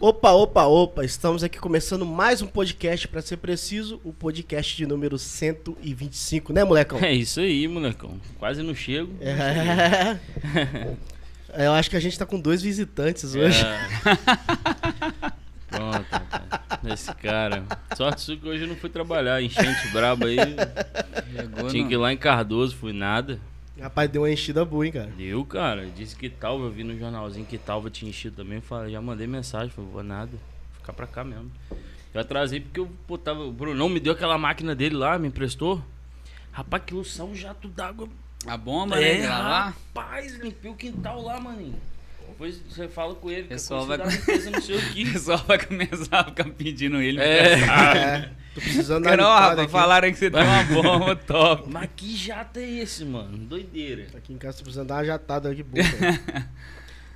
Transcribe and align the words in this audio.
Opa, 0.00 0.30
opa, 0.32 0.64
opa, 0.64 1.04
estamos 1.04 1.44
aqui 1.44 1.58
começando 1.58 2.06
mais 2.06 2.40
um 2.40 2.46
podcast, 2.46 3.06
pra 3.06 3.20
ser 3.20 3.36
preciso, 3.36 4.00
o 4.02 4.14
podcast 4.14 4.74
de 4.74 4.86
número 4.86 5.18
125, 5.18 6.54
né, 6.54 6.64
molecão? 6.64 6.98
É 7.00 7.12
isso 7.12 7.38
aí, 7.40 7.68
molecão. 7.68 8.18
Quase 8.38 8.62
não 8.62 8.74
chego. 8.74 9.12
É. 9.20 10.16
Eu 11.66 11.72
acho 11.72 11.90
que 11.90 11.96
a 11.96 12.00
gente 12.00 12.18
tá 12.18 12.24
com 12.24 12.40
dois 12.40 12.62
visitantes 12.62 13.34
hoje. 13.34 13.62
É. 13.62 13.80
Pronto. 15.68 16.06
Esse 16.92 17.12
cara. 17.16 17.64
Sorte 17.96 18.20
sua 18.22 18.36
que 18.36 18.48
hoje 18.48 18.62
eu 18.64 18.68
não 18.68 18.76
fui 18.76 18.88
trabalhar. 18.88 19.40
Enchente 19.42 19.88
braba 19.92 20.26
aí. 20.26 20.36
Chegou 21.36 21.68
Tinha 21.68 21.82
no- 21.82 21.88
que 21.88 21.94
ir 21.94 21.98
lá 21.98 22.12
em 22.12 22.16
Cardoso, 22.16 22.76
fui 22.76 22.92
nada. 22.92 23.38
Rapaz, 23.80 24.10
deu 24.10 24.22
uma 24.22 24.30
enchida 24.30 24.64
boa, 24.64 24.84
hein, 24.86 24.92
cara. 24.92 25.10
Deu, 25.16 25.44
cara. 25.44 25.86
Disse 25.86 26.14
que 26.14 26.28
Talva, 26.28 26.64
eu 26.66 26.70
vi 26.70 26.84
no 26.84 26.98
jornalzinho 26.98 27.46
que 27.46 27.56
Talva 27.58 27.90
tinha 27.90 28.10
enchido 28.10 28.36
também. 28.36 28.60
Falei, 28.60 28.92
já 28.92 29.00
mandei 29.00 29.26
mensagem, 29.26 29.70
falei, 29.70 29.90
vou 29.90 30.02
nada. 30.02 30.30
Vou 30.30 30.40
ficar 30.80 30.92
pra 30.92 31.06
cá 31.06 31.24
mesmo. 31.24 31.50
Eu 32.12 32.20
atrasei 32.20 32.60
porque 32.60 32.80
eu 32.80 32.90
pô, 33.06 33.16
tava. 33.16 33.40
O 33.44 33.52
Brunão 33.52 33.88
me 33.88 34.00
deu 34.00 34.12
aquela 34.12 34.36
máquina 34.36 34.74
dele 34.74 34.96
lá, 34.96 35.18
me 35.18 35.28
emprestou. 35.28 35.82
Rapaz, 36.52 36.82
aquilo 36.82 37.04
saiu 37.04 37.28
um 37.30 37.34
jato 37.34 37.68
d'água. 37.68 38.08
A 38.46 38.56
bomba, 38.56 38.96
né? 38.96 39.16
de 39.20 39.26
lavar. 39.26 39.74
rapaz, 39.94 40.34
limpei 40.36 40.70
o 40.70 40.74
quintal 40.74 41.22
lá, 41.22 41.38
maninho. 41.40 41.76
Depois 42.28 42.58
você 42.68 42.88
fala 42.88 43.14
com 43.14 43.30
ele, 43.30 43.42
que 43.42 43.48
Pessoal 43.50 43.86
vai- 43.86 43.98
vai... 43.98 44.08
limpeza 44.08 44.50
não 44.50 44.60
sei 44.62 44.76
o 44.76 44.78
O 44.78 44.92
que. 44.92 45.12
pessoal 45.12 45.38
vai 45.46 45.64
começar 45.64 46.20
a 46.20 46.24
ficar 46.24 46.44
pedindo 46.50 47.00
ele. 47.00 47.20
É. 47.20 47.56
É, 47.60 48.30
tô 48.54 48.60
precisando 48.60 49.04
dar 49.04 49.10
Cara, 49.10 49.22
ó, 49.22 49.26
uma 49.26 49.34
limpada 49.34 49.48
rapaz, 49.50 49.60
aqui. 49.64 49.72
falaram 49.72 50.12
que 50.12 50.18
você 50.18 50.30
tem 50.30 50.42
uma 50.42 50.64
bomba 50.64 51.16
top. 51.26 51.70
Mas 51.70 51.88
que 51.96 52.16
jato 52.16 52.58
é 52.58 52.68
esse, 52.68 53.04
mano? 53.04 53.36
Doideira. 53.38 54.06
Aqui 54.16 54.32
em 54.32 54.38
casa 54.38 54.58
tô 54.58 54.64
precisando 54.64 54.88
dar 54.88 54.96
uma 54.96 55.04
jatada 55.04 55.50
aqui 55.50 55.62
boa. 55.62 55.84
cara. 55.84 56.48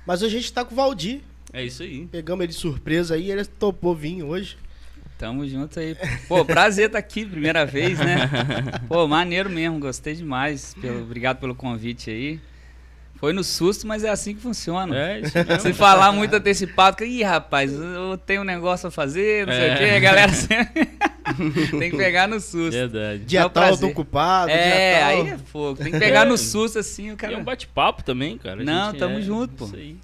Mas 0.05 0.21
hoje 0.21 0.37
a 0.37 0.39
gente 0.39 0.53
tá 0.53 0.63
com 0.63 0.73
o 0.73 0.75
Valdir. 0.75 1.21
É 1.53 1.63
isso 1.63 1.83
aí. 1.83 2.05
Pegamos 2.07 2.43
ele 2.43 2.53
de 2.53 2.59
surpresa 2.59 3.15
aí, 3.15 3.31
ele 3.31 3.45
topou 3.45 3.95
vir 3.95 4.23
hoje. 4.23 4.57
Tamo 5.17 5.47
junto 5.47 5.79
aí. 5.79 5.95
Pô, 6.27 6.43
prazer 6.43 6.87
estar 6.87 6.99
aqui, 6.99 7.25
primeira 7.25 7.65
vez, 7.65 7.97
né? 7.99 8.29
Pô, 8.89 9.07
maneiro 9.07 9.49
mesmo, 9.49 9.79
gostei 9.79 10.13
demais. 10.13 10.75
Pelo, 10.81 11.03
obrigado 11.03 11.39
pelo 11.39 11.55
convite 11.55 12.09
aí. 12.09 12.39
Foi 13.25 13.33
no 13.33 13.43
susto, 13.43 13.87
mas 13.87 14.03
é 14.03 14.09
assim 14.09 14.35
que 14.35 14.41
funciona. 14.41 14.95
É 14.95 15.19
isso 15.21 15.35
mesmo. 15.35 15.59
Se 15.59 15.73
falar 15.73 16.11
muito 16.11 16.35
antecipado, 16.35 16.95
que, 16.95 17.05
ih, 17.05 17.23
rapaz, 17.23 17.73
eu 17.73 18.19
tenho 18.23 18.41
um 18.41 18.43
negócio 18.43 18.87
a 18.87 18.91
fazer, 18.91 19.47
não 19.47 19.53
sei 19.53 19.61
o 19.63 19.71
É. 19.71 19.77
quê, 19.77 19.83
a 19.95 19.99
galera 19.99 20.29
sempre 20.37 20.85
tem 21.79 21.89
que 21.89 21.97
pegar 21.97 22.27
no 22.27 22.39
susto. 22.39 22.69
Verdade. 22.71 23.23
Dia 23.25 23.39
É 23.41 23.45
um 23.47 23.49
tal, 23.49 23.69
eu 23.69 23.77
tô 23.79 23.87
ocupado. 23.87 24.51
É, 24.51 24.93
dia 24.93 24.99
tal. 24.99 25.09
aí 25.09 25.29
é 25.29 25.37
fogo. 25.39 25.83
Tem 25.83 25.91
que 25.91 25.97
pegar 25.97 26.23
no 26.25 26.37
susto 26.37 26.77
assim, 26.77 27.09
o 27.09 27.13
E 27.13 27.15
cara. 27.15 27.33
é 27.33 27.37
um 27.37 27.43
bate-papo 27.43 28.03
também, 28.03 28.37
cara. 28.37 28.61
A 28.61 28.63
Não, 28.63 28.91
gente- 28.91 28.99
tamo 28.99 29.17
é, 29.17 29.21
junto, 29.23 29.53
pô. 29.55 29.65
Isso 29.65 29.75
aí. 29.75 29.97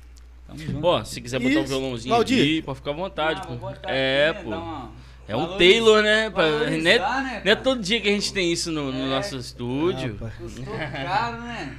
Tamo 0.47 0.59
junto. 0.59 0.87
Ó, 0.87 1.03
se 1.03 1.21
quiser 1.21 1.39
botar 1.39 1.55
o 1.55 1.59
Isso. 1.59 1.67
violãozinho 1.67 2.15
Valdir. 2.15 2.39
aqui, 2.41 2.61
pode 2.63 2.77
ficar 2.79 2.89
à 2.89 2.93
vontade, 2.95 3.41
Ah, 3.43 3.45
pô. 3.45 3.69
É, 3.83 4.29
aqui, 4.29 4.49
né, 4.49 4.57
pô. 4.57 4.87
É 5.27 5.35
um 5.35 5.57
Taylor, 5.59 6.01
né? 6.01 6.31
Pra- 6.31 6.49
não, 6.49 6.63
é, 6.65 6.77
né, 6.77 7.41
não 7.45 7.51
é 7.51 7.55
todo 7.55 7.79
dia 7.83 8.01
que 8.01 8.09
a 8.09 8.11
gente 8.11 8.33
tem 8.33 8.51
isso 8.51 8.71
no, 8.71 8.91
no 8.91 9.05
É. 9.05 9.09
nosso 9.09 9.37
estúdio. 9.37 10.13
Rapaz. 10.19 10.33
Custou 10.39 10.65
caro, 10.75 11.41
né? 11.43 11.71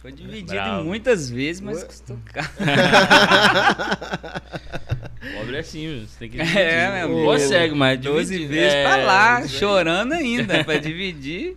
Foi 0.00 0.12
dividido 0.12 0.52
Bravo. 0.52 0.84
muitas 0.84 1.28
vezes, 1.28 1.60
mas 1.60 1.78
Ué. 1.78 1.84
custou 1.86 2.18
caro. 2.32 2.48
Pobre 5.36 5.56
é 5.56 5.60
assim, 5.60 6.06
você 6.06 6.18
tem 6.20 6.30
que 6.30 6.40
É, 6.40 6.44
dividir. 6.44 6.92
meu 6.92 7.04
amigo. 7.04 7.24
Consegue, 7.24 7.74
mas 7.74 8.00
12 8.00 8.32
dividir- 8.32 8.48
vezes 8.48 8.74
é, 8.74 8.82
pra 8.84 8.96
lá, 8.98 9.36
aí. 9.38 9.48
chorando 9.48 10.12
ainda, 10.12 10.62
pra 10.64 10.78
dividir. 10.78 11.56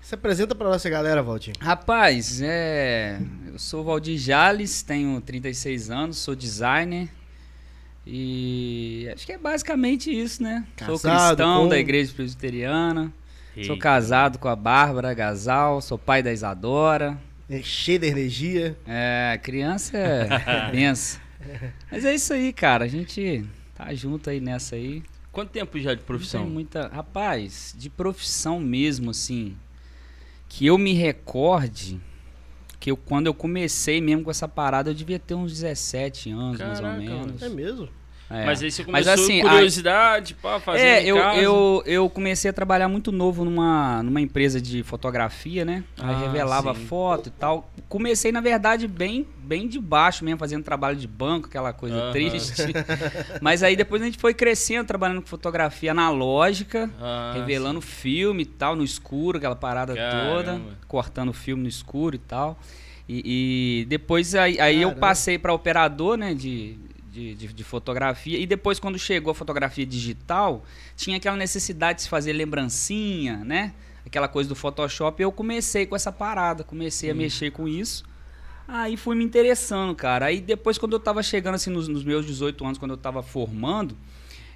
Se 0.00 0.14
apresenta 0.14 0.54
pra 0.54 0.68
nossa 0.68 0.88
galera, 0.88 1.22
Valdir. 1.22 1.54
Rapaz, 1.60 2.40
é, 2.40 3.18
eu 3.52 3.58
sou 3.58 3.80
o 3.80 3.84
Valdir 3.84 4.16
Jales, 4.18 4.80
tenho 4.82 5.20
36 5.20 5.90
anos, 5.90 6.16
sou 6.18 6.34
designer. 6.34 7.08
E 8.06 9.10
acho 9.12 9.26
que 9.26 9.32
é 9.32 9.38
basicamente 9.38 10.10
isso, 10.16 10.42
né? 10.42 10.64
sou 10.86 10.94
Casado 10.98 11.26
cristão 11.36 11.62
com- 11.64 11.68
da 11.68 11.78
igreja 11.78 12.12
presbiteriana. 12.14 13.12
Sou 13.66 13.76
casado 13.78 14.38
com 14.38 14.48
a 14.48 14.54
Bárbara 14.54 15.12
Gasal, 15.14 15.80
sou 15.80 15.98
pai 15.98 16.22
da 16.22 16.30
Isadora. 16.32 17.18
É 17.48 17.62
cheio 17.62 17.98
de 18.00 18.06
energia. 18.06 18.76
É, 18.86 19.38
criança 19.42 19.96
é 19.96 20.70
benção. 20.72 21.20
Mas 21.90 22.04
é 22.04 22.14
isso 22.14 22.32
aí, 22.32 22.52
cara. 22.52 22.84
A 22.84 22.88
gente 22.88 23.44
tá 23.74 23.94
junto 23.94 24.28
aí 24.30 24.40
nessa 24.40 24.74
aí. 24.76 25.02
Quanto 25.30 25.50
tempo 25.50 25.78
já 25.78 25.92
de 25.94 26.00
Não 26.00 26.06
profissão? 26.06 26.42
tem 26.42 26.50
muita. 26.50 26.88
Rapaz, 26.88 27.74
de 27.78 27.88
profissão 27.90 28.58
mesmo, 28.58 29.10
assim. 29.10 29.56
Que 30.48 30.66
eu 30.66 30.76
me 30.78 30.92
recorde. 30.92 32.00
Que 32.80 32.90
eu, 32.90 32.96
quando 32.96 33.26
eu 33.26 33.34
comecei 33.34 34.00
mesmo 34.00 34.24
com 34.24 34.30
essa 34.30 34.48
parada, 34.48 34.90
eu 34.90 34.94
devia 34.94 35.18
ter 35.18 35.34
uns 35.34 35.52
17 35.52 36.30
anos, 36.30 36.58
mais 36.58 36.78
ou 36.78 36.84
Caraca, 36.84 37.00
menos. 37.00 37.42
É 37.42 37.48
mesmo? 37.48 37.88
É. 38.28 38.44
Mas 38.44 38.60
aí 38.62 38.70
você 38.72 38.84
Mas 38.88 39.04
começou 39.06 39.24
assim, 39.24 39.40
curiosidade, 39.40 40.34
pá, 40.34 40.58
fazendo 40.58 40.84
É, 40.86 41.04
eu, 41.04 41.16
casa. 41.16 41.38
eu, 41.38 41.82
eu 41.86 42.10
comecei 42.10 42.50
a 42.50 42.52
trabalhar 42.52 42.88
muito 42.88 43.12
novo 43.12 43.44
numa, 43.44 44.02
numa 44.02 44.20
empresa 44.20 44.60
de 44.60 44.82
fotografia, 44.82 45.64
né? 45.64 45.84
Aí 45.96 46.14
Ah, 46.16 46.18
revelava 46.18 46.74
sim. 46.74 46.86
foto 46.86 47.28
e 47.28 47.30
tal. 47.30 47.70
Comecei, 47.88 48.32
na 48.32 48.40
verdade, 48.40 48.88
bem, 48.88 49.24
bem 49.38 49.68
de 49.68 49.78
baixo 49.78 50.24
mesmo, 50.24 50.38
fazendo 50.40 50.64
trabalho 50.64 50.96
de 50.96 51.06
banco, 51.06 51.46
aquela 51.46 51.72
coisa 51.72 52.00
Aham. 52.00 52.10
triste. 52.12 52.72
Mas 53.40 53.62
aí 53.62 53.76
depois 53.76 54.02
a 54.02 54.06
gente 54.06 54.18
foi 54.18 54.34
crescendo, 54.34 54.86
trabalhando 54.86 55.22
com 55.22 55.28
fotografia 55.28 55.92
analógica, 55.92 56.90
Ah, 57.00 57.30
revelando 57.32 57.80
filme 57.80 58.42
e 58.42 58.46
tal, 58.46 58.74
no 58.74 58.82
escuro, 58.82 59.38
aquela 59.38 59.54
parada 59.56 59.94
Caramba. 59.94 60.26
toda, 60.26 60.60
cortando 60.88 61.32
filme 61.32 61.62
no 61.62 61.68
escuro 61.68 62.16
e 62.16 62.18
tal. 62.18 62.58
E, 63.08 63.82
e 63.82 63.84
depois 63.84 64.34
aí, 64.34 64.58
aí 64.58 64.82
eu 64.82 64.92
passei 64.96 65.38
para 65.38 65.52
operador, 65.54 66.16
né, 66.16 66.34
de, 66.34 66.76
de, 67.16 67.34
de, 67.34 67.52
de 67.52 67.64
fotografia. 67.64 68.38
E 68.38 68.46
depois, 68.46 68.78
quando 68.78 68.98
chegou 68.98 69.30
a 69.30 69.34
fotografia 69.34 69.86
digital, 69.86 70.64
tinha 70.94 71.16
aquela 71.16 71.36
necessidade 71.36 71.96
de 71.98 72.02
se 72.02 72.08
fazer 72.08 72.32
lembrancinha, 72.34 73.38
né? 73.38 73.72
Aquela 74.04 74.28
coisa 74.28 74.48
do 74.48 74.54
Photoshop. 74.54 75.20
E 75.20 75.24
eu 75.24 75.32
comecei 75.32 75.86
com 75.86 75.96
essa 75.96 76.12
parada, 76.12 76.62
comecei 76.62 77.10
a 77.10 77.14
mexer 77.14 77.50
com 77.52 77.66
isso. 77.66 78.04
Aí 78.68 78.96
fui 78.96 79.16
me 79.16 79.24
interessando, 79.24 79.94
cara. 79.94 80.26
Aí 80.26 80.40
depois, 80.40 80.76
quando 80.76 80.92
eu 80.92 81.00
tava 81.00 81.22
chegando 81.22 81.54
assim 81.54 81.70
nos, 81.70 81.88
nos 81.88 82.04
meus 82.04 82.26
18 82.26 82.64
anos, 82.64 82.78
quando 82.78 82.90
eu 82.90 82.96
tava 82.98 83.22
formando, 83.22 83.96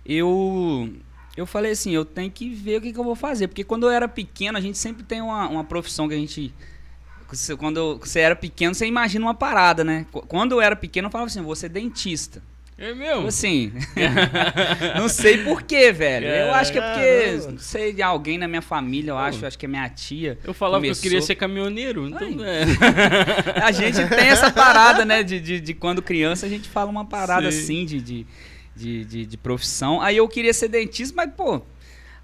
eu 0.04 0.92
eu 1.37 1.47
falei 1.47 1.72
assim, 1.72 1.92
eu 1.92 2.04
tenho 2.04 2.31
que 2.31 2.50
ver 2.50 2.78
o 2.78 2.81
que, 2.82 2.92
que 2.92 2.98
eu 2.98 3.04
vou 3.04 3.15
fazer. 3.15 3.48
Porque 3.48 3.65
quando 3.65 3.84
eu 3.87 3.91
era 3.91 4.06
pequeno, 4.09 4.59
a 4.59 4.60
gente 4.60 4.77
sempre 4.77 5.03
tem 5.03 5.22
uma, 5.22 5.48
uma 5.48 5.65
profissão 5.65 6.06
que 6.09 6.15
a 6.15 6.19
gente. 6.19 6.53
Quando 7.59 7.77
eu- 7.77 7.98
você 7.98 8.19
era 8.21 8.34
pequeno, 8.34 8.75
você 8.75 8.87
imagina 8.87 9.25
uma 9.25 9.34
parada, 9.34 9.84
né? 9.84 10.04
Qu- 10.10 10.27
Quando 10.27 10.53
eu 10.53 10.60
era 10.60 10.75
pequeno, 10.75 11.06
eu 11.06 11.12
falava 11.12 11.28
assim, 11.31 11.41
vou 11.41 11.54
ser 11.54 11.69
dentista. 11.69 12.42
É 12.82 12.94
mesmo? 12.94 13.26
Assim, 13.26 13.70
não 14.96 15.06
sei 15.06 15.44
porquê, 15.44 15.92
velho. 15.92 16.26
Eu 16.26 16.54
acho 16.54 16.72
que 16.72 16.78
é 16.78 16.80
porque, 16.80 17.24
Caramba. 17.36 17.50
não 17.52 17.58
sei, 17.58 17.92
de 17.92 18.00
alguém 18.02 18.38
na 18.38 18.48
minha 18.48 18.62
família, 18.62 19.10
eu 19.10 19.18
acho, 19.18 19.44
acho 19.44 19.58
que 19.58 19.66
é 19.66 19.68
minha 19.68 19.86
tia. 19.91 20.38
Eu 20.42 20.54
falava 20.54 20.80
que 20.80 20.86
eu 20.86 20.88
começou- 20.91 21.02
queria 21.02 21.20
ser 21.20 21.34
caminhoneiro, 21.34 22.08
então 22.08 22.26
é. 22.42 22.62
A 23.62 23.70
gente 23.70 23.98
tem 24.08 24.28
essa 24.28 24.50
parada, 24.50 25.04
né? 25.04 25.22
De, 25.22 25.38
de, 25.38 25.60
de 25.60 25.74
quando 25.74 26.00
criança 26.00 26.46
a 26.46 26.48
gente 26.48 26.70
fala 26.70 26.91
uma 26.91 27.04
parada 27.04 27.52
Sim. 27.52 27.58
assim 27.58 27.84
de, 27.84 28.00
de, 28.00 28.26
de, 28.74 29.04
de, 29.04 29.26
de 29.26 29.36
profissão. 29.36 30.00
Aí 30.00 30.16
eu 30.16 30.26
queria 30.26 30.54
ser 30.54 30.68
dentista, 30.68 31.14
mas, 31.14 31.30
pô. 31.36 31.60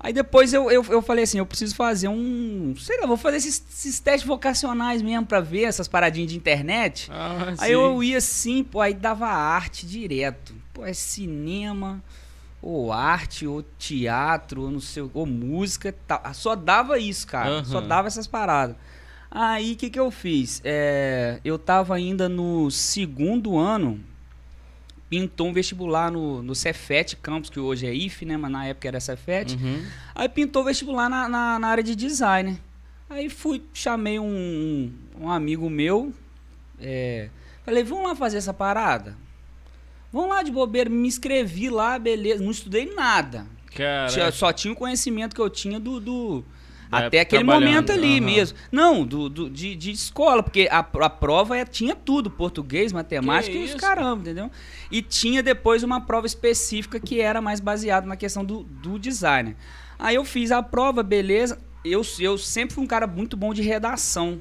Aí 0.07 0.13
depois 0.13 0.55
eu, 0.55 0.71
eu, 0.71 0.85
eu 0.89 1.03
falei 1.03 1.25
assim: 1.25 1.39
eu 1.39 1.45
preciso 1.45 1.75
fazer 1.75 2.07
um. 2.07 2.77
Sei 2.79 2.97
lá, 3.01 3.09
vou 3.09 3.17
fazer 3.17 3.39
esses, 3.39 3.61
esses 3.69 3.99
testes 3.99 4.25
vocacionais 4.25 5.03
mesmo 5.03 5.27
pra 5.27 5.41
ver 5.41 5.65
essas 5.65 5.89
paradinhas 5.89 6.31
de 6.31 6.37
internet. 6.37 7.11
Ah, 7.13 7.53
Aí 7.59 7.73
eu 7.73 8.01
ia 8.05 8.19
assim, 8.19 8.63
pô, 8.63 8.81
aí 8.81 8.95
dava 8.95 9.27
arte 9.27 9.85
direto. 9.85 10.55
Pô, 10.73 10.87
é 10.87 10.93
cinema, 10.93 12.01
ou 12.63 12.93
arte, 12.93 13.49
ou 13.49 13.65
teatro, 13.81 14.63
ou 14.63 14.71
não 14.71 14.79
sei, 14.79 15.11
ou 15.13 15.27
música, 15.27 15.93
tal. 16.07 16.23
Só 16.35 16.55
dava 16.55 17.01
isso, 17.01 17.27
cara. 17.27 17.51
Aham. 17.51 17.65
Só 17.65 17.81
dava 17.81 18.07
essas 18.07 18.29
paradas. 18.29 18.77
Aí 19.29 19.73
o 19.73 19.77
que, 19.77 19.91
que 19.91 19.99
eu 19.99 20.13
fiz? 20.13 20.63
É, 20.65 21.41
eu 21.45 21.59
tava 21.59 21.97
ainda 21.97 22.29
no 22.29 22.71
segundo 22.71 23.59
ano, 23.59 23.99
pintou 25.21 25.49
um 25.49 25.53
vestibular 25.53 26.11
no, 26.11 26.43
no 26.43 26.55
Cefet 26.55 27.17
Campus, 27.17 27.49
que 27.51 27.59
hoje 27.59 27.87
é 27.87 27.95
IF, 27.95 28.25
né? 28.27 28.37
Mas 28.37 28.51
na 28.51 28.67
época 28.67 28.87
era 28.89 29.01
Cefet. 29.01 29.55
Uhum. 29.55 29.83
Aí 30.15 30.29
pintou 30.29 30.63
vestibular 30.65 31.09
na, 31.09 31.29
na, 31.29 31.59
na 31.59 31.69
área 31.69 31.83
de 31.83 31.95
design. 31.97 32.61
Aí 33.09 33.31
fui, 33.31 33.63
chamei 33.73 34.19
um, 34.19 34.93
um 35.19 35.31
amigo 35.31 35.71
meu. 35.71 36.13
é, 36.81 37.29
falei, 37.65 37.83
vamos 37.83 38.05
lá 38.09 38.15
fazer 38.15 38.37
essa 38.37 38.53
parada? 38.53 39.17
Vamos 40.13 40.29
lá 40.31 40.43
de 40.43 40.51
bobeira, 40.51 40.89
me 40.91 41.09
inscrevi 41.09 41.69
lá, 41.71 41.99
beleza. 41.99 42.43
Não 42.43 42.51
estudei 42.51 42.93
nada. 42.95 43.47
Cara, 43.75 44.33
só 44.33 44.53
tinha 44.53 44.73
o 44.73 44.77
conhecimento 44.77 45.35
que 45.35 45.41
eu 45.41 45.51
tinha 45.51 45.79
do. 45.81 45.99
do- 46.01 46.45
até 46.91 47.19
época 47.19 47.21
aquele 47.23 47.45
momento 47.45 47.91
ali 47.93 48.17
aham. 48.19 48.27
mesmo. 48.27 48.59
Não, 48.71 49.05
do, 49.05 49.29
do- 49.29 49.51
de, 49.51 49.75
de 49.75 49.91
escola, 49.91 50.43
porque 50.43 50.69
a, 50.71 50.79
a 50.79 51.11
prova 51.11 51.57
é- 51.57 51.65
tinha 51.65 51.95
tudo: 51.95 52.31
português, 52.31 52.93
matemática 52.93 53.57
e 53.57 53.65
os 53.65 53.75
caramba, 53.75 54.23
entendeu? 54.23 54.51
E 54.91 55.03
tinha 55.03 55.43
depois 55.43 55.83
uma 55.83 56.01
prova 56.01 56.27
específica 56.27 56.99
que 57.01 57.21
era 57.21 57.41
mais 57.41 57.61
baseada 57.61 58.07
na 58.07 58.17
questão 58.17 58.45
do, 58.45 58.63
do 58.65 58.99
design. 58.99 59.57
Aí 59.99 60.15
eu 60.17 60.25
fiz 60.25 60.51
a 60.53 60.63
prova, 60.63 61.03
beleza. 61.03 61.59
Eu, 61.85 62.03
eu 62.19 62.37
sempre 62.37 62.75
fui 62.75 62.85
um 62.85 62.87
cara 62.87 63.07
muito 63.07 63.37
bom 63.37 63.55
de 63.55 63.63
redação. 63.63 64.41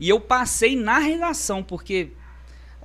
E 0.00 0.08
eu 0.08 0.18
passei 0.20 0.74
na 0.76 0.98
redação, 0.98 1.62
porque 1.62 2.10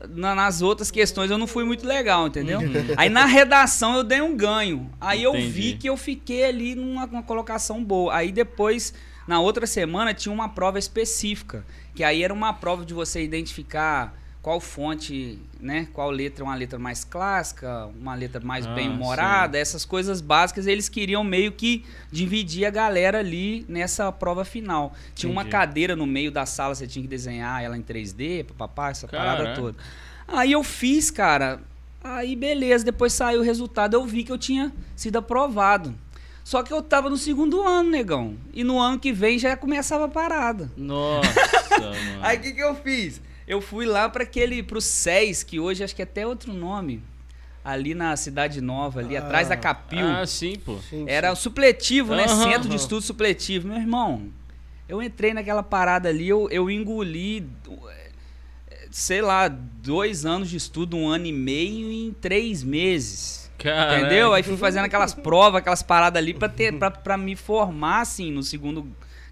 na- 0.08 0.36
nas 0.36 0.62
outras 0.62 0.90
questões 0.92 1.30
eu 1.32 1.38
não 1.38 1.48
fui 1.48 1.64
muito 1.64 1.86
legal, 1.88 2.28
entendeu? 2.28 2.60
Aí 2.98 3.10
na 3.10 3.26
redação 3.26 3.96
eu 3.96 4.04
dei 4.04 4.22
um 4.22 4.36
ganho. 4.36 4.90
Aí 5.00 5.24
eu 5.24 5.34
vi 5.34 5.40
Entendi. 5.70 5.74
que 5.78 5.90
eu 5.90 5.98
fiquei 5.98 6.46
ali 6.46 6.76
numa, 6.76 7.06
numa 7.06 7.24
colocação 7.24 7.84
boa. 7.84 8.14
Aí 8.16 8.32
depois, 8.32 8.94
na 9.28 9.40
outra 9.40 9.66
semana, 9.68 10.14
tinha 10.14 10.32
uma 10.34 10.50
prova 10.50 10.78
específica. 10.80 11.66
Que 11.96 12.04
aí 12.04 12.24
era 12.24 12.34
uma 12.34 12.54
prova 12.54 12.86
de 12.86 12.94
você 12.94 13.24
identificar 13.24 14.19
qual 14.42 14.60
fonte, 14.62 15.38
né? 15.60 15.88
Qual 15.94 16.10
letra 16.10 16.44
é 16.44 16.46
uma 16.48 16.56
letra 16.56 16.80
mais 16.80 17.04
clássica, 17.04 17.88
uma 18.00 18.16
letra 18.16 18.40
mais 18.40 18.66
Ah, 18.66 18.74
bem-humorada, 18.74 19.58
essas 19.58 19.84
coisas 19.84 20.22
básicas. 20.22 20.66
Eles 20.66 20.88
queriam 20.88 21.24
meio 21.24 21.52
que 21.52 21.84
dividir 22.12 22.66
a 22.66 22.70
galera 22.70 23.20
ali 23.20 23.66
nessa 23.68 24.12
prova 24.12 24.46
final. 24.46 24.94
Tinha 25.14 25.30
uma 25.32 25.42
Entendi. 25.42 25.52
cadeira 25.52 25.96
no 25.96 26.06
meio 26.08 26.32
da 26.32 26.46
sala, 26.46 26.74
você 26.74 26.88
tinha 26.88 27.04
que 27.04 27.10
desenhar 27.10 27.62
ela 27.62 27.78
em 27.78 27.82
3D, 27.82 28.46
papapá, 28.46 28.90
essa 28.92 29.08
parada 29.08 29.54
toda. 29.56 29.78
Aí 30.28 30.52
eu 30.54 30.64
fiz, 30.64 31.12
cara. 31.12 31.60
Aí 32.02 32.34
beleza, 32.34 32.86
depois 32.86 33.12
saiu 33.12 33.42
o 33.42 33.44
resultado, 33.44 33.94
eu 33.94 34.06
vi 34.06 34.24
que 34.24 34.32
eu 34.32 34.38
tinha 34.38 34.72
sido 34.96 35.18
aprovado. 35.18 35.94
Só 36.46 36.64
que 36.64 36.72
eu 36.74 36.82
tava 36.82 37.10
no 37.10 37.18
segundo 37.18 37.62
ano, 37.62 37.92
negão. 37.92 38.36
E 38.54 38.64
no 38.64 38.80
ano 38.80 38.98
que 38.98 39.12
vem 39.12 39.38
já 39.38 39.56
começava 39.58 40.06
a 40.06 40.08
parada. 40.08 40.72
Nossa, 40.78 41.30
mano. 41.78 42.20
Aí 42.22 42.38
o 42.38 42.42
que, 42.42 42.54
que 42.54 42.62
eu 42.64 42.74
fiz? 42.74 43.22
Eu 43.50 43.60
fui 43.62 43.86
lá 43.88 44.08
para 44.08 44.22
aquele, 44.24 44.62
pro 44.62 44.80
SES, 44.80 45.42
que 45.44 45.60
hoje 45.60 45.84
acho 45.84 45.96
que 45.96 46.02
é 46.02 46.06
até 46.06 46.26
outro 46.26 46.54
nome. 46.54 47.02
Ali 47.66 47.94
na 47.96 48.16
Cidade 48.16 48.62
Nova, 48.62 49.00
ali 49.00 49.18
Ah. 49.18 49.22
atrás 49.22 49.50
da 49.50 49.58
Capil. 49.58 50.06
Ah, 50.08 50.26
sim, 50.26 50.54
pô. 50.64 50.78
Sim, 50.90 51.04
Era 51.08 51.28
sim. 51.30 51.34
o 51.34 51.36
supletivo, 51.36 52.16
né? 52.16 52.28
Centro 52.28 52.70
de 52.70 52.76
estudo 52.76 53.02
supletivo. 53.02 53.68
Meu 53.68 53.78
irmão, 53.78 54.28
eu 54.88 55.02
entrei 55.02 55.34
naquela 55.34 55.64
parada 55.64 56.10
ali, 56.10 56.30
eu, 56.30 56.48
eu 56.52 56.70
engoli, 56.70 57.46
sei 58.92 59.22
lá, 59.22 59.48
dois 59.48 60.26
anos 60.26 60.50
de 60.50 60.56
estudo, 60.58 60.96
um 60.96 61.08
ano 61.10 61.26
e 61.26 61.34
meio 61.34 61.92
em 61.92 62.14
três 62.14 62.64
meses. 62.64 63.50
Caraca. 63.58 64.00
Entendeu? 64.00 64.34
Aí 64.34 64.42
fui 64.42 64.56
fazendo 64.58 64.86
aquelas 64.86 65.14
provas, 65.14 65.60
aquelas 65.60 65.84
paradas 65.84 66.22
ali 66.22 66.34
pra, 66.34 66.48
ter, 66.48 66.74
pra, 66.78 66.90
pra 66.90 67.18
me 67.18 67.36
formar, 67.36 68.02
assim, 68.02 68.32
no 68.32 68.42
segundo 68.42 68.88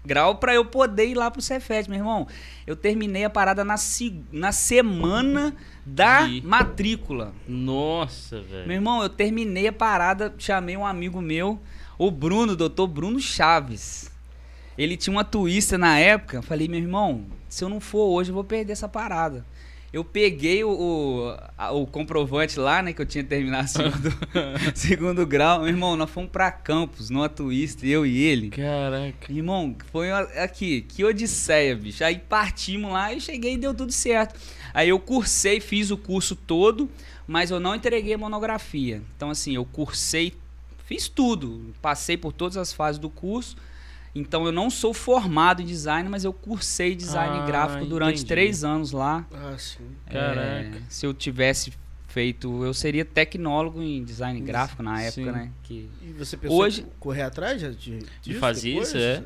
grau, 0.08 0.36
pra 0.36 0.54
eu 0.54 0.64
poder 0.64 1.06
ir 1.06 1.14
lá 1.14 1.30
pro 1.30 1.40
Cefet, 1.42 1.88
meu 1.88 1.98
irmão. 2.00 2.26
Eu 2.66 2.74
terminei 2.74 3.24
a 3.24 3.30
parada 3.30 3.62
na, 3.64 3.76
se- 3.76 4.20
na 4.32 4.50
semana 4.50 5.54
da 5.86 6.28
matrícula. 6.42 7.32
Nossa, 7.46 8.36
Meu 8.36 8.44
velho. 8.44 8.72
irmão, 8.72 9.02
eu 9.02 9.08
terminei 9.08 9.68
a 9.68 9.72
parada, 9.72 10.34
chamei 10.38 10.76
um 10.76 10.84
amigo 10.86 11.20
meu, 11.20 11.60
o 11.98 12.10
Bruno, 12.10 12.56
doutor 12.56 12.86
Bruno 12.86 13.20
Chaves. 13.20 14.10
Ele 14.76 14.96
tinha 14.96 15.12
uma 15.14 15.24
Twister 15.24 15.78
na 15.78 15.98
época. 15.98 16.40
Falei, 16.42 16.68
meu 16.68 16.78
irmão, 16.78 17.24
se 17.48 17.64
eu 17.64 17.68
não 17.68 17.80
for 17.80 18.06
hoje, 18.10 18.30
eu 18.30 18.34
vou 18.34 18.44
perder 18.44 18.72
essa 18.72 18.88
parada. 18.88 19.44
Eu 19.90 20.04
peguei 20.04 20.62
o, 20.64 20.70
o, 20.70 21.80
o 21.82 21.86
comprovante 21.86 22.58
lá, 22.60 22.82
né, 22.82 22.92
que 22.92 23.00
eu 23.00 23.06
tinha 23.06 23.24
terminado 23.24 23.68
segundo, 23.72 24.12
segundo 24.74 25.26
grau. 25.26 25.60
Meu 25.60 25.68
irmão, 25.68 25.96
nós 25.96 26.10
fomos 26.10 26.30
pra 26.30 26.50
Campos, 26.52 27.08
numa 27.08 27.28
Twister, 27.28 27.88
eu 27.88 28.04
e 28.04 28.18
ele. 28.18 28.50
Caraca. 28.50 29.32
Irmão, 29.32 29.74
foi 29.90 30.10
uma- 30.10 30.20
aqui, 30.42 30.82
que 30.82 31.02
odisseia, 31.04 31.74
bicho. 31.74 32.04
Aí 32.04 32.18
partimos 32.18 32.92
lá 32.92 33.12
e 33.14 33.20
cheguei 33.20 33.54
e 33.54 33.56
deu 33.56 33.72
tudo 33.72 33.90
certo. 33.92 34.38
Aí 34.74 34.90
eu 34.90 34.98
cursei, 35.00 35.58
fiz 35.58 35.90
o 35.90 35.96
curso 35.96 36.36
todo, 36.36 36.88
mas 37.26 37.50
eu 37.50 37.58
não 37.58 37.74
entreguei 37.74 38.12
a 38.12 38.18
monografia. 38.18 39.02
Então, 39.16 39.30
assim, 39.30 39.54
eu 39.54 39.64
cursei, 39.64 40.34
fiz 40.84 41.08
tudo, 41.08 41.74
passei 41.80 42.16
por 42.18 42.32
todas 42.34 42.58
as 42.58 42.74
fases 42.74 42.98
do 42.98 43.08
curso. 43.08 43.56
Então, 44.14 44.46
eu 44.46 44.52
não 44.52 44.70
sou 44.70 44.92
formado 44.94 45.62
em 45.62 45.64
design, 45.66 46.08
mas 46.08 46.24
eu 46.24 46.32
cursei 46.32 46.94
design 46.94 47.38
Ah, 47.40 47.46
gráfico 47.46 47.84
durante 47.84 48.16
entendi. 48.16 48.26
três 48.28 48.64
anos 48.64 48.90
lá. 48.92 49.26
Ah, 49.32 49.54
sim. 49.58 49.86
Caraca. 50.10 50.40
É, 50.40 50.70
se 50.88 51.06
eu 51.06 51.12
tivesse 51.14 51.72
feito, 52.08 52.64
eu 52.64 52.72
seria 52.72 53.04
tecnólogo 53.04 53.82
em 53.82 54.02
design 54.02 54.40
gráfico 54.40 54.82
na 54.82 55.00
época, 55.02 55.24
Sim. 55.24 55.30
né? 55.30 55.50
Que 55.62 55.88
E 56.02 56.12
você 56.12 56.36
pensou 56.36 56.58
Hoje- 56.58 56.86
correr 56.98 57.22
atrás 57.22 57.60
de, 57.60 57.74
de, 57.74 57.98
disso 58.22 58.40
fazer 58.40 58.70
depois? 58.70 58.88
isso, 58.88 58.96
é? 58.98 59.22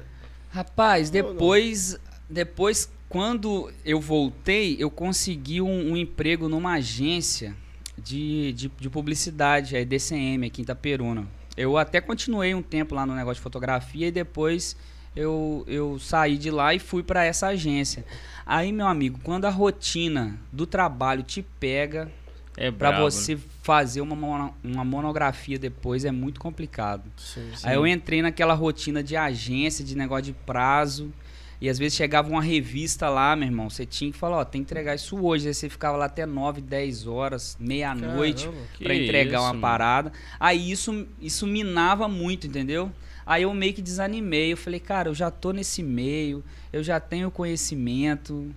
Rapaz, 0.50 1.10
Não, 1.10 1.22
não. 1.22 1.32
depois, 1.32 1.98
depois 2.28 2.90
quando 3.08 3.70
eu 3.84 4.00
voltei, 4.00 4.76
eu 4.78 4.90
consegui 4.90 5.60
um, 5.60 5.92
um 5.92 5.96
emprego 5.96 6.48
numa 6.48 6.72
agência 6.74 7.54
de, 7.96 8.52
de, 8.52 8.68
de 8.80 8.90
publicidade, 8.90 9.76
a 9.76 9.80
EDCM, 9.80 10.46
aqui 10.46 10.60
em 10.60 10.64
Itaperuna. 10.64 11.26
Eu 11.56 11.76
até 11.76 12.00
continuei 12.00 12.54
um 12.54 12.62
tempo 12.62 12.94
lá 12.94 13.04
no 13.04 13.14
negócio 13.14 13.36
de 13.36 13.42
fotografia 13.42 14.08
e 14.08 14.10
depois 14.10 14.76
eu, 15.14 15.64
eu 15.66 15.98
saí 15.98 16.38
de 16.38 16.50
lá 16.50 16.74
e 16.74 16.78
fui 16.78 17.02
para 17.02 17.24
essa 17.24 17.48
agência. 17.48 18.04
Aí, 18.46 18.72
meu 18.72 18.86
amigo, 18.86 19.20
quando 19.22 19.44
a 19.44 19.50
rotina 19.50 20.38
do 20.50 20.66
trabalho 20.66 21.22
te 21.22 21.42
pega, 21.60 22.10
É 22.56 22.70
para 22.70 22.90
brabo, 22.90 23.04
você 23.10 23.38
fazer 23.62 24.00
uma, 24.00 24.16
mono- 24.16 24.54
uma 24.64 24.84
monografia 24.84 25.58
depois 25.58 26.04
é 26.04 26.10
muito 26.10 26.40
complicado. 26.40 27.04
Sim, 27.16 27.48
sim. 27.54 27.68
Aí 27.68 27.74
eu 27.76 27.86
entrei 27.86 28.22
naquela 28.22 28.54
rotina 28.54 29.02
de 29.02 29.16
agência, 29.16 29.84
de 29.84 29.94
negócio 29.96 30.24
de 30.24 30.32
prazo. 30.32 31.12
E 31.62 31.68
às 31.68 31.78
vezes 31.78 31.96
chegava 31.96 32.28
uma 32.28 32.42
revista 32.42 33.08
lá, 33.08 33.36
meu 33.36 33.46
irmão. 33.46 33.70
Você 33.70 33.86
tinha 33.86 34.10
que 34.10 34.18
falar, 34.18 34.38
ó, 34.38 34.44
tem 34.44 34.64
que 34.64 34.66
entregar 34.66 34.96
isso 34.96 35.16
hoje. 35.24 35.46
Aí 35.46 35.54
você 35.54 35.68
ficava 35.68 35.96
lá 35.96 36.06
até 36.06 36.26
9, 36.26 36.60
10 36.60 37.06
horas, 37.06 37.56
meia-noite, 37.60 38.50
pra 38.82 38.92
entregar 38.92 39.38
isso, 39.38 39.44
uma 39.44 39.50
mano. 39.50 39.60
parada. 39.60 40.12
Aí 40.40 40.72
isso, 40.72 41.06
isso 41.20 41.46
minava 41.46 42.08
muito, 42.08 42.48
entendeu? 42.48 42.90
Aí 43.24 43.44
eu 43.44 43.54
meio 43.54 43.72
que 43.72 43.80
desanimei. 43.80 44.52
Eu 44.52 44.56
falei, 44.56 44.80
cara, 44.80 45.08
eu 45.08 45.14
já 45.14 45.30
tô 45.30 45.52
nesse 45.52 45.84
meio, 45.84 46.42
eu 46.72 46.82
já 46.82 46.98
tenho 46.98 47.30
conhecimento, 47.30 48.52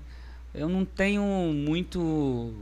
eu 0.52 0.68
não 0.68 0.84
tenho 0.84 1.22
muito, 1.54 2.56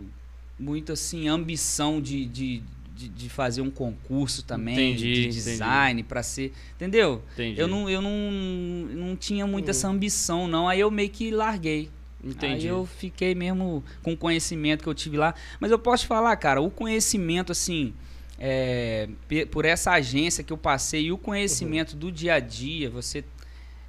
muito 0.60 0.92
assim, 0.92 1.30
ambição 1.30 2.02
de, 2.02 2.26
de, 2.26 2.62
de, 2.96 3.10
de 3.10 3.30
fazer 3.30 3.62
um 3.62 3.72
concurso 3.72 4.44
também 4.44 4.92
Entendi, 4.94 5.14
de 5.14 5.28
design 5.30 6.04
pra 6.04 6.22
ser. 6.24 6.54
Entendeu? 6.76 7.24
Entendi. 7.34 7.60
Eu 7.60 7.68
não, 7.68 7.90
eu 7.90 8.02
não, 8.02 8.12
não 8.12 9.16
tinha 9.16 9.46
muito 9.48 9.66
Uhum. 9.66 9.72
essa 9.72 9.88
ambição, 9.88 10.48
não. 10.48 10.68
Aí 10.70 10.80
eu 10.80 10.90
meio 10.92 11.10
que 11.10 11.32
larguei. 11.32 11.90
Entendi. 12.24 12.46
Aí 12.46 12.66
eu 12.68 12.86
fiquei 12.86 13.36
mesmo 13.36 13.84
com 14.02 14.14
o 14.14 14.18
conhecimento 14.18 14.82
que 14.84 14.88
eu 14.90 14.94
tive 14.94 15.18
lá. 15.18 15.34
Mas 15.60 15.72
eu 15.72 15.80
posso 15.80 16.08
falar, 16.08 16.36
cara, 16.38 16.62
o 16.62 16.72
conhecimento, 16.72 17.52
assim, 17.52 17.94
é, 18.40 19.10
por 19.52 19.66
essa 19.66 19.92
agência 19.92 20.44
que 20.44 20.54
eu 20.54 20.58
passei 20.58 21.06
e 21.08 21.12
o 21.12 21.18
conhecimento 21.18 21.96
do 21.98 22.12
dia 22.12 22.36
a 22.36 22.40
dia, 22.40 22.90
você. 22.90 23.26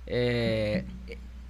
é, 0.07 0.85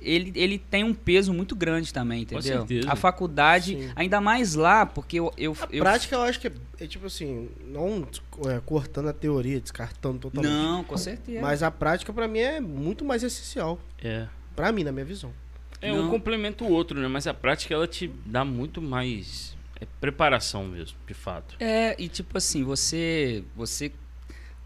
ele, 0.04 0.32
ele 0.34 0.58
tem 0.58 0.84
um 0.84 0.92
peso 0.94 1.32
muito 1.32 1.56
grande 1.56 1.92
também, 1.92 2.22
entendeu? 2.22 2.42
certeza. 2.42 2.90
A 2.92 2.96
faculdade, 2.96 3.76
Sim. 3.76 3.92
ainda 3.96 4.20
mais 4.20 4.54
lá, 4.54 4.84
porque 4.86 5.18
eu. 5.18 5.32
eu, 5.36 5.56
A 5.60 5.68
eu- 5.70 5.82
prática 5.82 6.14
eu 6.16 6.22
acho 6.22 6.38
que 6.40 6.48
é, 6.48 6.52
é 6.80 6.86
tipo 6.86 7.06
assim, 7.06 7.48
não 7.66 8.06
é, 8.48 8.60
cortando 8.64 9.08
a 9.08 9.12
teoria, 9.12 9.60
descartando 9.60 10.18
totalmente. 10.18 10.52
Não, 10.52 10.84
com 10.84 10.96
certeza. 10.96 11.40
Mas 11.40 11.62
a 11.62 11.70
prática 11.70 12.12
pra 12.12 12.28
mim 12.28 12.38
é 12.40 12.60
muito 12.60 13.04
mais 13.04 13.22
essencial. 13.22 13.80
É. 14.02 14.26
Pra 14.54 14.70
mim, 14.70 14.84
na 14.84 14.92
minha 14.92 15.04
visão. 15.04 15.32
É 15.80 15.90
Não. 15.92 16.06
um 16.06 16.10
complemento 16.10 16.64
o 16.64 16.70
outro, 16.70 16.98
né? 17.00 17.08
Mas 17.08 17.26
a 17.26 17.34
prática 17.34 17.74
ela 17.74 17.86
te 17.86 18.08
dá 18.24 18.44
muito 18.44 18.80
mais 18.80 19.54
é 19.80 19.86
preparação 20.00 20.64
mesmo, 20.66 20.96
de 21.06 21.14
fato. 21.14 21.56
É, 21.58 21.94
e 22.00 22.08
tipo 22.08 22.38
assim, 22.38 22.62
você 22.62 23.42
você 23.56 23.90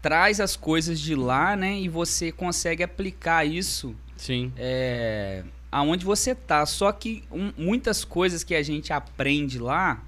traz 0.01 0.39
as 0.39 0.55
coisas 0.55 0.99
de 0.99 1.15
lá, 1.15 1.55
né? 1.55 1.77
E 1.79 1.89
você 1.89 2.31
consegue 2.31 2.83
aplicar 2.83 3.45
isso 3.45 3.95
Sim. 4.19 4.51
é, 4.57 5.43
aonde 5.71 6.03
você 6.05 6.35
tá. 6.35 6.65
Só 6.65 6.91
que 6.91 7.23
um- 7.31 7.53
muitas 7.57 8.03
coisas 8.03 8.43
que 8.43 8.53
a 8.53 8.61
gente 8.61 8.91
aprende 8.91 9.57
lá 9.57 10.03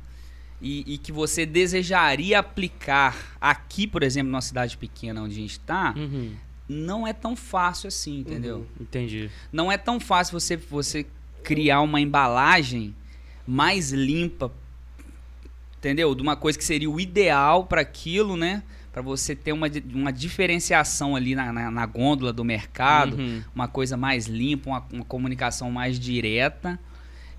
e, 0.62 0.84
e 0.94 0.98
que 0.98 1.12
você 1.12 1.46
desejaria 1.46 2.38
aplicar 2.40 3.36
aqui, 3.40 3.88
por 3.88 4.04
exemplo, 4.04 4.32
numa 4.32 4.42
cidade 4.42 4.78
pequena 4.78 5.22
onde 5.24 5.34
a 5.34 5.38
gente 5.38 5.60
tá, 5.62 5.94
Uhum. 5.98 6.34
não 6.68 7.08
é 7.08 7.14
tão 7.14 7.36
fácil 7.36 7.88
assim, 7.88 8.20
entendeu? 8.20 8.68
Entendi. 8.80 9.32
Não 9.52 9.72
é 9.72 9.78
tão 9.78 10.00
fácil 10.00 10.40
você, 10.40 10.58
você 10.58 11.06
criar 11.44 11.82
uma 11.82 12.00
embalagem 12.02 12.94
mais 13.48 13.92
limpa, 13.92 14.52
entendeu? 15.78 16.14
De 16.14 16.22
uma 16.22 16.36
coisa 16.36 16.58
que 16.58 16.64
seria 16.66 16.90
o 16.90 17.00
ideal 17.00 17.66
para 17.66 17.82
aquilo, 17.82 18.38
né? 18.38 18.62
Para 18.92 19.02
você 19.02 19.36
ter 19.36 19.54
uma, 19.54 19.68
uma 19.94 20.12
diferenciação 20.12 21.16
ali 21.16 21.34
na, 21.34 21.54
na, 21.54 21.72
na 21.72 21.86
gôndola 21.86 22.34
do 22.34 22.44
mercado, 22.44 23.16
Uhum. 23.18 23.42
uma 23.56 23.68
coisa 23.68 23.96
mais 23.96 24.26
limpa, 24.28 24.70
uma, 24.70 24.86
uma 24.92 25.06
comunicação 25.06 25.72
mais 25.72 25.98
direta. 26.00 26.78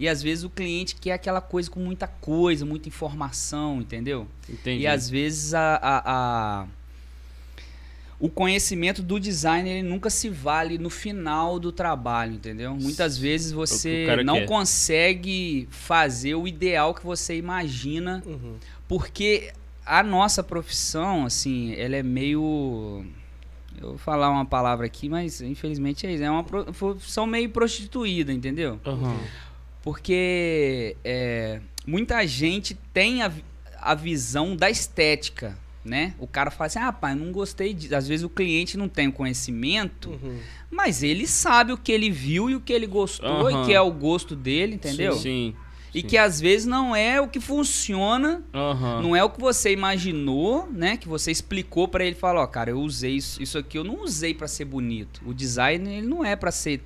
E 0.01 0.09
às 0.09 0.23
vezes 0.23 0.43
o 0.45 0.51
cliente 0.51 0.97
quer 0.97 1.13
aquela 1.13 1.41
coisa 1.41 1.71
com 1.71 1.79
muita 1.79 2.07
coisa, 2.07 2.65
muita 2.65 2.89
informação, 2.89 3.81
entendeu? 3.81 4.27
Entendi. 4.49 4.83
E 4.83 4.87
às 4.87 5.09
vezes 5.11 5.53
a, 5.55 5.77
a- 5.77 6.03
a- 6.63 6.67
o 8.19 8.29
conhecimento 8.29 9.03
do 9.03 9.19
design 9.19 9.69
ele 9.69 9.83
nunca 9.89 10.09
se 10.09 10.29
vale 10.29 10.79
no 10.79 10.89
final 10.89 11.59
do 11.59 11.73
trabalho, 11.73 12.35
entendeu? 12.35 12.75
Muitas 12.77 13.19
vezes 13.19 13.53
o 13.53 13.57
você 13.57 14.07
não 14.25 14.35
quer. 14.37 14.47
consegue 14.47 15.69
fazer 15.71 16.35
o 16.37 16.47
ideal 16.47 16.95
que 16.95 17.05
você 17.05 17.37
imagina, 17.37 18.23
Uhum. 18.25 18.55
porque 18.89 19.53
a 19.85 20.03
nossa 20.03 20.43
profissão, 20.43 21.27
assim, 21.27 21.75
ela 21.75 21.97
é 21.97 22.03
meio. 22.03 23.05
Eu 23.81 23.89
vou 23.91 23.99
falar 23.99 24.31
uma 24.31 24.45
palavra 24.45 24.87
aqui, 24.87 25.09
mas 25.09 25.41
infelizmente 25.41 26.07
é 26.07 26.13
isso. 26.13 26.23
É 26.23 26.31
uma 26.31 26.45
pro- 26.45 26.65
profissão 26.73 27.27
meio 27.27 27.49
prostituída, 27.51 28.33
entendeu? 28.33 28.79
Aham. 28.87 29.17
Porque 29.83 30.97
é, 31.05 31.61
muita 31.87 32.25
gente 32.27 32.75
tem 32.93 33.23
a, 33.23 33.33
a 33.81 33.95
visão 33.95 34.55
da 34.55 34.71
estética, 34.71 35.59
né? 35.85 36.15
O 36.19 36.27
cara 36.27 36.51
fala 36.53 36.67
assim, 36.69 36.79
ah, 36.79 36.93
pai, 36.93 37.15
não 37.17 37.33
gostei 37.33 37.75
disso. 37.75 37.95
Às 37.97 38.07
vezes 38.07 38.25
o 38.25 38.29
cliente 38.29 38.77
não 38.77 38.89
tem 38.89 39.09
o 39.09 39.13
conhecimento, 39.13 40.11
Uhum. 40.11 40.39
mas 40.71 41.03
ele 41.03 41.27
sabe 41.27 41.73
o 41.73 41.77
que 41.77 41.91
ele 41.91 42.11
viu 42.11 42.49
e 42.49 42.55
o 42.55 42.61
que 42.61 42.73
ele 42.73 42.87
gostou 42.87 43.49
Aham. 43.49 43.63
e 43.63 43.67
que 43.67 43.73
é 43.75 43.81
o 43.81 43.91
gosto 43.91 44.37
dele, 44.37 44.77
entendeu? 44.77 45.15
Sim. 45.15 45.49
E 45.49 45.62
sim. 46.01 46.07
que 46.07 46.17
às 46.17 46.41
vezes 46.41 46.67
não 46.67 46.97
é 46.97 47.21
o 47.21 47.29
que 47.29 47.39
funciona 47.39 48.43
Aham. 48.55 49.03
não 49.03 49.15
é 49.15 49.23
o 49.23 49.29
que 49.29 49.39
você 49.39 49.71
imaginou, 49.73 50.67
né? 50.73 50.97
Que 50.97 51.07
você 51.07 51.31
explicou 51.31 51.87
pra 51.87 52.03
ele, 52.05 52.15
falou, 52.17 52.43
ó, 52.43 52.47
cara, 52.47 52.71
eu 52.71 52.81
usei 52.81 53.17
isso, 53.17 53.43
isso 53.43 53.59
aqui, 53.59 53.77
eu 53.77 53.85
não 53.85 54.03
usei 54.03 54.33
pra 54.33 54.49
ser 54.49 54.65
bonito. 54.65 55.21
O 55.27 55.35
design 55.35 55.89
ele 55.95 56.07
não 56.07 56.25
é 56.25 56.35
pra 56.35 56.51
ser 56.51 56.81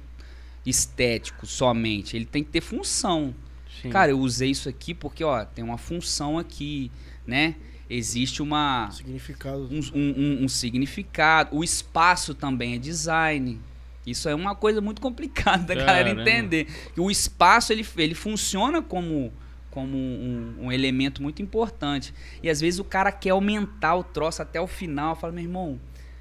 estético 0.65 1.47
somente, 1.47 2.17
ele 2.17 2.25
tem 2.25 2.43
que 2.43 2.51
ter 2.51 2.61
função. 2.61 3.35
Sim. 3.83 3.91
Cara, 3.91 4.11
eu 4.11 4.19
usei 4.19 4.51
isso 4.51 4.69
aqui 4.69 4.95
porque, 4.95 5.23
ó, 5.23 5.45
tem 5.45 5.65
uma 5.65 5.79
função 5.79 6.39
aqui, 6.39 6.91
né? 7.27 7.55
Existe 7.89 8.43
uma 8.43 8.91
Significado. 8.91 9.69
um, 9.71 9.79
um- 9.95 10.15
um- 10.41 10.45
um 10.45 10.49
significado. 10.49 11.55
O 11.57 11.63
espaço 11.63 12.35
também 12.35 12.75
é 12.75 12.79
design. 12.79 13.61
Isso 14.07 14.29
é 14.29 14.35
uma 14.35 14.55
coisa 14.55 14.81
muito 14.81 15.01
complicada 15.01 15.65
da 15.75 15.75
galera 15.75 16.11
entender. 16.11 16.67
Que 16.95 17.01
o 17.01 17.11
espaço 17.11 17.73
ele, 17.73 17.85
ele 17.97 18.15
funciona 18.15 18.81
como, 18.81 19.33
como 19.71 19.97
um, 19.97 20.55
um 20.61 20.73
elemento 20.73 21.23
muito 21.23 21.43
importante. 21.43 22.15
E 22.43 22.49
às 22.49 22.61
vezes 22.61 22.79
o 22.79 22.85
cara 22.85 23.11
quer 23.11 23.31
aumentar 23.31 23.97
o 23.97 24.05
troço 24.05 24.41
até 24.41 24.61
o 24.61 24.67
final. 24.67 25.17
Fala, 25.17 25.33
meu 25.33 25.43
irmão, 25.43 25.81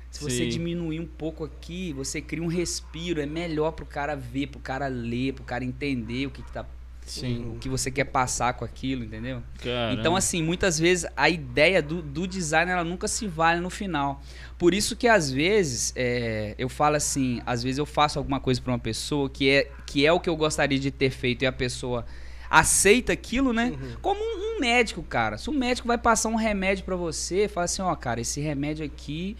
se 0.09 0.23
você 0.23 0.45
Sim. 0.45 0.49
diminuir 0.49 0.99
um 0.99 1.05
pouco 1.05 1.43
aqui, 1.43 1.91
você 1.93 2.21
cria 2.21 2.43
um 2.43 2.47
respiro. 2.47 3.21
É 3.21 3.25
melhor 3.25 3.71
pro 3.71 3.85
cara 3.85 4.15
ver, 4.15 4.47
pro 4.47 4.59
cara 4.59 4.87
ler, 4.87 5.33
pro 5.33 5.43
cara 5.43 5.63
entender 5.63 6.25
o 6.25 6.31
que, 6.31 6.41
que 6.41 6.51
tá, 6.51 6.65
Sim. 7.05 7.53
o 7.55 7.59
que 7.59 7.69
você 7.69 7.91
quer 7.91 8.05
passar 8.05 8.53
com 8.53 8.65
aquilo, 8.65 9.03
entendeu? 9.03 9.43
Caramba. 9.63 9.99
Então, 9.99 10.15
assim, 10.15 10.41
muitas 10.41 10.79
vezes 10.79 11.05
a 11.15 11.29
ideia 11.29 11.81
do, 11.81 12.01
do 12.01 12.27
design 12.27 12.71
ela 12.71 12.83
nunca 12.83 13.07
se 13.07 13.27
vale 13.27 13.61
no 13.61 13.69
final. 13.69 14.21
Por 14.57 14.73
isso 14.73 14.95
que 14.95 15.07
às 15.07 15.29
vezes 15.31 15.93
é, 15.95 16.55
eu 16.57 16.67
falo 16.67 16.95
assim, 16.95 17.41
às 17.45 17.61
vezes 17.61 17.77
eu 17.77 17.85
faço 17.85 18.17
alguma 18.17 18.39
coisa 18.39 18.59
para 18.59 18.71
uma 18.71 18.79
pessoa 18.79 19.29
que 19.29 19.49
é, 19.49 19.71
que 19.85 20.05
é 20.05 20.11
o 20.11 20.19
que 20.19 20.29
eu 20.29 20.35
gostaria 20.35 20.79
de 20.79 20.89
ter 20.89 21.11
feito 21.11 21.43
e 21.43 21.45
a 21.45 21.51
pessoa 21.51 22.05
aceita 22.49 23.13
aquilo, 23.13 23.53
né? 23.53 23.73
Como 24.01 24.19
um, 24.19 24.55
um 24.55 24.59
médico, 24.59 25.03
cara. 25.03 25.37
Se 25.37 25.49
o 25.49 25.53
médico 25.53 25.87
vai 25.87 25.97
passar 25.97 26.29
um 26.29 26.35
remédio 26.35 26.85
para 26.85 26.95
você, 26.95 27.47
fala 27.47 27.65
assim, 27.65 27.81
ó, 27.81 27.95
cara, 27.95 28.21
esse 28.21 28.41
remédio 28.41 28.85
aqui 28.85 29.37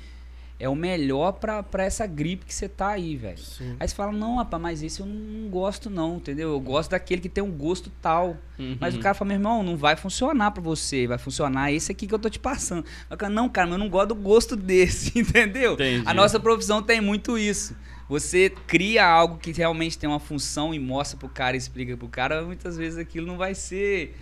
é 0.59 0.69
o 0.69 0.75
melhor 0.75 1.33
pra 1.33 1.62
pra 1.62 1.83
essa 1.83 2.07
gripe 2.07 2.45
que 2.45 2.53
você 2.53 2.69
tá 2.69 2.89
aí, 2.89 3.15
velho. 3.15 3.38
Aí 3.79 3.88
você 3.88 3.93
fala, 3.93 4.12
não, 4.12 4.38
rapaz, 4.38 4.62
mas 4.62 4.83
esse 4.83 5.01
eu 5.01 5.05
não, 5.05 5.50
gosto 5.50 5.89
não, 5.89 6.17
entendeu? 6.17 6.50
Eu 6.51 6.59
gosto 6.59 6.91
daquele 6.91 7.21
que 7.21 7.29
tem 7.29 7.43
um 7.43 7.51
gosto 7.51 7.91
tal. 8.01 8.38
Uhum. 8.57 8.77
Mas 8.79 8.95
o 8.95 9.00
cara 9.00 9.13
fala, 9.13 9.29
meu 9.29 9.38
irmão, 9.38 9.63
não 9.63 9.75
vai 9.75 9.95
funcionar 9.95 10.51
pra 10.51 10.62
você, 10.62 11.07
vai 11.07 11.17
funcionar 11.17 11.71
esse 11.71 11.91
aqui 11.91 12.07
que 12.07 12.13
eu 12.13 12.19
tô 12.19 12.29
te 12.29 12.39
passando. 12.39 12.85
Aí 13.09 13.15
o 13.15 13.17
cara, 13.17 13.33
não, 13.33 13.50
cara, 13.50 13.67
mas 13.67 13.74
eu 13.74 13.79
não 13.79 13.89
gosto 13.89 14.07
do 14.09 14.15
gosto 14.15 14.55
desse, 14.55 15.12
entendeu? 15.19 15.74
Entendi. 15.74 16.03
A 16.05 16.13
nossa 16.13 16.39
profissão 16.39 16.81
tem 16.81 17.01
muito 17.01 17.38
isso. 17.38 17.75
Você 18.07 18.53
cria 18.67 19.05
algo 19.05 19.38
que 19.38 19.51
realmente 19.51 19.97
tem 19.97 20.07
uma 20.07 20.19
função 20.19 20.74
e 20.74 20.79
mostra 20.79 21.17
pro 21.17 21.27
cara, 21.27 21.57
explica 21.57 21.97
pro 21.97 22.07
cara, 22.07 22.43
muitas 22.43 22.77
vezes 22.77 23.00
aquilo 23.00 23.25
não 23.25 23.35
vai 23.35 23.55
ser 23.55 24.15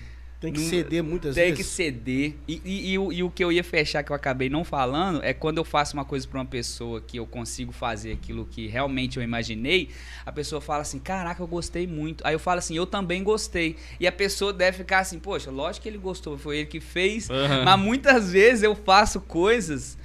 Tem 0.43 0.51
que 0.51 0.59
Não- 0.59 0.67
ceder 0.69 1.01
muitas 1.01 1.35
tem 1.35 1.51
que 1.51 1.57
vezes. 1.59 1.71
ceder. 1.71 2.33
E, 2.45 2.61
e- 2.65 2.91
e 2.91 2.99
o- 2.99 3.13
e 3.13 3.23
o 3.23 3.29
que 3.29 3.41
eu 3.41 3.49
ia 3.49 3.63
fechar, 3.63 4.03
que 4.03 4.11
eu 4.11 4.15
acabei 4.15 4.49
não 4.49 4.65
falando, 4.65 5.23
é 5.23 5.33
quando 5.33 5.57
eu 5.57 5.63
faço 5.63 5.93
uma 5.95 6.03
coisa 6.03 6.27
pra 6.27 6.37
uma 6.39 6.45
pessoa 6.45 6.99
que 6.99 7.15
eu 7.15 7.25
consigo 7.25 7.71
fazer 7.71 8.11
aquilo 8.11 8.45
que 8.45 8.67
realmente 8.67 9.15
eu 9.15 9.23
imaginei, 9.23 9.87
a 10.25 10.33
pessoa 10.33 10.59
fala 10.59 10.81
assim, 10.81 10.99
caraca, 10.99 11.41
eu 11.41 11.47
gostei 11.47 11.87
muito. 11.87 12.27
Aí 12.27 12.35
eu 12.35 12.39
falo 12.39 12.57
assim, 12.59 12.75
eu 12.75 12.85
também 12.85 13.23
gostei. 13.23 13.77
E 14.01 14.05
a 14.05 14.11
pessoa 14.11 14.51
deve 14.51 14.79
ficar 14.79 14.99
assim, 14.99 15.17
poxa, 15.17 15.49
lógico 15.49 15.83
que 15.83 15.87
ele 15.89 15.97
gostou, 15.97 16.37
foi 16.37 16.57
ele 16.57 16.65
que 16.65 16.81
fez. 16.81 17.29
Aham. 17.29 17.63
Mas 17.63 17.79
muitas 17.79 18.29
vezes 18.33 18.63
eu 18.63 18.75
faço 18.75 19.21
coisas 19.21 19.97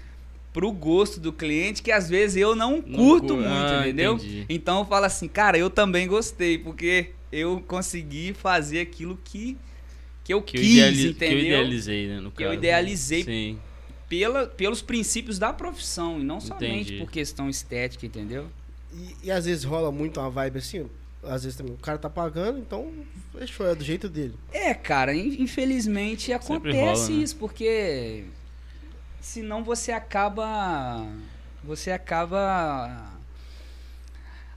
pro 0.52 0.70
gosto 0.70 1.18
do 1.18 1.32
cliente 1.32 1.82
que 1.82 1.90
às 1.90 2.08
vezes 2.08 2.36
eu 2.36 2.54
não 2.54 2.80
curto 2.80 3.34
cu- 3.34 3.40
muito, 3.40 3.46
Ah, 3.72 3.80
entendeu? 3.82 4.14
entendi. 4.14 4.46
Então 4.48 4.78
eu 4.78 4.84
falo 4.84 5.04
assim, 5.06 5.26
cara, 5.26 5.58
eu 5.58 5.68
também 5.68 6.06
gostei, 6.06 6.56
porque 6.58 7.10
eu 7.32 7.62
consegui 7.66 8.32
fazer 8.32 8.80
aquilo 8.80 9.18
que, 9.24 9.56
que 10.28 10.34
eu 10.34 10.42
Que 10.42 10.56
eu, 10.58 10.60
quis, 10.62 10.96
que 11.00 11.08
entendeu? 11.08 11.38
eu 11.38 11.44
idealizei, 11.46 12.06
né? 12.06 12.20
No 12.20 12.30
Que 12.30 12.42
eu 12.42 12.48
caso. 12.48 12.58
idealizei. 12.58 13.24
Sim. 13.24 13.58
Pela, 14.10 14.46
pelos 14.46 14.82
princípios 14.82 15.38
da 15.38 15.52
profissão, 15.54 16.20
e 16.20 16.24
não 16.24 16.38
somente 16.40 16.92
Entendi. 16.92 16.98
por 16.98 17.10
questão 17.10 17.48
estética, 17.48 18.04
entendeu? 18.04 18.46
E, 18.92 19.16
e 19.26 19.30
às 19.30 19.46
vezes 19.46 19.64
rola 19.64 19.90
muito 19.90 20.20
uma 20.20 20.28
vibe 20.30 20.58
assim. 20.58 20.86
Às 21.22 21.44
vezes 21.44 21.56
também 21.56 21.72
o 21.72 21.78
cara 21.78 21.96
tá 21.98 22.08
pagando, 22.10 22.58
então 22.58 22.92
fechou, 23.38 23.66
é 23.66 23.74
do 23.74 23.82
jeito 23.82 24.06
dele. 24.08 24.34
É, 24.52 24.72
cara, 24.74 25.14
in- 25.14 25.42
infelizmente 25.42 26.30
acontece 26.32 26.78
rola, 26.78 27.08
né? 27.08 27.14
isso, 27.24 27.36
porque 27.36 28.24
senão 29.20 29.64
você 29.64 29.92
acaba. 29.92 31.06
Você 31.64 31.90
acaba 31.90 33.12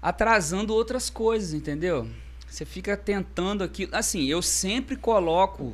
atrasando 0.02 0.74
outras 0.74 1.10
coisas, 1.10 1.54
entendeu? 1.54 2.08
Você 2.52 2.66
fica 2.66 2.98
tentando 2.98 3.64
aquilo. 3.64 3.96
Assim, 3.96 4.26
eu 4.26 4.42
sempre 4.42 4.98
coloco 4.98 5.74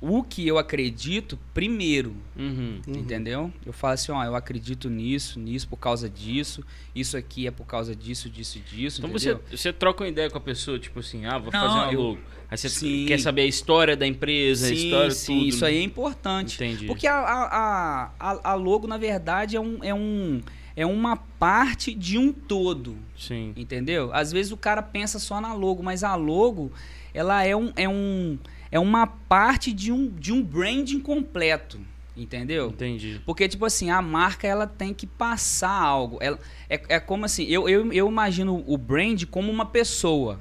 o 0.00 0.22
que 0.22 0.46
eu 0.46 0.56
acredito 0.58 1.36
primeiro, 1.52 2.14
Uhum. 2.36 2.80
Uhum. 2.86 2.94
entendeu? 2.94 3.52
Eu 3.66 3.72
falo 3.72 3.94
assim, 3.94 4.12
ó, 4.12 4.22
eu 4.24 4.36
acredito 4.36 4.88
nisso, 4.88 5.40
nisso 5.40 5.66
por 5.66 5.76
causa 5.76 6.08
disso, 6.08 6.62
isso 6.94 7.16
aqui 7.16 7.48
é 7.48 7.50
por 7.50 7.66
causa 7.66 7.96
disso, 7.96 8.30
disso, 8.30 8.60
disso, 8.60 9.00
Então 9.00 9.10
entendeu? 9.10 9.42
você, 9.50 9.56
você 9.56 9.72
troca 9.72 10.04
uma 10.04 10.08
ideia 10.08 10.30
com 10.30 10.38
a 10.38 10.40
pessoa, 10.40 10.78
tipo 10.78 11.00
assim, 11.00 11.26
ah, 11.26 11.36
vou 11.38 11.52
Não, 11.52 11.58
fazer 11.60 11.74
uma 11.80 11.92
eu- 11.92 12.00
logo. 12.00 12.18
Aí 12.48 12.56
você 12.56 12.68
Sim. 12.68 13.06
quer 13.06 13.18
saber 13.18 13.42
a 13.42 13.46
história 13.46 13.96
da 13.96 14.06
empresa, 14.06 14.66
a 14.66 14.68
sim, 14.68 14.74
história 14.76 15.10
sim, 15.10 15.34
tudo. 15.38 15.48
isso 15.48 15.64
aí 15.66 15.76
é 15.78 15.82
importante. 15.82 16.54
Entendi. 16.54 16.86
Porque 16.86 17.06
a, 17.08 17.16
a, 17.18 17.44
a, 17.44 18.10
a- 18.20 18.40
a 18.52 18.54
logo, 18.54 18.86
na 18.86 18.96
verdade, 18.96 19.56
é, 19.56 19.60
um, 19.60 19.82
é, 19.82 19.92
um, 19.92 20.40
é 20.78 20.86
uma 20.86 21.16
parte 21.16 21.92
de 21.92 22.16
um 22.16 22.32
todo, 22.32 22.96
Sim. 23.18 23.52
entendeu? 23.56 24.14
Às 24.14 24.30
vezes 24.30 24.52
o 24.52 24.56
cara 24.56 24.80
pensa 24.80 25.18
só 25.18 25.40
na 25.40 25.52
logo, 25.52 25.82
mas 25.82 26.04
a 26.04 26.14
logo, 26.14 26.70
ela 27.12 27.44
é, 27.44 27.56
um, 27.56 27.72
é, 27.74 27.88
um, 27.88 28.38
é 28.70 28.78
uma 28.78 29.04
parte 29.04 29.72
de 29.72 29.90
um, 29.90 30.08
de 30.08 30.32
um 30.32 30.40
branding 30.40 31.00
completo, 31.00 31.80
entendeu? 32.16 32.68
Entendi. 32.68 33.20
Porque, 33.26 33.48
tipo 33.48 33.64
assim, 33.64 33.90
a 33.90 34.00
marca 34.00 34.46
ela 34.46 34.68
tem 34.68 34.94
que 34.94 35.04
passar 35.04 35.68
algo. 35.68 36.16
Ela, 36.20 36.38
é, 36.70 36.80
é 36.88 37.00
como 37.00 37.24
assim, 37.24 37.42
eu, 37.46 37.68
eu, 37.68 37.92
eu 37.92 38.06
imagino 38.06 38.62
o 38.64 38.78
brand 38.78 39.24
como 39.24 39.50
uma 39.50 39.66
pessoa. 39.66 40.38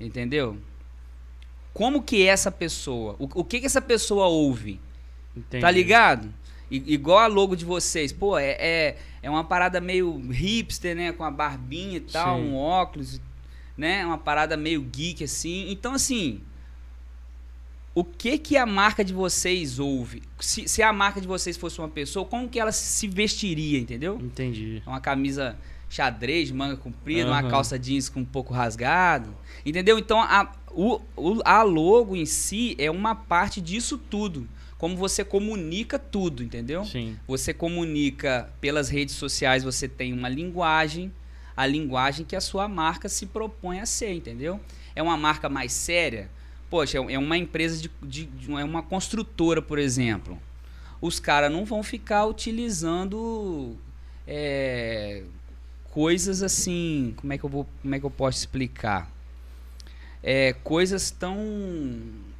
Entendeu? 0.00 0.58
Como 1.72 2.02
que 2.02 2.26
é 2.26 2.26
essa 2.26 2.50
pessoa? 2.50 3.14
O, 3.20 3.28
o 3.42 3.44
que, 3.44 3.60
que 3.60 3.66
essa 3.66 3.80
pessoa 3.80 4.26
ouve? 4.26 4.80
Entendi. 5.36 5.60
Tá 5.60 5.70
ligado? 5.70 6.34
I- 6.70 6.82
igual 6.94 7.18
a 7.18 7.26
logo 7.26 7.54
de 7.54 7.64
vocês. 7.64 8.12
Pô, 8.12 8.38
é, 8.38 8.56
é, 8.58 8.96
é 9.22 9.30
uma 9.30 9.44
parada 9.44 9.80
meio 9.80 10.16
hipster, 10.30 10.94
né? 10.96 11.12
Com 11.12 11.24
a 11.24 11.30
barbinha 11.30 11.96
e 11.98 12.00
tal, 12.00 12.38
Sim. 12.38 12.44
um 12.48 12.56
óculos, 12.56 13.20
né? 13.76 14.04
Uma 14.04 14.18
parada 14.18 14.56
meio 14.56 14.82
geek, 14.82 15.22
assim. 15.24 15.70
Então, 15.70 15.92
assim, 15.94 16.40
o 17.94 18.02
que 18.02 18.38
que 18.38 18.56
a 18.56 18.66
marca 18.66 19.04
de 19.04 19.12
vocês 19.12 19.78
ouve? 19.78 20.22
Se, 20.40 20.66
se 20.66 20.82
a 20.82 20.92
marca 20.92 21.20
de 21.20 21.28
vocês 21.28 21.56
fosse 21.56 21.78
uma 21.78 21.88
pessoa, 21.88 22.24
como 22.24 22.48
que 22.48 22.58
ela 22.58 22.72
se 22.72 23.06
vestiria, 23.06 23.78
entendeu? 23.78 24.18
Entendi. 24.20 24.82
Uma 24.84 25.00
camisa 25.00 25.56
xadrez, 25.88 26.50
manga 26.50 26.76
comprida, 26.76 27.30
uma 27.30 27.38
Aham. 27.38 27.50
calça 27.50 27.78
jeans 27.78 28.08
com 28.08 28.20
um 28.20 28.24
pouco 28.24 28.52
rasgado. 28.52 29.32
Entendeu? 29.64 29.96
Então 29.96 30.20
a, 30.20 30.50
o, 30.72 31.00
o- 31.16 31.40
a 31.44 31.62
logo 31.62 32.16
em 32.16 32.26
si 32.26 32.74
é 32.78 32.90
uma 32.90 33.14
parte 33.14 33.60
disso 33.60 33.96
tudo. 33.96 34.48
Como 34.78 34.96
você 34.96 35.24
comunica 35.24 35.98
tudo, 35.98 36.42
entendeu? 36.42 36.84
Sim. 36.84 37.16
Você 37.26 37.54
comunica 37.54 38.50
pelas 38.60 38.88
redes 38.88 39.14
sociais, 39.14 39.62
você 39.64 39.88
tem 39.88 40.12
uma 40.12 40.28
linguagem, 40.28 41.12
a 41.56 41.66
linguagem 41.66 42.24
que 42.26 42.34
a 42.36 42.40
sua 42.40 42.68
marca 42.68 43.08
se 43.08 43.26
propõe 43.26 43.80
a 43.80 43.86
ser, 43.86 44.12
entendeu? 44.12 44.60
É 44.94 45.02
uma 45.02 45.16
marca 45.16 45.48
mais 45.48 45.72
séria? 45.72 46.28
Poxa, 46.68 46.98
é 46.98 47.18
uma 47.18 47.38
empresa 47.38 47.80
de, 47.80 47.90
de- 48.02 48.24
de- 48.26 48.52
é 48.52 48.64
uma 48.64 48.82
construtora, 48.82 49.62
por 49.62 49.78
exemplo. 49.78 50.38
Os 51.00 51.20
caras 51.20 51.52
não 51.52 51.64
vão 51.64 51.82
ficar 51.82 52.24
utilizando 52.26 53.76
é, 54.26 55.22
coisas 55.90 56.42
assim, 56.42 57.14
como 57.16 57.32
é 57.32 57.38
que 57.38 57.44
eu 57.44 57.50
vou, 57.50 57.66
como 57.82 57.94
é 57.94 58.00
que 58.00 58.04
eu 58.06 58.10
posso 58.10 58.38
explicar? 58.38 59.10
É, 60.22 60.52
coisas 60.64 61.10
tão 61.10 61.36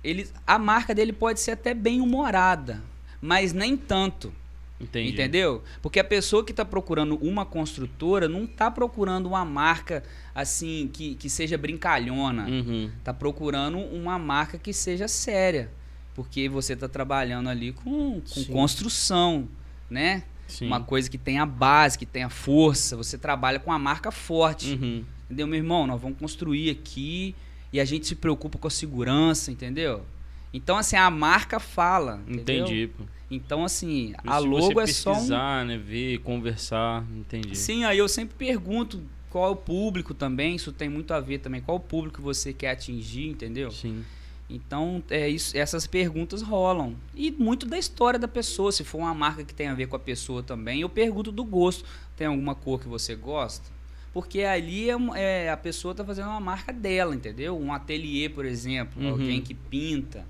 ele, 0.05 0.29
a 0.47 0.59
marca 0.59 0.95
dele 0.95 1.13
pode 1.13 1.41
ser 1.41 1.53
até 1.53 1.73
bem 1.73 2.01
humorada, 2.01 2.83
mas 3.21 3.53
nem 3.53 3.77
tanto. 3.77 4.33
Entendi. 4.79 5.13
Entendeu? 5.13 5.63
Porque 5.81 5.99
a 5.99 6.05
pessoa 6.05 6.45
que 6.45 6.51
está 6.51 6.65
procurando 6.65 7.17
uma 7.17 7.47
construtora 7.47 8.29
não 8.29 8.45
está 8.45 8.71
procurando 8.71 9.27
uma 9.27 9.45
marca 9.45 10.03
assim 10.35 10.91
que, 10.93 11.15
que 11.15 11.31
seja 11.31 11.57
brincalhona. 11.57 12.47
Uhum. 12.47 12.91
Tá 13.03 13.15
procurando 13.15 13.79
uma 13.79 14.19
marca 14.19 14.59
que 14.59 14.73
seja 14.73 15.09
séria. 15.09 15.71
Porque 16.15 16.49
você 16.49 16.75
está 16.75 16.89
trabalhando 16.89 17.49
ali 17.49 17.73
com, 17.73 18.21
com 18.21 18.45
construção, 18.45 19.49
né? 19.89 20.25
Sim. 20.47 20.67
Uma 20.67 20.81
coisa 20.81 21.09
que 21.09 21.19
tenha 21.19 21.47
base, 21.47 21.99
que 21.99 22.07
tenha 22.07 22.29
força. 22.29 22.97
Você 22.97 23.17
trabalha 23.17 23.59
com 23.59 23.73
a 23.73 23.79
marca 23.79 24.11
forte. 24.11 24.75
Uhum. 24.75 25.05
Entendeu, 25.25 25.47
meu 25.47 25.59
irmão? 25.59 25.87
Nós 25.87 26.01
vamos 26.01 26.19
construir 26.19 26.71
aqui 26.71 27.35
e 27.75 27.81
a 27.81 27.85
gente 27.85 28.07
se 28.07 28.15
preocupa 28.15 28.57
com 28.57 28.69
a 28.69 28.71
segurança, 28.71 29.51
entendeu? 29.51 30.05
Então, 30.53 30.77
assim, 30.77 30.95
a 30.95 31.11
marca 31.11 31.59
fala. 31.59 32.23
entendeu? 32.29 32.67
Entendi, 32.67 32.87
pô. 32.87 33.03
Então, 33.29 33.65
assim, 33.65 34.15
a 34.25 34.39
logo 34.39 34.81
é 34.81 34.87
só 34.87 35.11
um. 35.11 35.15
pesquisar, 35.15 35.67
né, 35.67 35.77
ver, 35.77 36.19
conversar, 36.19 37.05
entendi. 37.11 37.57
Sim, 37.57 37.83
aí 37.83 37.99
eu 37.99 38.09
sempre 38.09 38.37
pergunto 38.37 39.03
qual 39.29 39.49
é 39.49 39.51
o 39.51 39.57
público 39.57 40.15
também, 40.15 40.55
isso 40.55 40.71
tem 40.71 40.89
muito 40.89 41.13
a 41.13 41.19
ver 41.19 41.39
também, 41.39 41.61
qual 41.61 41.79
o 41.79 41.81
público 41.81 42.23
você 42.23 42.53
quer 42.53 42.71
atingir, 42.71 43.27
entendeu? 43.27 43.73
Sim. 43.73 44.05
Então, 44.49 45.03
é 45.11 45.29
isso, 45.29 45.57
essas 45.57 45.85
perguntas 45.85 46.43
rolam. 46.43 46.95
E 47.13 47.33
muito 47.33 47.67
da 47.67 47.77
história 47.77 48.21
da 48.21 48.29
pessoa, 48.29 48.71
se 48.71 48.85
for 48.85 48.99
uma 48.99 49.15
marca 49.15 49.43
que 49.43 49.53
tem 49.53 49.67
a 49.67 49.75
ver 49.75 49.89
com 49.89 49.97
a 49.97 49.99
pessoa 49.99 50.45
também, 50.45 50.83
eu 50.83 50.89
pergunto 50.89 51.33
do 51.33 51.43
gosto. 51.43 51.85
Tem 52.17 52.29
alguma 52.29 52.55
cor 52.55 52.79
que 52.79 52.87
você 52.87 53.17
gosta? 53.17 53.74
Porque 54.15 54.43
ali 54.43 54.89
é, 54.89 54.97
é- 55.17 55.51
a 55.51 55.57
pessoa 55.57 55.93
está 55.93 56.05
fazendo 56.05 56.29
uma 56.29 56.41
marca 56.41 56.73
dela, 56.73 57.15
entendeu? 57.15 57.59
Um 57.59 57.73
ateliê, 57.73 58.29
por 58.31 58.47
exemplo, 58.47 59.03
Uhum. 59.03 59.11
alguém 59.11 59.43
que 59.43 59.53
pinta. 59.53 60.25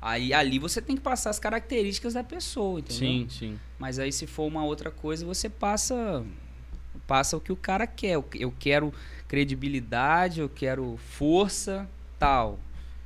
Aí 0.00 0.32
ali 0.32 0.60
você 0.60 0.80
tem 0.80 0.94
que 0.94 1.02
passar 1.02 1.30
as 1.30 1.38
características 1.40 2.14
da 2.14 2.22
pessoa, 2.22 2.78
entendeu? 2.78 2.96
Sim, 3.08 3.26
sim. 3.28 3.58
Mas 3.78 3.98
aí 3.98 4.12
se 4.12 4.26
for 4.28 4.46
uma 4.46 4.64
outra 4.64 4.90
coisa, 4.92 5.26
você 5.26 5.48
passa 5.50 6.24
passa 7.06 7.36
o 7.36 7.40
que 7.40 7.50
o 7.50 7.56
cara 7.56 7.86
quer. 7.86 8.12
Eu- 8.14 8.24
Eu 8.34 8.54
quero 8.58 8.94
credibilidade, 9.26 10.40
eu 10.40 10.48
quero 10.48 10.96
força, 10.98 11.88
tal. 12.18 12.58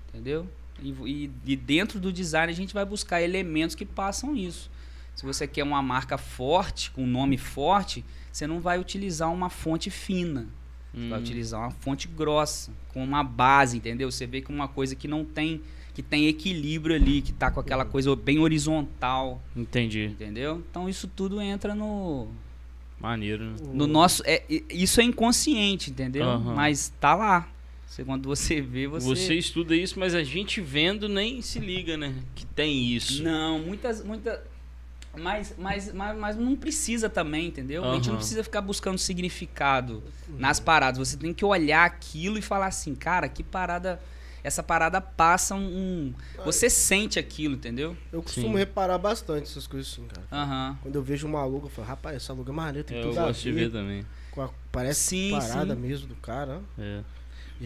Entendeu? 0.08 0.46
E, 0.82 0.90
e- 0.90 1.30
e 1.46 1.56
dentro 1.56 2.00
do 2.00 2.12
design 2.12 2.52
a 2.52 2.56
gente 2.56 2.74
vai 2.74 2.84
buscar 2.84 3.22
elementos 3.22 3.74
que 3.76 3.84
passam 3.86 4.34
isso. 4.36 4.70
Se 5.14 5.24
você 5.24 5.46
quer 5.46 5.62
uma 5.62 5.82
marca 5.82 6.16
forte, 6.16 6.90
com 6.90 7.04
um 7.04 7.06
nome 7.06 7.36
forte, 7.36 8.04
você 8.32 8.46
não 8.46 8.60
vai 8.60 8.78
utilizar 8.78 9.32
uma 9.32 9.50
fonte 9.50 9.90
fina. 9.90 10.48
Você 10.94 11.08
vai 11.08 11.18
Hum, 11.18 11.22
utilizar 11.22 11.60
uma 11.60 11.70
fonte 11.70 12.06
grossa, 12.06 12.70
com 12.92 13.02
uma 13.02 13.22
base, 13.24 13.78
entendeu? 13.78 14.10
Você 14.10 14.26
vê 14.26 14.42
que 14.42 14.50
uma 14.50 14.68
coisa 14.68 14.94
que 14.94 15.08
não 15.08 15.24
tem, 15.24 15.62
que 15.94 16.02
tem 16.02 16.28
equilíbrio 16.28 16.94
ali, 16.94 17.22
que 17.22 17.32
tá 17.32 17.50
com 17.50 17.60
aquela 17.60 17.84
coisa 17.84 18.14
bem 18.14 18.38
horizontal, 18.38 19.42
Entendi. 19.56 20.04
entendeu? 20.04 20.62
Então 20.70 20.88
isso 20.88 21.08
tudo 21.08 21.40
entra 21.40 21.74
no, 21.74 22.28
Maneiro, 23.00 23.44
né? 23.44 23.56
no 23.72 23.86
nosso, 23.86 24.22
é, 24.26 24.42
isso 24.70 25.00
é 25.00 25.04
inconsciente, 25.04 25.90
entendeu? 25.90 26.24
Aham. 26.24 26.54
Mas 26.54 26.92
tá 27.00 27.14
lá. 27.14 27.48
Você, 27.86 28.04
quando 28.04 28.26
você 28.26 28.60
vê, 28.60 28.86
você... 28.86 29.06
Você... 29.06 29.34
estuda 29.34 29.74
isso, 29.74 29.98
mas 29.98 30.14
a 30.14 30.22
gente 30.22 30.60
vendo 30.60 31.08
nem 31.08 31.42
se 31.42 31.58
liga, 31.58 31.96
né? 31.96 32.14
Que 32.34 32.46
tem 32.46 32.86
isso. 32.86 33.22
Não, 33.22 33.58
muitas, 33.58 34.02
muitas, 34.04 34.38
mas, 35.16 35.54
mas, 35.58 35.92
mas, 35.92 36.16
mas 36.16 36.36
não 36.36 36.56
precisa 36.56 37.08
também, 37.08 37.48
entendeu? 37.48 37.84
A 37.84 37.94
gente 37.94 38.08
não 38.08 38.16
precisa 38.16 38.42
ficar 38.42 38.60
buscando 38.60 38.98
significado 38.98 40.02
nas 40.38 40.58
paradas. 40.58 40.98
Você 40.98 41.16
tem 41.16 41.34
que 41.34 41.44
olhar 41.44 41.84
aquilo 41.84 42.38
e 42.38 42.42
falar 42.42 42.66
assim, 42.66 42.94
cara, 42.94 43.28
que 43.28 43.42
parada. 43.42 44.00
Essa 44.44 44.60
parada 44.62 45.00
passa 45.00 45.54
um. 45.54 45.60
um- 45.60 46.14
Você 46.44 46.68
sente 46.68 47.16
aquilo, 47.18 47.54
entendeu? 47.54 47.96
Eu 48.12 48.22
costumo 48.22 48.48
Sim. 48.54 48.56
reparar 48.58 48.98
bastante 48.98 49.44
essas 49.44 49.68
coisas 49.68 49.92
assim, 49.92 50.04
cara. 50.08 50.26
Aham. 50.32 50.78
Quando 50.82 50.94
eu 50.96 51.02
vejo 51.02 51.28
uma 51.28 51.44
logo, 51.44 51.66
eu 51.66 51.70
falo, 51.70 51.86
rapaz, 51.86 52.16
essa 52.16 52.32
logo 52.32 52.50
é 52.50 52.54
maneira, 52.54 52.82
tem 52.82 52.96
É, 52.96 53.00
eu 53.00 53.10
tudo 53.10 53.20
a 53.20 53.26
gosto 53.26 53.40
de 53.42 53.52
ver 53.52 53.70
também. 53.70 54.04
a- 54.36 54.48
parece 54.72 55.00
Sim, 55.00 55.30
parada 55.30 55.74
sim. 55.76 55.80
mesmo 55.80 56.08
do 56.08 56.16
cara, 56.16 56.60
É. 56.78 57.02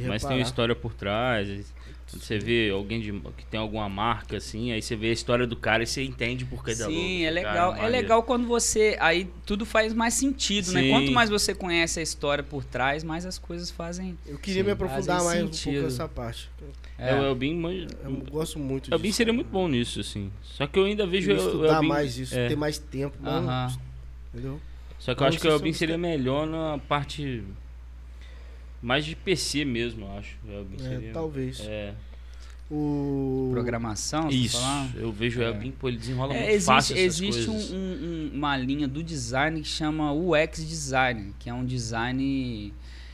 Mas 0.06 0.22
tem 0.22 0.36
uma 0.36 0.42
história 0.42 0.74
por 0.74 0.92
trás. 0.92 1.72
Quando 2.08 2.22
você 2.22 2.38
vê 2.38 2.70
alguém 2.70 3.00
de, 3.00 3.10
que 3.36 3.44
tem 3.46 3.58
alguma 3.58 3.88
marca 3.88 4.36
assim, 4.36 4.70
aí 4.70 4.80
você 4.80 4.94
vê 4.94 5.08
a 5.08 5.12
história 5.12 5.44
do 5.44 5.56
cara 5.56 5.82
e 5.82 5.86
você 5.86 6.04
entende 6.04 6.44
por 6.44 6.64
que 6.64 6.72
da 6.74 6.86
logo. 6.86 6.96
Sim, 6.96 7.22
é 7.24 7.32
Cara, 7.32 7.34
legal. 7.34 7.72
É 7.72 7.76
maneiro. 7.82 7.92
legal 7.92 8.22
quando 8.22 8.46
você. 8.46 8.96
Aí 9.00 9.28
tudo 9.44 9.66
faz 9.66 9.92
mais 9.92 10.14
sentido, 10.14 10.72
né? 10.72 10.82
Sim. 10.82 10.90
Quanto 10.90 11.10
mais 11.10 11.28
você 11.28 11.52
conhece 11.52 11.98
a 11.98 12.02
história 12.02 12.44
por 12.44 12.64
trás, 12.64 13.02
mais 13.02 13.26
as 13.26 13.38
coisas 13.38 13.70
fazem. 13.72 14.16
Eu 14.24 14.38
queria 14.38 14.62
Sim. 14.62 14.66
me 14.66 14.72
aprofundar 14.72 15.22
mais 15.24 15.42
um 15.42 15.46
sentido. 15.52 15.72
pouco 15.72 15.84
nessa 15.86 16.08
parte. 16.08 16.48
É, 16.96 17.12
o 17.14 17.24
Elbin, 17.24 17.54
manja- 17.56 17.88
Eu 18.04 18.12
gosto 18.30 18.58
muito 18.58 18.88
o 18.88 18.94
Elbin 18.94 19.08
disso, 19.08 19.16
seria 19.16 19.32
cara. 19.32 19.42
muito 19.42 19.50
bom 19.52 19.66
nisso, 19.68 19.98
assim. 20.00 20.30
Só 20.42 20.66
que 20.66 20.78
eu 20.78 20.84
ainda 20.84 21.06
vejo 21.08 21.30
Eu 21.32 21.36
o 21.36 21.38
estudar 21.46 21.74
Elbin- 21.74 21.88
mais 21.88 22.16
isso, 22.16 22.34
é. 22.38 22.48
ter 22.48 22.56
mais 22.56 22.78
tempo, 22.78 23.20
mano, 23.20 23.48
Aham. 23.48 23.76
entendeu? 24.32 24.60
Só 24.98 25.12
que 25.14 25.20
eu 25.20 25.24
Não 25.24 25.28
acho 25.28 25.38
que 25.40 25.46
o 25.46 25.50
Elbin 25.50 25.72
seria 25.72 25.98
melhor 25.98 26.46
na 26.46 26.78
parte 26.88 27.42
mais 28.80 29.04
de 29.04 29.14
PC 29.16 29.64
mesmo, 29.64 30.06
eu 30.06 30.18
acho. 30.18 30.36
O 30.46 30.50
Elbin 30.52 30.76
É, 30.76 30.88
seria. 30.88 31.12
talvez. 31.12 31.60
É. 31.66 31.92
O... 32.70 33.50
Programação, 33.52 34.28
Isso. 34.28 34.58
Eu 34.96 35.12
vejo 35.12 35.38
o 35.40 35.42
É. 35.42 35.46
Elbin, 35.46 35.70
pô, 35.70 35.88
ele 35.88 35.98
desenrola 35.98 36.34
É, 36.34 36.38
muito 36.38 36.50
existe 36.50 36.66
fácil 36.66 36.96
essas 36.96 37.20
existe 37.20 37.48
um- 37.48 37.52
coisas. 37.52 37.70
um- 37.72 37.76
um- 37.76 38.30
uma 38.34 38.56
linha 38.56 38.88
do 38.88 39.02
design 39.02 39.60
que 39.60 39.68
chama 39.68 40.12
UX 40.12 40.66
Design, 40.66 41.32
que 41.38 41.48
é 41.48 41.54
um 41.54 41.64
design 41.64 42.72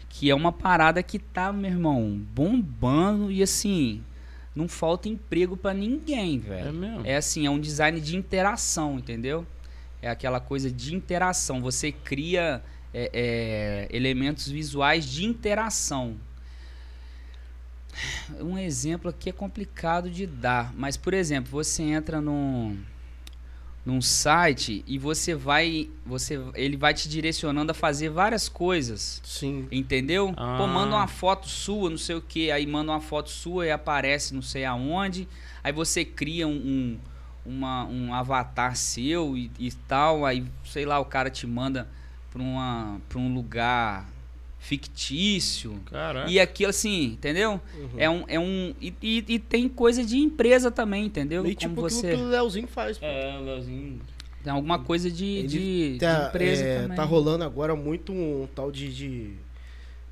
que 0.09 0.31
é 0.31 0.35
uma 0.35 0.53
parada 0.53 1.03
que 1.03 1.19
tá, 1.19 1.53
meu 1.53 1.71
irmão, 1.71 2.21
bombando 2.35 3.31
e 3.33 3.43
assim, 3.43 4.03
não 4.55 4.69
falta 4.69 5.09
emprego 5.09 5.57
pra 5.57 5.73
ninguém, 5.75 6.39
velho. 6.39 6.69
É 6.69 6.73
mesmo? 6.73 7.01
É 7.05 7.17
assim, 7.17 7.47
é 7.47 7.51
um 7.51 7.59
design 7.61 8.01
de 8.01 8.17
interação, 8.17 8.99
entendeu? 8.99 9.47
É 10.03 10.09
aquela 10.11 10.41
coisa 10.41 10.71
de 10.71 10.95
interação. 10.95 11.61
Você 11.61 11.93
cria 11.93 12.63
é, 12.95 13.89
é, 13.91 13.97
elementos 13.97 14.49
visuais 14.49 15.07
de 15.07 15.25
interação. 15.25 16.17
Um 18.41 18.57
exemplo 18.59 19.11
aqui 19.11 19.29
é 19.31 19.33
complicado 19.33 20.11
de 20.11 20.27
dar, 20.27 20.73
mas 20.75 20.97
por 20.97 21.13
exemplo, 21.15 21.51
você 21.51 21.83
entra 21.83 22.21
num, 22.21 22.79
num 23.85 24.01
site 24.01 24.85
e 24.87 24.99
você 24.99 25.35
vai, 25.35 25.91
você, 26.07 26.41
ele 26.55 26.77
vai 26.77 26.95
te 26.95 27.09
direcionando 27.09 27.73
a 27.73 27.75
fazer 27.75 28.09
várias 28.09 28.49
coisas. 28.49 29.21
Sim. 29.25 29.67
Entendeu? 29.71 30.33
Ah. 30.37 30.57
Pô, 30.59 30.67
manda 30.67 30.95
uma 30.97 31.09
foto 31.09 31.49
sua, 31.49 31.91
não 31.91 31.99
sei 31.99 32.17
o 32.17 32.23
que, 32.23 32.51
aí 32.51 32.67
manda 32.67 32.93
uma 32.93 33.01
foto 33.01 33.29
sua 33.31 33.67
e 33.67 33.71
aparece 33.71 34.35
não 34.35 34.43
sei 34.43 34.65
aonde. 34.65 35.29
Aí 35.63 35.73
você 35.73 36.05
cria 36.05 36.47
um, 36.49 36.53
um, 36.53 36.99
uma- 37.45 37.85
um 37.85 38.15
avatar 38.15 38.77
seu 38.77 39.37
e, 39.37 39.51
e 39.59 39.71
tal, 39.73 40.25
aí, 40.25 40.45
sei 40.65 40.87
lá, 40.87 40.99
o 40.99 41.05
cara 41.05 41.29
te 41.29 41.47
manda 41.47 41.89
pra, 42.31 42.41
uma, 42.41 43.01
pra 43.09 43.19
um 43.19 43.35
lugar 43.35 44.09
fictício. 44.63 45.79
Caraca. 45.87 46.31
E 46.31 46.39
aquilo 46.41 46.71
assim, 46.71 47.05
entendeu? 47.07 47.61
Uhum. 47.77 47.89
É 47.97 48.09
um. 48.11 48.25
É 48.29 48.39
um 48.41 48.75
e, 48.81 48.95
e- 49.03 49.25
e 49.29 49.39
tem 49.39 49.69
coisa 49.69 50.05
de 50.05 50.17
empresa 50.19 50.71
também, 50.71 51.07
entendeu? 51.07 51.43
Meio 51.43 51.57
Como 51.57 51.69
tipo 51.69 51.87
aquilo 51.87 52.01
você. 52.01 52.15
que 52.17 52.23
o 52.23 52.29
Leozinho 52.29 52.69
faz. 52.69 52.99
pô. 52.99 53.05
É, 53.05 53.39
o 53.39 53.43
Leozinho. 53.45 54.01
Tem 54.43 54.53
alguma 54.53 54.79
coisa 54.81 55.09
de, 55.11 55.25
Ele 55.25 55.49
de, 55.49 55.93
de 55.95 55.99
Tá, 56.01 56.27
empresa 56.29 56.65
é, 56.65 56.81
também. 56.83 56.97
tá 56.97 57.05
rolando 57.05 57.45
agora 57.45 57.77
muito 57.77 58.13
um 58.13 58.49
tal 58.55 58.73
de, 58.73 58.93
de, 58.93 59.31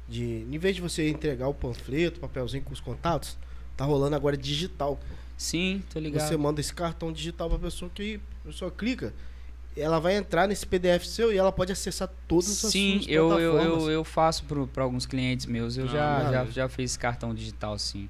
de. 0.08 0.46
Em 0.50 0.58
vez 0.58 0.76
de 0.76 0.82
você 0.82 1.08
entregar 1.08 1.48
o 1.48 1.54
panfleto, 1.54 2.18
o 2.18 2.20
papelzinho 2.20 2.62
com 2.62 2.72
os 2.72 2.80
contatos, 2.80 3.36
tá 3.76 3.84
rolando 3.84 4.14
agora 4.14 4.36
digital. 4.36 5.00
Sim, 5.36 5.82
tô 5.92 5.98
ligado. 5.98 6.28
Você 6.28 6.36
manda 6.36 6.60
esse 6.60 6.72
cartão 6.72 7.12
digital 7.12 7.48
pra 7.48 7.58
pessoa 7.58 7.90
que 7.92 8.20
a 8.44 8.48
pessoa 8.48 8.70
clica. 8.70 9.12
Ela 9.76 9.98
vai 10.00 10.16
entrar 10.16 10.48
nesse 10.48 10.66
PDF 10.66 11.04
seu 11.06 11.32
e 11.32 11.36
ela 11.38 11.52
pode 11.52 11.72
acessar 11.72 12.08
todas 12.26 12.64
as 12.64 12.72
Sim, 12.72 12.96
suas 13.02 13.08
eu, 13.08 13.30
eu, 13.38 13.52
plataformas. 13.52 13.82
eu, 13.84 13.90
eu 13.90 14.04
faço 14.04 14.44
para 14.72 14.82
alguns 14.82 15.06
clientes 15.06 15.46
meus. 15.46 15.76
Eu 15.76 15.84
Ah, 15.86 15.88
já, 15.88 16.30
já, 16.30 16.46
já 16.46 16.68
fiz 16.68 16.96
cartão 16.96 17.34
digital, 17.34 17.78
sim. 17.78 18.08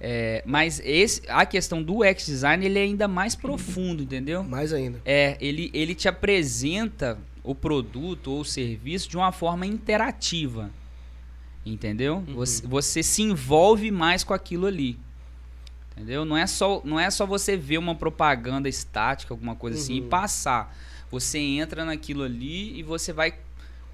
É, 0.00 0.42
mas 0.44 0.80
esse, 0.84 1.22
a 1.28 1.46
questão 1.46 1.82
do 1.82 2.02
X-Design 2.04 2.64
ele 2.64 2.78
é 2.78 2.82
ainda 2.82 3.06
mais 3.06 3.34
profundo, 3.34 4.02
entendeu? 4.02 4.42
Mais 4.42 4.72
ainda. 4.72 5.00
É, 5.04 5.36
ele, 5.40 5.70
ele 5.72 5.94
te 5.94 6.08
apresenta 6.08 7.16
o 7.42 7.54
produto 7.54 8.30
ou 8.32 8.40
o 8.40 8.44
serviço 8.44 9.08
de 9.08 9.16
uma 9.16 9.30
forma 9.30 9.66
interativa. 9.66 10.70
Entendeu? 11.64 12.16
Uhum. 12.26 12.34
Você, 12.34 12.66
você 12.66 13.02
se 13.02 13.22
envolve 13.22 13.90
mais 13.90 14.24
com 14.24 14.34
aquilo 14.34 14.66
ali. 14.66 14.98
Entendeu? 15.92 16.24
Não 16.24 16.36
é 16.36 16.46
só, 16.46 16.82
não 16.84 16.98
é 16.98 17.08
só 17.10 17.24
você 17.24 17.56
ver 17.56 17.78
uma 17.78 17.94
propaganda 17.94 18.68
estática, 18.68 19.32
alguma 19.32 19.54
coisa 19.54 19.78
assim, 19.78 19.94
e 19.96 20.00
Uhum. 20.00 20.08
passar. 20.08 20.76
Você 21.10 21.38
entra 21.38 21.84
naquilo 21.84 22.22
ali 22.24 22.78
e 22.78 22.82
você 22.82 23.12
vai 23.12 23.34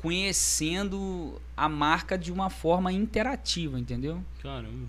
conhecendo 0.00 1.40
a 1.56 1.68
marca 1.68 2.16
de 2.18 2.32
uma 2.32 2.50
forma 2.50 2.92
interativa, 2.92 3.78
entendeu? 3.78 4.22
Caramba. 4.42 4.88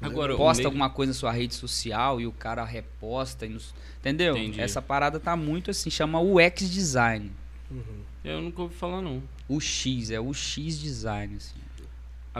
Agora, 0.00 0.36
Posta 0.36 0.58
meio- 0.58 0.68
alguma 0.68 0.90
coisa 0.90 1.10
na 1.12 1.18
sua 1.18 1.32
rede 1.32 1.54
social 1.54 2.20
e 2.20 2.26
o 2.26 2.32
cara 2.32 2.62
reposta, 2.64 3.46
e 3.46 3.48
nos- 3.48 3.74
entendeu? 3.98 4.36
Entendi. 4.36 4.60
Essa 4.60 4.82
parada 4.82 5.18
tá 5.18 5.34
muito 5.34 5.70
assim, 5.70 5.88
chama 5.90 6.20
UX 6.20 6.70
Design. 6.70 7.32
Uhum. 7.70 8.02
Eu 8.22 8.40
nunca 8.42 8.62
ouvi 8.62 8.74
falar, 8.74 9.00
não. 9.00 9.22
O 9.48 9.60
X, 9.60 10.10
é 10.10 10.20
o 10.20 10.34
X 10.34 10.78
Design, 10.78 11.36
assim. 11.36 11.54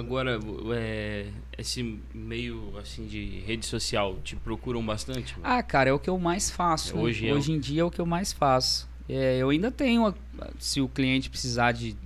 Agora, 0.01 0.39
é, 0.75 1.29
esse 1.57 1.99
meio 2.13 2.75
assim 2.79 3.07
de 3.07 3.41
rede 3.47 3.65
social 3.65 4.19
te 4.23 4.37
procuram 4.37 4.85
bastante? 4.85 5.33
mano? 5.39 5.43
Ah, 5.43 5.63
cara, 5.63 5.89
é 5.89 5.93
o 5.95 5.99
que 5.99 6.11
eu 6.11 6.19
mais 6.19 6.51
faço. 6.51 6.95
né? 6.95 7.03
Hoje 7.03 7.27
é 7.27 7.33
o- 7.33 7.37
Hoje 7.37 7.53
em 7.53 7.59
dia 7.59 7.81
é 7.81 7.85
o 7.85 7.91
que 7.91 7.99
eu 7.99 8.05
mais 8.05 8.31
faço. 8.31 8.87
É, 9.09 9.39
eu 9.39 9.49
ainda 9.49 9.71
tenho, 9.71 10.15
se 10.59 10.83
o 10.83 10.89
cliente 10.89 11.31
precisar 11.31 11.73
de 11.73 11.97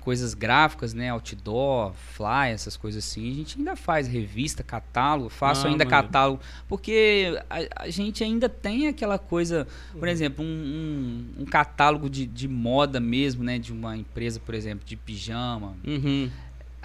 coisas 0.00 0.32
gráficas, 0.32 0.94
né, 0.94 1.10
outdoor, 1.10 1.92
fly, 1.92 2.48
essas 2.50 2.78
coisas 2.78 3.04
assim, 3.04 3.30
a 3.30 3.34
gente 3.34 3.58
ainda 3.58 3.76
faz 3.76 4.08
revista, 4.08 4.62
catálogo, 4.62 5.28
faço 5.28 5.66
Ah, 5.66 5.70
ainda 5.70 5.84
maneiro. 5.84 6.06
catálogo, 6.06 6.40
porque 6.66 7.38
a, 7.50 7.82
a 7.84 7.90
gente 7.90 8.24
ainda 8.24 8.48
tem 8.48 8.88
aquela 8.88 9.18
coisa, 9.18 9.66
por 9.92 10.04
Uhum. 10.04 10.08
exemplo, 10.08 10.42
um, 10.42 10.48
um- 10.48 11.42
um 11.42 11.44
catálogo 11.44 12.08
de, 12.08 12.24
de 12.24 12.48
moda 12.48 12.98
mesmo, 12.98 13.44
né, 13.44 13.58
de 13.58 13.70
uma 13.70 13.98
empresa, 13.98 14.40
por 14.40 14.54
exemplo, 14.54 14.86
de 14.86 14.96
pijama, 14.96 15.76
Uhum. 15.86 16.30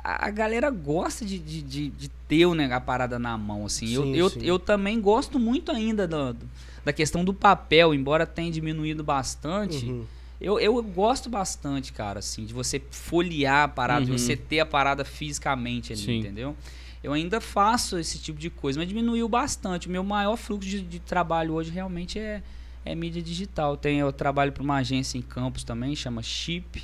A, 0.04 0.28
a 0.28 0.30
galera 0.30 0.70
gosta 0.70 1.26
de, 1.26 1.40
de, 1.40 1.62
de, 1.62 1.90
de 1.90 2.10
ter 2.28 2.48
né, 2.56 2.72
a 2.74 2.80
parada 2.82 3.18
na 3.18 3.38
mão, 3.38 3.66
assim. 3.66 3.92
eu, 3.94 4.04
Sim, 4.04 4.16
eu, 4.16 4.30
sim. 4.30 4.40
eu 4.44 4.60
também 4.60 5.00
gosto 5.00 5.40
muito 5.40 5.72
ainda 5.72 6.08
do- 6.08 6.34
do- 6.34 6.50
da 6.84 6.92
questão 6.92 7.24
do 7.24 7.34
papel, 7.34 7.94
embora 7.94 8.26
tenha 8.26 8.52
diminuído 8.52 9.04
bastante. 9.04 9.86
Uhum. 9.86 10.06
Eu, 10.42 10.60
eu 10.60 10.84
gosto 10.84 11.30
bastante, 11.30 11.94
cara, 11.94 12.20
assim, 12.20 12.44
de 12.46 12.54
você 12.54 12.82
folhear 12.92 13.64
a 13.64 13.68
parada, 13.70 14.04
de 14.06 14.12
Uhum. 14.12 14.18
você 14.18 14.36
ter 14.36 14.60
a 14.60 14.66
parada 14.66 15.06
fisicamente 15.06 15.94
ali, 15.94 16.02
Sim. 16.02 16.20
entendeu? 16.20 16.56
Eu 17.02 17.14
ainda 17.14 17.40
faço 17.40 17.98
esse 17.98 18.18
tipo 18.20 18.38
de 18.40 18.50
coisa, 18.50 18.80
mas 18.80 18.88
diminuiu 18.90 19.28
bastante. 19.30 19.88
O 19.88 19.92
meu 19.92 20.04
maior 20.04 20.36
fluxo 20.36 20.68
de, 20.70 20.82
de 20.82 21.00
trabalho 21.00 21.54
hoje 21.54 21.70
realmente 21.72 22.18
é, 22.20 22.42
é 22.84 22.94
mídia 22.96 23.22
digital. 23.22 23.78
Tem, 23.78 24.00
eu 24.00 24.12
trabalho 24.12 24.52
para 24.52 24.64
uma 24.64 24.76
agência 24.78 25.18
em 25.18 25.22
Campos 25.22 25.64
também, 25.64 25.96
chama 25.96 26.22
Chip. 26.22 26.84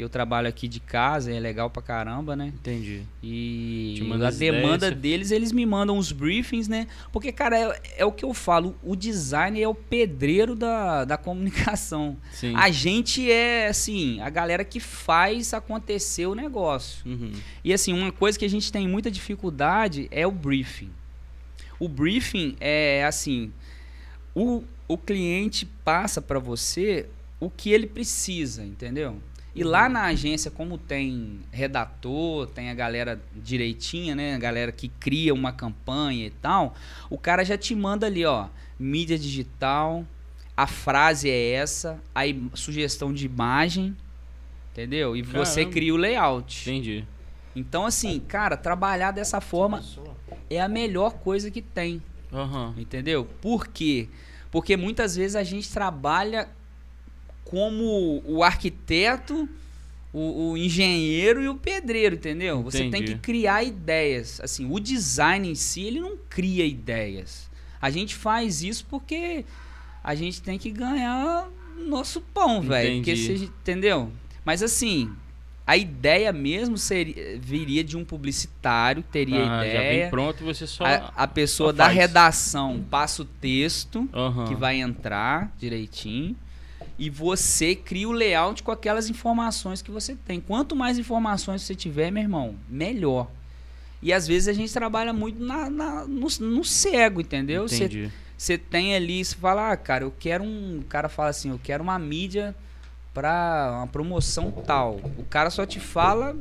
Eu 0.00 0.08
trabalho 0.08 0.48
aqui 0.48 0.66
de 0.66 0.80
casa, 0.80 1.32
é 1.32 1.38
legal 1.38 1.70
pra 1.70 1.82
caramba, 1.82 2.34
né? 2.34 2.48
Entendi. 2.48 3.02
E 3.22 4.00
a 4.24 4.30
demanda 4.30 4.88
ideias, 4.88 5.00
deles, 5.00 5.30
eles 5.30 5.52
me 5.52 5.66
mandam 5.66 5.98
os 5.98 6.12
briefings, 6.12 6.68
né? 6.68 6.86
Porque, 7.12 7.30
cara, 7.30 7.56
é, 7.58 7.80
é 7.98 8.04
o 8.04 8.12
que 8.12 8.24
eu 8.24 8.32
falo, 8.32 8.74
o 8.82 8.96
design 8.96 9.60
é 9.60 9.68
o 9.68 9.74
pedreiro 9.74 10.54
da, 10.56 11.04
da 11.04 11.16
comunicação. 11.16 12.16
Sim. 12.32 12.54
A 12.56 12.70
gente 12.70 13.30
é, 13.30 13.68
assim, 13.68 14.20
a 14.20 14.30
galera 14.30 14.64
que 14.64 14.80
faz 14.80 15.52
acontecer 15.52 16.26
o 16.26 16.34
negócio. 16.34 17.06
Uhum. 17.06 17.32
E, 17.64 17.72
assim, 17.72 17.92
uma 17.92 18.12
coisa 18.12 18.38
que 18.38 18.44
a 18.44 18.50
gente 18.50 18.72
tem 18.72 18.88
muita 18.88 19.10
dificuldade 19.10 20.08
é 20.10 20.26
o 20.26 20.32
briefing. 20.32 20.90
O 21.78 21.88
briefing 21.88 22.56
é, 22.60 23.04
assim, 23.04 23.52
o, 24.34 24.62
o 24.86 24.98
cliente 24.98 25.66
passa 25.84 26.20
para 26.20 26.38
você 26.38 27.06
o 27.40 27.48
que 27.48 27.70
ele 27.70 27.86
precisa, 27.86 28.62
entendeu? 28.62 29.16
E 29.54 29.64
lá 29.64 29.88
na 29.88 30.04
agência, 30.04 30.50
como 30.50 30.78
tem 30.78 31.40
redator, 31.50 32.46
tem 32.46 32.70
a 32.70 32.74
galera 32.74 33.20
direitinha, 33.34 34.14
né? 34.14 34.34
A 34.34 34.38
galera 34.38 34.70
que 34.70 34.88
cria 34.88 35.34
uma 35.34 35.52
campanha 35.52 36.26
e 36.26 36.30
tal, 36.30 36.74
o 37.08 37.18
cara 37.18 37.44
já 37.44 37.58
te 37.58 37.74
manda 37.74 38.06
ali, 38.06 38.24
ó, 38.24 38.46
mídia 38.78 39.18
digital, 39.18 40.06
a 40.56 40.66
frase 40.66 41.28
é 41.28 41.52
essa, 41.52 42.00
aí 42.14 42.40
sugestão 42.54 43.12
de 43.12 43.26
imagem, 43.26 43.96
entendeu? 44.70 45.16
E 45.16 45.22
você 45.22 45.60
Caramba. 45.60 45.72
cria 45.72 45.94
o 45.94 45.96
layout. 45.96 46.70
Entendi. 46.70 47.04
Então, 47.56 47.84
assim, 47.84 48.20
cara, 48.20 48.56
trabalhar 48.56 49.10
dessa 49.10 49.40
forma 49.40 49.82
é 50.48 50.60
a 50.60 50.68
melhor 50.68 51.14
coisa 51.14 51.50
que 51.50 51.60
tem, 51.60 52.00
Aham. 52.32 52.74
entendeu? 52.78 53.24
Por 53.40 53.66
quê? 53.66 54.08
Porque 54.50 54.76
muitas 54.76 55.16
vezes 55.16 55.34
a 55.34 55.42
gente 55.42 55.68
trabalha 55.70 56.48
como 57.50 58.22
o 58.24 58.44
arquiteto, 58.44 59.48
o, 60.12 60.50
o 60.52 60.56
engenheiro 60.56 61.42
e 61.42 61.48
o 61.48 61.56
pedreiro, 61.56 62.14
entendeu? 62.14 62.62
Você 62.62 62.88
tem 62.90 63.02
que 63.04 63.16
criar 63.16 63.64
ideias. 63.64 64.40
Assim, 64.40 64.70
o 64.70 64.78
design 64.78 65.50
em 65.50 65.56
si, 65.56 65.82
ele 65.82 65.98
não 65.98 66.16
cria 66.28 66.64
ideias. 66.64 67.50
A 67.82 67.90
gente 67.90 68.14
faz 68.14 68.62
isso 68.62 68.86
porque 68.88 69.44
a 70.04 70.14
gente 70.14 70.40
tem 70.40 70.58
que 70.60 70.70
ganhar 70.70 71.48
nosso 71.88 72.20
pão, 72.20 72.62
velho. 72.62 73.02
Entendeu? 73.42 74.12
Mas 74.44 74.62
assim, 74.62 75.10
a 75.66 75.76
ideia 75.76 76.32
mesmo 76.32 76.78
seria, 76.78 77.36
viria 77.40 77.82
de 77.82 77.96
um 77.96 78.04
publicitário, 78.04 79.02
teria 79.02 79.42
Ah, 79.44 79.64
já 79.64 79.70
ideia. 79.82 80.02
vem 80.02 80.10
pronto, 80.10 80.44
você 80.44 80.68
só. 80.68 80.84
A, 80.84 81.12
a 81.16 81.26
pessoa 81.26 81.70
só 81.70 81.76
da 81.78 81.84
faz. 81.86 81.96
redação 81.96 82.84
passa 82.88 83.22
o 83.22 83.24
texto 83.24 84.08
Aham. 84.14 84.46
que 84.46 84.54
vai 84.54 84.80
entrar 84.80 85.52
direitinho 85.58 86.36
e 87.00 87.08
você 87.08 87.74
cria 87.74 88.06
o 88.08 88.12
layout 88.12 88.62
com 88.62 88.70
aquelas 88.70 89.08
informações 89.08 89.80
que 89.80 89.90
você 89.90 90.14
tem. 90.14 90.38
Quanto 90.40 90.76
mais 90.76 90.98
informações 90.98 91.62
você 91.62 91.74
tiver, 91.74 92.10
meu 92.10 92.22
irmão, 92.22 92.54
melhor. 92.68 93.26
E 94.02 94.12
às 94.12 94.26
vezes 94.28 94.48
a 94.48 94.52
gente 94.52 94.70
trabalha 94.72 95.12
muito 95.12 95.42
na, 95.42 95.70
na- 95.70 96.04
no, 96.06 96.28
no 96.40 96.62
cego, 96.64 97.20
entendeu? 97.22 97.66
Você 98.36 98.58
tem 98.58 98.94
ali, 98.94 99.24
você 99.24 99.34
fala, 99.34 99.72
ah, 99.72 99.76
cara, 99.76 100.04
eu 100.04 100.12
quero 100.18 100.44
um. 100.44 100.78
O 100.80 100.84
cara 100.84 101.08
fala 101.08 101.30
assim, 101.30 101.48
eu 101.50 101.60
quero 101.62 101.82
uma 101.82 101.98
mídia 101.98 102.54
pra 103.14 103.72
uma 103.78 103.86
promoção 103.86 104.50
tal. 104.50 105.00
O 105.18 105.24
cara 105.24 105.48
só 105.50 105.64
te 105.66 105.80
fala 105.80 106.36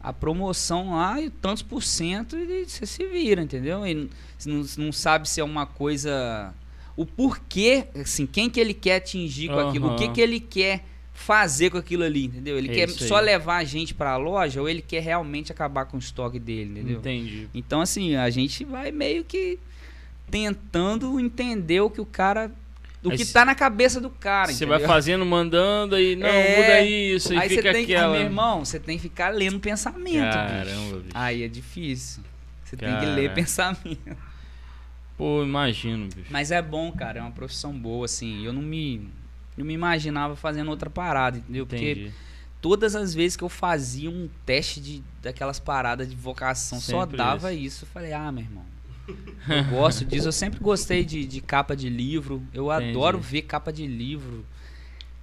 a 0.00 0.12
promoção 0.12 0.94
lá 0.94 1.20
e 1.20 1.28
tantos 1.30 1.62
por 1.62 1.82
cento 1.82 2.36
e 2.36 2.64
você 2.64 2.86
se 2.86 3.04
vira, 3.06 3.42
entendeu? 3.42 3.86
E 3.86 4.08
não, 4.46 4.64
não 4.78 4.92
sabe 4.92 5.28
se 5.28 5.40
é 5.40 5.44
uma 5.44 5.66
coisa. 5.66 6.52
O 6.96 7.04
porquê, 7.04 7.84
assim, 7.94 8.26
quem 8.26 8.48
que 8.48 8.58
ele 8.58 8.72
quer 8.72 8.96
atingir 8.96 9.48
com 9.48 9.58
aquilo, 9.58 9.92
o 9.92 9.96
que 9.96 10.08
que 10.08 10.20
ele 10.20 10.40
quer 10.40 10.82
fazer 11.12 11.70
com 11.70 11.78
aquilo 11.78 12.02
ali, 12.04 12.24
entendeu? 12.26 12.56
Ele 12.58 12.70
É 12.70 12.74
quer 12.74 12.88
só 12.88 13.20
levar 13.20 13.56
a 13.56 13.64
gente 13.64 13.94
pra 13.94 14.16
loja 14.16 14.60
ou 14.60 14.68
ele 14.68 14.82
quer 14.82 15.02
realmente 15.02 15.50
acabar 15.52 15.84
com 15.86 15.96
o 15.96 16.00
estoque 16.00 16.38
dele, 16.38 16.70
entendeu? 16.80 16.98
Entendi. 16.98 17.48
Então, 17.54 17.80
assim, 17.80 18.16
a 18.16 18.28
gente 18.30 18.64
vai 18.64 18.90
meio 18.92 19.24
que 19.24 19.58
tentando 20.30 21.18
entender 21.20 21.80
o 21.80 21.90
que 21.90 22.00
o 22.00 22.06
cara. 22.06 22.50
O 23.04 23.10
Aí 23.10 23.16
que 23.16 23.24
tá 23.26 23.44
na 23.44 23.54
cabeça 23.54 24.00
do 24.00 24.10
cara. 24.10 24.52
Você 24.52 24.66
vai 24.66 24.80
fazendo, 24.80 25.24
mandando, 25.24 25.94
aí 25.94 26.16
não, 26.16 26.26
É, 26.26 26.56
muda 26.56 26.80
isso, 26.82 27.32
aí, 27.38 27.48
fica 27.48 27.72
tem 27.72 27.86
que. 27.86 27.94
aquela. 27.94 28.12
Meu 28.14 28.22
irmão, 28.22 28.64
você 28.64 28.80
tem 28.80 28.96
que 28.96 29.02
ficar 29.02 29.28
lendo 29.30 29.60
pensamento. 29.60 30.02
bicho. 30.14 30.22
Caramba, 30.32 30.96
bicho. 30.96 31.10
Aí 31.14 31.42
é 31.44 31.48
difícil. 31.48 32.22
Você 32.64 32.76
tem 32.76 32.98
que 32.98 33.06
ler 33.06 33.32
pensamento. 33.34 34.16
Pô, 35.16 35.42
imagino, 35.42 36.06
bicho. 36.06 36.28
Mas 36.30 36.50
é 36.50 36.60
bom, 36.60 36.92
cara. 36.92 37.18
É 37.20 37.22
uma 37.22 37.30
profissão 37.30 37.72
boa, 37.72 38.04
assim. 38.04 38.44
Eu 38.44 38.52
não 38.52 38.62
me. 38.62 39.08
Não 39.56 39.64
me 39.64 39.72
imaginava 39.72 40.36
fazendo 40.36 40.68
outra 40.68 40.90
parada, 40.90 41.38
entendeu? 41.38 41.66
Porque 41.66 41.92
Entendi. 41.92 42.12
todas 42.60 42.94
as 42.94 43.14
vezes 43.14 43.36
que 43.36 43.42
eu 43.42 43.48
fazia 43.48 44.10
um 44.10 44.28
teste 44.44 44.80
de, 44.80 45.02
daquelas 45.22 45.58
paradas 45.58 46.08
de 46.10 46.14
vocação, 46.14 46.78
só 46.78 47.00
Sempre 47.02 47.16
dava 47.16 47.52
isso. 47.54 47.84
Eu 47.84 47.88
falei, 47.88 48.12
ah, 48.12 48.30
meu 48.30 48.44
irmão. 48.44 48.64
Eu 49.48 49.64
gosto 49.70 50.04
disso. 50.04 50.28
Eu 50.28 50.32
sempre 50.32 50.60
gostei 50.60 51.04
de, 51.04 51.24
de 51.24 51.40
capa 51.40 51.74
de 51.74 51.88
livro. 51.88 52.42
Eu 52.52 52.70
Entendi. 52.70 52.90
adoro 52.90 53.18
ver 53.18 53.42
capa 53.42 53.72
de 53.72 53.86
livro. 53.86 54.44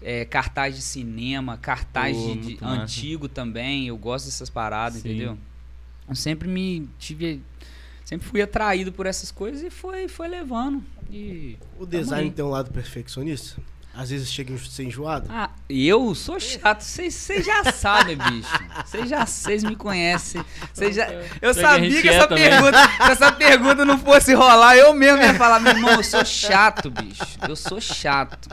é, 0.01 0.25
cartaz 0.25 0.75
de 0.75 0.81
cinema, 0.81 1.57
cartaz 1.57 2.17
Pô, 2.17 2.35
de, 2.35 2.55
de 2.55 2.65
antigo 2.65 3.29
também. 3.29 3.87
Eu 3.87 3.97
gosto 3.97 4.25
dessas 4.25 4.49
paradas, 4.49 5.01
Sim. 5.01 5.09
entendeu? 5.09 5.37
Eu 6.09 6.15
sempre 6.15 6.47
me 6.49 6.89
tive. 6.99 7.41
Sempre 8.05 8.27
fui 8.27 8.41
atraído 8.41 8.91
por 8.91 9.05
essas 9.05 9.31
coisas 9.31 9.63
e 9.63 9.69
foi, 9.69 10.07
foi 10.07 10.27
levando. 10.27 10.83
E 11.09 11.57
O 11.79 11.85
design 11.85 12.29
tem 12.31 12.43
um 12.43 12.49
lado 12.49 12.71
perfeccionista? 12.71 13.61
Às 13.95 14.09
vezes 14.09 14.31
chega 14.31 14.55
a 14.55 14.57
ser 14.57 14.85
enjoado? 14.85 15.27
Ah, 15.29 15.51
eu 15.69 16.15
sou 16.15 16.39
chato, 16.39 16.81
vocês 16.81 17.27
já 17.45 17.71
sabem, 17.71 18.17
bicho. 18.17 18.49
Vocês 18.83 19.07
já 19.07 19.23
vocês 19.23 19.63
me 19.63 19.75
conhecem. 19.75 20.43
Vocês 20.73 20.95
já 20.95 21.11
Eu 21.39 21.53
que 21.53 21.61
sabia 21.61 22.01
que 22.01 22.09
essa 22.09 22.27
também. 22.27 22.49
pergunta, 22.49 22.77
se 23.05 23.11
essa 23.11 23.31
pergunta 23.31 23.85
não 23.85 23.99
fosse 23.99 24.33
rolar, 24.33 24.75
eu 24.75 24.95
mesmo 24.95 25.21
ia 25.21 25.35
falar, 25.35 25.59
meu 25.59 25.73
irmão, 25.73 25.91
eu 25.91 26.03
sou 26.03 26.25
chato, 26.25 26.89
bicho. 26.89 27.23
Eu 27.47 27.55
sou 27.55 27.79
chato. 27.79 28.49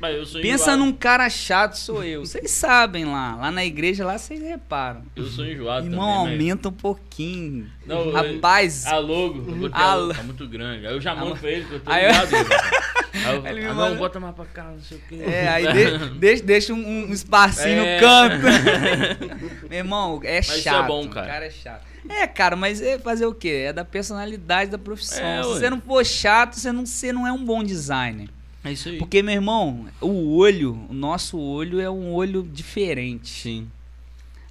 Mas 0.00 0.14
eu 0.34 0.40
Pensa 0.42 0.64
enjoado. 0.64 0.76
num 0.78 0.92
cara 0.92 1.28
chato, 1.30 1.74
sou 1.74 2.04
eu. 2.04 2.24
Vocês 2.24 2.50
sabem 2.50 3.04
lá, 3.06 3.34
lá 3.36 3.50
na 3.50 3.64
igreja 3.64 4.04
lá 4.04 4.16
vocês 4.18 4.40
reparam. 4.40 5.02
Eu 5.16 5.24
sou 5.24 5.44
enjoado 5.46 5.86
Irmão, 5.86 6.24
também. 6.24 6.36
mas- 6.36 6.40
aumenta 6.40 6.68
um 6.68 6.72
pouquinho. 6.72 7.70
Não, 7.86 8.00
eu- 8.06 8.12
Rapaz, 8.12 8.86
A 8.86 8.98
logo, 8.98 9.42
porque 9.42 9.68
A 9.72 9.82
a 9.82 9.94
lo- 9.94 10.02
logo 10.02 10.14
tá 10.14 10.22
muito 10.22 10.46
grande. 10.46 10.86
Aí 10.86 10.92
eu 10.94 11.00
já 11.00 11.14
mando 11.14 11.30
lo- 11.30 11.36
pra 11.36 11.50
ele, 11.50 11.64
que 11.64 11.72
eu 11.74 11.80
tô 11.80 11.90
Aí 11.90 12.04
eu- 12.04 12.10
ligado. 12.12 12.28
Aí 13.26 13.34
eu, 13.34 13.46
Ele 13.46 13.60
me 13.62 13.66
ah, 13.66 13.74
manda- 13.74 13.90
não, 13.90 13.96
bota 13.96 14.20
mais 14.20 14.34
pra 14.34 14.44
cá, 14.44 14.64
não 14.64 14.80
sei 14.80 14.98
o 14.98 15.00
quê. 15.08 15.22
É, 15.26 15.48
aí 15.48 15.66
de- 15.72 16.10
deixa, 16.20 16.42
deixa 16.44 16.74
um, 16.74 17.06
um 17.08 17.12
espacinho 17.12 17.82
É. 17.82 17.94
no 17.96 18.00
canto. 18.00 19.66
Meu 19.68 19.78
irmão, 19.78 20.20
é 20.22 20.38
isso 20.38 20.52
é 20.52 20.58
chato. 20.58 20.86
bom, 20.86 21.08
cara. 21.08 21.26
O 21.26 21.28
cara 21.30 21.46
é 21.46 21.50
chato. 21.50 21.82
É, 22.08 22.26
cara, 22.26 22.54
mas 22.54 22.80
é 22.80 22.98
fazer 22.98 23.26
o 23.26 23.34
quê? 23.34 23.64
É 23.68 23.72
da 23.72 23.84
personalidade 23.84 24.70
da 24.70 24.78
profissão. 24.78 25.24
É, 25.24 25.42
Se 25.42 25.48
você 25.48 25.70
não 25.70 25.80
for 25.80 26.04
chato, 26.06 26.54
você 26.54 26.70
não, 26.70 26.86
você 26.86 27.12
não 27.12 27.26
é 27.26 27.32
um 27.32 27.44
bom 27.44 27.64
designer. 27.64 28.28
É 28.64 28.72
isso 28.72 28.88
aí. 28.88 28.98
Porque, 28.98 29.22
meu 29.22 29.34
irmão, 29.34 29.86
o 30.00 30.36
olho, 30.36 30.86
o 30.88 30.92
nosso 30.94 31.38
olho 31.38 31.80
é 31.80 31.88
um 31.88 32.12
olho 32.12 32.42
diferente. 32.42 33.28
Sim. 33.28 33.70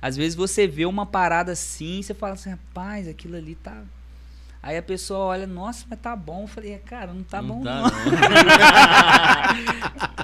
Às 0.02 0.16
vezes 0.16 0.36
você 0.36 0.68
vê 0.68 0.86
uma 0.86 1.06
parada 1.06 1.52
assim, 1.52 2.02
você 2.02 2.14
fala 2.14 2.34
assim, 2.34 2.52
rapaz, 2.52 3.08
aquilo 3.08 3.36
ali 3.36 3.56
tá. 3.56 3.84
Aí 4.62 4.78
a 4.78 4.82
pessoa 4.82 5.20
olha, 5.20 5.48
nossa, 5.48 5.86
mas 5.90 6.00
tá 6.00 6.16
bom. 6.16 6.44
Eu 6.44 6.48
falei, 6.48 6.78
cara, 6.80 7.14
não 7.14 7.24
tá 7.24 7.42
bom 7.42 7.64
não. 7.64 7.84
Não. 7.84 7.92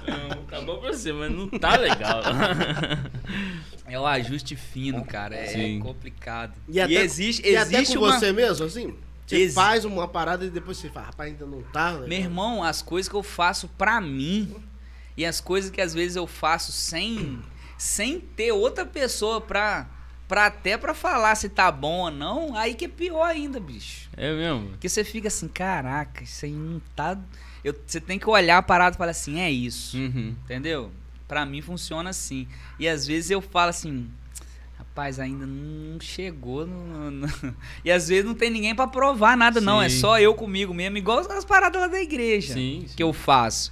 Não, 0.06 0.44
tá 0.46 0.62
bom 0.62 0.78
pra 0.78 0.92
você, 0.92 1.14
mas 1.14 1.32
não 1.32 1.48
tá 1.48 1.78
legal. 1.78 2.22
É 3.88 4.00
o 4.00 4.06
ajuste 4.06 4.56
fino, 4.56 5.04
cara. 5.06 5.36
É 5.36 5.48
Sim. 5.48 5.80
complicado. 5.80 6.54
E 6.68 6.80
até, 6.80 6.94
existe, 6.94 7.48
e 7.48 7.56
até 7.56 7.78
existe 7.78 7.98
com 7.98 8.06
uma... 8.06 8.20
você 8.20 8.32
mesmo, 8.32 8.66
assim? 8.66 8.96
Você 9.26 9.38
Exi- 9.38 9.56
faz 9.56 9.86
uma 9.86 10.08
parada 10.08 10.46
e 10.46 10.50
depois 10.50 10.78
você 10.78 10.90
fala, 10.90 11.08
rapaz, 11.08 11.32
ainda 11.32 11.46
não 11.46 11.62
tá? 11.64 11.94
Meu 12.08 12.18
irmão, 12.20 12.64
as 12.64 12.82
coisas 12.82 13.10
que 13.10 13.16
eu 13.16 13.24
faço 13.24 13.68
pra 13.78 14.02
mim 14.02 14.54
e 15.16 15.26
as 15.26 15.40
coisas 15.40 15.72
que 15.72 15.80
às 15.82 15.94
vezes 15.94 16.16
eu 16.16 16.28
faço 16.28 16.72
sem 16.72 17.40
sem 17.78 18.20
ter 18.20 18.52
outra 18.52 18.86
pessoa 18.86 19.42
pra, 19.42 19.88
pra 20.28 20.46
até 20.46 20.78
pra 20.78 20.94
falar 20.94 21.36
se 21.36 21.50
tá 21.50 21.70
bom 21.72 22.02
ou 22.02 22.12
não, 22.12 22.56
aí 22.56 22.76
que 22.76 22.86
é 22.86 22.88
pior 22.88 23.26
ainda, 23.26 23.60
bicho. 23.60 24.10
É 24.16 24.32
mesmo? 24.34 24.70
Porque 24.70 24.88
você 24.88 25.04
fica 25.04 25.28
assim, 25.28 25.48
caraca, 25.48 26.24
isso 26.24 26.46
aí 26.46 26.52
não 26.54 26.82
tá. 26.96 27.18
Eu, 27.64 27.76
você 27.86 28.00
tem 28.00 28.18
que 28.20 28.30
olhar 28.30 28.58
a 28.58 28.62
parada 28.62 28.96
e 28.96 28.98
falar 28.98 29.12
assim, 29.12 29.40
é 29.40 29.50
isso. 29.52 29.98
Uhum. 29.98 30.36
Entendeu? 30.44 30.92
Pra 31.28 31.46
mim 31.46 31.62
funciona 31.62 32.10
assim. 32.10 32.48
E 32.80 32.88
às 32.88 33.06
vezes 33.08 33.32
eu 33.32 33.42
falo 33.42 33.70
assim, 33.70 34.10
Rapaz, 34.96 35.20
ainda 35.20 35.48
não 35.48 36.00
chegou 36.00 36.68
no, 36.68 37.10
no- 37.10 37.28
E 37.84 37.90
às 37.92 38.10
vezes 38.10 38.24
não 38.24 38.36
tem 38.36 38.52
ninguém 38.52 38.76
pra 38.76 38.86
provar 38.86 39.36
nada, 39.36 39.60
não. 39.60 39.82
É 39.82 39.90
Sim. 39.90 39.98
só 40.00 40.20
eu 40.20 40.36
comigo 40.36 40.72
mesmo, 40.72 40.98
igual 41.00 41.18
as 41.20 41.44
paradas 41.44 41.82
lá 41.82 41.88
da 41.88 42.00
igreja 42.00 42.54
Sim, 42.54 42.86
sim. 42.88 42.96
que 42.96 43.02
eu 43.02 43.12
faço. 43.12 43.72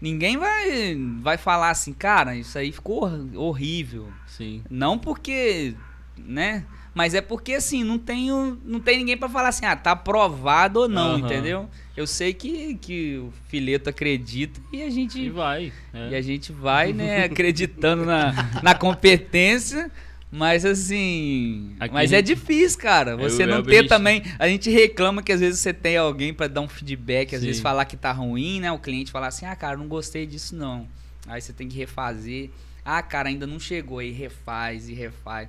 Ninguém 0.00 0.36
vai, 0.36 0.96
vai 1.22 1.36
falar 1.38 1.70
assim, 1.70 1.92
cara, 1.92 2.34
isso 2.34 2.58
aí 2.58 2.72
ficou 2.72 3.04
hor- 3.04 3.28
horrível. 3.36 4.08
Sim. 4.26 4.62
Não 4.68 4.98
porque, 4.98 5.74
né? 6.18 6.64
Mas 6.92 7.14
é 7.14 7.20
porque 7.20 7.52
assim, 7.54 7.84
não 7.84 7.96
tenho, 7.98 8.58
não 8.64 8.80
tem 8.80 8.98
ninguém 8.98 9.16
pra 9.16 9.28
falar 9.28 9.50
assim, 9.50 9.66
ah, 9.66 9.76
tá 9.76 9.92
aprovado 9.92 10.80
ou 10.80 10.88
não, 10.88 11.10
Aham. 11.14 11.18
entendeu? 11.20 11.70
Eu 11.96 12.06
sei 12.08 12.34
que, 12.34 12.74
que 12.74 13.18
o 13.18 13.32
Fileto 13.48 13.88
acredita 13.88 14.60
e 14.72 14.82
a 14.82 14.90
gente 14.90 15.20
E 15.20 15.30
vai. 15.30 15.72
é. 15.94 16.08
e 16.10 16.14
a 16.16 16.22
gente 16.22 16.50
vai, 16.52 16.92
né, 16.92 17.22
acreditando 17.30 18.04
na, 18.04 18.32
na 18.64 18.74
competência. 18.74 19.92
Mas 20.30 20.64
assim. 20.64 21.76
Aqui 21.78 21.94
mas 21.94 22.12
é 22.12 22.20
difícil, 22.20 22.78
cara. 22.78 23.12
Eu 23.12 23.18
Você 23.18 23.42
e 23.42 23.46
o 23.46 23.48
não 23.48 23.56
Elber, 23.58 23.70
ter 23.74 23.80
gente- 23.82 23.88
também. 23.88 24.22
A 24.38 24.48
gente 24.48 24.68
reclama 24.70 25.22
que 25.22 25.32
às 25.32 25.40
vezes 25.40 25.60
você 25.60 25.72
tem 25.72 25.96
alguém 25.96 26.34
pra 26.34 26.48
dar 26.48 26.60
um 26.60 26.68
feedback, 26.68 27.34
às 27.34 27.40
Sim. 27.40 27.46
vezes 27.46 27.62
falar 27.62 27.84
que 27.84 27.96
tá 27.96 28.10
ruim, 28.12 28.60
né? 28.60 28.70
O 28.72 28.78
cliente 28.78 29.10
falar 29.10 29.28
assim: 29.28 29.46
ah, 29.46 29.54
cara, 29.54 29.76
não 29.76 29.86
gostei 29.86 30.26
disso 30.26 30.54
não. 30.56 30.86
Aí 31.28 31.40
você 31.40 31.52
tem 31.52 31.68
que 31.68 31.76
refazer. 31.76 32.50
Ah, 32.84 33.02
cara, 33.02 33.28
ainda 33.28 33.46
não 33.46 33.58
chegou. 33.58 33.98
Aí 34.00 34.10
refaz 34.10 34.88
e 34.88 34.94
refaz. 34.94 35.48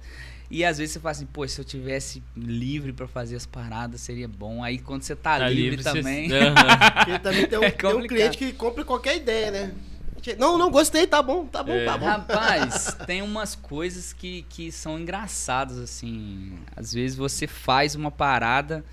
E 0.49 0.63
às 0.63 0.77
vezes 0.77 0.93
você 0.93 0.99
fala 1.01 1.11
assim, 1.11 1.25
pô, 1.25 1.45
se 1.45 1.59
eu 1.59 1.65
tivesse 1.65 2.23
livre 2.35 2.93
pra 2.93 3.05
fazer 3.05 3.35
as 3.35 3.45
paradas, 3.45 3.99
seria 3.99 4.27
bom. 4.29 4.63
Aí 4.63 4.77
quando 4.77 5.01
você 5.03 5.13
tá, 5.15 5.37
Tá 5.39 5.49
livre, 5.49 5.71
livre, 5.71 5.83
você- 5.83 5.91
também. 5.91 6.31
Aham. 6.31 6.91
Porque 6.95 7.19
também 7.19 7.45
tem 7.47 7.59
um, 7.59 7.63
É 7.63 7.71
tem 7.71 7.93
um 7.95 8.07
cliente 8.07 8.37
que 8.37 8.53
compra 8.53 8.85
qualquer 8.85 9.17
ideia, 9.17 9.51
né? 9.51 9.71
Não, 10.37 10.57
não, 10.57 10.69
gostei, 10.71 11.05
tá 11.07 11.21
bom, 11.21 11.45
tá 11.45 11.63
bom, 11.63 11.71
É. 11.73 11.85
tá 11.85 11.97
bom. 11.97 12.05
Rapaz, 12.05 12.95
tem 13.05 13.21
umas 13.21 13.55
coisas 13.55 14.11
que, 14.13 14.43
que 14.49 14.71
são 14.71 14.99
engraçadas, 14.99 15.77
assim. 15.77 16.57
Às 16.75 16.93
vezes 16.93 17.15
você 17.17 17.47
faz 17.47 17.95
uma 17.95 18.11
parada 18.11 18.83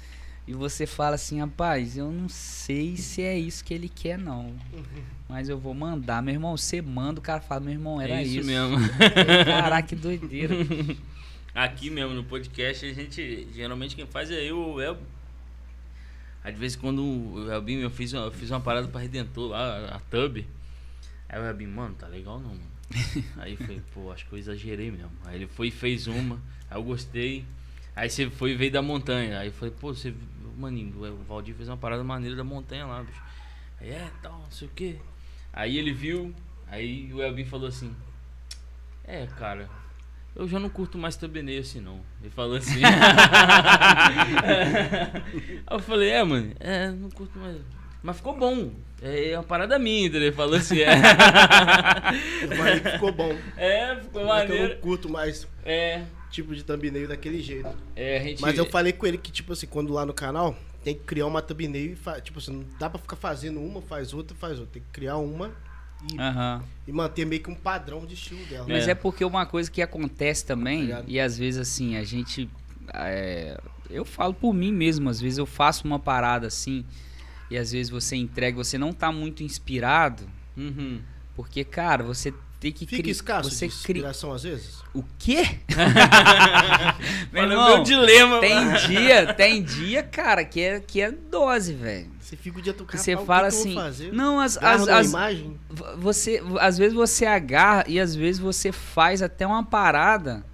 e 0.47 0.53
você 0.53 0.87
fala 0.87 1.15
assim, 1.15 1.41
rapaz, 1.41 1.97
eu 1.97 2.11
não 2.13 2.29
sei 2.29 2.97
se 2.97 3.23
é 3.23 3.37
isso 3.39 3.65
que 3.65 3.73
ele 3.73 3.89
quer, 3.89 4.19
não. 4.19 4.53
Mas 5.29 5.49
eu 5.49 5.59
vou 5.59 5.73
mandar. 5.75 6.23
Meu 6.23 6.35
irmão, 6.35 6.57
você 6.57 6.83
manda, 6.83 7.19
o 7.19 7.23
cara 7.23 7.41
fala, 7.41 7.61
meu 7.63 7.73
irmão, 7.73 8.01
era 8.01 8.15
é 8.21 8.23
isso, 8.23 8.41
isso. 8.41 8.47
mesmo. 8.47 8.77
Caraca, 9.47 9.89
que 9.89 9.97
doideira. 9.97 10.55
Aqui 11.55 11.89
mesmo 11.89 12.13
no 12.15 12.25
podcast, 12.25 12.85
a 12.85 12.93
gente. 12.93 13.49
Geralmente 13.55 13.97
quem 13.97 14.07
faz 14.07 14.31
é 14.31 14.43
eu 14.43 14.59
ou 14.59 14.75
o 14.75 14.81
El. 14.83 14.99
Aí 16.43 16.53
de 16.53 16.59
vez 16.59 16.75
em 16.75 16.79
quando 16.79 17.03
o 17.03 17.51
Elbinho, 17.51 17.81
eu 17.81 17.91
fiz, 17.91 18.13
uma- 18.13 18.25
eu 18.27 18.31
fiz 18.33 18.51
uma 18.51 18.61
parada 18.61 18.87
pra 18.89 19.01
Redentor 19.01 19.49
lá, 19.51 19.87
a 19.97 19.99
Tub. 20.11 20.45
Aí 21.35 21.41
o 21.41 21.45
Elbinho, 21.47 21.71
mano, 21.71 21.97
tá 21.97 22.07
legal 22.07 22.39
não, 22.39 22.51
mano. 22.51 22.63
Aí 23.39 23.55
eu 23.55 23.59
falei, 23.59 23.83
pô, 23.93 24.13
acho 24.13 24.25
que 24.25 24.33
eu 24.35 24.39
exagerei 24.39 24.89
mesmo. 24.93 25.11
Aí 25.25 25.35
ele 25.35 25.49
foi 25.49 25.67
e 25.67 25.71
fez 25.73 26.07
uma, 26.07 26.41
aí 26.71 26.79
eu 26.79 26.83
gostei. 26.85 27.45
Aí 27.97 28.09
você 28.09 28.31
foi 28.31 28.53
e 28.53 28.55
veio 28.55 28.71
da 28.71 28.81
montanha. 28.81 29.41
Aí 29.41 29.49
eu 29.49 29.53
falei, 29.53 29.75
pô, 29.81 29.93
você. 29.93 30.15
Maninho, 30.57 30.95
o 30.97 31.25
Valdir 31.25 31.53
fez 31.57 31.69
uma 31.69 31.77
parada 31.77 32.05
maneira 32.05 32.37
da 32.37 32.45
montanha 32.45 32.87
lá, 32.87 33.03
bicho. 33.03 33.21
Aí 33.81 33.91
é, 33.91 34.09
tal, 34.23 34.39
não 34.39 34.51
sei 34.53 34.69
o 34.69 34.71
quê. 34.71 35.01
Aí 35.53 35.77
ele 35.77 35.93
viu, 35.93 36.33
aí 36.69 37.13
o 37.13 37.21
Elbinho 37.21 37.49
falou 37.49 37.67
assim. 37.67 37.93
É, 39.03 39.27
cara, 39.27 39.69
eu 40.37 40.47
já 40.47 40.61
não 40.61 40.69
curto 40.69 40.97
mais 40.97 41.17
thumbnail 41.17 41.63
assim, 41.63 41.81
não. 41.81 42.01
Ele 42.21 42.31
falou 42.31 42.55
assim. 42.55 42.79
Aí 45.67 45.77
eu 45.77 45.81
falei, 45.81 46.11
é, 46.11 46.23
mano, 46.23 46.55
é, 46.61 46.91
não 46.93 47.11
curto 47.11 47.37
mais. 47.41 47.61
Mas 48.05 48.17
ficou 48.19 48.37
bom. 48.37 48.71
É, 49.03 49.31
é 49.31 49.39
uma 49.39 49.43
parada 49.43 49.79
minha, 49.79 50.03
entendeu? 50.07 50.29
Ele 50.29 50.37
falou 50.37 50.55
assim, 50.57 50.79
é. 50.81 50.93
Eu 52.43 52.57
falei 52.57 52.81
que 52.81 52.91
ficou 52.91 53.13
bom. 53.13 53.35
É, 53.57 53.97
ficou 53.97 54.25
Mas 54.27 54.47
que 54.47 54.53
eu 54.53 54.57
maneiro. 54.57 54.75
não 54.75 54.81
curto 54.81 55.09
mais 55.09 55.49
É, 55.65 56.03
tipo 56.31 56.55
de 56.55 56.63
thumbnail 56.63 57.09
daquele 57.09 57.41
jeito. 57.43 57.69
é, 57.97 58.19
a 58.19 58.23
gente. 58.23 58.43
Mas 58.43 58.59
eu 58.59 58.67
falei 58.67 58.93
com 58.93 59.07
ele 59.07 59.17
que, 59.19 59.33
tipo 59.33 59.53
assim, 59.55 59.67
quando 59.67 59.93
lá 59.93 60.05
no 60.05 60.13
canal, 60.13 60.55
tem 60.85 60.95
que 60.95 61.01
criar 61.05 61.27
uma 61.27 61.41
thumbnail 61.41 61.97
e 62.19 62.21
tipo 62.21 62.39
assim, 62.39 62.53
não 62.53 62.65
dá 62.79 62.91
pra 62.91 62.99
ficar 63.01 63.17
fazendo 63.17 63.59
uma, 63.61 63.81
faz 63.81 64.13
outra, 64.13 64.37
faz 64.37 64.59
outra. 64.59 64.75
Tem 64.75 64.83
que 64.83 64.89
criar 64.93 65.17
uma 65.17 65.51
e, 66.13 66.21
Aham. 66.21 66.63
e 66.87 66.93
manter 66.93 67.25
meio 67.25 67.43
que 67.43 67.51
um 67.51 67.55
padrão 67.55 68.05
de 68.05 68.13
estilo 68.15 68.45
dela. 68.47 68.67
Mas 68.69 68.87
É. 68.87 68.91
é. 68.91 68.95
porque 68.95 69.25
uma 69.25 69.47
coisa 69.47 69.71
que 69.71 69.81
acontece 69.81 70.45
também, 70.45 70.89
Tá 70.89 71.03
e 71.07 71.19
às 71.19 71.39
vezes 71.39 71.59
assim, 71.59 71.97
a 71.97 72.05
gente. 72.05 72.51
é, 72.93 73.59
eu 73.89 74.05
falo 74.05 74.35
por 74.35 74.53
mim 74.53 74.73
mesmo, 74.73 75.09
às 75.09 75.19
vezes 75.21 75.39
eu 75.39 75.47
faço 75.47 75.87
uma 75.87 75.99
parada 75.99 76.47
assim, 76.49 76.85
e 77.55 77.59
às 77.59 77.71
vezes 77.73 77.91
você 77.91 78.17
entrega, 78.17 78.57
você 78.57 78.77
não 78.77 78.93
tá 78.93 79.11
muito 79.13 79.43
inspirado, 79.43 80.25
Uhum. 80.57 81.01
porque, 81.37 81.63
cara, 81.65 82.03
você 82.03 82.33
tem 82.61 82.73
que 82.73 82.87
Fica 82.87 83.03
cri- 83.03 83.11
escasso 83.11 83.51
Você 83.51 83.69
de 83.69 83.75
cria. 83.75 84.01
inspiração 84.01 84.33
às 84.33 84.43
vezes? 84.43 84.83
O 84.95 85.05
quê? 85.19 85.59
Meu 87.33 87.43
irmão, 87.45 87.75
meu 87.77 87.83
dilema. 87.83 88.41
tem 88.41 88.73
dia, 88.87 89.35
tem 89.35 89.63
dia, 89.63 90.03
cara, 90.03 90.45
que 90.45 90.61
é, 90.61 90.81
que 90.81 91.01
é 91.01 91.11
dose, 91.11 91.75
velho. 91.75 92.11
Você 92.21 92.37
fica 92.37 92.59
o 92.59 92.63
dia 92.63 92.73
Que 92.73 92.97
você 92.97 93.15
"Rapaz, 93.15 93.23
o 93.23 93.27
fala 93.27 93.89
assim. 93.89 94.11
Não, 94.13 94.41
as, 94.41 94.57
as, 94.57 94.89
as- 94.89 95.09
imagem. 95.09 95.59
Você, 95.99 96.43
às 96.61 96.79
vezes 96.79 96.95
você 96.95 97.27
agarra 97.27 97.85
e 97.87 98.01
às 98.01 98.15
vezes 98.15 98.41
você 98.41 98.73
faz 98.73 99.21
até 99.21 99.47
uma 99.47 99.63
parada 99.65 100.45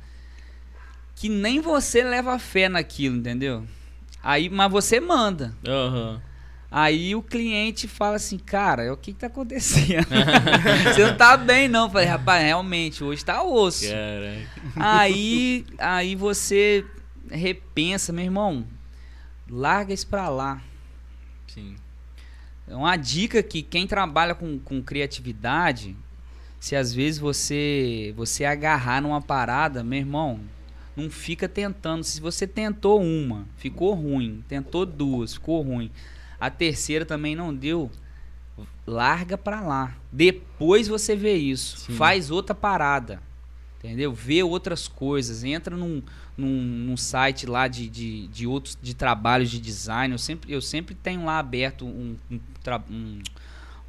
que 1.14 1.28
nem 1.28 1.60
você 1.60 2.02
leva 2.02 2.38
fé 2.38 2.68
naquilo, 2.68 3.16
entendeu? 3.16 3.64
Aí, 4.22 4.48
mas 4.48 4.70
você 4.72 4.98
manda. 5.00 5.54
Aham. 5.66 6.20
Aí 6.70 7.16
o 7.16 7.22
cliente 7.22 7.88
fala 7.88 8.14
assim, 8.14 8.38
cara, 8.38 8.92
o 8.92 8.96
que, 8.96 9.12
que 9.12 9.18
tá 9.18 9.26
acontecendo? 9.26 10.06
você 10.94 11.04
não 11.04 11.16
tá 11.16 11.36
bem, 11.36 11.66
não. 11.66 11.86
Eu 11.86 11.90
Falei, 11.90 12.06
rapaz, 12.06 12.44
realmente, 12.44 13.02
hoje 13.02 13.24
tá 13.24 13.42
osso. 13.42 13.86
Caraca. 13.88 14.48
Aí, 14.76 15.66
aí 15.78 16.14
você 16.14 16.86
repensa, 17.28 18.12
meu 18.12 18.24
irmão, 18.24 18.64
larga 19.48 19.92
isso 19.92 20.06
pra 20.06 20.28
lá. 20.28 20.62
Sim. 21.48 21.74
É 22.68 22.76
uma 22.76 22.94
dica 22.96 23.42
que 23.42 23.62
quem 23.62 23.84
trabalha 23.84 24.32
com, 24.32 24.56
com 24.60 24.80
criatividade, 24.80 25.96
se 26.60 26.76
às 26.76 26.94
vezes 26.94 27.18
você 27.18 28.14
você 28.16 28.44
agarrar 28.44 29.02
numa 29.02 29.20
parada, 29.20 29.82
meu 29.82 29.98
irmão, 29.98 30.38
não 30.96 31.10
fica 31.10 31.48
tentando. 31.48 32.04
Se 32.04 32.20
você 32.20 32.46
tentou 32.46 33.02
uma, 33.02 33.44
ficou 33.56 33.92
ruim, 33.94 34.44
tentou 34.46 34.86
duas, 34.86 35.34
ficou 35.34 35.62
ruim, 35.62 35.90
a 36.40 36.50
terceira 36.50 37.04
também 37.04 37.36
não 37.36 37.54
deu, 37.54 37.90
larga 38.86 39.36
pra 39.36 39.60
lá. 39.60 39.94
Depois 40.10 40.88
você 40.88 41.14
vê 41.14 41.34
isso, 41.36 41.78
Sim. 41.78 41.94
faz 41.94 42.30
outra 42.30 42.54
parada. 42.54 43.20
Entendeu? 43.78 44.12
Vê 44.12 44.42
outras 44.42 44.86
coisas, 44.86 45.42
entra 45.42 45.74
num, 45.74 46.02
num, 46.36 46.60
num 46.60 46.96
site 46.98 47.46
lá 47.46 47.66
de, 47.66 47.88
de, 47.88 48.26
de 48.28 48.46
outros 48.46 48.76
de 48.80 48.92
trabalhos 48.94 49.50
de 49.50 49.58
design. 49.58 50.12
Eu 50.12 50.18
sempre, 50.18 50.52
eu 50.52 50.60
sempre 50.60 50.94
tenho 50.94 51.24
lá 51.24 51.38
aberto 51.38 51.86
um, 51.86 52.14
um, 52.30 52.40
um, 52.90 53.22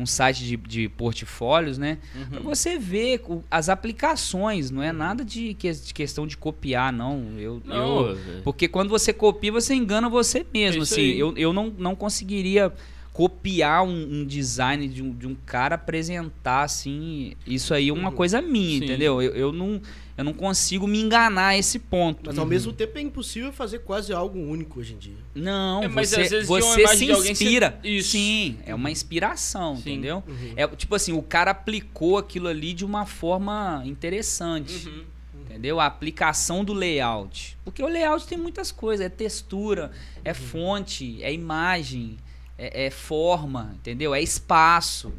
um 0.02 0.06
site 0.06 0.44
de, 0.44 0.58
de 0.58 0.90
portfólios, 0.90 1.78
né? 1.78 1.98
Uhum. 2.16 2.42
você 2.44 2.78
ver 2.78 3.22
as 3.50 3.70
aplicações, 3.70 4.72
não 4.72 4.82
é 4.84 4.92
nada 4.92 5.24
de, 5.24 5.54
que- 5.54 5.72
de 5.72 5.94
questão 5.94 6.26
de 6.28 6.36
copiar, 6.38 6.92
não. 6.92 7.34
Eu, 7.38 7.62
Não, 7.66 8.08
eu- 8.10 8.16
é- 8.18 8.42
porque 8.44 8.68
quando 8.68 8.90
você 8.90 9.14
copia, 9.14 9.52
você 9.52 9.74
engana 9.74 10.10
você 10.10 10.46
mesmo. 10.54 10.82
É 10.82 10.84
assim, 10.84 11.02
aí. 11.02 11.20
eu, 11.20 11.38
eu 11.38 11.54
não, 11.54 11.74
não 11.78 11.96
conseguiria 11.96 12.72
copiar 13.14 13.84
um, 13.84 14.22
um 14.22 14.26
design 14.26 14.88
de 14.88 15.04
um, 15.04 15.14
de 15.14 15.28
um 15.28 15.36
cara 15.46 15.76
apresentar 15.76 16.64
assim. 16.64 17.34
Isso 17.46 17.74
aí 17.74 17.90
é 17.90 17.94
uma 17.94 18.10
Uhum. 18.10 18.16
coisa 18.16 18.42
minha, 18.42 18.80
Sim. 18.80 18.86
entendeu? 18.86 19.22
Eu, 19.22 19.34
eu, 19.36 19.52
não, 19.52 19.82
eu 20.17 20.24
não 20.24 20.34
consigo 20.34 20.86
me 20.88 21.00
enganar 21.02 21.47
a 21.50 21.58
esse 21.58 21.80
ponto. 21.80 22.21
Mas 22.26 22.38
ao 22.38 22.45
mesmo 22.45 22.71
tempo 22.74 22.97
é 22.97 23.02
impossível 23.02 23.52
fazer 23.52 23.80
quase 23.80 24.12
algo 24.13 24.39
único 24.39 24.80
hoje 24.80 24.93
em 24.93 24.97
dia. 24.97 25.15
Não, 25.34 25.84
É, 25.84 25.88
mas 25.88 26.10
você, 26.10 26.21
às 26.21 26.30
vezes 26.30 26.47
você 26.47 26.82
imagem 26.82 26.97
se 27.00 27.06
de 27.06 27.12
alguém, 27.12 27.36
você- 27.36 27.43
inspira. 27.43 27.80
Isso. 27.84 28.10
Sim, 28.12 28.58
é 28.65 28.76
uma 28.76 28.91
inspiração, 28.91 29.76
Sim. 29.76 29.82
entendeu? 29.82 30.24
Uhum. 30.28 30.54
É 30.56 30.67
tipo 30.67 30.93
assim, 30.95 31.13
o 31.13 31.21
cara 31.21 31.52
aplicou 31.52 32.17
aquilo 32.17 32.47
ali 32.47 32.74
de 32.74 32.84
uma 32.86 33.06
forma 33.06 33.82
interessante. 33.86 34.88
Uhum. 34.88 35.04
Entendeu? 35.50 35.80
A 35.82 35.86
aplicação 35.86 36.63
do 36.63 36.74
layout. 36.74 37.58
Porque 37.65 37.84
o 37.84 37.88
layout 37.88 38.26
tem 38.26 38.38
muitas 38.38 38.71
coisas. 38.71 39.06
É 39.06 39.10
textura, 39.10 39.88
Uhum. 40.15 40.21
é 40.24 40.34
fonte, 40.34 41.21
é 41.21 41.34
imagem, 41.34 42.17
é, 42.58 42.86
é 42.86 42.89
forma, 42.89 43.74
entendeu? 43.76 44.13
É 44.15 44.21
espaço, 44.21 45.12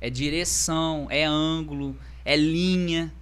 é 0.00 0.08
direção, 0.08 1.06
é 1.10 1.24
ângulo, 1.24 1.94
é 2.24 2.36
linha. 2.36 3.12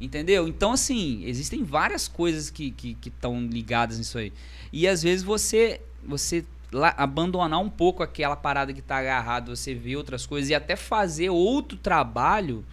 Entendeu? 0.00 0.46
Então, 0.46 0.72
assim, 0.72 1.24
existem 1.24 1.64
várias 1.64 2.06
coisas 2.06 2.50
que 2.50 2.66
estão 2.66 2.96
que, 3.00 3.08
estão 3.08 3.46
ligadas 3.46 3.98
nisso 3.98 4.18
aí. 4.18 4.32
E 4.72 4.86
às 4.86 5.02
vezes 5.02 5.24
você, 5.24 5.80
você 6.04 6.44
lá- 6.70 6.94
abandonar 6.98 7.60
um 7.60 7.70
pouco 7.70 8.02
aquela 8.02 8.36
parada 8.36 8.72
que 8.72 8.82
tá 8.82 8.98
agarrado, 8.98 9.56
você 9.56 9.74
vê 9.74 9.96
outras 9.96 10.26
coisas 10.26 10.50
e 10.50 10.54
até 10.54 10.76
fazer 10.76 11.30
outro 11.30 11.78
trabalho 11.78 12.64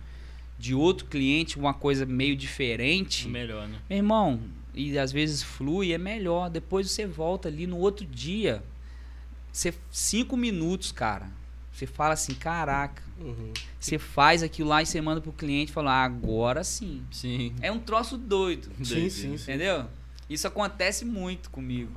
de 0.59 0.73
outro 0.75 1.05
cliente, 1.05 1.57
uma 1.57 1.73
coisa 1.73 2.05
meio 2.05 2.35
diferente. 2.35 3.27
Melhor, 3.27 3.67
né? 3.67 3.79
Meu 3.89 3.97
irmão, 3.97 4.39
e 4.73 4.97
às 4.97 5.11
vezes 5.11 5.43
flui, 5.43 5.93
é 5.93 5.97
melhor. 5.97 6.49
Depois 6.49 6.89
você 6.89 7.05
volta 7.05 7.47
ali 7.47 7.67
no 7.67 7.77
outro 7.77 8.05
dia. 8.05 8.63
Você, 9.51 9.73
cinco 9.91 10.35
minutos, 10.35 10.91
cara. 10.91 11.29
Você 11.71 11.85
fala 11.85 12.13
assim, 12.13 12.33
caraca. 12.33 13.02
Uhum. 13.19 13.53
Você 13.79 13.97
faz 13.99 14.41
aquilo 14.43 14.69
lá 14.69 14.81
e 14.81 14.85
você 14.85 14.99
manda 15.01 15.21
pro 15.21 15.31
cliente 15.31 15.71
e 15.71 15.73
fala, 15.73 15.91
ah, 15.91 16.03
agora 16.03 16.63
sim. 16.63 17.03
Sim. 17.11 17.53
É 17.61 17.71
um 17.71 17.79
troço 17.79 18.17
doido. 18.17 18.69
Sim, 18.83 19.09
sim, 19.09 19.37
sim. 19.37 19.43
Entendeu? 19.43 19.85
Isso 20.29 20.47
acontece 20.47 21.05
muito 21.05 21.49
comigo. 21.49 21.91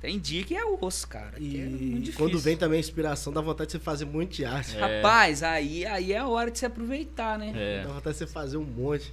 Tem 0.00 0.18
dia 0.18 0.42
que 0.42 0.54
é 0.54 0.64
osso, 0.64 1.06
cara. 1.06 1.36
é 1.36 1.40
muito 1.40 1.82
E 1.84 1.98
difícil. 2.00 2.14
quando 2.18 2.38
vem 2.38 2.56
também 2.56 2.78
a 2.78 2.80
inspiração, 2.80 3.32
dá 3.32 3.40
vontade 3.40 3.68
de 3.68 3.72
você 3.72 3.78
fazer 3.78 4.04
um 4.04 4.08
monte 4.10 4.36
de 4.38 4.44
arte. 4.44 4.76
É. 4.76 4.80
Rapaz, 4.80 5.42
aí, 5.44 5.86
aí 5.86 6.12
é 6.12 6.18
a 6.18 6.26
hora 6.26 6.50
de 6.50 6.58
se 6.58 6.66
aproveitar, 6.66 7.38
né? 7.38 7.52
É, 7.54 7.82
Dá 7.84 7.92
vontade 7.92 8.14
de 8.14 8.18
você 8.18 8.26
fazer 8.26 8.56
um 8.56 8.64
monte. 8.64 9.12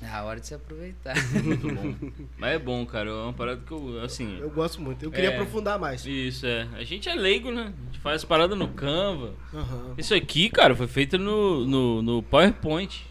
É 0.00 0.06
a 0.08 0.22
hora 0.22 0.38
de 0.38 0.46
se 0.46 0.54
aproveitar. 0.54 1.14
muito 1.42 1.68
bom. 1.74 1.94
Mas 2.38 2.52
é 2.54 2.58
bom, 2.58 2.86
cara. 2.86 3.10
É 3.10 3.12
uma 3.12 3.32
parada 3.32 3.60
que 3.66 3.72
eu, 3.72 4.00
assim. 4.02 4.38
Eu 4.40 4.48
gosto 4.48 4.80
muito. 4.80 5.04
Eu 5.04 5.10
queria 5.10 5.30
É. 5.30 5.34
aprofundar 5.34 5.76
mais. 5.78 6.06
Isso, 6.06 6.46
é. 6.46 6.68
A 6.74 6.84
gente 6.84 7.08
é 7.08 7.14
leigo, 7.14 7.50
né? 7.50 7.72
A 7.82 7.84
gente 7.86 7.98
faz 7.98 8.24
parada 8.24 8.54
no 8.54 8.68
Canva. 8.68 9.32
Aham. 9.52 9.94
Isso 9.98 10.14
aqui, 10.14 10.48
cara, 10.50 10.76
foi 10.76 10.86
feito 10.86 11.18
no, 11.18 11.66
no, 11.66 12.02
no 12.02 12.22
PowerPoint. 12.22 13.04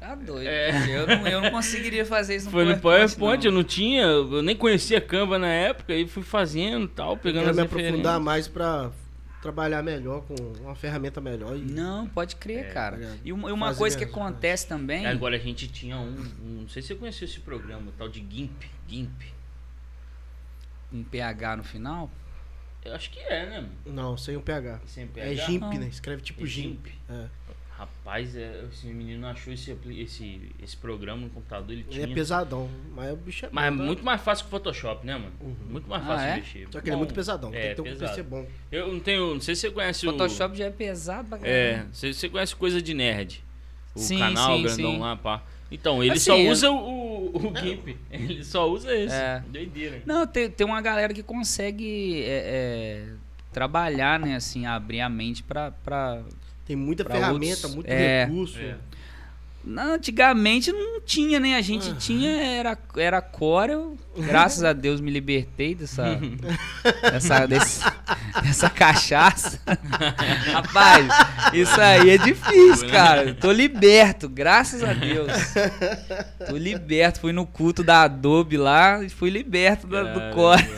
Tá 0.00 0.14
doido. 0.14 0.46
É. 0.46 0.70
Eu, 0.88 1.06
não, 1.06 1.26
eu 1.28 1.40
não 1.42 1.50
conseguiria 1.50 2.06
fazer 2.06 2.36
isso 2.36 2.46
no 2.46 2.52
Foi 2.52 2.64
no 2.64 2.78
PowerPoint, 2.78 3.44
não. 3.44 3.50
eu 3.50 3.54
não 3.56 3.64
tinha, 3.64 4.02
eu 4.04 4.40
nem 4.42 4.54
conhecia 4.56 5.00
Canva 5.00 5.38
na 5.38 5.48
época, 5.48 5.94
e 5.94 6.06
fui 6.06 6.22
fazendo 6.22 6.84
e 6.84 6.88
tal, 6.88 7.12
Eu 7.12 7.16
pegando 7.18 7.40
quero 7.40 7.50
as 7.50 7.56
me 7.56 7.62
aprofundar 7.62 7.90
referências. 7.94 8.22
mais 8.22 8.48
pra 8.48 8.90
trabalhar 9.46 9.80
melhor, 9.82 10.22
com 10.22 10.34
uma 10.60 10.74
ferramenta 10.74 11.20
melhor. 11.20 11.56
E... 11.56 11.60
Não, 11.60 12.08
pode 12.08 12.34
crer, 12.36 12.66
É, 12.66 12.70
cara. 12.72 13.16
E 13.24 13.32
uma, 13.32 13.48
e 13.48 13.52
uma 13.52 13.72
coisa 13.74 13.96
que 13.96 14.02
acontece 14.04 14.66
também. 14.66 15.06
Agora 15.06 15.36
a 15.36 15.38
gente 15.38 15.68
tinha 15.68 15.96
um, 15.96 16.10
um- 16.42 16.60
não 16.62 16.68
sei 16.68 16.82
se 16.82 16.88
você 16.88 16.94
conheceu 16.96 17.26
esse 17.28 17.38
programa, 17.40 17.88
o 17.88 17.92
tal 17.92 18.08
de 18.08 18.18
GIMP, 18.28 18.64
GIMP. 18.88 19.22
Um 20.92 21.04
PH 21.04 21.56
no 21.58 21.64
final. 21.64 22.10
Eu 22.84 22.94
acho 22.94 23.10
que 23.10 23.18
é, 23.20 23.46
né? 23.46 23.68
Não, 23.84 24.16
sem 24.16 24.36
o 24.36 24.40
PH. 24.40 24.80
Sem 24.86 25.04
É 25.04 25.06
PH? 25.06 25.44
GIMP, 25.46 25.60
Não. 25.62 25.70
né? 25.74 25.88
Escreve 25.88 26.22
tipo 26.22 26.42
É 26.44 26.46
GIMP. 26.46 26.86
É. 27.08 27.26
Rapaz, 27.78 28.34
é, 28.34 28.64
esse 28.72 28.86
menino 28.86 29.26
achou 29.26 29.52
esse, 29.52 29.76
esse, 29.98 30.50
esse 30.62 30.76
programa 30.78 31.22
no 31.22 31.28
computador, 31.30 31.72
ele 31.72 31.82
Ele 31.82 31.90
tinha. 31.90 32.04
é 32.06 32.14
pesadão, 32.14 32.70
mas 32.94 33.12
o 33.12 33.16
bicho 33.16 33.44
é 33.44 33.48
Mas 33.52 33.66
é 33.66 33.70
bom, 33.70 33.76
tá? 33.78 33.84
muito 33.84 34.02
mais 34.04 34.20
fácil 34.22 34.44
que 34.44 34.48
o 34.48 34.50
Photoshop, 34.52 35.06
né, 35.06 35.12
mano? 35.14 35.32
Uhum. 35.42 35.54
Muito 35.68 35.86
mais 35.88 36.02
Ah, 36.02 36.06
fácil 36.06 36.26
é? 36.26 36.30
de 36.34 36.40
mexer. 36.40 36.68
Só 36.72 36.80
que 36.80 36.88
ele 36.88 36.94
é 36.94 36.98
muito 36.98 37.12
pesadão. 37.12 37.50
É, 37.52 37.74
tem 37.74 37.84
que 37.84 37.90
ter 37.90 38.04
um. 38.04 38.08
PC 38.08 38.22
bom. 38.22 38.46
Eu 38.72 38.92
não 38.92 39.00
tenho, 39.00 39.34
não 39.34 39.40
sei 39.42 39.54
se 39.54 39.60
você 39.62 39.70
conhece 39.70 40.06
o... 40.08 40.12
Photoshop 40.12 40.56
já 40.56 40.64
é 40.64 40.70
pesado 40.70 41.28
pra 41.28 41.38
É, 41.46 41.72
caramba. 41.74 41.88
você, 41.92 42.12
você 42.14 42.28
conhece 42.30 42.56
coisa 42.56 42.80
de 42.80 42.94
nerd. 42.94 43.44
O 43.94 43.98
Sim, 43.98 44.18
canal 44.18 44.56
sim, 44.56 44.62
grandão 44.62 44.92
sim. 44.92 44.98
lá, 44.98 45.16
pá. 45.16 45.42
Então, 45.70 46.02
ele 46.02 46.12
Assim, 46.12 46.20
só 46.30 46.36
é- 46.36 46.48
usa 46.48 46.70
o, 46.70 46.76
o, 47.36 47.36
o 47.52 47.56
GIMP. 47.58 47.96
Ele 48.10 48.42
só 48.44 48.70
usa 48.70 48.94
esse. 48.94 49.14
É. 49.14 49.42
Doideira. 49.48 50.00
Não, 50.06 50.26
tem, 50.26 50.48
tem 50.50 50.66
uma 50.66 50.80
galera 50.80 51.12
que 51.12 51.22
consegue 51.22 52.22
é, 52.22 53.06
é, 53.06 53.12
trabalhar, 53.52 54.18
né, 54.20 54.36
assim, 54.36 54.64
abrir 54.64 55.00
a 55.02 55.08
mente 55.10 55.42
pra. 55.42 55.72
pra... 55.72 56.22
Tem 56.66 56.74
muita 56.76 57.04
Pra 57.04 57.14
ferramenta, 57.14 57.54
outros- 57.54 57.74
muito 57.76 57.88
é. 57.88 58.24
recurso. 58.24 58.58
É. 58.58 58.76
Não, 59.66 59.94
antigamente 59.94 60.70
não 60.70 61.00
tinha, 61.00 61.40
né? 61.40 61.56
A 61.56 61.60
gente 61.60 61.88
Aham. 61.88 61.96
tinha, 61.98 62.30
era, 62.40 62.78
era 62.96 63.20
core, 63.20 63.72
eu, 63.72 63.98
graças 64.16 64.62
a 64.62 64.72
Deus 64.72 65.00
me 65.00 65.10
libertei 65.10 65.74
dessa, 65.74 66.20
dessa, 67.10 67.46
desse- 67.46 67.80
dessa 68.44 68.70
cachaça. 68.70 69.60
Rapaz, 70.52 71.08
isso 71.52 71.80
aí 71.80 72.10
é 72.10 72.18
difícil, 72.18 72.88
cara. 72.90 73.34
Tô 73.34 73.50
liberto, 73.50 74.28
graças 74.28 74.84
a 74.84 74.92
Deus. 74.92 75.32
Tô 76.48 76.56
liberto. 76.56 77.18
Fui 77.20 77.32
no 77.32 77.44
culto 77.44 77.82
da 77.82 78.02
Adobe 78.02 78.56
lá 78.56 79.02
e 79.02 79.08
fui 79.08 79.30
liberto 79.30 79.88
da- 79.88 80.02
do 80.04 80.20
Caramba. 80.20 80.34
core. 80.34 80.66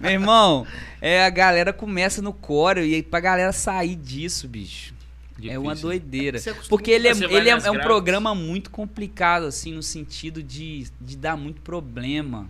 Meu 0.00 0.10
irmão, 0.10 0.66
é, 1.00 1.24
a 1.24 1.30
galera 1.30 1.72
começa 1.72 2.20
no 2.20 2.32
core 2.32 2.80
e 2.80 2.94
aí 2.96 3.02
pra 3.02 3.20
galera 3.20 3.52
sair 3.52 3.94
disso, 3.94 4.48
bicho. 4.48 4.97
É 5.42 5.58
uma 5.58 5.74
Difícil. 5.74 5.88
doideira. 5.88 6.40
Porque 6.68 6.90
ele 6.90 7.08
é, 7.08 7.12
ele 7.12 7.48
é, 7.48 7.52
é 7.52 7.70
um 7.70 7.80
programa 7.80 8.34
muito 8.34 8.70
complicado, 8.70 9.44
assim, 9.44 9.72
no 9.72 9.82
sentido 9.82 10.42
de, 10.42 10.88
de 11.00 11.16
dar 11.16 11.36
muito 11.36 11.60
problema. 11.60 12.48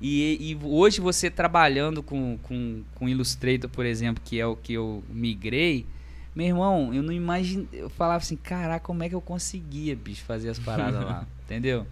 E, 0.00 0.50
e 0.50 0.58
hoje 0.62 1.00
você 1.00 1.30
trabalhando 1.30 2.02
com, 2.02 2.38
com, 2.42 2.82
com 2.94 3.08
Illustrator, 3.08 3.70
por 3.70 3.86
exemplo, 3.86 4.22
que 4.24 4.38
é 4.38 4.46
o 4.46 4.56
que 4.56 4.74
eu 4.74 5.02
migrei, 5.08 5.86
meu 6.34 6.46
irmão, 6.46 6.92
eu 6.92 7.02
não 7.02 7.12
imagino. 7.12 7.68
Eu 7.72 7.88
falava 7.88 8.18
assim, 8.18 8.36
caraca, 8.36 8.84
como 8.84 9.02
é 9.02 9.08
que 9.08 9.14
eu 9.14 9.20
conseguia, 9.20 9.94
bicho, 9.94 10.24
fazer 10.24 10.48
as 10.48 10.58
paradas 10.58 11.02
lá? 11.02 11.26
Entendeu? 11.46 11.86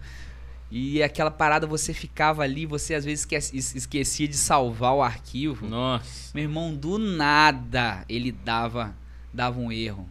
E 0.69 1.01
aquela 1.03 1.29
parada 1.31 1.67
você 1.67 1.93
ficava 1.93 2.41
ali, 2.41 2.65
você 2.65 2.95
às 2.95 3.05
vezes 3.05 3.27
esquecia 3.75 4.27
de 4.27 4.35
salvar 4.35 4.93
o 4.93 5.03
arquivo. 5.03 5.67
Nossa. 5.67 6.31
Meu 6.33 6.43
irmão, 6.43 6.73
do 6.73 6.97
nada 6.97 8.03
ele 8.09 8.31
dava, 8.31 8.95
dava 9.31 9.59
um 9.59 9.71
erro. 9.71 10.09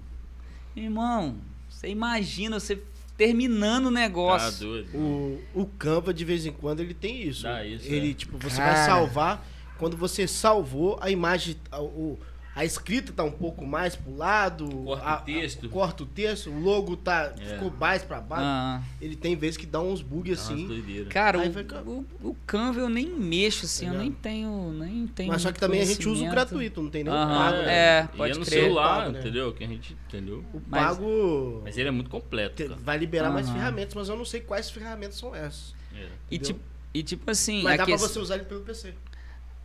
Irmão, 0.76 1.36
você 1.68 1.88
imagina 1.88 2.58
você 2.58 2.82
terminando 3.16 3.86
o 3.86 3.88
Tá 3.88 4.00
negócio. 4.00 4.66
doido. 4.66 4.96
O, 4.96 5.40
o 5.54 5.66
Canva, 5.66 6.12
de 6.14 6.24
vez 6.24 6.46
em 6.46 6.52
quando, 6.52 6.80
ele 6.80 6.94
tem 6.94 7.22
isso. 7.28 7.42
Dá 7.44 7.64
isso, 7.64 7.86
ele, 7.86 8.10
é. 8.10 8.14
tipo, 8.14 8.38
você 8.38 8.56
Cara. 8.56 8.72
vai 8.74 8.86
salvar. 8.86 9.46
Quando 9.78 9.96
você 9.96 10.26
salvou, 10.26 10.96
a 11.00 11.10
imagem. 11.10 11.56
O- 11.72 12.18
a 12.54 12.64
escrita 12.64 13.12
tá 13.12 13.24
um 13.24 13.30
pouco 13.30 13.64
mais 13.66 13.96
pro 13.96 14.14
lado. 14.16 14.68
Corta 14.68 15.04
o 15.04 15.08
a- 15.08 15.16
texto. 15.18 15.68
corta 15.70 16.02
o 16.02 16.06
texto, 16.06 16.50
o 16.50 16.58
logo 16.60 16.96
tá, 16.96 17.32
É. 17.40 17.44
ficou 17.54 17.70
mais 17.70 18.02
pra 18.02 18.20
baixo. 18.20 18.44
Ah, 18.44 18.82
Ele 19.00 19.16
tem 19.16 19.34
vezes 19.34 19.56
que 19.56 19.64
dá 19.64 19.80
uns 19.80 20.02
bugs 20.02 20.38
assim. 20.38 20.66
doideira. 20.66 21.08
cara, 21.08 21.38
o, 21.38 21.46
o, 22.22 22.28
o 22.30 22.36
Canva 22.46 22.80
eu 22.80 22.88
nem 22.90 23.06
mexo 23.08 23.64
assim, 23.64 23.86
eu 23.86 23.92
Legal. 23.92 24.04
nem 24.04 24.12
tenho, 24.12 24.72
nem 24.72 25.06
tenho 25.06 25.32
Mas 25.32 25.40
só 25.42 25.50
que 25.50 25.58
também 25.58 25.80
a 25.80 25.84
gente 25.84 26.06
usa 26.08 26.24
o 26.24 26.30
gratuito, 26.30 26.82
não 26.82 26.90
tem 26.90 27.02
nem 27.04 27.12
o 27.12 27.16
Aham, 27.16 27.38
pago. 27.52 27.56
né? 27.62 27.74
é, 27.74 28.08
E 28.12 28.16
pode 28.16 28.32
é 28.32 28.38
no 28.38 28.44
crer. 28.44 28.60
celular, 28.62 28.98
Pago, 29.00 29.12
né? 29.12 29.20
entendeu? 29.20 29.52
Que 29.54 29.64
a 29.64 29.68
gente 29.68 29.96
entendeu. 30.08 30.44
O 30.52 30.60
Mas- 30.68 30.84
pago 30.96 31.60
Mas 31.64 31.78
ele 31.78 31.88
é 31.88 31.92
muito 31.92 32.10
completo, 32.10 32.62
cara. 32.62 32.78
vai 32.82 32.98
liberar 32.98 33.30
mais 33.30 33.48
ferramentas, 33.48 33.94
mas 33.94 34.08
eu 34.08 34.16
não 34.16 34.24
sei 34.24 34.40
quais 34.40 34.70
ferramentas 34.70 35.16
são 35.16 35.34
essas. 35.34 35.74
É. 35.94 36.06
E 36.30 36.36
entendeu? 36.36 36.46
tipo, 36.54 36.60
e 36.94 37.02
tipo 37.02 37.30
assim, 37.30 37.62
Mas 37.62 37.78
dá 37.78 37.86
que- 37.86 37.92
pra 37.92 37.98
você 38.00 38.18
usar 38.18 38.34
ele 38.34 38.44
pelo 38.44 38.60
PC. 38.60 38.92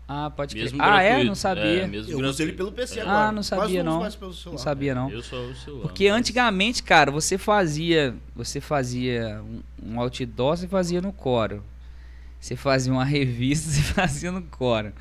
Ah, 0.08 0.30
pode 0.30 0.56
crer. 0.56 0.64
Mesmo 0.66 0.82
Ah, 0.82 1.02
é? 1.02 1.08
gratuito. 1.08 1.28
Não 1.28 1.36
sabia. 1.36 1.88
mesmo 1.88 2.12
Eu 2.12 2.18
uso 2.20 2.42
ele 2.42 2.52
gratuito. 2.54 2.56
pelo 2.56 2.72
PC 2.72 3.00
É. 3.00 3.02
agora. 3.02 3.18
Ah, 3.28 3.32
não 3.32 3.44
sabia, 3.44 3.84
não. 3.84 4.00
mais 4.00 4.16
pelo 4.16 4.34
celular. 4.34 4.52
Não 4.58 4.64
sabia 4.64 4.96
não. 4.96 5.10
Eu 5.12 5.22
só 5.22 5.36
uso 5.42 5.52
o 5.52 5.56
celular. 5.56 5.82
Porque 5.82 6.10
mas- 6.10 6.20
antigamente, 6.20 6.82
cara, 6.84 7.12
você 7.12 7.38
fazia, 7.38 8.16
você 8.36 8.62
fazia 8.62 9.42
um, 9.44 9.94
um 9.96 10.00
outdoor, 10.00 10.56
você 10.58 10.68
fazia 10.68 11.02
no 11.02 11.12
Coro. 11.12 11.62
Você 12.40 12.56
fazia 12.56 12.94
uma 12.94 13.04
revista, 13.06 13.70
você 13.70 13.82
fazia 13.82 14.32
no 14.32 14.42
Coro. 14.44 14.94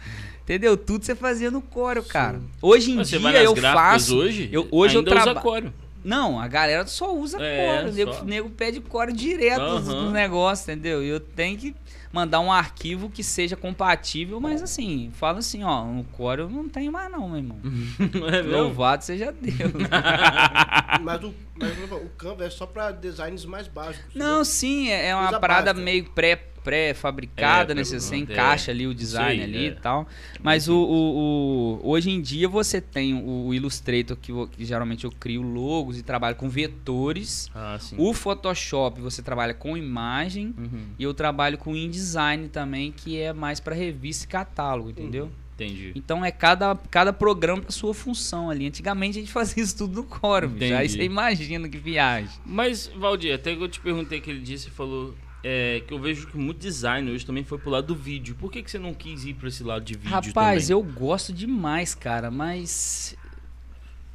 Entendeu? 0.43 0.77
Tudo 0.77 1.05
você 1.05 1.15
fazia 1.15 1.51
no 1.51 1.61
Coro, 1.63 2.03
cara. 2.03 2.41
Hoje 2.61 2.91
em 2.93 2.97
Mas 2.97 3.09
Você 3.09 3.19
dia 3.19 3.23
vai 3.23 3.33
nas 3.33 3.45
eu 3.45 3.57
faço. 3.57 4.17
hoje, 4.17 4.49
eu- 4.53 4.67
hoje 4.73 4.95
eu 4.97 5.01
ainda 5.01 5.11
usa 5.15 5.23
traba- 5.25 5.41
Corel. 5.41 5.73
Não, 6.05 6.39
a 6.41 6.47
galera 6.47 6.87
só 6.87 7.13
usa 7.17 7.37
É, 7.41 7.79
Coro. 7.79 7.89
O 7.91 7.93
nego, 7.95 8.25
nego 8.25 8.51
pede 8.51 8.81
Coro 8.81 9.13
direto 9.13 9.61
Aham. 9.61 9.81
nos 10.05 10.13
negócios, 10.13 10.69
entendeu? 10.69 11.03
E 11.03 11.09
eu 11.09 11.19
tenho 11.19 11.59
que 11.59 11.75
mandar 12.13 12.41
um 12.41 12.53
arquivo 12.53 13.09
que 13.11 13.23
seja 13.23 13.57
compatível, 13.57 14.41
mas 14.41 14.63
assim, 14.63 15.11
fala 15.15 15.39
assim, 15.39 15.65
ó, 15.65 15.85
no 15.85 16.05
Core 16.05 16.41
eu 16.41 16.49
não 16.49 16.69
tenho 16.69 16.93
mais 16.93 17.11
não, 17.11 17.29
meu 17.29 17.39
irmão. 17.39 17.59
É? 18.33 18.43
Louvado 18.43 19.05
seja 19.05 19.33
Deus. 19.33 19.73
Mas, 21.03 21.23
o, 21.23 21.35
mas 21.55 21.93
o 21.93 22.09
Canva 22.17 22.45
é 22.45 22.51
só 22.51 22.67
pra 22.67 22.91
designs 22.91 23.45
mais 23.45 23.69
básicos. 23.69 24.15
Não, 24.15 24.45
sim, 24.45 24.89
é 24.89 25.09
é 25.09 25.15
uma 25.15 25.39
parada 25.39 25.73
básica. 25.73 25.85
meio 25.85 26.05
pré 26.11 26.37
pré-fabricada, 26.67 27.73
É, 27.73 27.75
né? 27.75 27.83
pré- 27.83 27.99
Você 28.01 28.15
é. 28.15 28.19
encaixa 28.19 28.71
ali 28.71 28.87
o 28.87 28.95
design 28.95 29.43
aí, 29.43 29.49
ali 29.49 29.65
é. 29.67 29.69
e 29.69 29.75
tal. 29.75 30.07
Mas 30.43 30.69
o, 30.69 30.75
o- 30.77 31.79
o- 31.83 31.91
hoje 31.91 32.11
em 32.11 32.21
dia 32.21 32.49
você 32.49 32.81
tem 32.81 33.15
o, 33.15 33.47
o 33.47 33.55
Illustrator 33.55 34.17
que, 34.17 34.33
que 34.49 34.65
geralmente 34.65 35.05
eu 35.05 35.13
crio 35.13 35.43
logos 35.43 35.99
e 35.99 36.03
trabalho 36.03 36.37
com 36.37 36.49
vetores. 36.49 37.51
Ah, 37.55 37.79
sim. 37.81 37.97
O 37.99 38.13
Photoshop 38.13 39.01
você 39.01 39.23
trabalha 39.23 39.55
com 39.55 39.77
imagem 39.77 40.55
Uhum, 40.57 40.87
e 40.99 41.03
eu 41.05 41.13
trabalho 41.15 41.59
com 41.59 41.75
InDesign 41.77 42.49
também, 42.49 42.93
que 42.93 43.19
é 43.19 43.33
mais 43.33 43.61
para 43.61 43.75
revista 43.75 44.25
e 44.25 44.29
catálogo, 44.29 44.91
entendeu? 44.91 45.31
Entendi. 45.55 45.93
Então 45.95 46.23
é 46.25 46.31
cada, 46.31 46.75
cada 46.91 47.13
programa 47.13 47.63
com 47.63 47.69
a 47.69 47.73
sua 47.73 47.95
função 47.95 48.51
ali. 48.51 48.67
Antigamente 48.67 49.19
a 49.19 49.21
gente 49.23 49.33
fazia 49.33 49.63
isso 49.63 49.77
tudo 49.77 49.97
no 49.97 50.05
Core, 50.05 50.47
bicho. 50.49 50.75
aí 50.75 50.89
você 50.89 51.03
imagina 51.03 51.69
que 51.69 51.79
viagem. 51.79 52.31
Mas, 52.45 52.91
Valdir, 52.97 53.35
até 53.35 53.55
que 53.57 53.63
eu 53.63 53.69
te 53.69 53.81
perguntei 53.81 54.19
aquele 54.19 54.41
dia, 54.41 54.59
você 54.59 54.69
falou 54.71 55.15
é, 55.45 55.83
que 55.87 55.93
eu 55.95 55.99
vejo 55.99 56.27
que 56.27 56.37
muito 56.37 56.59
design 56.59 57.11
hoje 57.11 57.25
também 57.25 57.45
foi 57.45 57.59
pro 57.59 57.71
lado 57.71 57.89
do 57.89 57.95
vídeo. 57.95 58.35
Por 58.35 58.51
que, 58.51 58.63
que 58.63 58.71
você 58.71 58.79
não 58.79 58.93
quis 58.95 59.25
ir 59.25 59.35
pra 59.35 59.49
esse 59.49 59.63
lado 59.63 59.85
de 59.85 59.95
vídeo 59.95 60.11
Rapaz, 60.11 60.69
também? 60.69 60.73
eu 60.73 60.83
gosto 60.83 61.33
demais, 61.33 61.95
cara, 61.95 62.31
mas 62.31 63.17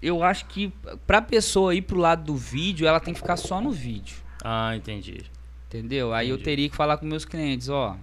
eu 0.01 0.23
acho 0.23 0.45
que 0.47 0.73
pra 1.05 1.21
pessoa 1.21 1.73
ir 1.75 1.83
pro 1.83 1.97
lado 1.97 2.23
do 2.25 2.35
vídeo, 2.35 2.87
ela 2.87 2.99
tem 2.99 3.13
que 3.13 3.19
ficar 3.19 3.37
só 3.37 3.61
no 3.61 3.71
vídeo, 3.71 4.17
Ah, 4.43 4.75
entendi. 4.75 5.23
entendeu? 5.67 6.13
Aí 6.13 6.29
eu 6.29 6.35
Entendi. 6.35 6.43
teria 6.45 6.69
que 6.69 6.75
falar 6.75 6.97
com 6.97 7.05
meus 7.05 7.23
clientes, 7.23 7.69
ó, 7.69 7.95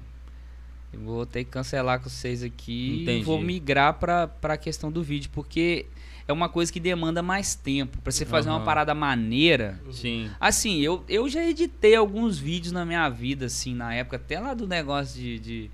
eu 0.92 1.00
vou 1.00 1.26
ter 1.26 1.44
que 1.44 1.50
cancelar 1.50 2.00
com 2.00 2.08
vocês 2.08 2.42
aqui 2.42 3.02
Entendi. 3.02 3.20
e 3.20 3.24
vou 3.24 3.40
migrar 3.40 3.94
pra, 3.94 4.26
pra 4.28 4.56
questão 4.56 4.90
do 4.90 5.02
vídeo, 5.02 5.28
porque 5.34 5.84
é 6.28 6.32
uma 6.32 6.48
coisa 6.48 6.70
que 6.70 6.78
demanda 6.78 7.22
mais 7.22 7.54
tempo. 7.54 7.96
Pra 7.98 8.12
você 8.12 8.26
fazer 8.26 8.50
uma 8.50 8.56
Aham. 8.56 8.64
parada 8.64 8.94
maneira, 8.94 9.80
Sim. 9.90 10.30
Assim, 10.38 10.78
eu, 10.80 11.02
eu 11.08 11.26
já 11.28 11.42
editei 11.42 11.96
alguns 11.96 12.38
vídeos 12.38 12.70
na 12.70 12.84
minha 12.84 13.08
vida, 13.08 13.46
assim, 13.46 13.74
na 13.74 13.94
época, 13.94 14.16
até 14.16 14.38
lá 14.38 14.52
do 14.52 14.68
negócio 14.68 15.18
de, 15.18 15.38
de- 15.38 15.70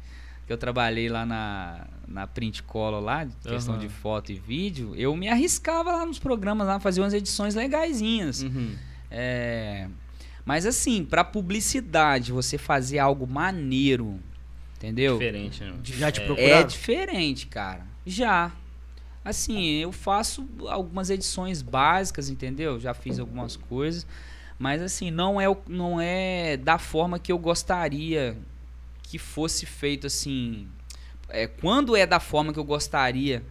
que 0.46 0.52
eu 0.52 0.57
trabalhei 0.57 1.09
lá 1.09 1.26
na, 1.26 1.86
na 2.07 2.26
Print 2.28 2.62
Color 2.62 3.00
lá, 3.02 3.24
de 3.24 3.34
questão 3.48 3.74
Aham. 3.74 3.82
de 3.82 3.88
foto 3.88 4.30
e 4.30 4.38
vídeo, 4.38 4.94
eu 4.96 5.16
me 5.16 5.28
arriscava 5.28 5.90
lá 5.90 6.07
nos 6.07 6.18
programas 6.20 6.66
lá, 6.68 6.78
fazia 6.78 7.02
umas 7.02 7.14
edições 7.14 7.55
legaisinhas. 7.57 8.42
Uhum. 8.42 8.76
É, 9.11 9.88
mas 10.44 10.66
assim, 10.66 11.05
pra 11.05 11.24
publicidade, 11.24 12.30
você 12.30 12.57
fazer 12.59 12.98
algo 13.00 13.26
maneiro, 13.26 14.20
entendeu? 14.76 15.14
Diferente, 15.18 15.64
né? 15.64 15.72
Já 15.82 16.12
te 16.12 16.20
procuraram? 16.20 16.59
É 16.59 16.62
diferente, 16.62 17.46
cara. 17.48 17.86
Já. 18.07 18.52
Assim, 19.24 19.76
eu 19.76 19.90
faço 19.90 20.46
algumas 20.68 21.08
edições 21.08 21.62
básicas, 21.62 22.28
entendeu? 22.28 22.78
Já 22.78 22.92
fiz 22.92 23.18
algumas 23.18 23.56
coisas. 23.56 24.06
Mas 24.58 24.82
assim, 24.82 25.10
não 25.10 25.40
é, 25.40 25.46
não 25.66 26.00
é 26.00 26.56
da 26.56 26.78
forma 26.78 27.18
que 27.18 27.32
eu 27.32 27.38
gostaria 27.38 28.36
que 29.02 29.18
fosse 29.18 29.64
feito 29.66 30.06
assim. 30.06 30.68
É, 31.28 31.46
quando 31.46 31.96
é 31.96 32.06
da 32.06 32.20
forma 32.20 32.52
que 32.52 32.58
eu 32.58 32.64
gostaria 32.64 33.42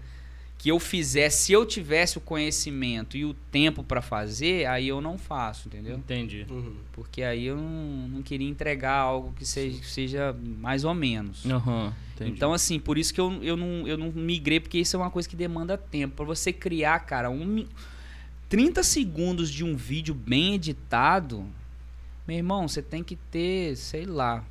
que 0.63 0.69
eu 0.69 0.79
fizesse, 0.79 1.43
se 1.47 1.51
eu 1.51 1.65
tivesse 1.65 2.17
o 2.17 2.21
conhecimento 2.21 3.17
e 3.17 3.25
o 3.25 3.33
tempo 3.33 3.83
pra 3.83 4.01
fazer, 4.01 4.65
aí 4.65 4.87
eu 4.87 5.01
não 5.01 5.17
faço, 5.17 5.67
entendeu? 5.67 5.97
Entendi. 5.97 6.45
Uhum. 6.49 6.75
Porque 6.93 7.21
aí 7.21 7.43
eu 7.47 7.57
não, 7.57 8.07
não 8.07 8.21
queria 8.21 8.47
entregar 8.47 8.93
algo 8.95 9.33
que 9.37 9.45
seja, 9.45 9.77
que 9.77 9.85
seja 9.85 10.33
mais 10.61 10.85
ou 10.85 10.93
menos. 10.93 11.43
Entendi. 12.15 12.31
Então, 12.31 12.53
assim, 12.53 12.79
por 12.79 12.97
isso 12.97 13.13
que 13.13 13.19
eu, 13.19 13.43
eu, 13.43 13.57
não, 13.57 13.85
eu 13.85 13.97
não 13.97 14.09
migrei, 14.13 14.57
porque 14.61 14.77
isso 14.77 14.95
é 14.95 14.99
uma 14.99 15.11
coisa 15.11 15.27
que 15.27 15.35
demanda 15.35 15.77
tempo. 15.77 16.15
Pra 16.15 16.23
você 16.25 16.53
criar, 16.53 16.97
cara, 16.99 17.29
um, 17.29 17.43
mi- 17.43 17.67
30 18.47 18.83
segundos 18.83 19.51
de 19.51 19.65
um 19.65 19.75
vídeo 19.75 20.15
bem 20.15 20.53
editado, 20.53 21.45
meu 22.25 22.37
irmão, 22.37 22.69
você 22.69 22.81
tem 22.81 23.03
que 23.03 23.17
ter, 23.17 23.75
sei 23.75 24.05
lá, 24.05 24.41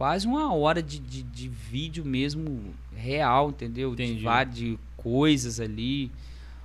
quase 0.00 0.26
uma 0.26 0.50
hora 0.54 0.82
de, 0.82 0.98
de, 0.98 1.22
de 1.22 1.46
vídeo 1.46 2.02
mesmo 2.06 2.72
real, 2.96 3.50
entendeu? 3.50 3.94
De, 3.94 4.02
Entendi. 4.02 4.50
de 4.54 4.78
coisas 4.96 5.60
ali. 5.60 6.10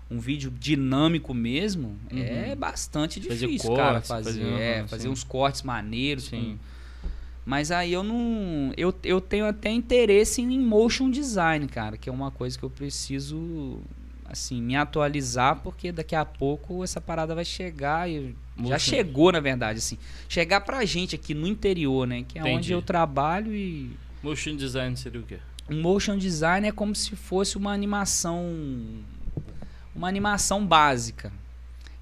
Um 0.10 0.20
vídeo 0.20 0.50
dinâmico 0.58 1.34
mesmo 1.34 1.98
Uhum. 2.10 2.18
é 2.24 2.56
bastante 2.56 3.20
Fazer 3.20 3.48
difícil, 3.48 3.76
cara, 3.76 3.92
cortes, 3.94 4.08
fazer. 4.08 4.40
fazer- 4.40 4.54
é, 4.62 4.88
fazer 4.88 5.04
sim. 5.04 5.10
uns 5.10 5.24
cortes 5.26 5.64
maneiros. 5.64 6.26
Sim. 6.28 6.58
com- 6.58 7.10
mas 7.46 7.72
aí 7.72 7.92
eu 7.92 8.04
não. 8.04 8.72
Eu, 8.78 8.96
eu 9.04 9.20
tenho 9.20 9.46
até 9.46 9.70
interesse 9.70 10.42
em 10.42 10.58
motion 10.58 11.12
design, 11.12 11.68
cara, 11.68 11.98
que 11.98 12.08
é 12.08 12.12
uma 12.14 12.32
coisa 12.32 12.58
que 12.58 12.64
eu 12.64 12.70
preciso, 12.70 13.82
assim, 14.28 14.62
me 14.62 14.76
atualizar, 14.76 15.58
porque 15.58 15.92
daqui 15.92 16.16
a 16.16 16.26
pouco 16.26 16.84
essa 16.84 17.00
parada 17.02 17.34
vai 17.36 17.46
chegar 17.46 18.10
e. 18.10 18.36
Já 18.58 18.64
Motion- 18.64 18.80
chegou, 18.80 19.32
na 19.32 19.40
verdade, 19.40 19.80
assim. 19.80 19.98
Chegar 20.30 20.62
pra 20.62 20.84
gente 20.86 21.14
aqui 21.16 21.34
no 21.34 21.46
interior, 21.46 22.08
né? 22.08 22.24
Que 22.28 22.38
é 22.40 22.42
Entendi. 22.42 22.58
onde 22.58 22.72
eu 22.74 22.82
trabalho 22.82 23.54
e. 23.54 23.92
Motion 24.24 24.56
design 24.56 24.96
seria 24.96 25.20
o 25.20 25.24
quê? 25.24 25.40
Um 25.70 25.82
motion 25.82 26.18
design 26.18 26.68
é 26.68 26.72
como 26.72 26.96
se 26.96 27.16
fosse 27.16 27.58
uma 27.58 27.72
animação. 27.74 28.44
Uma 29.96 30.08
animação 30.08 30.66
básica. 30.66 31.32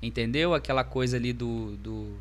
Entendeu? 0.01 0.53
Aquela 0.53 0.84
coisa 0.84 1.17
ali 1.17 1.34
do. 1.34 1.76
do 1.78 2.15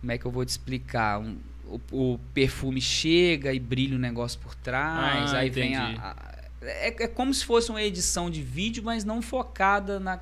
como 0.00 0.12
é 0.12 0.18
que 0.18 0.24
eu 0.26 0.30
vou 0.30 0.44
te 0.44 0.48
explicar? 0.50 1.18
Um- 1.20 1.36
o, 1.66 1.80
o 2.14 2.20
perfume 2.34 2.80
chega 2.80 3.52
e 3.54 3.58
brilha 3.58 3.96
o 3.96 3.98
negócio 3.98 4.38
por 4.40 4.54
trás. 4.54 5.32
Ah, 5.32 5.38
aí 5.38 5.48
vem 5.50 5.74
a. 5.76 5.82
entendi. 5.90 6.00
a- 6.02 6.33
é, 6.64 6.88
é 7.04 7.08
como 7.08 7.32
se 7.32 7.44
fosse 7.44 7.70
uma 7.70 7.82
edição 7.82 8.30
de 8.30 8.42
vídeo, 8.42 8.82
mas 8.82 9.04
não 9.04 9.20
focada 9.22 9.98
na, 10.00 10.20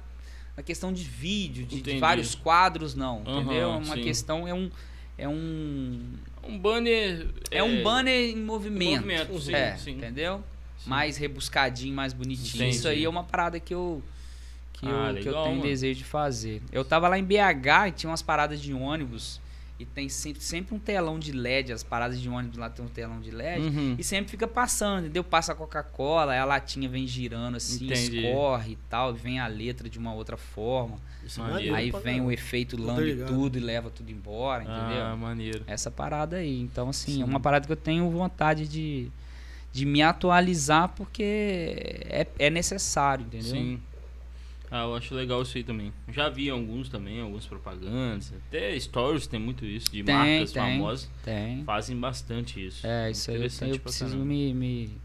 na 0.56 0.62
questão 0.62 0.92
de 0.92 1.02
vídeo, 1.04 1.64
de, 1.64 1.80
de 1.80 1.98
vários 1.98 2.34
quadros, 2.34 2.94
não. 2.94 3.22
Aham, 3.26 3.40
entendeu? 3.40 3.72
É 3.72 3.76
uma 3.76 3.94
sim. 3.96 4.02
questão. 4.02 4.46
É 4.48 4.54
um. 4.54 4.70
É 5.16 5.28
um. 5.28 6.00
Um 6.44 6.58
banner. 6.58 7.28
É, 7.50 7.62
um 7.62 7.82
banner 7.82 8.30
em 8.30 8.36
movimento. 8.36 8.96
movimento, 9.02 9.40
sim, 9.40 9.54
é, 9.54 9.76
sim. 9.76 9.92
entendeu? 9.92 10.42
Mais 10.84 11.16
rebuscadinho, 11.16 11.94
mais 11.94 12.12
bonitinho. 12.12 12.62
Entendi. 12.64 12.76
Isso 12.76 12.88
aí 12.88 13.04
é 13.04 13.08
uma 13.08 13.22
parada 13.22 13.60
que 13.60 13.72
eu 13.72 14.02
que, 14.72 14.86
Ah, 14.86 15.10
eu, 15.10 15.14
que 15.14 15.20
eu 15.20 15.32
legal, 15.32 15.44
tenho 15.44 15.56
mano. 15.58 15.68
desejo 15.68 15.98
de 15.98 16.04
fazer. 16.04 16.60
Eu 16.72 16.84
tava 16.84 17.08
lá 17.08 17.16
em 17.16 17.22
BH 17.24 17.88
e 17.88 17.92
tinha 17.92 18.10
umas 18.10 18.22
paradas 18.22 18.60
de 18.60 18.74
ônibus 18.74 19.40
e 19.82 19.86
tem 19.86 20.08
sempre, 20.08 20.42
sempre 20.42 20.74
um 20.74 20.78
telão 20.78 21.18
de 21.18 21.32
LED, 21.32 21.72
as 21.72 21.82
paradas 21.82 22.20
de 22.20 22.28
ônibus 22.28 22.56
lá 22.56 22.70
tem 22.70 22.84
um 22.84 22.88
telão 22.88 23.20
de 23.20 23.30
LED. 23.30 23.66
Uhum. 23.66 23.96
E 23.98 24.04
sempre 24.04 24.30
fica 24.30 24.46
passando, 24.46 25.00
entendeu? 25.00 25.24
Passa 25.24 25.52
a 25.52 25.54
Coca-Cola, 25.54 26.32
aí 26.32 26.38
a 26.38 26.44
latinha 26.44 26.88
vem 26.88 27.06
girando 27.06 27.56
assim, 27.56 27.86
Entendi. 27.86 28.18
escorre 28.18 28.72
e 28.72 28.78
tal, 28.88 29.14
e 29.14 29.18
vem 29.18 29.40
a 29.40 29.46
letra 29.46 29.88
de 29.88 29.98
uma 29.98 30.14
outra 30.14 30.36
forma. 30.36 30.98
Isso 31.24 31.40
é 31.40 31.44
Maneiro. 31.44 31.74
aí 31.74 31.90
vem 31.90 32.20
o 32.20 32.30
efeito 32.30 32.80
lambe 32.80 33.24
tudo 33.26 33.58
e 33.58 33.60
leva 33.60 33.90
tudo 33.90 34.10
embora, 34.10 34.62
entendeu? 34.62 35.02
Ah, 35.04 35.16
maneiro. 35.16 35.64
essa 35.66 35.90
parada 35.90 36.36
aí. 36.36 36.60
Então, 36.60 36.88
assim, 36.88 37.14
Sim. 37.14 37.22
é 37.22 37.24
uma 37.24 37.40
parada 37.40 37.66
que 37.66 37.72
eu 37.72 37.76
tenho 37.76 38.08
vontade 38.10 38.68
de, 38.68 39.10
de 39.72 39.84
me 39.84 40.00
atualizar 40.00 40.88
porque 40.90 42.02
é, 42.06 42.26
é 42.38 42.50
necessário, 42.50 43.24
entendeu? 43.26 43.50
Sim. 43.50 43.80
Ah, 44.74 44.84
eu 44.84 44.94
acho 44.96 45.14
legal 45.14 45.42
isso 45.42 45.58
aí 45.58 45.62
também. 45.62 45.92
Já 46.08 46.30
vi 46.30 46.48
alguns 46.48 46.88
também, 46.88 47.20
algumas 47.20 47.44
propagandas. 47.46 48.32
Até 48.48 48.78
stories 48.80 49.26
tem 49.26 49.38
muito 49.38 49.66
isso, 49.66 49.92
de 49.92 50.02
Tem, 50.02 50.14
marcas 50.14 50.50
tem. 50.52 50.62
famosas. 50.62 51.10
Tem. 51.22 51.62
Fazem 51.64 51.94
bastante 52.00 52.66
isso. 52.66 52.86
É, 52.86 53.10
isso 53.10 53.30
aí 53.30 53.36
eu, 53.70 53.78
preciso 53.78 54.16
me, 54.16 54.54
me 54.54 54.96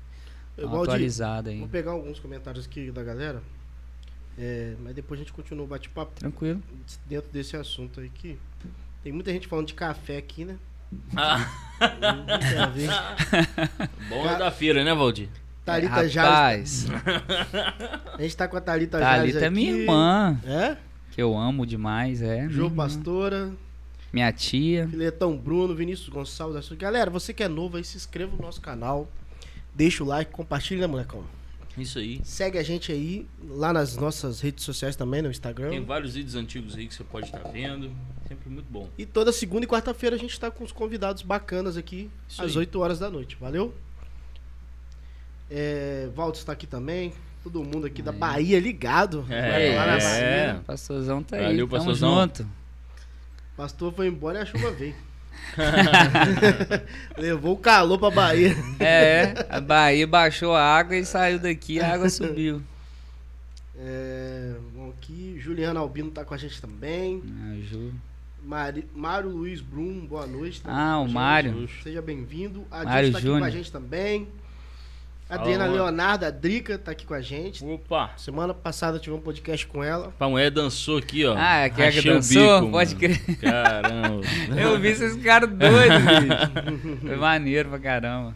atualizada 0.57 1.49
aí. 1.49 1.59
Vou 1.59 1.68
pegar 1.68 1.91
alguns 1.91 2.18
comentários 2.18 2.65
aqui 2.65 2.91
da 2.91 3.03
galera. 3.03 3.43
É, 4.38 4.74
mas 4.80 4.95
depois 4.95 5.20
a 5.20 5.24
gente 5.24 5.34
continua 5.34 5.65
o 5.65 5.68
bate-papo 5.68 6.13
Tranquilo. 6.18 6.63
dentro 7.05 7.30
desse 7.30 7.57
assunto 7.57 7.99
aí 7.99 8.07
que 8.09 8.39
tem 9.03 9.11
muita 9.11 9.34
gente 9.34 9.47
falando 9.47 9.68
de 9.68 9.74
café 9.74 10.15
aqui, 10.15 10.45
né? 10.45 10.57
Ah, 11.13 11.45
bom 14.09 14.24
Ca- 14.24 14.32
é 14.32 14.38
da 14.38 14.51
feira, 14.51 14.84
né, 14.84 14.93
Valdir? 14.93 15.30
Thalita 15.68 16.07
Jales. 16.07 16.86
Rapaz, 16.88 16.88
A 18.18 18.22
gente 18.22 18.38
tá 18.38 18.47
com 18.47 18.57
a 18.57 18.61
Thalita 18.61 18.99
Jales 18.99 19.34
Thalita 19.34 19.45
é 19.45 19.49
minha 19.49 19.72
aqui. 19.74 19.82
irmã, 19.82 20.39
É? 20.45 20.78
que 21.11 21.22
eu 21.22 21.38
amo 21.38 21.65
demais, 21.65 22.22
é. 22.22 22.47
Jô. 22.49 22.70
Pastora, 22.72 23.51
Minha 24.13 24.32
tia. 24.32 24.88
Filetão 24.88 25.36
Bruno, 25.38 25.76
Vinícius 25.76 26.09
Gonçalves. 26.09 26.70
Galera, 26.74 27.09
você 27.11 27.34
que 27.34 27.43
é 27.43 27.47
novo 27.47 27.78
aí, 27.78 27.84
se 27.84 27.97
inscreva 27.97 28.36
no 28.36 28.41
nosso 28.41 28.61
canal. 28.61 29.09
Deixa 29.76 30.03
o 30.03 30.07
like, 30.07 30.32
compartilha, 30.32 30.82
né, 30.82 30.88
molecão? 30.88 31.24
Isso 31.78 31.99
aí. 31.99 32.20
Segue 32.24 32.57
a 32.57 32.63
gente 32.63 32.91
aí, 32.91 33.28
lá 33.47 33.72
nas 33.72 33.95
nossas 33.97 34.39
redes 34.41 34.63
sociais 34.63 34.95
também, 34.95 35.22
no 35.22 35.30
Instagram. 35.30 35.70
Tem 35.70 35.84
vários 35.84 36.15
vídeos 36.15 36.34
antigos 36.36 36.76
aí 36.76 36.88
que 36.88 36.93
você 36.95 37.03
pode 37.03 37.28
estar 37.28 37.43
vendo. 37.49 37.91
Sempre 38.28 38.49
muito 38.49 38.65
bom. 38.72 38.89
E 38.97 39.05
toda 39.05 39.32
segunda 39.32 39.65
e 39.65 39.68
quarta-feira 39.68 40.15
a 40.15 40.20
gente 40.20 40.39
tá 40.39 40.49
com 40.49 40.63
os 40.63 40.72
convidados 40.72 41.22
bacanas 41.22 41.78
aqui, 41.78 42.09
Isso 42.28 42.41
às 42.43 42.51
aí. 42.53 42.57
8 42.59 42.80
horas 42.80 42.97
da 42.99 43.09
noite. 43.11 43.38
Valeu? 43.39 43.74
É, 45.50 46.10
Valdo 46.16 46.38
está 46.38 46.52
aqui 46.54 46.68
também. 46.68 47.14
Todo 47.43 47.64
mundo 47.64 47.88
aqui 47.88 48.02
da. 48.02 48.12
Bahia 48.12 48.60
ligado. 48.60 49.26
É, 49.30 49.76
lá 49.76 49.86
na 49.86 49.93
é. 49.98 50.00
Bahia. 50.48 50.60
O 50.62 50.64
pastorzão 50.66 51.24
tá 51.24 51.38
aí. 51.38 51.43
Valeu, 51.43 51.68
Tamo 51.68 51.78
pastorzão. 51.86 52.22
junto. 52.22 52.48
Pastor 53.56 53.93
foi 53.93 54.08
embora 54.08 54.39
e 54.39 54.41
a 54.41 54.45
chuva 54.45 54.72
veio. 54.72 54.95
Levou 57.18 57.54
o 57.54 57.58
calor 57.58 57.98
pra 57.98 58.10
Bahia. 58.12 58.56
É, 58.80 59.34
a 59.50 59.62
Bahia 59.62 60.06
baixou 60.06 60.54
a 60.54 60.62
água 60.62 60.95
e 60.95 61.06
saiu 61.06 61.39
daqui, 61.39 61.80
a 61.80 61.93
água 61.93 62.10
subiu. 62.10 62.62
É, 63.80 64.56
bom, 64.76 64.89
aqui, 64.89 65.38
Juliana 65.39 65.80
Albino 65.80 66.12
tá 66.12 66.26
com 66.26 66.34
a 66.34 66.38
gente 66.38 66.60
também. 66.62 67.24
Ah, 67.26 67.56
Ju. 67.62 67.93
Mari, 68.43 68.88
Mário 68.95 69.30
Luiz 69.30 69.62
Brum, 69.62 70.06
boa 70.06 70.26
noite. 70.26 70.62
tá 70.62 70.72
Ah, 70.72 71.00
o. 71.00 71.08
Mário. 71.08 71.68
Seja 71.84 72.02
bem-vindo. 72.02 72.66
A 72.72 72.84
Mário 72.84 73.06
gente 73.06 73.14
tá 73.14 73.18
aqui 73.20 73.28
com 73.28 73.34
a 73.34 73.36
Júnior. 73.39 73.52
gente 73.52 73.72
também. 73.72 74.28
Adriana. 75.30 75.65
Leonardo, 75.67 76.25
a 76.25 76.30
Drica, 76.30 76.78
tá 76.78 76.91
aqui 76.91 77.05
com 77.05 77.13
a 77.13 77.21
gente. 77.21 77.65
Opa! 77.65 78.11
Semana 78.17 78.53
passada 78.53 78.97
tive 78.99 79.15
um 79.15 79.19
podcast 79.19 79.67
com 79.67 79.84
ela. 79.84 80.13
A 80.19 80.28
mulher 80.30 80.49
dançou 80.51 80.97
aqui, 80.97 81.25
ó. 81.25 81.36
Ah, 81.38 81.59
é 81.65 81.69
que 81.69 81.82
é 81.82 81.91
que 81.91 82.01
dançou? 82.01 82.59
bico, 82.61 82.71
Pode 82.71 82.95
crer. 82.95 83.19
Caramba. 83.38 84.21
Eu 84.57 84.80
vi 84.80 84.88
esses 84.89 85.15
caras 85.21 85.49
doidos, 85.49 85.97
bicho. 86.21 86.97
Foi 87.07 87.15
maneiro 87.17 87.69
pra 87.69 87.80
caramba. 87.80 88.34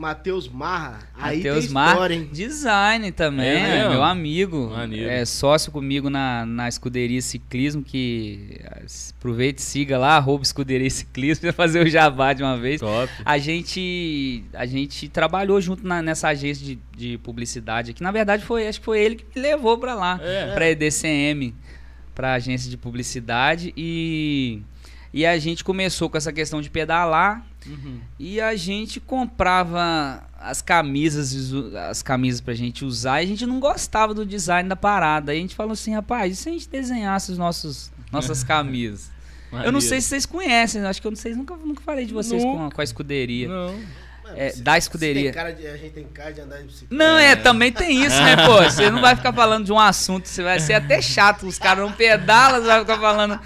Matheus 0.00 0.48
Marra. 0.48 1.00
Aí 1.14 1.36
Matheus 1.36 1.64
tem 1.66 1.74
Mar, 1.74 1.88
história, 1.92 2.14
hein? 2.14 2.28
design 2.32 3.12
também, 3.12 3.46
É 3.48 3.76
é 3.80 3.88
meu 3.90 4.02
amigo. 4.02 4.70
Maneiro. 4.70 5.10
É 5.10 5.24
sócio 5.26 5.70
comigo 5.70 6.08
na, 6.08 6.46
na 6.46 6.68
escuderia 6.68 7.20
ciclismo, 7.20 7.82
que 7.82 8.56
eh, 8.60 8.86
aproveite 9.18 9.60
e 9.60 9.62
siga 9.62 9.98
lá, 9.98 10.16
arroba 10.16 10.42
escuderia 10.42 10.88
ciclismo, 10.88 11.42
pra 11.44 11.52
fazer 11.52 11.84
o 11.84 11.88
jabá 11.88 12.32
de 12.32 12.42
uma 12.42 12.56
vez. 12.56 12.80
Top. 12.80 13.12
A 13.24 13.36
gente, 13.36 14.42
a 14.54 14.64
gente 14.64 15.06
trabalhou 15.08 15.60
junto 15.60 15.86
na- 15.86 16.00
nessa 16.02 16.28
agência 16.28 16.64
de, 16.64 16.78
de 16.96 17.18
publicidade 17.18 17.90
aqui. 17.90 18.02
Na 18.02 18.10
verdade, 18.10 18.42
foi, 18.44 18.66
acho 18.66 18.78
que 18.80 18.84
foi 18.86 19.00
ele 19.00 19.16
que 19.16 19.24
me 19.36 19.42
levou 19.42 19.76
pra 19.76 19.94
lá, 19.94 20.18
É. 20.22 20.54
pra 20.54 20.70
EDCM, 20.70 21.54
pra 22.14 22.32
agência 22.34 22.70
de 22.70 22.76
publicidade. 22.78 23.74
E, 23.76 24.62
e 25.12 25.26
a 25.26 25.38
gente 25.38 25.62
começou 25.62 26.08
com 26.08 26.16
essa 26.16 26.32
questão 26.32 26.62
de 26.62 26.70
pedalar. 26.70 27.44
Uhum. 27.66 28.00
E 28.18 28.40
a 28.40 28.54
gente 28.56 29.00
comprava 29.00 30.22
as 30.38 30.62
camisas, 30.62 31.34
as 31.90 32.02
camisas 32.02 32.40
pra 32.40 32.54
gente 32.54 32.84
usar 32.84 33.20
e 33.20 33.24
a 33.24 33.28
gente 33.28 33.44
não 33.46 33.60
gostava 33.60 34.14
do 34.14 34.24
design 34.24 34.68
da 34.68 34.76
parada. 34.76 35.32
Aí 35.32 35.38
a 35.38 35.40
gente 35.40 35.54
falou 35.54 35.72
assim, 35.72 35.94
rapaz, 35.94 36.32
e 36.32 36.36
se 36.36 36.48
a 36.48 36.52
gente 36.52 36.68
desenhasse 36.68 37.30
os 37.32 37.38
nossos, 37.38 37.90
nossas 38.10 38.42
camisas? 38.44 39.10
Eu 39.64 39.72
não 39.72 39.80
sei 39.80 40.00
se 40.00 40.08
vocês 40.08 40.24
conhecem, 40.26 40.80
acho 40.84 41.00
que 41.00 41.06
eu 41.06 41.10
não 41.10 41.16
sei, 41.16 41.34
nunca, 41.34 41.56
nunca 41.56 41.82
falei 41.82 42.06
de 42.06 42.12
vocês 42.14 42.40
com 42.42 42.66
a, 42.66 42.70
com 42.70 42.80
a 42.80 42.84
escuderia. 42.84 43.48
Não. 43.48 43.74
É, 44.36 44.52
da 44.54 44.78
escuderia. 44.78 45.32
de- 45.32 45.66
a 45.66 45.76
gente 45.76 45.90
tem 45.92 46.04
cara 46.04 46.32
de 46.32 46.40
andar 46.40 46.58
de 46.58 46.64
bicicleta. 46.68 46.94
Não, 46.94 47.18
é, 47.18 47.34
também 47.34 47.72
tem 47.72 48.04
isso, 48.04 48.14
né, 48.22 48.36
pô? 48.46 48.62
Você 48.62 48.88
não 48.88 49.00
vai 49.00 49.16
ficar 49.16 49.32
falando 49.32 49.64
de 49.64 49.72
um 49.72 49.78
assunto, 49.78 50.28
você 50.28 50.40
vai 50.40 50.60
ser 50.60 50.74
até 50.74 51.02
chato, 51.02 51.48
os 51.48 51.58
caras 51.58 51.84
não 51.84 51.90
pedalam, 51.92 52.60
você 52.60 52.66
vai 52.68 52.78
ficar 52.80 52.98
falando. 53.00 53.40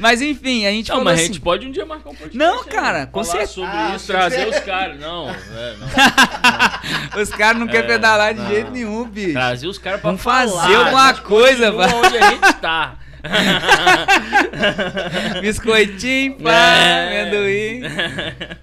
Mas 0.00 0.20
enfim, 0.22 0.64
a 0.66 0.70
gente 0.70 0.88
Não, 0.88 0.96
falou 0.96 1.04
mas 1.04 1.18
a 1.18 1.22
assim, 1.22 1.32
gente 1.34 1.40
pode 1.42 1.66
um 1.66 1.70
dia 1.70 1.84
marcar 1.86 2.08
um 2.10 2.14
podcast. 2.14 2.36
Não, 2.38 2.64
né? 2.64 2.70
cara, 2.70 3.06
com 3.06 3.22
Falar 3.22 3.46
certeza. 3.46 3.52
sobre 3.52 3.70
Ah, 3.76 3.92
isso, 3.96 4.06
trazer 4.06 4.48
os 4.48 4.58
caras. 4.60 4.98
Não, 4.98 5.28
é, 5.30 5.76
não. 5.76 5.86
os 7.22 7.28
caras 7.30 7.60
não 7.60 7.66
querem 7.68 7.84
É, 7.84 7.92
pedalar 7.92 8.34
de 8.34 8.40
não. 8.40 8.48
jeito 8.48 8.70
nenhum, 8.70 9.04
bicho. 9.04 9.32
Trazer 9.32 9.66
os 9.66 9.78
caras 9.78 10.00
pra 10.00 10.08
Vamos 10.10 10.22
falar. 10.22 10.62
fazer 10.62 10.74
alguma 10.74 11.08
a 11.10 11.14
coisa, 11.14 11.70
vai. 11.70 11.92
onde 11.94 12.16
a 12.18 12.30
gente 12.30 12.52
tá. 12.54 12.96
Biscoitinho, 15.40 16.36
pá, 16.38 16.52
É. 16.52 17.20
amendoim. 17.22 17.82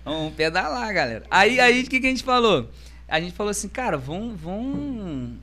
Vamos 0.04 0.34
pedalar, 0.34 0.94
galera. 0.94 1.24
Aí, 1.30 1.60
aí, 1.60 1.84
o 1.84 1.88
que, 1.88 2.00
que 2.00 2.08
a 2.08 2.10
gente 2.10 2.24
falou? 2.24 2.70
A 3.08 3.20
gente 3.20 3.34
falou 3.34 3.52
assim, 3.52 3.70
cara, 3.70 3.98
vão, 3.98 4.36
vão, 4.36 5.34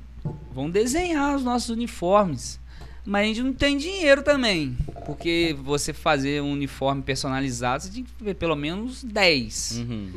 vão 0.53 0.69
desenhar 0.69 1.37
os 1.37 1.45
nossos 1.45 1.71
uniformes. 1.71 2.59
Mas 3.07 3.25
a 3.25 3.27
gente 3.27 3.43
não 3.43 3.53
tem 3.53 3.77
dinheiro 3.77 4.23
também. 4.23 4.77
Porque 5.05 5.55
você 5.63 5.93
fazer 5.93 6.43
um 6.43 6.53
uniforme 6.53 7.03
personalizado, 7.03 7.83
você 7.83 7.91
tem 7.91 8.05
que 8.05 8.25
ver 8.25 8.35
pelo 8.35 8.57
menos 8.57 9.05
10. 9.05 9.85
Uhum. 9.87 10.11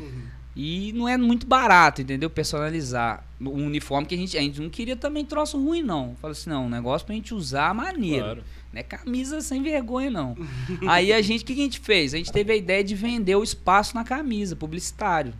E 0.56 0.92
não 0.92 1.06
é 1.08 1.16
muito 1.16 1.46
barato, 1.46 2.02
entendeu? 2.02 2.28
Personalizar 2.28 3.22
um 3.40 3.66
uniforme 3.66 4.06
que 4.08 4.14
a 4.14 4.18
gente, 4.18 4.36
a 4.36 4.40
gente 4.40 4.60
não 4.60 4.68
queria 4.68 4.96
também 4.96 5.24
troço 5.24 5.56
ruim, 5.62 5.82
não. 5.82 6.16
Fala 6.20 6.32
assim, 6.32 6.50
não, 6.50 6.66
um 6.66 6.68
negócio 6.70 7.06
pra 7.06 7.14
gente 7.14 7.32
usar 7.34 7.72
maneiro. 7.74 8.24
Claro. 8.24 8.44
Não 8.72 8.80
é 8.80 8.82
camisa 8.82 9.40
sem 9.40 9.62
vergonha, 9.62 10.10
não. 10.10 10.36
Aí 10.88 11.12
a 11.12 11.22
gente, 11.22 11.42
o 11.42 11.46
que, 11.46 11.52
a 11.52 11.56
gente 11.56 11.78
fez? 11.78 12.12
A 12.12 12.16
gente 12.16 12.32
teve 12.32 12.52
a 12.52 12.56
ideia 12.56 12.82
de 12.82 12.94
vender 12.94 13.36
o 13.36 13.42
espaço 13.44 13.94
na 13.94 14.02
camisa, 14.02 14.56
publicitário. 14.56 15.32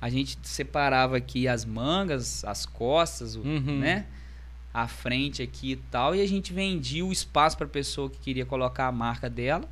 A 0.00 0.10
gente 0.10 0.36
separava 0.42 1.16
aqui 1.16 1.48
as 1.48 1.64
mangas, 1.64 2.44
as 2.44 2.66
costas, 2.66 3.36
Uhum. 3.36 3.78
né? 3.78 4.04
A 4.74 4.88
frente 4.88 5.40
aqui 5.40 5.72
e 5.72 5.76
tal. 5.76 6.14
E 6.14 6.20
a 6.20 6.26
gente 6.26 6.52
vendia 6.52 7.06
o 7.06 7.12
espaço 7.12 7.56
para 7.56 7.66
pessoa 7.66 8.10
que 8.10 8.18
queria 8.18 8.44
colocar 8.44 8.88
a 8.88 8.92
marca 8.92 9.30
dela. 9.30 9.66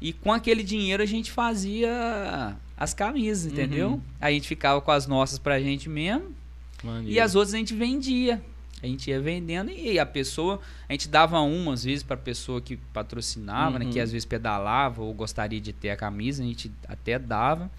E 0.00 0.12
com 0.12 0.32
aquele 0.32 0.62
dinheiro 0.64 1.02
a 1.02 1.06
gente 1.06 1.30
fazia 1.30 2.56
as 2.76 2.92
camisas, 2.92 3.50
entendeu? 3.50 3.90
Uhum. 3.92 4.00
A 4.20 4.30
gente 4.30 4.46
ficava 4.48 4.80
com 4.80 4.90
as 4.90 5.06
nossas 5.06 5.38
pra 5.38 5.60
gente 5.60 5.88
mesmo. 5.88 6.34
Maneiro. 6.82 7.08
E 7.10 7.20
as 7.20 7.34
outras 7.34 7.54
a 7.54 7.58
gente 7.58 7.74
vendia. 7.74 8.42
A 8.82 8.86
gente 8.86 9.08
ia 9.08 9.18
vendendo 9.18 9.70
e 9.70 9.98
a 9.98 10.04
pessoa, 10.04 10.60
a 10.86 10.92
gente 10.92 11.08
dava 11.08 11.40
uma 11.40 11.72
às 11.72 11.84
vezes 11.84 12.02
para 12.02 12.18
pessoa 12.18 12.60
que 12.60 12.76
patrocinava, 12.92 13.78
né, 13.78 13.86
Uhum. 13.86 13.92
que 13.92 13.98
às 14.00 14.12
vezes 14.12 14.26
pedalava 14.26 15.00
ou 15.00 15.14
gostaria 15.14 15.58
de 15.58 15.72
ter 15.72 15.88
a 15.90 15.96
camisa, 15.96 16.42
a 16.42 16.46
gente 16.46 16.70
até 16.86 17.18
dava. 17.18 17.70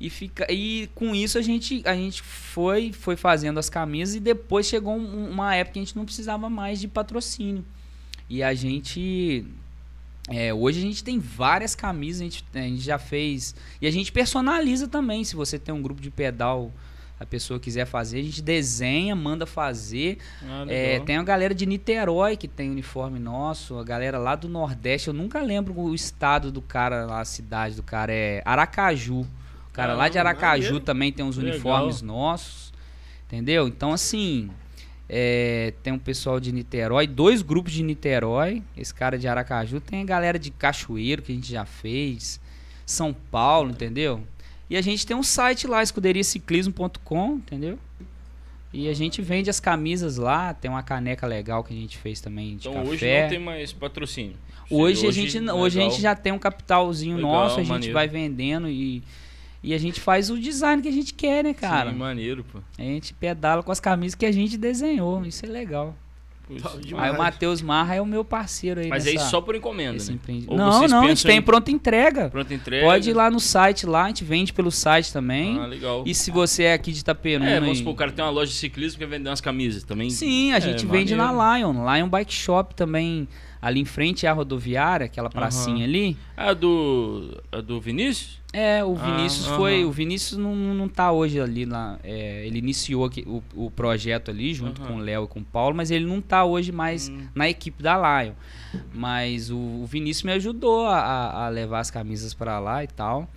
E 0.00 0.08
fica 0.08 0.50
e 0.50 0.88
com 0.94 1.14
isso 1.14 1.36
a 1.36 1.42
gente 1.42 1.82
a 1.84 1.94
gente 1.94 2.22
foi 2.22 2.90
foi 2.92 3.16
fazendo 3.16 3.58
as 3.58 3.68
camisas 3.68 4.14
e 4.14 4.20
depois 4.20 4.66
chegou 4.66 4.96
um- 4.96 5.30
uma 5.30 5.54
época 5.54 5.74
que 5.74 5.78
a 5.78 5.82
gente 5.82 5.94
não 5.96 6.04
precisava 6.06 6.48
mais 6.48 6.80
de 6.80 6.88
patrocínio. 6.88 7.64
E 8.28 8.42
a 8.42 8.54
gente 8.54 9.44
é, 10.28 10.54
hoje 10.54 10.78
a 10.78 10.82
gente 10.82 11.02
tem 11.02 11.18
várias 11.18 11.74
camisas, 11.74 12.20
a 12.22 12.24
gente, 12.24 12.44
a 12.54 12.58
gente 12.60 12.80
já 12.80 12.98
fez. 12.98 13.54
E 13.80 13.86
a 13.86 13.90
gente 13.90 14.12
personaliza 14.12 14.86
também. 14.86 15.24
Se 15.24 15.34
você 15.34 15.58
tem 15.58 15.74
um 15.74 15.82
grupo 15.82 16.00
de 16.00 16.10
pedal, 16.10 16.72
a 17.18 17.26
pessoa 17.26 17.58
quiser 17.58 17.84
fazer, 17.84 18.20
a 18.20 18.22
gente 18.22 18.40
desenha, 18.40 19.16
manda 19.16 19.44
fazer. 19.44 20.18
Ah, 20.42 20.64
É, 20.68 21.00
tem 21.00 21.16
a 21.16 21.22
galera 21.24 21.52
de 21.54 21.66
Niterói 21.66 22.36
que 22.36 22.46
tem 22.46 22.70
uniforme 22.70 23.18
nosso, 23.18 23.76
a 23.76 23.82
galera 23.84 24.18
lá 24.18 24.36
do 24.36 24.48
Nordeste, 24.48 25.08
eu 25.08 25.14
nunca 25.14 25.40
lembro 25.42 25.76
o 25.78 25.94
estado 25.94 26.52
do 26.52 26.62
cara, 26.62 27.04
lá, 27.06 27.20
a 27.20 27.24
cidade 27.24 27.74
do 27.74 27.82
cara, 27.82 28.12
é 28.12 28.40
Aracaju. 28.44 29.26
Cara 29.72 29.94
lá 29.94 30.08
de 30.08 30.18
Aracaju 30.18 30.62
maneiro. 30.64 30.84
também 30.84 31.12
tem 31.12 31.24
uns 31.24 31.36
Legal. 31.36 31.52
uniformes 31.54 32.02
nossos, 32.02 32.72
entendeu? 33.26 33.68
Então, 33.68 33.92
assim, 33.92 34.50
é, 35.08 35.72
tem 35.82 35.92
um 35.92 35.98
pessoal 35.98 36.40
de 36.40 36.52
Niterói, 36.52 37.06
dois 37.06 37.40
grupos 37.42 37.72
de 37.72 37.82
Niterói, 37.82 38.62
esse 38.76 38.92
cara 38.94 39.18
de 39.18 39.26
Aracaju, 39.28 39.80
tem 39.80 40.02
a 40.02 40.04
galera 40.04 40.38
de 40.38 40.50
Cachoeiro 40.50 41.22
que 41.22 41.32
a 41.32 41.34
gente 41.34 41.50
já 41.50 41.64
fez, 41.64 42.40
São 42.84 43.14
Paulo, 43.14 43.70
entendeu? 43.70 44.22
E 44.68 44.76
a 44.76 44.80
gente 44.80 45.06
tem 45.06 45.16
um 45.16 45.22
site 45.22 45.66
lá, 45.66 45.82
escuderiaciclismo.com, 45.82 47.34
entendeu? 47.34 47.78
E 48.72 48.88
a 48.88 48.94
gente 48.94 49.20
vende 49.20 49.50
as 49.50 49.58
camisas 49.58 50.16
lá, 50.16 50.54
tem 50.54 50.70
uma 50.70 50.82
caneca 50.82 51.26
legal 51.26 51.64
que 51.64 51.74
a 51.74 51.76
gente 51.76 51.98
fez 51.98 52.20
também 52.20 52.56
de 52.56 52.68
Então 52.68 52.74
café. 52.74 52.88
hoje 52.88 53.22
não 53.22 53.28
tem 53.28 53.38
mais 53.40 53.72
patrocínio. 53.72 54.36
Hoje, 54.70 55.04
a 55.08 55.10
gente 55.10 55.36
hoje 55.50 55.80
a 55.80 55.82
gente 55.82 56.00
já 56.00 56.14
tem 56.14 56.32
um 56.32 56.38
capitalzinho 56.38 57.16
Legal, 57.16 57.32
nosso, 57.32 57.56
a 57.56 57.58
gente 57.62 57.68
maneiro. 57.68 57.92
vai 57.94 58.06
vendendo 58.06 58.68
e 58.68 59.02
e 59.62 59.74
a 59.74 59.78
gente 59.78 60.00
faz 60.00 60.30
o 60.30 60.38
design 60.38 60.82
que 60.82 60.88
a 60.88 60.92
gente 60.92 61.12
quer, 61.14 61.44
né, 61.44 61.52
cara? 61.54 61.90
Sim, 61.90 61.96
maneiro, 61.96 62.44
pô. 62.44 62.58
A 62.78 62.82
gente 62.82 63.12
pedala 63.14 63.62
com 63.62 63.70
as 63.72 63.80
camisas 63.80 64.14
que 64.14 64.26
a 64.26 64.32
gente 64.32 64.56
desenhou, 64.56 65.24
isso 65.24 65.44
é 65.44 65.48
legal. 65.48 65.94
Aí 66.98 67.10
o 67.12 67.16
Matheus 67.18 67.62
Marra 67.62 67.94
é 67.94 68.00
o 68.00 68.06
meu 68.06 68.24
parceiro 68.24 68.80
aí 68.80 68.88
Mas 68.88 69.06
é 69.06 69.12
nessa, 69.12 69.22
isso 69.22 69.30
só 69.30 69.40
por 69.40 69.54
encomenda, 69.54 70.02
né? 70.02 70.18
Ou 70.48 70.56
Não, 70.56 70.88
não, 70.88 71.04
a 71.04 71.08
gente 71.08 71.24
tem 71.24 71.36
em 71.38 71.42
pronta 71.42 71.70
entrega. 71.70 72.28
Pronta 72.28 72.52
entrega. 72.52 72.84
Pode 72.84 73.08
ir 73.08 73.12
lá 73.12 73.30
no 73.30 73.38
site 73.38 73.86
lá, 73.86 74.04
a 74.04 74.08
gente 74.08 74.24
vende 74.24 74.52
pelo 74.52 74.70
site 74.72 75.12
também. 75.12 75.60
Ah, 75.60 75.66
legal. 75.66 76.02
E 76.04 76.12
se 76.12 76.30
você 76.32 76.64
é 76.64 76.72
aqui 76.72 76.90
de 76.90 77.00
Itaperuna... 77.00 77.48
É, 77.48 77.60
vamos 77.60 77.76
e- 77.76 77.78
supor, 77.78 77.92
o 77.92 77.96
cara 77.96 78.10
tem 78.10 78.24
uma 78.24 78.32
loja 78.32 78.50
de 78.50 78.56
ciclismo 78.58 78.98
que 78.98 79.04
quer 79.04 79.10
vender 79.16 79.28
umas 79.28 79.40
camisas 79.40 79.84
também. 79.84 80.10
Sim, 80.10 80.52
a 80.52 80.56
É, 80.56 80.60
gente 80.60 80.84
vende 80.86 81.14
maneiro. 81.14 81.38
na 81.38 81.58
Lion. 81.58 81.72
Lion 81.94 82.08
Bike 82.08 82.32
Shop 82.34 82.74
também. 82.74 83.28
Ali 83.62 83.80
em 83.80 83.84
frente 83.84 84.26
à 84.26 84.32
rodoviária, 84.32 85.04
aquela 85.06 85.28
pracinha 85.28 85.84
ali. 85.84 86.16
Ah, 86.36 86.54
do. 86.54 87.42
A 87.52 87.60
do 87.60 87.78
Vinícius? 87.80 88.40
É, 88.52 88.82
o 88.84 88.96
Ah, 88.98 89.04
Vinícius 89.16 89.46
aham. 89.48 89.56
foi. 89.58 89.84
O 89.84 89.92
Vinícius 89.92 90.38
não, 90.38 90.54
não 90.56 90.88
tá 90.88 91.12
hoje 91.12 91.38
ali 91.38 91.64
lá. 91.66 91.98
é, 92.02 92.46
ele 92.46 92.58
iniciou 92.58 93.04
aqui 93.04 93.22
o, 93.26 93.42
o 93.54 93.70
projeto 93.70 94.30
ali 94.30 94.54
junto 94.54 94.80
Aham. 94.80 94.90
com 94.92 94.96
o 94.96 95.00
Léo 95.00 95.24
e 95.24 95.28
com 95.28 95.40
o 95.40 95.44
Paulo, 95.44 95.76
mas 95.76 95.90
ele 95.90 96.06
não 96.06 96.20
tá 96.22 96.44
hoje 96.44 96.72
mais 96.72 97.08
Hum. 97.10 97.20
na 97.34 97.48
equipe 97.50 97.82
da 97.82 97.96
Lion. 98.22 98.32
Mas 98.94 99.50
o, 99.50 99.56
o 99.58 99.86
Vinícius 99.86 100.22
me 100.24 100.32
ajudou 100.32 100.86
a, 100.86 100.98
a- 100.98 101.46
a 101.46 101.48
levar 101.50 101.80
as 101.80 101.90
camisas 101.90 102.32
para 102.34 102.58
lá 102.58 102.82
e 102.82 102.86
tal. 102.88 103.28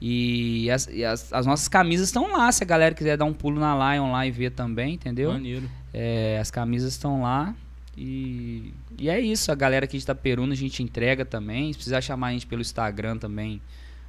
E, 0.00 0.68
as, 0.70 0.88
e 0.92 1.04
as, 1.04 1.32
as 1.32 1.46
nossas 1.46 1.68
camisas 1.68 2.08
estão 2.08 2.30
lá. 2.32 2.50
Se 2.50 2.62
a 2.62 2.66
galera 2.66 2.94
quiser 2.94 3.16
dar 3.16 3.24
um 3.24 3.32
pulo 3.32 3.60
na 3.60 3.94
Lion 3.94 4.10
lá 4.10 4.26
e 4.26 4.30
ver 4.30 4.50
também, 4.50 4.94
entendeu? 4.94 5.32
Maneiro. 5.32 5.68
É, 5.92 6.38
as 6.40 6.50
camisas 6.50 6.92
estão 6.92 7.22
lá. 7.22 7.54
E, 7.96 8.72
e 8.98 9.08
é 9.08 9.20
isso. 9.20 9.50
A 9.52 9.54
galera 9.54 9.84
aqui 9.84 9.96
de 9.96 10.02
Itaperuna 10.02 10.52
a 10.52 10.56
gente 10.56 10.82
entrega 10.82 11.24
também. 11.24 11.72
Se 11.72 11.78
precisar 11.78 12.00
chamar 12.00 12.28
a 12.28 12.32
gente 12.32 12.46
pelo 12.46 12.60
Instagram 12.62 13.18
também, 13.18 13.60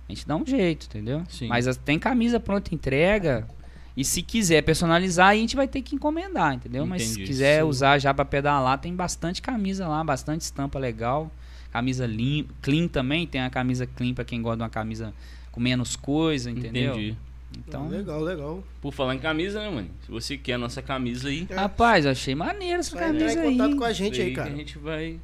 a 0.07 0.13
gente 0.13 0.27
dá 0.27 0.35
um 0.35 0.45
jeito, 0.45 0.85
entendeu? 0.87 1.23
Sim. 1.29 1.47
Mas 1.47 1.67
as- 1.67 1.77
tem 1.77 1.99
camisa 1.99 2.39
pronta 2.39 2.73
entrega. 2.73 3.47
E 3.95 4.03
se 4.03 4.23
quiser 4.23 4.63
personalizar, 4.63 5.27
a 5.29 5.35
gente 5.35 5.55
vai 5.55 5.67
ter 5.67 5.81
que 5.83 5.95
encomendar, 5.95 6.55
entendeu? 6.55 6.83
Mas 6.85 7.03
se 7.03 7.11
Entendi. 7.13 7.27
quiser 7.27 7.61
Sim. 7.61 7.67
usar 7.69 7.99
já 7.99 8.11
pra 8.13 8.25
pedalar, 8.25 8.79
tem 8.79 8.95
bastante 8.95 9.39
camisa 9.41 9.87
lá, 9.87 10.03
bastante 10.03 10.41
estampa 10.41 10.79
legal. 10.79 11.31
Camisa 11.71 12.05
lim, 12.07 12.47
clean 12.61 12.87
também, 12.87 13.27
tem 13.27 13.41
a 13.41 13.49
camisa 13.51 13.85
clean 13.85 14.13
pra 14.15 14.25
quem 14.25 14.41
gosta 14.41 14.57
de 14.57 14.63
uma 14.63 14.69
camisa 14.69 15.13
com 15.51 15.59
menos 15.59 15.95
coisa, 15.95 16.49
entendeu? 16.49 16.93
Entendi. 16.95 17.17
Então, 17.57 17.87
Legal, 17.89 18.21
legal. 18.21 18.63
Por 18.81 18.91
falar 18.93 19.15
em 19.15 19.19
camisa, 19.19 19.59
né, 19.61 19.69
mano? 19.69 19.89
Se 20.05 20.11
você 20.11 20.37
quer 20.37 20.53
a 20.53 20.57
nossa 20.57 20.81
camisa 20.81 21.27
aí. 21.29 21.47
rapaz, 21.53 22.05
eu 22.05 22.11
achei 22.11 22.35
maneiro 22.35 22.79
essa 22.79 22.95
Vai 22.95 23.09
entrar 23.09 23.19
camisa 23.19 23.39
em 23.45 23.51
contato 23.51 23.71
aí. 23.71 23.77
com 23.77 23.83
a 23.83 23.93
gente 23.93 24.21
aí, 24.21 24.29
que 24.29 24.35
cara. 24.35 24.49
A 24.51 24.55
gente 24.55 24.77
vai. 24.77 25.19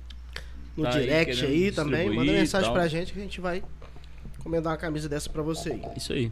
No 0.78 0.84
tá 0.84 0.90
aí 0.94 1.02
direct 1.02 1.36
querendo 1.36 1.52
aí, 1.52 1.72
também. 1.72 2.10
Manda 2.10 2.32
mensagem 2.32 2.66
tal. 2.68 2.74
pra 2.74 2.88
gente 2.88 3.12
que 3.14 3.20
a 3.20 3.22
gente 3.22 3.42
vai 3.42 3.64
encomendar 4.40 4.72
uma 4.72 4.78
camisa 4.78 5.10
dessa 5.10 5.30
pra 5.30 5.42
você 5.42 5.72
aí. 5.74 5.82
Isso 5.98 6.14
aí. 6.14 6.32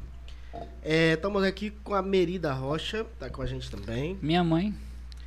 Estamos 0.83 1.43
aqui 1.43 1.71
com 1.83 1.93
a 1.93 2.01
Merida 2.01 2.53
Rocha, 2.53 3.05
tá 3.19 3.29
com 3.29 3.41
a 3.41 3.45
gente 3.45 3.69
também. 3.69 4.17
Minha 4.21 4.43
mãe. 4.43 4.73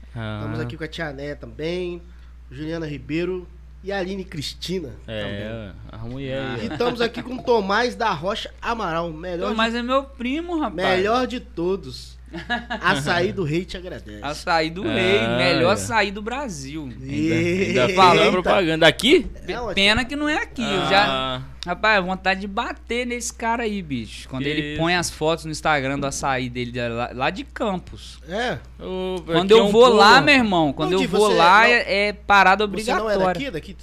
Estamos 0.08 0.58
Ah, 0.58 0.62
aqui 0.62 0.76
com 0.76 0.82
a 0.84 0.88
Tia 0.88 1.12
Né 1.12 1.34
também, 1.34 2.02
Juliana 2.50 2.86
Ribeiro 2.86 3.46
e 3.82 3.90
a 3.90 3.98
Aline 3.98 4.24
Cristina 4.24 4.90
É, 5.08 5.70
a 5.90 5.98
mulher. 5.98 6.58
E 6.62 6.66
estamos 6.66 7.00
aqui 7.00 7.22
com 7.22 7.36
o 7.36 7.42
Tomás 7.42 7.94
da 7.94 8.10
Rocha 8.12 8.52
Amaral, 8.60 9.10
melhor, 9.10 9.54
Mas 9.54 9.74
é 9.74 9.82
meu 9.82 10.04
primo, 10.04 10.54
de, 10.54 10.60
rapaz. 10.60 10.76
melhor 10.98 11.26
de 11.26 11.40
todos. 11.40 12.18
Açaí 12.80 13.32
do 13.32 13.42
Rei 13.44 13.64
te 13.64 13.76
agradece. 13.76 14.18
Açaí 14.22 14.70
do 14.70 14.82
Ah, 14.88 14.92
rei, 14.94 15.26
melhor 15.36 15.70
é. 15.70 15.72
açaí 15.72 16.10
do 16.10 16.22
Brasil. 16.22 16.84
Ainda, 16.84 17.04
ainda 17.34 17.80
Eita. 17.82 17.94
falando 17.94 18.30
propaganda 18.32 18.86
aqui? 18.86 19.26
É, 19.46 19.74
Pena 19.74 20.04
que 20.04 20.14
não 20.14 20.28
é 20.28 20.36
aqui. 20.36 20.62
Eu 20.62 20.88
já, 20.88 21.06
Ah, 21.08 21.42
rapaz, 21.66 22.04
vontade 22.04 22.40
de 22.40 22.46
bater 22.46 23.06
nesse 23.06 23.32
cara 23.34 23.64
aí, 23.64 23.82
bicho. 23.82 24.28
Quando 24.28 24.44
Que 24.44 24.48
ele 24.48 24.60
isso. 24.72 24.80
põe 24.80 24.94
as 24.94 25.10
fotos 25.10 25.44
no 25.44 25.50
Instagram 25.50 25.98
do 25.98 26.06
açaí 26.06 26.48
dele 26.48 26.70
de 26.72 26.88
lá, 26.88 27.10
lá 27.12 27.30
de 27.30 27.42
Campos. 27.44 28.20
É, 28.28 28.58
ô, 28.78 29.20
Quando 29.26 29.52
aqui 29.52 29.52
eu 29.54 29.58
é 29.58 29.68
um 29.68 29.72
vou 29.72 29.88
lá, 29.88 30.14
povo- 30.14 30.24
meu 30.26 30.34
irmão, 30.34 30.72
quando 30.72 30.92
Não, 30.92 31.02
eu 31.02 31.08
vou 31.08 31.28
lá 31.34 31.60
não- 31.62 31.66
é, 31.66 32.08
é 32.08 32.12
parada 32.12 32.64
você 32.66 32.92
não 32.92 32.98
é 33.10 33.14
obrigatória. 33.16 33.50
daqui? 33.50 33.50
daqui? 33.50 33.76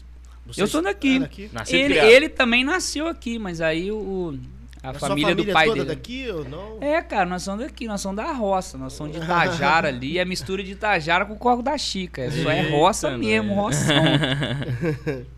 Você 0.45 0.61
Eu 0.61 0.67
sou 0.67 0.81
daqui. 0.81 1.17
é 1.17 1.19
daqui? 1.19 1.49
Ele, 1.75 1.97
ele 1.99 2.29
também 2.29 2.63
nasceu 2.63 3.07
aqui, 3.09 3.37
mas 3.37 3.59
aí 3.59 3.91
o, 3.91 4.39
a 4.87 4.91
A 4.91 4.99
sua 4.99 5.09
família, 5.09 5.35
do 5.35 5.45
pai 5.45 5.67
toda 5.67 5.83
dele. 5.83 5.95
daqui 5.95 6.29
ou 6.29 6.43
não? 6.47 6.77
É, 6.81 7.01
cara, 7.01 7.25
nós 7.25 7.43
somos 7.43 7.61
daqui, 7.65 7.87
nós 7.87 8.01
somos 8.01 8.17
da 8.17 8.31
roça, 8.31 8.77
nós 8.77 8.93
somos 8.93 9.13
de 9.13 9.19
Itajara 9.23 9.87
ali, 9.89 10.17
é 10.19 10.25
mistura 10.25 10.63
de 10.63 10.71
Itajara 10.71 11.25
com 11.25 11.33
o 11.33 11.37
Corgo 11.37 11.61
da 11.63 11.77
Chica, 11.77 12.21
é 12.23 12.31
só 12.31 12.49
é 12.51 12.69
roça 12.69 13.07
Eita, 13.07 13.17
mesmo, 13.17 13.49
né? 13.49 13.55
roção. 13.61 15.25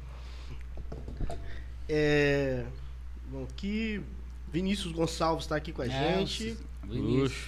É. 1.87 2.63
Bom, 3.31 3.43
aqui. 3.49 4.01
Vinícius 4.51 4.91
Gonçalves 4.91 5.45
tá 5.45 5.55
aqui 5.55 5.71
com 5.71 5.81
a 5.81 5.85
É, 5.85 5.89
gente. 6.19 6.57
Vinícius. 6.83 7.47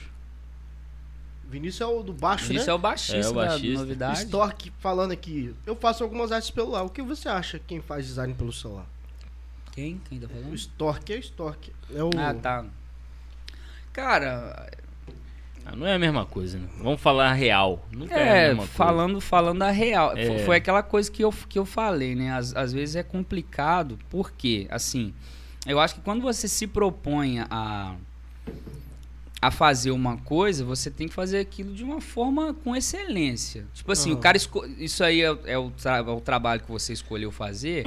Vinícius 1.50 1.82
é 1.82 1.86
o 1.86 2.02
do 2.04 2.14
baixo, 2.14 2.46
Vinícius 2.46 2.68
né? 2.68 2.72
é 2.72 2.76
o 2.76 2.80
baixista, 2.80 3.18
É, 3.18 3.30
o 3.30 3.34
da 3.34 3.46
baixista. 3.48 3.80
novidade. 3.80 4.20
Stork 4.20 4.72
falando 4.80 5.12
aqui. 5.12 5.54
Eu 5.66 5.76
faço 5.76 6.04
algumas 6.04 6.32
artes 6.32 6.50
pelo 6.50 6.68
celular. 6.68 6.84
O 6.84 6.90
que 6.90 7.02
você 7.02 7.28
acha 7.28 7.60
quem 7.68 7.82
faz 7.82 8.06
design 8.06 8.34
pelo 8.34 8.54
celular? 8.54 8.86
Quem? 9.72 10.02
Quem 10.10 10.20
tá 10.20 10.26
O 10.28 10.30
falando? 10.30 10.54
Stork 10.56 11.14
é 11.14 11.16
o 11.18 11.20
Stork. 11.20 11.72
É 11.94 12.04
o. 12.04 12.10
Ah, 12.18 12.34
tá. 12.34 12.66
Cara, 13.94 14.70
Ah, 15.66 15.76
não 15.76 15.86
é 15.86 15.94
a 15.94 16.00
mesma 16.00 16.26
coisa, 16.26 16.58
né? 16.58 16.68
Vamos 16.80 17.00
falar 17.02 17.30
a 17.30 17.34
real. 17.34 17.86
Nunca 17.92 18.16
é, 18.16 18.30
a 18.32 18.36
é, 18.36 18.48
mesma 18.48 18.58
coisa. 18.64 18.74
falando, 18.74 19.22
falando 19.22 19.62
a 19.64 19.72
real. 19.72 20.18
É. 20.18 20.26
Fo- 20.40 20.46
Foi 20.46 20.58
aquela 20.58 20.82
coisa 20.82 21.12
que 21.12 21.24
eu, 21.24 21.32
que 21.48 21.60
eu 21.60 21.66
falei, 21.66 22.16
né? 22.16 22.32
Às, 22.34 22.56
às 22.56 22.74
vezes 22.74 22.96
é 22.96 23.04
complicado, 23.04 24.00
porque, 24.10 24.66
assim, 24.72 25.14
eu 25.68 25.80
acho 25.80 25.96
que 25.96 26.02
quando 26.02 26.22
você 26.22 26.48
se 26.48 26.66
propõe 26.68 27.40
a, 27.50 27.96
a 29.42 29.50
fazer 29.50 29.90
uma 29.92 30.18
coisa, 30.18 30.64
você 30.64 30.92
tem 30.92 31.08
que 31.08 31.14
fazer 31.14 31.40
aquilo 31.40 31.74
de 31.74 31.84
uma 31.84 32.00
forma 32.00 32.54
com 32.54 32.76
excelência. 32.76 33.66
Tipo 33.74 33.92
assim, 33.92 34.12
o 34.12 34.14
Aham. 34.14 34.22
cara. 34.22 34.38
Isso 34.78 35.04
aí 35.04 35.22
é, 35.22 35.36
é 35.46 35.58
o 35.58 35.72
é 35.84 36.02
o 36.12 36.22
trabalho 36.22 36.62
que 36.62 36.72
você 36.72 36.94
escolheu 36.94 37.32
fazer. 37.32 37.86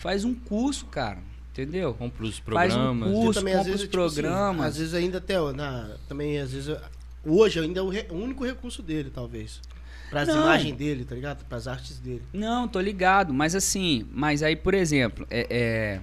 Faz 0.00 0.24
um 0.24 0.34
curso, 0.34 0.86
cara. 0.86 1.18
Entendeu? 1.52 1.92
Compra 1.94 2.24
os 2.24 2.38
Faz 2.38 2.72
um 2.74 2.76
programas. 2.76 3.12
curso. 3.12 3.40
Também, 3.40 3.54
às 3.54 3.58
compra 3.58 3.72
vezes, 3.72 3.84
os 3.86 3.90
tipo 3.90 4.02
assim, 4.04 4.20
programas. 4.22 4.66
às 4.66 4.76
vezes 4.78 4.94
ainda 4.94 5.18
até. 5.18 5.34
Na, 5.52 5.90
também, 6.08 6.38
às 6.38 6.52
vezes. 6.52 6.76
Hoje 7.24 7.60
ainda 7.60 7.80
é 7.80 7.82
o, 7.82 7.88
re- 7.88 8.06
o 8.10 8.14
único 8.14 8.44
recurso 8.44 8.82
dele, 8.82 9.10
talvez. 9.14 9.60
Para 10.08 10.22
as 10.22 10.28
imagens 10.28 10.76
dele, 10.76 11.04
tá 11.04 11.14
ligado? 11.14 11.44
Para 11.44 11.56
as 11.58 11.68
artes 11.68 11.98
dele. 12.00 12.22
Não, 12.32 12.66
tô 12.66 12.80
ligado. 12.80 13.32
Mas 13.32 13.54
assim, 13.54 14.06
mas 14.12 14.42
aí, 14.42 14.56
por 14.56 14.74
exemplo, 14.74 15.24
é- 15.30 15.46
é 15.50 16.00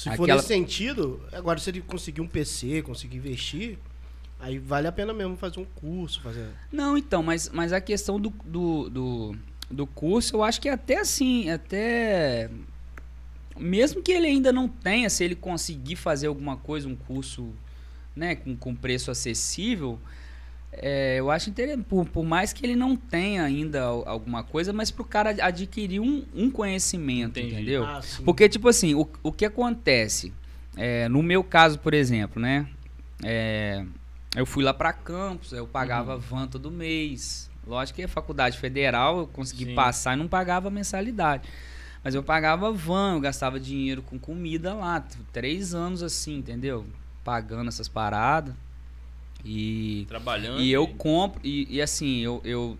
Se 0.00 0.08
for 0.16 0.22
Aquela- 0.24 0.36
nesse 0.36 0.48
sentido, 0.48 1.20
agora 1.30 1.58
se 1.60 1.68
ele 1.68 1.82
conseguir 1.82 2.22
um 2.22 2.26
PC, 2.26 2.80
conseguir 2.80 3.18
investir, 3.18 3.76
aí 4.38 4.58
vale 4.58 4.86
a 4.86 4.92
pena 4.92 5.12
mesmo 5.12 5.36
fazer 5.36 5.60
um 5.60 5.66
curso, 5.66 6.22
fazer. 6.22 6.48
Não, 6.72 6.96
então, 6.96 7.22
mas, 7.22 7.50
mas 7.50 7.70
a 7.70 7.82
questão 7.82 8.18
do, 8.18 8.30
do, 8.42 8.88
do, 8.88 9.36
do 9.70 9.86
curso, 9.86 10.36
eu 10.36 10.42
acho 10.42 10.58
que 10.58 10.70
até 10.70 11.00
assim, 11.00 11.50
até. 11.50 12.48
Mesmo 13.58 14.00
que 14.02 14.10
ele 14.10 14.26
ainda 14.26 14.50
não 14.50 14.66
tenha, 14.66 15.10
se 15.10 15.22
ele 15.22 15.34
conseguir 15.34 15.96
fazer 15.96 16.28
alguma 16.28 16.56
coisa, 16.56 16.88
um 16.88 16.96
curso 16.96 17.50
né, 18.16 18.34
com, 18.34 18.56
com 18.56 18.74
preço 18.74 19.10
acessível, 19.10 19.98
é, 20.72 21.16
eu 21.18 21.30
acho 21.30 21.50
interessante. 21.50 21.84
Por, 21.84 22.06
por 22.06 22.24
mais 22.24 22.52
que 22.52 22.64
ele 22.64 22.76
não 22.76 22.96
tenha 22.96 23.42
ainda 23.42 23.82
al- 23.82 24.08
alguma 24.08 24.42
coisa, 24.44 24.72
mas 24.72 24.90
para 24.90 25.02
o 25.02 25.04
cara 25.04 25.30
adquirir 25.42 26.00
um, 26.00 26.24
um 26.34 26.50
conhecimento, 26.50 27.38
Entendi. 27.38 27.54
entendeu? 27.54 27.84
Ah. 27.84 28.00
Porque, 28.24 28.48
tipo 28.48 28.68
assim, 28.68 28.94
o, 28.94 29.08
o 29.22 29.32
que 29.32 29.44
acontece? 29.44 30.32
É, 30.76 31.08
no 31.08 31.22
meu 31.22 31.42
caso, 31.42 31.78
por 31.78 31.92
exemplo, 31.94 32.40
né? 32.40 32.66
é, 33.22 33.84
eu 34.36 34.46
fui 34.46 34.62
lá 34.64 34.72
pra 34.72 34.92
campus, 34.92 35.52
eu 35.52 35.66
pagava 35.66 36.14
Uhum. 36.14 36.20
van 36.20 36.46
todo 36.46 36.70
mês. 36.70 37.50
Lógico 37.66 37.96
que 37.96 38.02
a 38.04 38.08
faculdade 38.08 38.56
federal 38.58 39.18
eu 39.18 39.26
consegui 39.26 39.66
Sim. 39.66 39.74
passar 39.74 40.14
e 40.14 40.16
não 40.16 40.26
pagava 40.28 40.70
mensalidade. 40.70 41.46
Mas 42.02 42.14
eu 42.14 42.22
pagava 42.22 42.72
van, 42.72 43.14
eu 43.16 43.20
gastava 43.20 43.60
dinheiro 43.60 44.00
com 44.00 44.18
comida 44.18 44.72
lá. 44.72 45.04
Três 45.32 45.74
anos 45.74 46.02
assim, 46.02 46.38
entendeu? 46.38 46.86
Pagando 47.22 47.68
essas 47.68 47.88
paradas. 47.88 48.54
E 49.44 50.04
Trabalhando. 50.08 50.60
e 50.60 50.70
eu 50.70 50.86
compro, 50.86 51.40
e, 51.44 51.66
e 51.70 51.80
assim, 51.82 52.18
eu, 52.20 52.40
eu. 52.44 52.78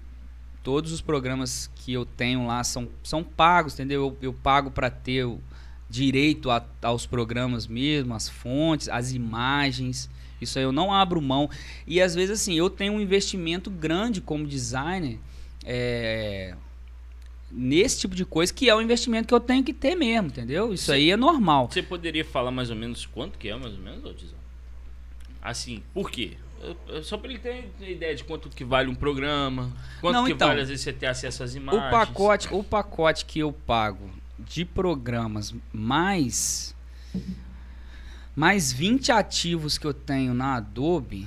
Todos 0.62 0.92
os 0.92 1.00
programas 1.00 1.70
que 1.74 1.92
eu 1.92 2.04
tenho 2.04 2.46
lá 2.46 2.62
são, 2.62 2.86
são 3.02 3.24
pagos, 3.24 3.72
entendeu? 3.74 4.02
Eu, 4.20 4.28
eu 4.28 4.32
pago 4.34 4.70
para 4.70 4.90
ter 4.90 5.24
o 5.24 5.40
direito 5.88 6.50
a- 6.50 6.64
aos 6.82 7.06
programas 7.06 7.66
mesmo, 7.66 8.12
as 8.14 8.28
fontes, 8.28 8.88
as 8.88 9.12
imagens. 9.12 10.10
Isso 10.38 10.58
aí 10.58 10.64
eu 10.64 10.70
não 10.72 10.92
abro 10.92 11.20
mão. 11.20 11.48
E 11.86 12.00
às 12.00 12.14
vezes, 12.14 12.40
assim, 12.42 12.54
eu 12.54 12.68
tenho 12.68 12.92
um 12.92 13.00
investimento 13.00 13.70
grande 13.70 14.20
como 14.20 14.46
designer 14.46 15.18
é, 15.64 16.54
nesse 17.50 18.00
tipo 18.00 18.14
de 18.14 18.24
coisa, 18.24 18.52
que 18.52 18.68
é 18.68 18.74
um 18.76 18.80
investimento 18.80 19.26
que 19.28 19.34
eu 19.34 19.40
tenho 19.40 19.64
que 19.64 19.72
ter 19.72 19.94
mesmo, 19.94 20.28
entendeu? 20.28 20.72
Isso 20.72 20.92
aí 20.92 21.10
é 21.10 21.16
normal. 21.16 21.68
Você 21.70 21.82
poderia 21.82 22.24
falar 22.24 22.50
mais 22.50 22.70
ou 22.70 22.76
menos 22.76 23.06
quanto 23.06 23.38
que 23.38 23.48
é, 23.48 23.56
mais 23.56 23.72
ou 23.74 23.80
menos, 23.80 24.04
ô 24.04 24.12
Tizão? 24.12 24.38
Assim, 25.42 25.82
por 25.94 26.10
quê? 26.10 26.32
Só 27.02 27.16
pra 27.16 27.30
ele 27.30 27.38
ter 27.38 27.70
ideia 27.80 28.14
de 28.14 28.22
quanto 28.24 28.48
que 28.50 28.64
vale 28.64 28.88
um 28.90 28.94
programa, 28.94 29.72
quanto 30.00 30.14
Não, 30.14 30.26
que 30.26 30.32
então, 30.32 30.48
vale 30.48 30.60
às 30.60 30.68
vezes 30.68 30.84
você 30.84 30.92
ter 30.92 31.06
acesso 31.06 31.42
às 31.42 31.54
imagens. 31.54 31.86
O 31.86 31.90
pacote, 31.90 32.48
o 32.52 32.62
pacote 32.62 33.24
que 33.24 33.38
eu 33.38 33.52
pago 33.52 34.10
de 34.38 34.64
programas 34.64 35.54
mais 35.72 36.74
mais 38.34 38.72
20 38.72 39.12
ativos 39.12 39.76
que 39.78 39.86
eu 39.86 39.92
tenho 39.94 40.32
na 40.32 40.54
Adobe, 40.56 41.26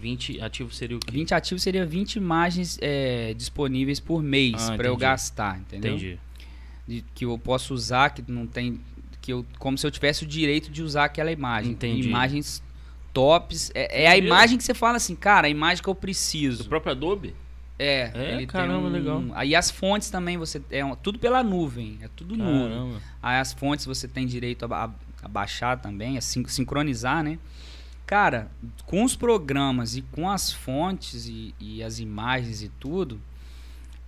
20 0.00 0.40
ativos 0.40 0.76
seria 0.76 0.96
o 0.96 1.00
quê? 1.00 1.10
20 1.10 1.34
ativos 1.34 1.62
seria 1.62 1.84
20 1.84 2.16
imagens 2.16 2.78
é, 2.80 3.34
disponíveis 3.34 3.98
por 4.00 4.22
mês 4.22 4.68
Ah, 4.68 4.76
para 4.76 4.88
eu 4.88 4.96
gastar, 4.96 5.58
entendeu? 5.58 5.94
Entendi. 5.96 6.18
De- 6.86 7.04
que 7.14 7.24
eu 7.24 7.36
posso 7.38 7.74
usar, 7.74 8.10
que 8.10 8.22
não 8.30 8.46
tem 8.46 8.80
que 9.20 9.32
eu 9.32 9.44
como 9.58 9.76
se 9.76 9.86
eu 9.86 9.90
tivesse 9.90 10.24
o 10.24 10.26
direito 10.26 10.70
de 10.70 10.82
usar 10.82 11.04
aquela 11.04 11.30
imagem. 11.32 11.72
Entendi. 11.72 12.08
Imagens 12.08 12.62
tops, 13.12 13.70
é, 13.74 14.04
é 14.04 14.08
a 14.08 14.16
imagem 14.16 14.56
que 14.58 14.64
você 14.64 14.74
fala 14.74 14.96
assim, 14.96 15.14
cara, 15.16 15.46
a 15.46 15.50
imagem 15.50 15.82
que 15.82 15.88
eu 15.88 15.94
preciso. 15.94 16.62
Do 16.64 16.68
próprio 16.68 16.92
Adobe? 16.92 17.34
É, 17.78 18.10
É? 18.14 18.34
ele 18.34 18.46
Caramba, 18.46 18.80
tem 18.80 18.88
um, 18.88 18.92
legal. 18.92 19.24
Aí 19.34 19.54
as 19.54 19.70
fontes 19.70 20.10
também 20.10 20.36
você 20.36 20.60
é 20.70 20.84
um- 20.84 20.96
tudo 20.96 21.18
pela 21.18 21.42
nuvem, 21.44 21.98
é 22.02 22.08
tudo 22.16 22.36
nuvem. 22.36 22.68
Caramba. 22.70 23.00
Aí 23.22 23.38
as 23.38 23.52
fontes 23.52 23.86
você 23.86 24.08
tem 24.08 24.26
direito 24.26 24.64
a, 24.64 24.84
a- 24.86 24.90
a 25.22 25.28
baixar 25.28 25.78
também, 25.80 26.16
a 26.18 26.20
sin- 26.20 26.46
sincronizar, 26.48 27.22
né? 27.22 27.38
Cara, 28.06 28.50
com 28.86 29.04
os 29.04 29.14
programas 29.14 29.94
e 29.96 30.02
com 30.02 30.28
as 30.30 30.50
fontes 30.52 31.26
e, 31.28 31.54
e 31.60 31.82
as 31.82 31.98
imagens 32.00 32.62
e 32.62 32.68
tudo, 32.80 33.20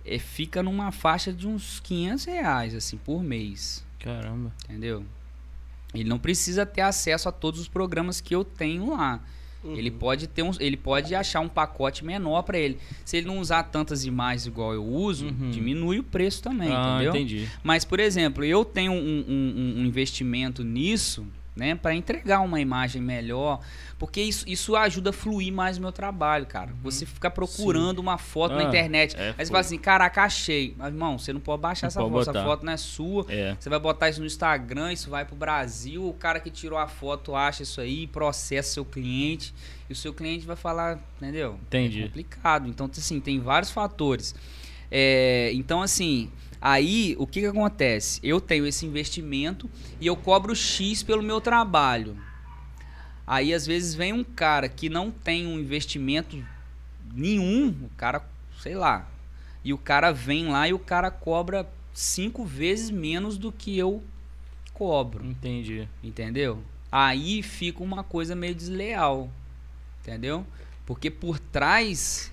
é, 0.03 0.17
fica 0.17 0.63
numa 0.63 0.91
faixa 0.91 1.31
de 1.31 1.47
uns 1.47 1.79
500 1.79 2.25
reais, 2.25 2.73
assim, 2.75 2.97
por 2.97 3.23
mês, 3.23 3.85
Caramba. 3.99 4.51
entendeu? 4.65 5.05
Ele 5.93 6.07
não 6.09 6.17
precisa 6.19 6.65
ter 6.65 6.81
acesso 6.81 7.27
a 7.27 7.31
todos 7.31 7.59
os 7.59 7.67
programas 7.67 8.21
que 8.21 8.33
eu 8.35 8.43
tenho 8.43 8.91
lá. 8.91 9.21
Uhum. 9.63 9.75
Ele 9.75 9.91
pode 9.91 10.25
ter 10.27 10.41
um, 10.41 10.49
ele 10.59 10.75
pode 10.77 11.13
achar 11.13 11.39
um 11.39 11.47
pacote 11.47 12.03
menor 12.03 12.41
para 12.43 12.57
ele. 12.57 12.79
Se 13.05 13.17
ele 13.17 13.27
não 13.27 13.37
usar 13.39 13.61
tantas 13.63 14.05
imagens 14.05 14.47
igual 14.47 14.73
eu 14.73 14.83
uso, 14.83 15.27
Uhum. 15.27 15.51
diminui 15.51 15.99
o 15.99 16.03
preço 16.03 16.41
também, 16.41 16.69
ah, 16.71 16.93
entendeu? 16.95 17.11
entendi. 17.15 17.47
Mas, 17.61 17.85
por 17.85 17.99
exemplo, 17.99 18.43
eu 18.43 18.65
tenho 18.65 18.91
um, 18.91 18.95
um- 19.27 19.73
um 19.81 19.85
investimento 19.85 20.63
nisso, 20.63 21.27
né, 21.55 21.75
para 21.75 21.93
entregar 21.93 22.39
uma 22.39 22.61
imagem 22.61 23.01
melhor, 23.01 23.59
porque 23.99 24.21
isso, 24.21 24.45
isso 24.47 24.75
ajuda 24.75 25.09
a 25.09 25.13
fluir 25.13 25.51
mais 25.51 25.77
o 25.77 25.81
meu 25.81 25.91
trabalho, 25.91 26.45
cara. 26.45 26.71
Você 26.81 27.05
fica 27.05 27.29
procurando 27.29 27.99
uma 27.99 28.17
foto 28.17 28.55
na 28.55 28.61
Ah, 28.61 28.63
internet, 28.69 29.15
é, 29.17 29.19
aí 29.19 29.31
você 29.33 29.35
foi. 29.37 29.45
fala 29.47 29.59
assim, 29.59 29.77
caraca, 29.77 30.23
achei. 30.23 30.73
Mas, 30.77 30.87
irmão, 30.93 31.17
você 31.19 31.33
não 31.33 31.41
pode 31.41 31.61
baixar 31.61 31.87
Não 31.87 31.89
essa 31.89 31.99
pode 31.99 32.11
foto, 32.13 32.21
essa 32.21 32.31
botar. 32.33 32.45
foto 32.45 32.65
não 32.65 32.71
é 32.73 32.77
sua. 32.77 33.25
É. 33.27 33.55
Você 33.59 33.69
vai 33.69 33.79
botar 33.79 34.09
isso 34.09 34.21
no 34.21 34.25
Instagram, 34.25 34.93
isso 34.93 35.09
vai 35.09 35.25
pro 35.25 35.35
Brasil, 35.35 36.07
o 36.07 36.13
cara 36.13 36.39
que 36.39 36.49
tirou 36.49 36.79
a 36.79 36.87
foto 36.87 37.35
acha 37.35 37.63
isso 37.63 37.81
aí, 37.81 38.07
processa 38.07 38.73
seu 38.73 38.85
cliente, 38.85 39.53
e 39.89 39.93
o 39.93 39.95
seu 39.95 40.13
cliente 40.13 40.45
vai 40.45 40.55
falar, 40.55 40.99
entendeu? 41.17 41.59
Entendi. 41.67 41.99
É 42.03 42.05
complicado. 42.05 42.67
Então, 42.69 42.89
assim, 42.95 43.19
tem 43.19 43.39
vários 43.41 43.71
fatores. 43.71 44.33
É, 44.89 45.51
então, 45.53 45.81
assim, 45.81 46.29
aí 46.61 47.15
o 47.17 47.25
que, 47.25 47.41
que 47.41 47.47
acontece? 47.47 48.19
Eu 48.23 48.39
tenho 48.39 48.65
esse 48.65 48.85
investimento 48.85 49.69
e 49.99 50.07
eu 50.07 50.15
cobro 50.15 50.55
X 50.55 51.01
pelo 51.03 51.23
meu 51.23 51.41
trabalho. 51.41 52.15
Aí, 53.25 53.53
às 53.53 53.65
vezes, 53.65 53.95
vem 53.95 54.13
um 54.13 54.23
cara 54.23 54.67
que 54.67 54.89
não 54.89 55.09
tem 55.09 55.47
um 55.47 55.59
investimento 55.59 56.43
nenhum, 57.13 57.69
o 57.69 57.89
cara, 57.95 58.23
sei 58.61 58.75
lá, 58.75 59.09
e 59.63 59.73
o 59.73 59.77
cara 59.77 60.11
vem 60.11 60.47
lá 60.47 60.67
e 60.67 60.73
o 60.73 60.79
cara 60.79 61.09
cobra 61.09 61.69
cinco 61.93 62.43
vezes 62.43 62.89
menos 62.89 63.37
do 63.37 63.51
que 63.51 63.77
eu 63.77 64.03
cobro. 64.73 65.25
Entendi. 65.25 65.87
Entendeu? 66.03 66.63
Aí 66.91 67.41
fica 67.41 67.83
uma 67.83 68.03
coisa 68.03 68.35
meio 68.35 68.55
desleal. 68.55 69.29
Entendeu? 70.01 70.45
Porque 70.85 71.09
por 71.09 71.39
trás 71.39 72.30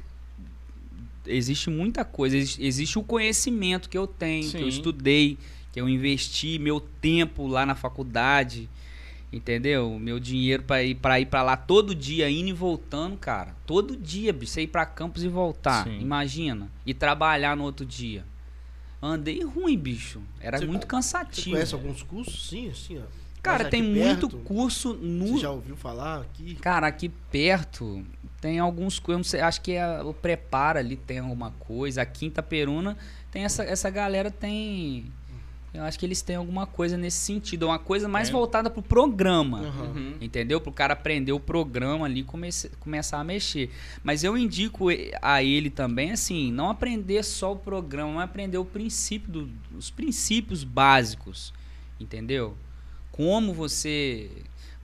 existe 1.28 1.70
muita 1.70 2.04
coisa. 2.04 2.36
Existe, 2.36 2.64
existe 2.64 2.98
o 2.98 3.02
conhecimento 3.02 3.88
que 3.88 3.96
eu 3.96 4.06
tenho, 4.06 4.50
que 4.50 4.56
eu 4.56 4.62
Sim. 4.62 4.68
estudei, 4.68 5.38
que 5.72 5.80
eu 5.80 5.88
investi 5.88 6.58
meu 6.58 6.80
tempo 6.80 7.46
lá 7.46 7.64
na 7.64 7.74
faculdade. 7.74 8.68
Entendeu? 9.30 9.98
Meu 9.98 10.18
dinheiro 10.18 10.62
pra 10.62 10.82
ir 10.82 10.94
para 10.94 11.20
ir 11.20 11.26
para 11.26 11.42
lá 11.42 11.54
todo 11.56 11.94
dia 11.94 12.30
indo 12.30 12.48
e 12.48 12.52
voltando, 12.52 13.16
cara. 13.18 13.54
Todo 13.66 13.94
dia, 13.94 14.32
bicho, 14.32 14.52
você 14.52 14.62
ir 14.62 14.68
para 14.68 14.86
campus 14.86 15.22
e 15.22 15.28
voltar. 15.28 15.84
Sim. 15.84 16.00
Imagina. 16.00 16.70
E 16.86 16.94
trabalhar 16.94 17.54
no 17.54 17.64
outro 17.64 17.84
dia. 17.84 18.24
Andei 19.02 19.42
ruim, 19.44 19.76
bicho. 19.78 20.20
Era 20.40 20.58
Você 20.58 20.66
muito 20.66 20.82
Você 20.82 20.88
cansativo. 20.88 21.50
conhece 21.50 21.74
alguns 21.74 22.02
cursos? 22.02 22.48
Sim, 22.48 22.70
assim, 22.70 22.98
ó. 22.98 23.02
Cara, 23.42 23.64
tem 23.70 23.82
muito 23.82 24.28
perto, 24.28 24.44
curso 24.44 24.94
no. 24.94 25.28
Você 25.28 25.38
já 25.38 25.50
ouviu 25.50 25.76
falar 25.76 26.20
aqui? 26.22 26.54
Cara, 26.56 26.86
aqui 26.86 27.08
perto 27.30 28.04
tem 28.40 28.58
alguns. 28.58 28.98
cu- 28.98 29.12
Eu 29.12 29.18
não 29.18 29.24
sei, 29.24 29.40
acho 29.40 29.60
que 29.60 29.72
é 29.72 30.02
o 30.02 30.12
Prepara 30.12 30.80
ali 30.80 30.96
tem 30.96 31.18
alguma 31.18 31.50
coisa. 31.52 32.02
A 32.02 32.06
Quinta 32.06 32.42
Peruna 32.42 32.96
tem 33.30 33.44
essa, 33.44 33.62
essa 33.64 33.88
galera 33.90 34.30
tem. 34.30 35.06
Eu 35.72 35.84
acho 35.84 35.98
que 35.98 36.06
eles 36.06 36.22
têm 36.22 36.34
alguma 36.34 36.66
coisa 36.66 36.96
nesse 36.96 37.18
sentido, 37.18 37.66
uma 37.66 37.78
coisa 37.78 38.08
mais 38.08 38.30
É. 38.30 38.32
voltada 38.32 38.70
pro 38.70 38.82
programa. 38.82 39.60
Uhum. 39.60 40.14
Entendeu? 40.20 40.60
Pro 40.60 40.72
cara 40.72 40.94
aprender 40.94 41.30
o 41.32 41.38
programa 41.38 42.06
ali 42.06 42.20
e 42.20 42.24
comece- 42.24 42.70
começar 42.80 43.18
a 43.20 43.24
mexer. 43.24 43.70
Mas 44.02 44.24
eu 44.24 44.36
indico 44.36 44.86
a 45.20 45.42
ele 45.42 45.68
também, 45.68 46.10
assim, 46.10 46.50
não 46.50 46.70
aprender 46.70 47.22
só 47.22 47.52
o 47.52 47.56
programa, 47.56 48.14
mas 48.14 48.24
aprender 48.24 48.56
o 48.58 48.64
princípio, 48.64 49.30
do- 49.30 49.50
os 49.76 49.90
princípios 49.90 50.64
básicos. 50.64 51.52
Entendeu? 52.00 52.56
Como 53.18 53.52
você. 53.52 54.30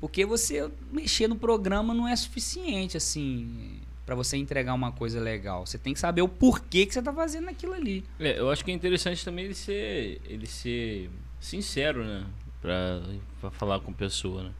Porque 0.00 0.26
você 0.26 0.68
mexer 0.92 1.28
no 1.28 1.36
programa 1.36 1.94
não 1.94 2.06
é 2.08 2.16
suficiente, 2.16 2.96
assim, 2.96 3.78
pra 4.04 4.16
você 4.16 4.36
entregar 4.36 4.74
uma 4.74 4.90
coisa 4.90 5.20
legal. 5.20 5.64
Você 5.64 5.78
tem 5.78 5.94
que 5.94 6.00
saber 6.00 6.20
o 6.20 6.26
porquê 6.28 6.84
que 6.84 6.92
você 6.92 7.00
tá 7.00 7.12
fazendo 7.12 7.48
aquilo 7.48 7.74
ali. 7.74 8.04
É, 8.18 8.36
eu 8.40 8.50
acho 8.50 8.64
que 8.64 8.72
é 8.72 8.74
interessante 8.74 9.24
também 9.24 9.44
ele 9.44 9.54
ser, 9.54 10.20
ele 10.26 10.48
ser 10.48 11.08
sincero, 11.38 12.04
né? 12.04 12.26
Pra, 12.60 13.02
pra 13.40 13.50
falar 13.52 13.78
com 13.78 13.92
a 13.92 13.94
pessoa, 13.94 14.42
né? 14.42 14.50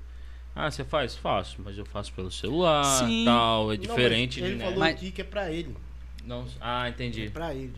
Ah, 0.55 0.70
você 0.70 0.85
faz? 0.85 1.16
Faço, 1.16 1.57
mas 1.64 1.77
eu 1.77 1.85
faço 1.85 2.12
pelo 2.12 2.31
celular 2.31 2.85
Sim. 3.05 3.25
tal, 3.25 3.72
é 3.72 3.77
Não, 3.77 3.83
diferente 3.83 4.41
mas 4.41 4.49
de 4.49 4.55
Ele 4.55 4.59
né? 4.61 4.64
falou 4.66 4.79
Mas- 4.79 4.95
aqui 4.95 5.11
que 5.11 5.20
é 5.20 5.25
pra 5.25 5.51
ele. 5.51 5.77
Não, 6.25 6.47
ah, 6.61 6.87
É 6.87 6.91
entendi. 6.91 7.29
pra 7.29 7.53
ele. 7.53 7.75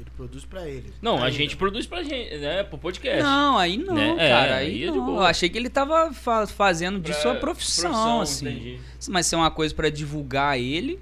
Ele 0.00 0.10
produz 0.16 0.44
pra 0.44 0.68
ele. 0.68 0.92
Não, 1.02 1.14
a 1.18 1.24
Ainda. 1.26 1.30
gente 1.32 1.56
produz 1.56 1.86
pra 1.86 2.02
gente, 2.02 2.36
né? 2.38 2.62
Pro 2.64 2.78
podcast. 2.78 3.22
Não, 3.22 3.58
aí 3.58 3.76
não, 3.76 3.94
Né? 3.94 4.14
É, 4.18 4.28
cara. 4.30 4.56
aí 4.56 4.66
Aí 4.68 4.84
é 4.84 4.90
de 4.90 4.96
não. 4.96 5.04
boa. 5.06 5.18
Eu 5.22 5.26
achei 5.26 5.48
que 5.48 5.58
ele 5.58 5.68
tava 5.68 6.12
fa- 6.12 6.46
fazendo 6.46 7.00
Pra- 7.00 7.12
disso 7.12 7.28
a 7.28 7.34
profissão, 7.34 8.20
assim. 8.20 8.48
entendi. 8.48 8.80
Mas 9.08 9.26
se 9.26 9.34
é 9.34 9.38
uma 9.38 9.50
coisa 9.50 9.74
pra 9.74 9.90
divulgar 9.90 10.58
ele. 10.58 10.98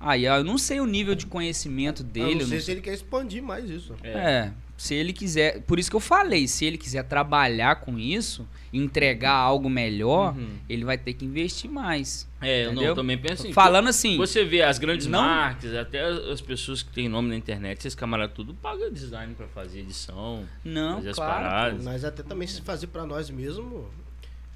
Aí 0.00 0.24
eu 0.24 0.44
não 0.44 0.56
sei 0.58 0.80
o 0.80 0.86
nível 0.86 1.14
de 1.14 1.26
conhecimento 1.26 2.02
Eu 2.02 2.06
dele. 2.06 2.34
não 2.36 2.40
eu 2.42 2.46
sei 2.46 2.58
não 2.58 2.64
se 2.64 2.70
ele 2.70 2.80
quer 2.80 2.94
expandir 2.94 3.42
mais 3.42 3.68
isso. 3.68 3.94
É. 4.02 4.10
É, 4.10 4.52
se 4.76 4.94
ele 4.94 5.12
quiser. 5.12 5.60
Por 5.62 5.78
isso 5.78 5.90
que 5.90 5.96
eu 5.96 6.00
falei, 6.00 6.46
se 6.46 6.64
ele 6.64 6.78
quiser 6.78 7.02
trabalhar 7.04 7.76
com 7.80 7.98
isso, 7.98 8.46
entregar 8.72 9.32
algo 9.32 9.68
melhor, 9.70 10.36
Uhum. 10.36 10.58
ele 10.68 10.84
vai 10.84 10.98
ter 10.98 11.12
que 11.14 11.24
investir 11.24 11.70
mais. 11.70 12.28
É, 12.40 12.62
eu 12.62 12.66
não, 12.66 12.72
Entendeu? 12.74 12.94
também 12.94 13.16
penso 13.18 13.42
assim. 13.42 13.52
Falando 13.52 13.88
assim. 13.88 14.16
Você 14.16 14.44
vê 14.44 14.62
as 14.62 14.78
grandes 14.78 15.06
Não- 15.06 15.20
marcas, 15.20 15.74
até 15.74 16.00
as 16.04 16.18
as 16.28 16.40
pessoas 16.40 16.82
que 16.82 16.90
têm 16.92 17.08
nome 17.08 17.28
na 17.28 17.36
internet, 17.36 17.78
esses 17.78 17.94
camaradas 17.94 18.34
tudo 18.34 18.54
pagam 18.54 18.90
design 18.92 19.34
pra 19.34 19.46
fazer 19.48 19.80
edição, 19.80 20.44
Não, 20.64 20.96
fazer 20.96 21.10
as 21.10 21.16
claro. 21.16 21.32
paradas. 21.44 21.84
Mas 21.84 22.04
até 22.04 22.22
também 22.22 22.46
se 22.46 22.60
fazer 22.62 22.86
pra 22.88 23.04
nós 23.06 23.30
mesmo 23.30 23.88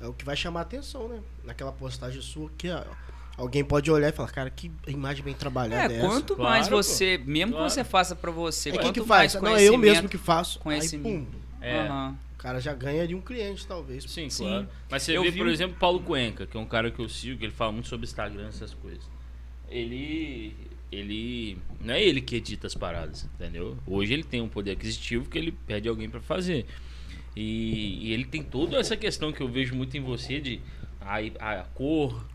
é 0.01 0.07
o 0.07 0.13
que 0.13 0.25
vai 0.25 0.37
chamar 0.37 0.61
a 0.61 0.63
atenção, 0.63 1.09
né? 1.09 1.19
Naquela 1.45 1.73
postagem 1.73 2.21
sua 2.21 2.51
que 2.57 2.69
ó, 2.71 2.83
alguém 3.37 3.65
pode 3.65 3.91
olhar 3.91 4.09
e 4.09 4.13
falar, 4.13 4.31
cara, 4.31 4.51
que 4.51 4.71
imagem 4.87 5.25
bem 5.25 5.35
trabalhada 5.35 5.93
é, 5.93 5.97
É, 5.97 5.99
essa. 5.99 6.07
quanto 6.09 6.37
Claro, 6.37 6.51
mais 6.51 6.69
pô. 6.69 6.77
você, 6.77 7.19
mesmo 7.25 7.53
Claro. 7.53 7.67
que 7.67 7.73
você 7.73 7.83
faça 7.85 8.15
pra 8.15 8.31
você, 8.31 8.69
É 8.69 8.73
quanto 8.75 8.83
quem 8.85 9.03
que 9.03 9.09
mais 9.09 9.33
faz? 9.33 9.43
Não, 9.43 9.57
é 9.57 9.63
eu 9.65 9.77
mesmo 9.79 10.09
que 10.09 10.19
faço. 10.19 10.59
Aí, 10.59 10.63
conhecimento. 10.63 11.27
pum, 11.31 11.39
É. 11.61 11.81
Aham. 11.87 12.17
O 12.43 12.45
cara 12.45 12.61
já 12.61 12.75
ganha 12.75 13.07
de 13.07 13.15
um 13.15 13.21
cliente, 13.21 13.65
talvez. 13.65 14.03
Sim, 14.03 14.29
Sim. 14.29 14.43
claro. 14.43 14.69
Mas 14.91 15.05
você 15.05 15.17
Eu 15.17 15.23
vê, 15.23 15.31
vi 15.31 15.39
por 15.39 15.47
exemplo, 15.47 15.77
Paulo 15.79 16.01
Cuenca, 16.01 16.45
que 16.45 16.57
é 16.57 16.61
um 16.61 16.67
cara 16.67 16.91
que 16.91 16.99
eu 16.99 17.09
sigo, 17.09 17.39
que 17.39 17.45
ele 17.45 17.53
fala 17.53 17.71
muito 17.71 17.87
sobre 17.87 18.05
Instagram, 18.05 18.49
essas 18.49 18.75
coisas. 18.75 19.09
Ele. 19.71 20.53
Ele. 20.91 21.57
Não 21.81 21.95
é 21.95 22.03
ele 22.03 22.21
que 22.21 22.35
edita 22.35 22.67
as 22.67 22.75
paradas, 22.75 23.29
entendeu? 23.33 23.79
Hoje 23.87 24.13
ele 24.13 24.25
tem 24.25 24.41
um 24.41 24.49
poder 24.49 24.73
aquisitivo 24.73 25.31
que 25.31 25.39
ele 25.39 25.53
pede 25.53 25.89
alguém 25.89 26.11
pra 26.11 26.21
fazer. 26.21 26.67
E, 27.37 28.09
e 28.09 28.13
ele 28.13 28.25
tem 28.25 28.43
toda 28.43 28.77
essa 28.77 28.97
questão 28.97 29.33
que 29.33 29.41
eu 29.41 29.47
vejo 29.49 29.77
muito 29.77 29.97
em 29.97 30.01
você 30.01 30.41
de 30.41 30.61
a, 31.01 31.19
a 31.61 31.65
cor, 31.67 32.27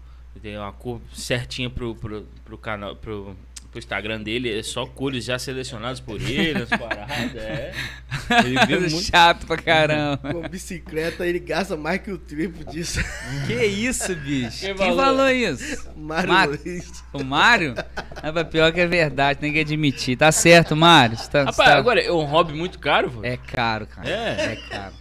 tem 0.41 0.57
uma 0.57 0.71
cor 0.71 1.01
certinha 1.11 1.69
pro, 1.69 1.93
pro, 1.95 2.25
pro 2.45 2.57
canal, 2.57 2.95
pro, 2.95 3.35
pro 3.69 3.79
Instagram 3.79 4.21
dele, 4.21 4.59
é 4.59 4.63
só 4.63 4.85
cores 4.85 5.25
já 5.25 5.37
selecionadas 5.37 5.99
por 5.99 6.21
ele, 6.21 6.63
as 6.63 6.69
paradas, 6.69 7.35
é. 7.35 7.71
Ele 8.45 8.65
vê 8.65 8.77
muito. 8.79 9.01
Chato 9.03 9.45
pra 9.45 9.57
caramba. 9.57 10.17
Com 10.33 10.41
bicicleta, 10.49 11.25
ele 11.25 11.39
gasta 11.39 11.77
mais 11.77 12.01
que 12.01 12.11
o 12.11 12.17
triplo 12.17 12.69
disso. 12.71 12.99
que 13.45 13.53
isso, 13.65 14.13
bicho? 14.15 14.59
Quem 14.59 14.75
Quem, 14.75 14.77
falou? 14.77 14.97
falou 14.97 15.29
isso? 15.29 15.89
Mário 15.95 16.29
Mar- 16.29 16.49
Luiz. 16.49 17.03
O 17.13 17.23
Mário? 17.23 17.75
Ah, 18.15 18.43
pior 18.45 18.71
que 18.73 18.79
é 18.81 18.87
verdade, 18.87 19.39
tem 19.39 19.53
que 19.53 19.59
admitir. 19.59 20.17
Tá 20.17 20.31
certo, 20.31 20.75
Mário? 20.75 21.17
Tá- 21.29 21.43
Rapaz, 21.45 21.55
tá- 21.69 21.77
agora 21.77 22.01
é 22.01 22.11
um 22.11 22.25
hobby 22.25 22.53
muito 22.53 22.79
caro, 22.79 23.09
vô. 23.09 23.23
É 23.23 23.37
caro, 23.37 23.87
cara. 23.87 24.09
É? 24.09 24.53
É 24.53 24.55
caro. 24.69 24.93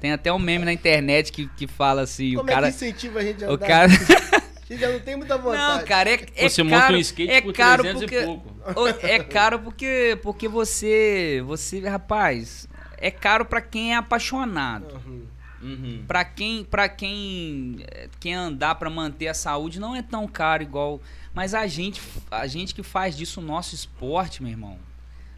Tem 0.00 0.12
até 0.12 0.30
um 0.32 0.38
meme 0.38 0.64
na 0.66 0.72
internet 0.72 1.32
que, 1.32 1.46
que 1.56 1.66
fala 1.66 2.02
assim, 2.02 2.34
Como 2.34 2.42
o 2.42 2.52
cara... 2.52 2.68
é 2.68 2.70
que 2.70 2.76
incentiva 2.76 3.20
a 3.20 3.22
gente 3.22 3.44
a 3.44 3.48
O 3.50 3.54
andar? 3.54 3.66
cara... 3.66 3.92
Gente 4.68 4.80
já 4.80 4.90
não 4.90 5.00
tem 5.00 5.16
muita 5.16 5.36
vontade. 5.36 5.78
Não, 5.78 5.86
cara, 5.86 6.10
é, 6.10 6.26
é 6.36 6.48
Você 6.48 6.64
caro. 6.64 6.82
monta 6.82 6.92
um 6.94 6.96
skate 6.96 7.30
é 7.30 7.40
por 7.40 7.52
caro 7.52 7.82
300 7.82 8.02
porque, 8.02 8.18
e 8.18 8.24
pouco. 8.24 9.06
É 9.06 9.18
caro 9.18 9.58
porque, 9.58 10.18
porque 10.22 10.48
você, 10.48 11.42
você, 11.46 11.80
rapaz, 11.80 12.66
é 12.96 13.10
caro 13.10 13.44
pra 13.44 13.60
quem 13.60 13.92
é 13.92 13.96
apaixonado. 13.96 15.00
Uhum. 15.06 15.26
Uhum. 15.62 16.04
Pra 16.06 16.24
quem, 16.24 16.62
para 16.62 16.88
quem 16.88 17.78
quer 18.20 18.34
andar 18.34 18.74
pra 18.74 18.90
manter 18.90 19.28
a 19.28 19.34
saúde 19.34 19.80
não 19.80 19.94
é 19.96 20.02
tão 20.02 20.26
caro 20.26 20.62
igual, 20.62 21.00
mas 21.32 21.54
a 21.54 21.66
gente, 21.66 22.02
a 22.30 22.46
gente 22.46 22.74
que 22.74 22.82
faz 22.82 23.16
disso 23.16 23.40
o 23.40 23.44
nosso 23.44 23.74
esporte, 23.74 24.42
meu 24.42 24.50
irmão. 24.52 24.78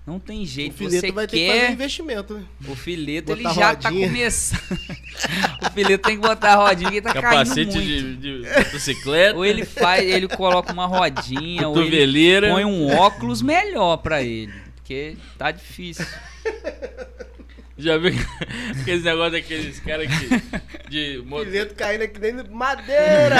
Não 0.07 0.21
tem 0.21 0.43
O 0.43 0.47
jeito, 0.47 0.75
fileto 0.77 1.01
você 1.01 1.11
vai 1.13 1.27
ter 1.27 1.37
que 1.37 1.47
fazer 1.49 1.61
quer 1.61 1.73
investimento, 1.73 2.35
né? 2.35 2.45
o 2.69 2.77
fileto 2.77 3.33
ele 3.33 3.43
Botar 3.43 3.55
já 3.55 3.69
rodinha. 3.71 3.83
tá 4.07 4.07
começando. 4.09 4.61
o 5.67 5.71
fileto 5.73 6.09
tem 6.09 6.17
que 6.21 6.23
botar 6.29 6.53
a 6.53 6.57
rodinha 6.57 6.91
que 6.93 7.03
tá 7.03 7.13
Capacete 7.13 7.73
caindo 7.73 7.85
muito. 7.85 8.21
de, 8.21 8.43
de 8.43 8.49
motocicleta, 8.59 9.37
Ou 9.37 9.45
ele 9.45 9.65
faz, 9.65 10.09
ele 10.09 10.29
coloca 10.29 10.73
uma 10.73 10.87
rodinha, 10.87 11.69
ou 11.69 11.83
ele 11.83 12.41
põe 12.53 12.65
um 12.65 12.95
óculos 12.97 13.43
melhor 13.43 13.97
pra 13.97 14.23
ele, 14.23 14.53
porque 14.77 15.17
tá 15.37 15.51
difícil. 15.51 16.07
Já 17.79 17.99
viu 17.99 18.11
aqueles 18.81 19.05
negócios 19.05 19.33
daqueles 19.33 19.81
caras 19.81 20.09
que. 20.09 20.89
De 20.89 21.23
moto... 21.27 21.45
Fileto 21.45 21.75
caindo 21.75 22.03
aqui 22.03 22.19
dentro 22.19 22.45
de 22.45 22.51
madeira. 22.51 23.37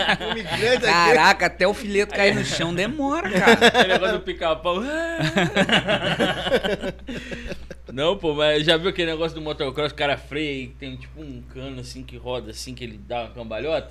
Caraca, 0.80 1.46
até 1.46 1.66
o 1.66 1.74
fileto 1.74 2.14
cair 2.14 2.34
no 2.34 2.44
chão 2.44 2.74
demora, 2.74 3.30
cara. 3.30 3.52
Aquele 3.66 3.92
negócio 3.92 4.18
do 4.18 4.24
pica-pau. 4.24 4.76
Não, 7.92 8.16
pô, 8.16 8.34
mas 8.34 8.64
já 8.64 8.76
viu 8.76 8.90
aquele 8.90 9.10
negócio 9.10 9.34
do 9.34 9.40
motocross, 9.40 9.92
o 9.92 9.94
cara 9.94 10.16
freia 10.16 10.64
e 10.64 10.68
tem 10.68 10.96
tipo 10.96 11.20
um 11.20 11.42
cano 11.42 11.80
assim 11.80 12.02
que 12.02 12.16
roda 12.16 12.50
assim 12.50 12.74
que 12.74 12.84
ele 12.84 12.98
dá 12.98 13.22
uma 13.22 13.30
cambalhota? 13.30 13.90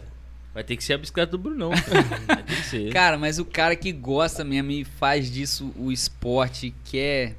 Vai 0.53 0.63
ter 0.63 0.77
que 0.77 0.83
ser 0.83 0.93
a 0.93 0.97
bicicleta 0.97 1.31
do 1.31 1.37
Brunão. 1.37 1.71
cara. 1.71 2.01
Vai 2.27 2.43
ter 2.43 2.55
que 2.55 2.65
ser. 2.65 2.93
Cara, 2.93 3.17
mas 3.17 3.39
o 3.39 3.45
cara 3.45 3.75
que 3.75 3.91
gosta 3.91 4.43
mesmo 4.43 4.71
e 4.71 4.83
faz 4.83 5.29
disso 5.29 5.73
o 5.77 5.91
esporte, 5.91 6.73
quer 6.85 7.35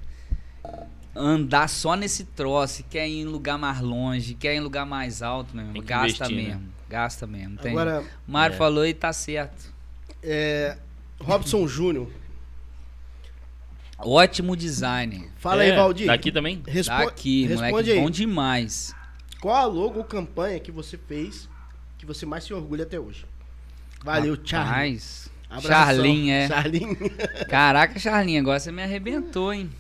andar 1.17 1.69
só 1.69 1.95
nesse 1.95 2.25
troço, 2.25 2.85
quer 2.91 3.09
ir 3.09 3.21
em 3.21 3.25
lugar 3.25 3.57
mais 3.59 3.81
longe, 3.81 4.35
quer 4.35 4.55
ir 4.55 4.59
em 4.59 4.61
lugar 4.61 4.85
mais 4.87 5.23
alto 5.23 5.57
mesmo, 5.57 5.73
Tem 5.73 5.83
que 5.83 5.89
gasta 5.89 6.07
investir, 6.25 6.37
né? 6.37 6.43
mesmo. 6.55 6.69
Gasta 6.89 7.27
mesmo. 7.27 7.57
Tem. 7.59 7.73
Agora, 7.73 8.05
o 8.29 8.31
Mário 8.31 8.55
É. 8.55 8.57
falou 8.59 8.87
e 8.87 8.95
tá 8.95 9.13
certo. 9.13 9.73
é, 10.23 10.77
Robson 11.21 11.67
Júnior. 11.67 12.09
Ótimo 13.99 14.55
design. 14.57 15.29
Fala 15.39 15.65
É, 15.65 15.71
aí, 15.71 15.77
Valdir. 15.77 16.07
Daqui 16.07 16.31
também? 16.31 16.63
Respo- 16.67 16.93
Daqui, 16.95 17.47
responde 17.47 17.71
moleque, 17.73 17.91
aí. 17.93 18.01
bom 18.01 18.11
demais. 18.11 18.95
Qual 19.41 19.55
a 19.57 19.65
logo 19.65 19.99
ou 19.99 20.05
campanha 20.05 20.61
que 20.61 20.71
você 20.71 20.99
fez 20.99 21.49
que 21.97 22.05
você 22.05 22.27
mais 22.27 22.45
se 22.45 22.53
orgulha 22.53 22.83
até 22.85 23.01
hoje? 23.01 23.25
Valeu, 24.05 24.35
Abração. 24.35 25.71
Charlinho, 25.71 26.33
é. 26.33 26.49
Charlinho. 26.49 26.97
Caraca, 27.49 27.99
Charlinho, 27.99 28.41
agora 28.41 28.59
você 28.61 28.71
me 28.71 28.83
arrebentou, 28.83 29.53
hein? 29.53 29.71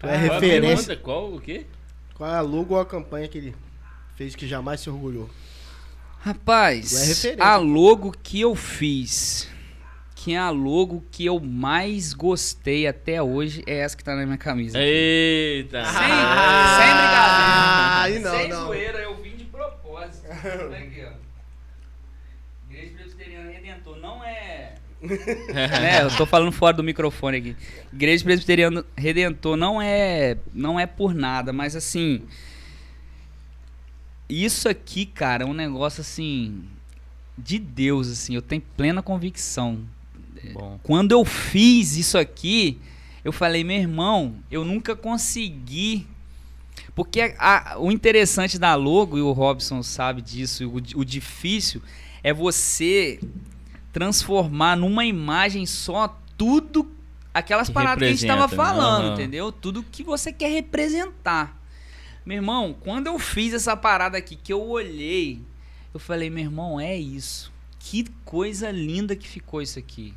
Tu 0.00 0.06
é 0.06 0.16
referência. 0.16 0.96
Qual 0.96 1.32
o 1.34 1.40
quê? 1.40 1.66
Qual 2.14 2.30
é 2.30 2.34
a 2.34 2.40
logo 2.40 2.74
ou 2.74 2.80
a 2.80 2.86
campanha 2.86 3.28
que 3.28 3.38
ele 3.38 3.54
fez 4.16 4.34
que 4.34 4.46
jamais 4.46 4.80
se 4.80 4.90
orgulhou? 4.90 5.28
Rapaz, 6.20 7.24
é 7.24 7.36
a 7.40 7.56
logo 7.56 8.12
que 8.22 8.40
eu 8.40 8.54
fiz, 8.56 9.48
que 10.16 10.34
é 10.34 10.38
a 10.38 10.50
logo 10.50 11.04
que 11.12 11.24
eu 11.24 11.38
mais 11.38 12.12
gostei 12.12 12.86
até 12.88 13.22
hoje, 13.22 13.62
é 13.66 13.78
essa 13.78 13.96
que 13.96 14.02
tá 14.02 14.16
na 14.16 14.24
minha 14.26 14.36
camisa. 14.38 14.76
Eita! 14.80 15.84
Sem, 15.84 15.94
Ah, 15.96 16.78
sem 16.80 16.94
brincadeira. 16.96 18.02
aí 18.02 18.18
não, 18.18 18.30
sem 18.40 18.48
não. 18.48 18.66
zoeira, 18.66 18.98
eu 18.98 19.16
vim 19.22 19.36
de 19.36 19.44
propósito. 19.44 20.26
Olha 20.66 20.78
aqui, 20.78 21.04
ó. 21.06 21.12
Igreja 22.72 22.94
Presbiteriana 22.96 23.50
Redentor 23.52 23.96
não 23.98 24.24
é. 24.24 24.74
né, 25.54 26.02
eu 26.02 26.16
tô 26.16 26.26
falando 26.26 26.50
fora 26.52 26.76
do 26.76 26.82
microfone 26.82 27.36
aqui. 27.38 27.56
Igreja 27.92 28.24
Presbiteriana 28.24 28.84
Redentor 28.96 29.56
não 29.56 29.80
é, 29.80 30.36
não 30.52 30.78
é 30.78 30.86
por 30.86 31.14
nada, 31.14 31.52
mas 31.52 31.76
assim, 31.76 32.22
isso 34.28 34.68
aqui, 34.68 35.06
cara, 35.06 35.44
é 35.44 35.46
um 35.46 35.54
negócio 35.54 36.00
assim 36.00 36.62
de 37.36 37.58
Deus, 37.58 38.08
assim, 38.10 38.34
eu 38.34 38.42
tenho 38.42 38.62
plena 38.76 39.00
convicção. 39.00 39.80
Bom. 40.52 40.78
Quando 40.82 41.12
eu 41.12 41.24
fiz 41.24 41.96
isso 41.96 42.18
aqui, 42.18 42.78
eu 43.24 43.32
falei, 43.32 43.62
meu 43.62 43.76
irmão, 43.76 44.34
eu 44.50 44.64
nunca 44.64 44.96
consegui. 44.96 46.06
Porque 46.94 47.34
a- 47.38 47.76
o 47.78 47.92
interessante 47.92 48.58
da 48.58 48.74
logo, 48.74 49.16
e 49.16 49.22
o 49.22 49.30
Robson 49.32 49.82
sabe 49.82 50.20
disso, 50.20 50.68
o, 50.68 50.76
o 51.00 51.04
difícil 51.04 51.80
é 52.22 52.32
você 52.32 53.20
transformar 53.92 54.76
numa 54.76 55.04
imagem 55.04 55.66
só 55.66 56.18
tudo 56.36 56.90
aquelas 57.34 57.68
Que 57.68 57.74
paradas 57.74 57.98
que 57.98 58.04
a 58.04 58.08
gente 58.10 58.26
tava 58.26 58.42
representa, 58.42 58.62
né? 58.64 58.70
falando, 58.70 59.04
Aham. 59.06 59.14
entendeu? 59.14 59.52
Tudo 59.52 59.82
que 59.82 60.02
você 60.02 60.32
quer 60.32 60.50
representar. 60.52 61.56
Meu 62.24 62.36
irmão, 62.36 62.76
quando 62.78 63.06
eu 63.06 63.18
fiz 63.18 63.54
essa 63.54 63.76
parada 63.76 64.18
aqui, 64.18 64.36
que 64.36 64.52
eu 64.52 64.62
olhei, 64.62 65.40
eu 65.94 65.98
falei, 66.00 66.28
meu 66.28 66.44
irmão, 66.44 66.78
é 66.78 66.96
isso. 66.96 67.50
Que 67.78 68.04
coisa 68.24 68.70
linda 68.70 69.16
que 69.16 69.26
ficou 69.26 69.62
isso 69.62 69.78
aqui. 69.78 70.12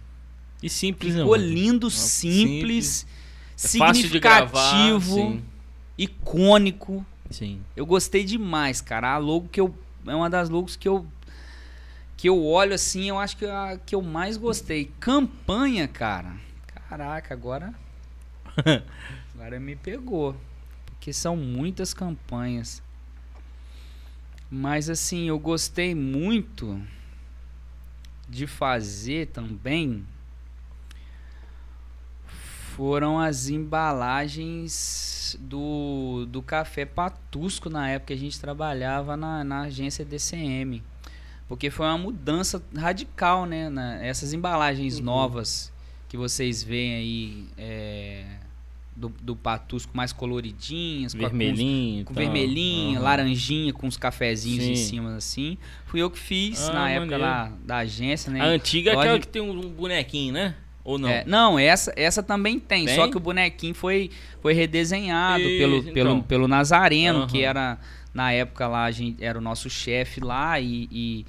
E 0.62 0.70
simples, 0.70 1.14
né? 1.16 1.22
Ficou 1.22 1.38
mano? 1.38 1.50
lindo, 1.50 1.90
simples. 1.90 3.06
simples, 3.56 3.76
É 3.76 3.78
gravar, 3.78 3.94
significativo, 3.94 5.16
sim. 5.16 5.44
icônico. 5.98 7.06
Sim. 7.30 7.62
Eu 7.76 7.86
gostei 7.86 8.24
demais, 8.24 8.82
cara. 8.82 9.14
A 9.14 9.18
logo 9.18 9.48
que 9.50 9.60
eu. 9.62 9.74
É 10.06 10.14
uma 10.16 10.30
das 10.30 10.50
logos 10.50 10.76
que 10.76 10.88
eu. 10.88 11.06
Que 12.22 12.30
eu 12.30 12.46
olho 12.46 12.76
assim, 12.76 13.10
eu 13.10 13.18
acho 13.18 13.36
que 13.36 13.48
a 13.48 13.80
que 13.84 13.96
eu 13.96 14.02
mais 14.04 14.38
gostei. 14.38 14.94
Campanha, 15.00 15.88
cara. 15.88 16.36
Caraca, 16.88 17.34
agora. 17.34 17.74
agora 19.34 19.60
me 19.60 19.76
pegou. 19.76 20.36
Porque 20.86 21.12
são 21.12 21.36
muitas 21.36 21.96
campanhas. 21.96 22.84
Mas 24.52 24.88
assim, 24.88 25.30
eu 25.30 25.40
gostei 25.40 25.96
muito 25.96 26.80
de 28.30 28.46
fazer 28.46 29.30
também. 29.30 30.06
Foram 32.76 33.20
as 33.20 33.50
embalagens 33.50 35.36
do, 35.40 36.28
do 36.28 36.44
café 36.44 36.86
Patusco 36.86 37.68
na 37.68 37.90
época 37.90 38.10
que 38.10 38.14
a 38.14 38.18
gente 38.18 38.40
trabalhava 38.40 39.18
na, 39.18 39.44
na 39.44 39.62
agência 39.62 40.06
DCM. 40.06 40.84
Porque 41.52 41.70
foi 41.70 41.86
uma 41.86 41.98
mudança 41.98 42.64
radical, 42.74 43.46
né? 43.46 43.70
Na, 43.70 44.02
essas 44.02 44.32
embalagens 44.32 45.00
Uhum. 45.00 45.04
novas 45.04 45.70
que 46.08 46.16
vocês 46.16 46.64
veem 46.64 46.94
aí 46.96 47.46
é, 47.58 48.24
do, 48.96 49.10
do 49.22 49.36
Patusco 49.36 49.92
mais 49.94 50.14
coloridinhas, 50.14 51.14
com 51.14 51.26
a- 51.26 51.30
com 51.30 51.38
Vermelhinho. 51.38 52.06
com 52.06 52.14
tal. 52.14 52.24
vermelhinha, 52.24 52.98
Aham. 53.00 53.04
laranjinha, 53.04 53.74
com 53.74 53.86
os 53.86 53.98
cafezinhos 53.98 54.64
em 54.64 54.76
Sim. 54.76 54.86
cima 54.86 55.16
assim. 55.18 55.58
Fui 55.88 56.02
eu 56.02 56.10
que 56.10 56.18
fiz 56.20 56.70
Ah, 56.70 56.74
na 56.74 56.90
época 56.90 57.18
maneiro. 57.18 57.22
lá 57.24 57.52
da 57.66 57.78
agência, 57.80 58.32
né? 58.32 58.40
A 58.40 58.46
antiga 58.46 58.92
é 58.92 58.96
aquela 58.96 59.20
que 59.20 59.28
tem 59.28 59.42
um 59.42 59.70
bonequinho, 59.72 60.32
né? 60.34 60.56
Ou 60.86 60.98
não? 60.98 61.10
É, 61.10 61.26
não, 61.28 61.60
essa, 61.60 61.92
essa 61.98 62.24
também 62.24 62.60
tem, 62.60 62.86
Tem? 62.86 62.96
só 62.96 63.08
que 63.10 63.18
o 63.18 63.20
bonequinho 63.20 63.76
foi, 63.76 64.10
foi 64.42 64.54
redesenhado 64.54 65.44
Isso, 65.50 65.58
pelo, 65.58 65.78
então. 65.80 65.94
pelo, 65.94 66.24
pelo 66.24 66.48
Nazareno, 66.48 67.20
Aham. 67.20 67.28
que 67.28 67.42
era, 67.44 67.78
na 68.14 68.32
época 68.32 68.68
lá, 68.68 68.86
a 68.86 68.92
gente, 68.92 69.24
era 69.24 69.38
o 69.38 69.42
nosso 69.42 69.70
chefe 69.70 70.20
lá 70.20 70.60
e, 70.60 70.88
e, 70.92 71.26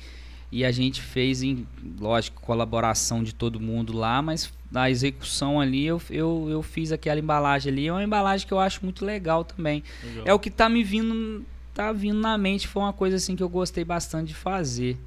e 0.51 0.65
a 0.65 0.73
gente 0.73 1.01
fez, 1.01 1.43
em, 1.43 1.67
lógico, 2.01 2.41
colaboração 2.43 3.23
de 3.23 3.35
todo 3.35 3.61
mundo 3.61 3.93
lá, 3.97 4.21
mas 4.21 4.53
na 4.71 4.91
execução 4.91 5.61
ali 5.61 5.85
eu, 5.85 6.01
eu, 6.11 6.49
eu 6.51 6.63
fiz 6.63 6.93
aquela 6.93 7.21
embalagem 7.21 7.73
ali, 7.73 7.87
é 7.87 7.93
uma 7.93 8.03
embalagem 8.03 8.47
que 8.47 8.53
eu 8.53 8.59
acho 8.59 8.81
muito 8.83 9.05
legal 9.05 9.45
também. 9.45 9.83
Legal. 10.03 10.25
É 10.27 10.35
o 10.35 10.39
que 10.39 10.51
tá 10.51 10.69
me 10.69 10.83
vindo, 10.83 11.45
tá 11.75 11.93
vindo 11.93 12.19
na 12.19 12.37
mente, 12.37 12.67
foi 12.67 12.83
uma 12.83 12.93
coisa 12.93 13.17
assim 13.17 13.37
que 13.37 13.43
eu 13.43 13.49
gostei 13.49 13.85
bastante 13.85 14.29
de 14.29 14.35
fazer. 14.35 14.99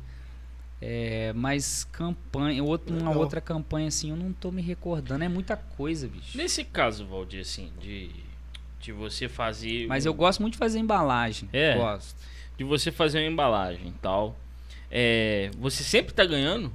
É, 0.82 1.34
mas 1.34 1.86
campanha, 1.86 2.64
outro, 2.64 2.94
uma 2.94 3.08
Legal. 3.08 3.18
outra 3.18 3.42
campanha 3.42 3.88
assim, 3.88 4.10
eu 4.10 4.16
não 4.16 4.34
tô 4.34 4.52
me 4.52 4.62
recordando, 4.62 5.24
é 5.24 5.30
muita 5.30 5.56
coisa, 5.56 6.08
bicho. 6.08 6.38
Nesse 6.38 6.64
caso, 6.64 7.06
Valdir, 7.08 7.42
assim, 7.42 7.72
de, 7.82 8.12
de 8.86 8.92
você 8.92 9.28
fazer. 9.28 9.88
Mas 9.88 10.06
eu 10.06 10.14
gosto 10.14 10.42
muito 10.42 10.54
de 10.54 10.60
fazer 10.60 10.80
embalagem. 10.80 11.50
É? 11.52 11.76
Gosto. 11.76 12.16
De 12.58 12.64
você 12.64 12.92
fazer 12.92 13.20
uma 13.20 13.32
embalagem 13.32 13.88
e 13.88 13.94
tal. 14.02 14.38
É, 14.92 15.50
você 15.58 15.84
sempre 15.84 16.14
tá 16.14 16.24
ganhando? 16.24 16.72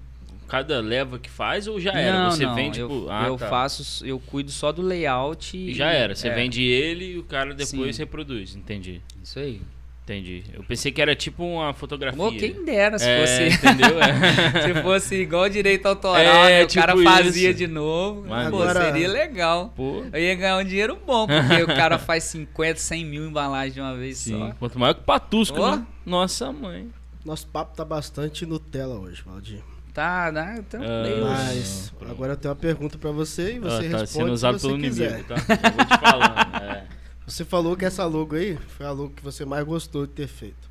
Cada 0.49 0.81
leva 0.81 1.17
que 1.17 1.31
faz 1.31 1.69
ou 1.69 1.79
já 1.79 1.93
era? 1.93 2.25
não, 2.25 2.31
você 2.33 2.45
não, 2.45 2.55
vende, 2.57 2.81
eu, 2.81 2.89
tipo. 2.89 3.07
Ah, 3.09 3.29
eu 3.29 3.37
tá. 3.37 3.49
faço, 3.49 4.05
eu 4.05 4.19
cuido 4.19 4.51
só 4.51 4.73
do 4.73 4.83
layout 4.83 5.57
e 5.57 5.73
já 5.73 5.93
era. 5.93 6.15
Você 6.17 6.29
é, 6.29 6.35
vende 6.35 6.61
ele 6.61 7.13
e 7.13 7.19
o 7.19 7.23
cara 7.23 7.55
depois 7.55 7.95
Sim. 7.95 8.03
reproduz. 8.03 8.57
Entendi. 8.57 9.01
Isso 9.23 9.39
aí. 9.39 9.63
Entendi. 10.03 10.42
Eu 10.53 10.64
pensei 10.64 10.90
que 10.90 11.01
era 11.01 11.14
tipo 11.14 11.44
uma 11.44 11.72
fotografia. 11.72 12.18
Pô, 12.18 12.32
quem 12.32 12.64
dera 12.64 12.98
se 12.98 13.07
é, 13.09 13.20
fosse 13.20 13.57
Entendeu? 13.66 14.01
É. 14.03 14.62
se 14.74 14.82
fosse 14.82 15.14
igual 15.14 15.48
direito 15.48 15.86
autoral, 15.86 16.18
É, 16.46 16.59
né? 16.59 16.64
o 16.64 16.66
tipo 16.66 16.84
cara 16.84 16.96
fazia 17.01 17.51
isso. 17.51 17.59
de 17.59 17.66
novo. 17.68 18.24
Mas 18.28 18.48
Pô, 18.51 18.57
agora- 18.62 18.86
seria 18.86 19.09
legal. 19.09 19.72
Pô. 19.76 20.05
Eu 20.12 20.20
ia 20.20 20.34
ganhar 20.34 20.57
um 20.59 20.64
dinheiro 20.64 20.98
bom, 21.07 21.26
porque 21.28 21.62
o 21.62 21.66
cara 21.68 21.96
faz 22.01 22.24
50, 22.24 22.80
100 22.80 23.05
mil 23.05 23.24
embalagens 23.26 23.74
de 23.74 23.80
uma 23.80 23.94
vez 23.96 24.18
Sim. 24.18 24.36
só. 24.38 24.51
Quanto 24.59 24.78
maior 24.80 24.94
que 24.94 25.03
patusco, 25.03 25.61
Ó. 25.61 25.76
né? 25.76 25.86
Nossa 26.05 26.51
mãe. 26.51 26.88
Nosso 27.24 27.46
papo 27.46 27.76
tá 27.76 27.84
bastante 27.84 28.44
Nutella 28.44 28.96
hoje, 28.98 29.22
Valdir. 29.24 29.61
Tá, 29.94 30.32
né? 30.32 30.57
Então, 30.59 30.80
Ah, 30.82 31.03
meio- 31.03 31.24
Mas 31.24 31.92
pronto. 31.98 32.11
agora 32.12 32.32
eu 32.32 32.36
tenho 32.36 32.55
uma 32.55 32.61
pergunta 32.61 32.96
pra 32.98 33.11
você 33.12 33.55
e 33.55 33.57
Ah, 33.59 33.61
você 33.61 33.88
tá 33.90 33.98
responde 33.98 34.09
sendo 34.09 34.26
se 34.28 34.32
usado 34.32 34.59
você 34.59 34.66
pelo 34.68 34.80
quiser. 34.80 35.09
inimigo, 35.11 35.28
tá? 35.28 35.34
Eu 35.34 35.72
vou 35.72 35.84
te 35.84 36.01
falando. 36.01 36.51
É. 36.62 36.99
Você 37.31 37.45
falou 37.45 37.76
que 37.76 37.85
essa 37.85 38.05
logo 38.07 38.35
aí 38.35 38.57
foi 38.57 38.85
a 38.85 38.91
logo 38.91 39.11
que 39.11 39.22
você 39.22 39.45
mais 39.45 39.64
gostou 39.64 40.05
de 40.05 40.12
ter 40.14 40.26
feito. 40.26 40.68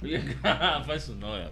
Faz 0.86 1.02
isso 1.02 1.14
não, 1.16 1.34
é. 1.34 1.50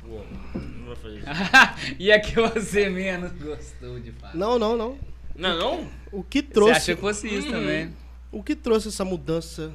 Pô, 0.00 0.22
não 0.58 0.86
vou 0.86 0.96
fazer 0.96 1.18
isso. 1.18 1.26
e 2.00 2.10
a 2.10 2.18
que 2.20 2.34
você 2.34 2.88
menos 2.88 3.30
gostou 3.32 4.00
de 4.00 4.12
fazer? 4.12 4.38
Não, 4.38 4.58
não, 4.58 4.78
não. 4.78 4.98
Não, 5.36 5.58
não? 5.58 5.90
O 6.10 6.22
que 6.24 6.40
Você 6.40 6.46
trouxe, 6.48 6.72
achou 6.72 6.94
que 6.94 7.00
fosse 7.02 7.28
isso 7.28 7.48
Hum. 7.48 7.52
também? 7.52 7.94
o 8.32 8.42
que 8.42 8.56
trouxe 8.56 8.88
essa 8.88 9.04
mudança 9.04 9.74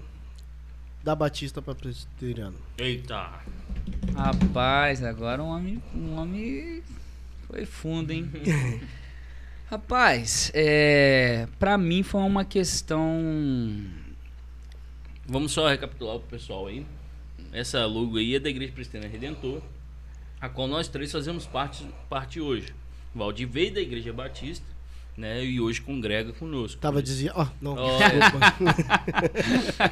da 1.04 1.14
Batista 1.16 1.62
pra 1.62 1.76
Presbiteriano? 1.76 2.58
Eita. 2.76 3.39
Rapaz, 4.16 5.04
agora 5.04 5.43
um 5.43 5.49
homem, 5.49 5.82
um 5.93 6.16
homem 6.16 6.82
foi 7.47 7.66
fundo, 7.68 8.12
hein? 8.12 8.32
Rapaz, 9.74 10.51
é, 10.53 11.47
pra 11.57 11.80
mim 11.80 12.03
foi 12.03 12.21
uma 12.21 12.45
questão. 12.45 13.03
Vamos 15.26 15.51
só 15.51 15.67
recapitular 15.67 16.19
pro 16.19 16.30
pessoal 16.30 16.67
aí. 16.67 16.86
Essa 17.51 17.84
logo 17.88 18.17
aí 18.17 18.36
é 18.36 18.39
da 18.39 18.51
Igreja 18.51 18.71
Presbiteriana 18.71 19.11
Redentor, 19.11 19.63
a 20.39 20.47
qual 20.47 20.67
nós 20.67 20.88
três 20.88 21.11
fazemos 21.11 21.47
parte, 21.47 21.88
parte 22.07 22.39
hoje. 22.39 22.71
Valdir 23.15 23.49
veio 23.49 23.74
da 23.74 23.82
Igreja 23.82 24.13
Batista, 24.13 24.63
né? 25.18 25.43
E 25.43 25.59
hoje 25.61 25.82
congrega 25.82 26.34
conosco. 26.34 26.80
Tava 26.82 27.01
dizia, 27.01 27.32
ó, 27.36 27.47
não. 27.61 27.76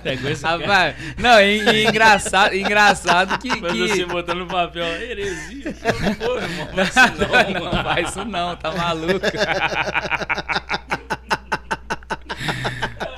Pegou 0.04 0.36
cara. 0.36 0.58
Rapaz, 0.58 0.96
não, 1.18 1.40
e, 1.40 1.62
e 1.62 1.88
engraçado, 1.88 2.54
engraçado 2.56 3.38
que. 3.40 3.50
Mas 3.50 3.72
que... 3.72 3.88
você 3.88 4.06
botando 4.06 4.40
no 4.40 4.48
papel, 4.48 4.86
heresia. 5.02 5.74
Pô, 6.20 6.38
irmão, 6.38 6.68
vai 6.74 6.86
isso 6.86 7.54
não. 7.54 7.72
não 7.72 7.84
faz 7.84 8.10
isso 8.10 8.26
não, 8.26 8.56
tá 8.56 8.72
maluco. 8.72 9.26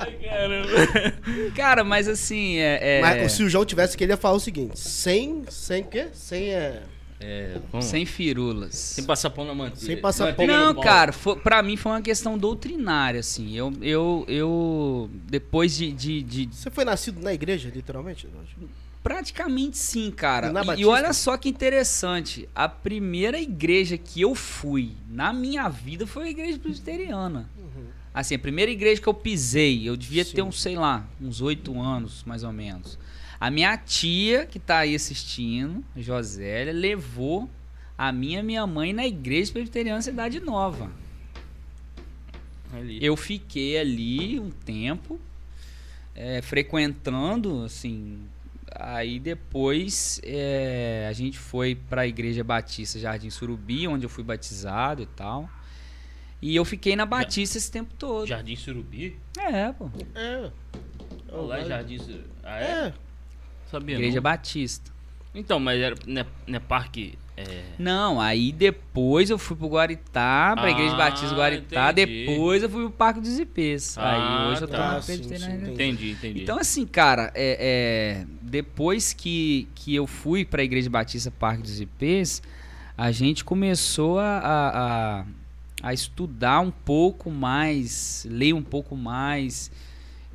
Ai, 0.00 0.12
caramba. 0.22 0.68
Cara, 1.54 1.84
mas 1.84 2.08
assim, 2.08 2.58
é. 2.58 2.98
é- 2.98 3.00
Mas 3.00 3.32
se 3.32 3.42
o 3.42 3.48
João 3.48 3.64
tivesse 3.64 3.96
que 3.96 4.04
ele 4.04 4.12
ia 4.12 4.16
falar 4.16 4.34
o 4.34 4.40
seguinte, 4.40 4.78
sem, 4.78 5.44
sem 5.48 5.82
o 5.82 5.86
quê? 5.86 6.08
Sem 6.12 6.52
é... 6.52 6.82
É. 7.26 7.80
Sem 7.80 8.04
firulas. 8.04 8.74
Sem 8.74 9.04
passar 9.04 9.30
pão 9.30 9.44
na 9.46 9.54
manteiga. 9.54 9.80
Sem 9.80 9.96
passar 10.00 10.26
Manteiga 10.26 10.52
pão. 10.52 10.60
no 10.60 10.66
Não, 10.66 10.74
pão. 10.74 10.82
cara, 10.84 11.12
foi, 11.12 11.36
pra 11.36 11.62
mim 11.62 11.76
foi 11.76 11.92
uma 11.92 12.02
questão 12.02 12.36
doutrinária, 12.36 13.20
assim. 13.20 13.56
Eu, 13.56 13.72
eu, 13.80 14.24
eu 14.28 15.10
depois 15.26 15.74
de, 15.76 15.90
de, 15.92 16.22
de- 16.22 16.48
Você 16.54 16.70
foi 16.70 16.84
nascido 16.84 17.22
na 17.22 17.32
igreja, 17.32 17.70
literalmente? 17.74 18.28
Praticamente 19.02 19.76
sim, 19.76 20.10
cara. 20.10 20.52
E 20.76 20.80
E, 20.80 20.84
olha 20.86 21.12
só 21.12 21.36
que 21.36 21.48
interessante. 21.48 22.48
A 22.54 22.68
primeira 22.68 23.38
igreja 23.38 23.98
que 23.98 24.20
eu 24.22 24.34
fui 24.34 24.92
na 25.08 25.32
minha 25.32 25.68
vida 25.68 26.06
foi 26.06 26.24
a 26.24 26.30
igreja 26.30 26.58
presbiteriana. 26.58 27.48
Assim, 28.14 28.36
a 28.36 28.38
primeira 28.38 28.70
igreja 28.70 29.02
que 29.02 29.08
eu 29.08 29.14
pisei, 29.14 29.88
eu 29.88 29.96
devia 29.96 30.24
ter 30.24 30.36
Sim. 30.36 30.42
uns, 30.42 30.62
sei 30.62 30.76
lá, 30.76 31.04
uns 31.20 31.40
oito 31.40 31.78
anos, 31.80 32.22
mais 32.24 32.44
ou 32.44 32.52
menos. 32.52 32.96
A 33.40 33.50
minha 33.50 33.76
tia, 33.76 34.46
que 34.46 34.58
tá 34.58 34.78
aí 34.78 34.94
assistindo, 34.94 35.84
Josélia, 35.96 36.72
levou 36.72 37.48
a 37.96 38.10
minha 38.12 38.40
e 38.40 38.42
minha 38.42 38.66
mãe 38.66 38.92
na 38.92 39.06
igreja 39.06 39.52
presbiteriana 39.52 40.02
Cidade 40.02 40.40
Nova. 40.40 40.90
Ali. 42.72 42.98
Eu 43.04 43.16
fiquei 43.16 43.78
ali 43.78 44.40
um 44.40 44.50
tempo, 44.50 45.20
é, 46.14 46.42
frequentando, 46.42 47.64
assim. 47.64 48.26
Aí 48.76 49.20
depois 49.20 50.20
é, 50.24 51.06
a 51.08 51.12
gente 51.12 51.38
foi 51.38 51.76
para 51.76 52.02
a 52.02 52.06
Igreja 52.06 52.42
Batista 52.42 52.98
Jardim 52.98 53.30
Surubi, 53.30 53.86
onde 53.86 54.04
eu 54.04 54.10
fui 54.10 54.24
batizado 54.24 55.02
e 55.02 55.06
tal. 55.06 55.48
E 56.42 56.56
eu 56.56 56.64
fiquei 56.64 56.96
na 56.96 57.06
Batista 57.06 57.56
esse 57.56 57.70
tempo 57.70 57.94
todo. 57.96 58.26
Jardim 58.26 58.56
Surubi? 58.56 59.16
É, 59.38 59.72
pô. 59.72 59.88
É. 60.14 60.50
Oh, 61.32 61.42
lá 61.42 61.60
é 61.60 61.64
Jardim 61.64 61.98
Surubi. 61.98 62.24
Ah, 62.42 62.60
é? 62.60 62.64
É. 62.64 62.94
Sabia 63.70 63.96
Igreja 63.96 64.16
não. 64.16 64.22
Batista. 64.22 64.92
Então, 65.34 65.58
mas 65.58 65.80
era, 65.80 65.94
não, 66.06 66.22
é, 66.22 66.26
não 66.46 66.56
é 66.56 66.60
parque... 66.60 67.18
É... 67.36 67.64
Não, 67.80 68.20
aí 68.20 68.52
depois 68.52 69.28
eu 69.28 69.36
fui 69.36 69.56
pro 69.56 69.66
Guaritá, 69.66 70.52
pra 70.54 70.66
Ah, 70.66 70.70
Igreja 70.70 70.94
Batista 70.94 71.34
Guaritá. 71.34 71.90
entendi. 71.90 72.26
depois 72.26 72.62
eu 72.62 72.70
fui 72.70 72.82
pro 72.82 72.92
Parque 72.92 73.20
dos 73.20 73.36
Ipês. 73.40 73.98
Ah, 73.98 74.44
aí 74.46 74.52
hoje 74.52 74.62
eu 74.62 74.68
tô 74.68 74.76
tá. 74.76 74.92
na 74.92 75.00
Sim, 75.02 75.20
sim, 75.24 75.72
Entendi, 75.72 76.10
entendi. 76.12 76.42
Então, 76.42 76.56
assim, 76.56 76.86
cara, 76.86 77.32
é, 77.34 78.22
é, 78.22 78.26
depois 78.40 79.12
que, 79.12 79.66
que 79.74 79.92
eu 79.92 80.06
fui 80.06 80.44
para 80.44 80.62
a 80.62 80.64
Igreja 80.64 80.88
Batista 80.88 81.32
Parque 81.32 81.62
dos 81.62 81.80
IPs, 81.80 82.40
a 82.96 83.10
gente 83.10 83.44
começou 83.44 84.20
a, 84.20 84.38
a, 84.38 84.68
a- 85.20 85.24
a 85.82 85.92
estudar 85.92 86.60
um 86.60 86.70
pouco 86.70 87.32
mais, 87.32 88.24
ler 88.30 88.52
um 88.54 88.62
pouco 88.62 88.96
mais. 88.96 89.72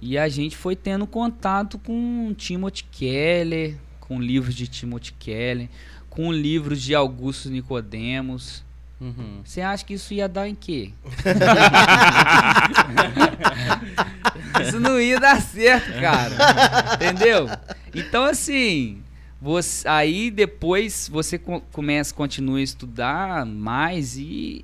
E 0.02 0.18
a 0.18 0.30
gente 0.30 0.56
foi 0.56 0.76
tendo 0.76 1.06
contato 1.06 1.78
com 1.78 2.34
Timothy 2.38 2.86
Keller, 2.92 3.76
com 4.00 4.20
livros 4.22 4.56
de 4.56 4.68
Timothy 4.68 5.14
Keller, 5.20 5.68
com 6.10 6.32
livros 6.32 6.82
de 6.82 6.96
Augusto 6.96 7.50
Nicodemos. 7.50 8.64
Uhum. 9.02 9.40
Você 9.46 9.62
acha 9.62 9.84
que 9.86 9.94
isso 9.94 10.14
ia 10.14 10.28
dar 10.28 10.48
em 10.48 10.56
quê? 10.56 10.92
isso 14.62 14.80
não 14.80 15.00
ia 15.00 15.20
dar 15.20 15.42
certo, 15.42 15.92
cara. 16.00 16.36
Entendeu? 16.96 17.48
Então, 17.94 18.24
assim, 18.26 19.02
você, 19.42 19.88
aí 19.88 20.32
depois 20.32 21.10
você 21.12 21.38
co- 21.38 21.62
começa, 21.72 22.14
continua 22.14 22.60
a 22.60 22.62
estudar 22.62 23.46
mais 23.46 24.18
e, 24.18 24.64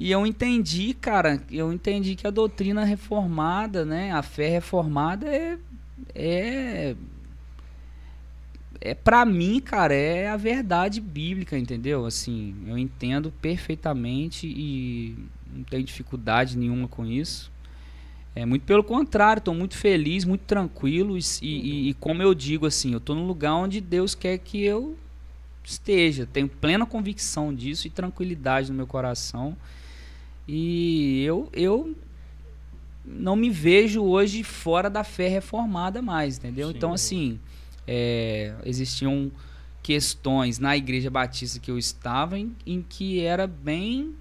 e 0.00 0.10
eu 0.12 0.26
entendi, 0.26 0.94
cara, 0.94 1.42
eu 1.52 1.72
entendi 1.72 2.16
que 2.16 2.26
a 2.26 2.32
doutrina 2.32 2.84
reformada, 2.84 3.84
né, 3.86 4.12
a 4.12 4.22
fé 4.22 4.48
reformada 4.48 5.28
é 5.28 5.58
é 6.14 6.96
é 8.80 8.94
para 8.94 9.24
mim, 9.24 9.60
cara, 9.60 9.94
é 9.94 10.28
a 10.28 10.36
verdade 10.36 11.00
bíblica, 11.00 11.58
entendeu? 11.58 12.06
Assim, 12.06 12.54
eu 12.66 12.78
entendo 12.78 13.30
perfeitamente 13.40 14.46
e 14.46 15.16
não 15.54 15.62
tenho 15.64 15.84
dificuldade 15.84 16.56
nenhuma 16.56 16.88
com 16.88 17.04
isso. 17.04 17.50
É 18.34 18.46
muito 18.46 18.64
pelo 18.64 18.84
contrário, 18.84 19.40
estou 19.40 19.54
muito 19.54 19.76
feliz, 19.76 20.24
muito 20.24 20.42
tranquilo 20.42 21.18
e, 21.18 21.22
e- 21.42 21.90
e 21.90 21.94
como 21.94 22.22
eu 22.22 22.34
digo 22.34 22.66
assim, 22.66 22.92
eu 22.92 22.98
estou 22.98 23.16
no 23.16 23.26
lugar 23.26 23.54
onde 23.54 23.80
Deus 23.80 24.14
quer 24.14 24.38
que 24.38 24.62
eu 24.64 24.96
esteja. 25.64 26.26
Tenho 26.32 26.48
plena 26.48 26.86
convicção 26.86 27.54
disso 27.54 27.86
e 27.86 27.90
tranquilidade 27.90 28.70
no 28.70 28.76
meu 28.76 28.86
coração. 28.86 29.56
E 30.52 31.22
eu, 31.22 31.48
eu 31.52 31.94
não 33.04 33.36
me 33.36 33.48
vejo 33.50 34.02
hoje 34.02 34.42
fora 34.42 34.90
da 34.90 35.04
fé 35.04 35.28
reformada 35.28 36.02
mais, 36.02 36.38
entendeu? 36.38 36.68
Sim. 36.70 36.76
Então, 36.76 36.92
assim, 36.92 37.38
é, 37.86 38.52
existiam 38.64 39.30
questões 39.80 40.58
na 40.58 40.76
igreja 40.76 41.08
batista 41.08 41.60
que 41.60 41.70
eu 41.70 41.78
estava 41.78 42.36
em, 42.36 42.54
em 42.66 42.82
que 42.82 43.20
era 43.20 43.46
bem 43.46 44.12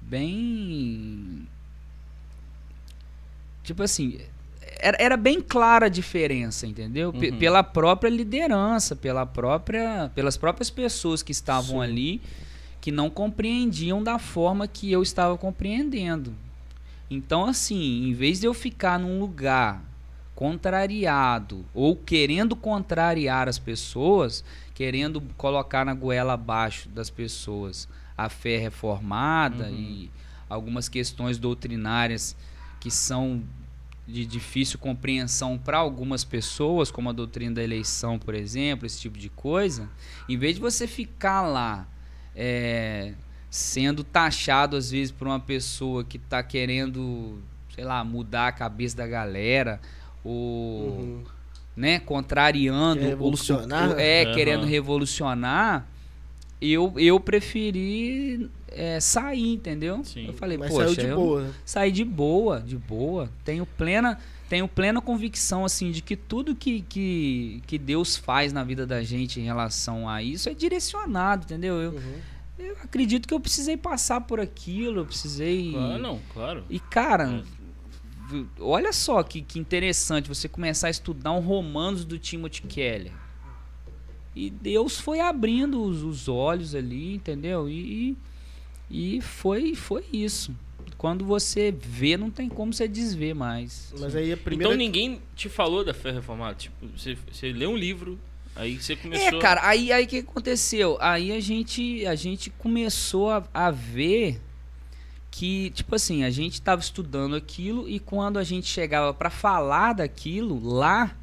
bem 0.00 1.46
tipo 3.64 3.82
assim 3.82 4.18
era, 4.78 4.96
era 5.00 5.16
bem 5.16 5.40
clara 5.40 5.86
a 5.86 5.88
diferença 5.88 6.66
entendeu 6.66 7.12
P- 7.12 7.30
Uhum. 7.30 7.38
pela 7.38 7.62
própria 7.62 8.08
liderança 8.08 8.94
pela 8.96 9.26
própria 9.26 10.10
pelas 10.14 10.36
próprias 10.36 10.70
pessoas 10.70 11.22
que 11.22 11.32
estavam 11.32 11.76
Sim. 11.78 11.82
ali 11.82 12.20
que 12.80 12.90
não 12.90 13.10
compreendiam 13.10 14.02
da 14.02 14.18
forma 14.18 14.66
que 14.68 14.90
eu 14.90 15.02
estava 15.02 15.36
compreendendo 15.36 16.34
então 17.10 17.44
assim 17.44 18.08
em 18.08 18.12
vez 18.12 18.40
de 18.40 18.46
eu 18.46 18.54
ficar 18.54 18.98
num 18.98 19.18
lugar 19.20 19.82
contrariado 20.34 21.64
ou 21.74 21.94
querendo 21.94 22.56
contrariar 22.56 23.46
as 23.46 23.58
pessoas, 23.58 24.42
querendo 24.74 25.20
colocar 25.36 25.84
na 25.84 25.92
goela 25.92 26.32
abaixo 26.32 26.88
das 26.88 27.10
pessoas 27.10 27.86
a 28.16 28.28
fé 28.28 28.56
reformada 28.56 29.64
Uhum. 29.68 29.74
e 29.74 30.10
algumas 30.48 30.88
questões 30.88 31.36
doutrinárias 31.38 32.34
que 32.80 32.90
são 32.90 33.42
de 34.08 34.24
difícil 34.26 34.78
compreensão 34.78 35.56
para 35.56 35.78
algumas 35.78 36.24
pessoas, 36.24 36.90
como 36.90 37.08
a 37.10 37.12
doutrina 37.12 37.56
da 37.56 37.62
eleição, 37.62 38.18
por 38.18 38.34
exemplo, 38.34 38.84
esse 38.86 38.98
tipo 38.98 39.16
de 39.18 39.28
coisa, 39.28 39.88
em 40.28 40.36
vez 40.36 40.56
de 40.56 40.60
você 40.60 40.86
ficar 40.86 41.42
lá 41.42 41.86
é, 42.34 43.12
sendo 43.50 44.04
taxado 44.04 44.76
às 44.76 44.90
vezes 44.90 45.10
por 45.12 45.26
uma 45.26 45.40
pessoa 45.40 46.04
que 46.04 46.16
está 46.16 46.42
querendo, 46.42 47.38
sei 47.74 47.84
lá, 47.84 48.02
mudar 48.04 48.48
a 48.48 48.52
cabeça 48.52 48.96
da 48.96 49.06
galera 49.06 49.80
ou 50.24 50.32
Uhum. 51.00 51.24
né, 51.76 51.98
contrariando, 52.00 53.00
revolucionar? 53.00 53.90
o- 53.96 53.98
é, 54.00 54.22
Aham. 54.24 54.32
querendo 54.34 54.66
revolucionar, 54.66 55.86
eu, 56.60 56.92
eu 56.98 57.18
preferi 57.18 58.50
é, 58.68 59.00
sair, 59.00 59.54
entendeu? 59.54 60.04
Sim. 60.04 60.26
Eu 60.26 60.32
falei, 60.34 60.56
Mas 60.58 60.68
poxa, 60.72 60.84
saiu 60.84 60.96
de 60.96 61.06
eu 61.06 61.16
boa, 61.16 61.50
saí 61.64 61.90
de 61.90 62.04
boa, 62.04 62.60
de 62.60 62.76
boa. 62.76 63.30
Tenho 63.44 63.64
plena, 63.66 64.18
tenho 64.50 64.68
plena 64.68 65.00
convicção 65.00 65.64
assim 65.64 65.90
de 65.92 66.02
que 66.02 66.14
tudo 66.16 66.54
que, 66.56 66.82
que, 66.82 67.62
que 67.66 67.78
Deus 67.78 68.16
faz 68.16 68.52
na 68.52 68.62
vida 68.64 68.84
da 68.86 69.02
gente 69.02 69.40
em 69.40 69.44
relação 69.44 70.06
a 70.08 70.22
isso 70.22 70.48
é 70.50 70.54
direcionado, 70.54 71.44
entendeu? 71.44 71.76
Eu, 71.80 71.92
Uhum. 71.92 72.14
eu 72.58 72.76
acredito 72.84 73.26
que 73.26 73.32
eu 73.32 73.40
precisei 73.40 73.76
passar 73.78 74.20
por 74.22 74.40
aquilo, 74.40 75.00
eu 75.00 75.06
precisei 75.06 75.70
Claro, 75.72 76.02
não, 76.02 76.20
claro. 76.34 76.64
e, 76.68 76.78
cara, 76.80 77.42
v- 78.28 78.44
olha 78.58 78.92
só 78.92 79.22
que, 79.22 79.40
que 79.40 79.58
interessante 79.58 80.28
você 80.28 80.48
começar 80.48 80.88
a 80.88 80.90
estudar 80.90 81.32
um 81.32 81.40
Romanos 81.40 82.04
do 82.04 82.18
Timothy 82.18 82.62
Keller. 82.62 83.12
E 84.34 84.50
Deus 84.50 84.98
foi 85.00 85.20
abrindo 85.20 85.82
os, 85.82 86.02
os 86.02 86.28
olhos 86.28 86.74
ali, 86.74 87.14
entendeu? 87.14 87.68
E, 87.68 88.16
e 88.90 89.20
foi, 89.20 89.74
foi 89.74 90.04
isso. 90.12 90.54
Quando 91.00 91.24
você 91.24 91.72
vê, 91.72 92.18
não 92.18 92.30
tem 92.30 92.46
como 92.46 92.74
você 92.74 92.86
desver 92.86 93.32
mais. 93.32 93.90
Mas 93.98 94.14
aí 94.14 94.34
a 94.34 94.36
primeira. 94.36 94.70
Então 94.70 94.76
ninguém 94.76 95.22
te 95.34 95.48
falou 95.48 95.82
da 95.82 95.94
fé 95.94 96.10
reformada? 96.10 96.56
Tipo, 96.56 96.86
você, 96.88 97.16
você 97.32 97.50
leu 97.54 97.70
um 97.70 97.76
livro, 97.76 98.18
aí 98.54 98.76
você 98.76 98.94
começou... 98.94 99.38
É, 99.38 99.40
cara, 99.40 99.66
aí 99.66 99.90
aí 99.90 100.04
o 100.04 100.06
que 100.06 100.18
aconteceu? 100.18 100.98
Aí 101.00 101.32
a 101.32 101.40
gente 101.40 102.06
a 102.06 102.14
gente 102.14 102.50
começou 102.50 103.30
a, 103.30 103.42
a 103.54 103.70
ver 103.70 104.42
que, 105.30 105.70
tipo 105.70 105.94
assim, 105.94 106.22
a 106.22 106.28
gente 106.28 106.60
tava 106.60 106.82
estudando 106.82 107.34
aquilo 107.34 107.88
e 107.88 107.98
quando 107.98 108.38
a 108.38 108.44
gente 108.44 108.66
chegava 108.66 109.14
para 109.14 109.30
falar 109.30 109.94
daquilo 109.94 110.62
lá 110.62 111.16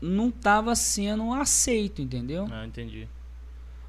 não 0.00 0.32
tava 0.32 0.74
sendo 0.74 1.32
aceito, 1.32 2.02
entendeu? 2.02 2.48
Ah, 2.50 2.66
entendi. 2.66 3.06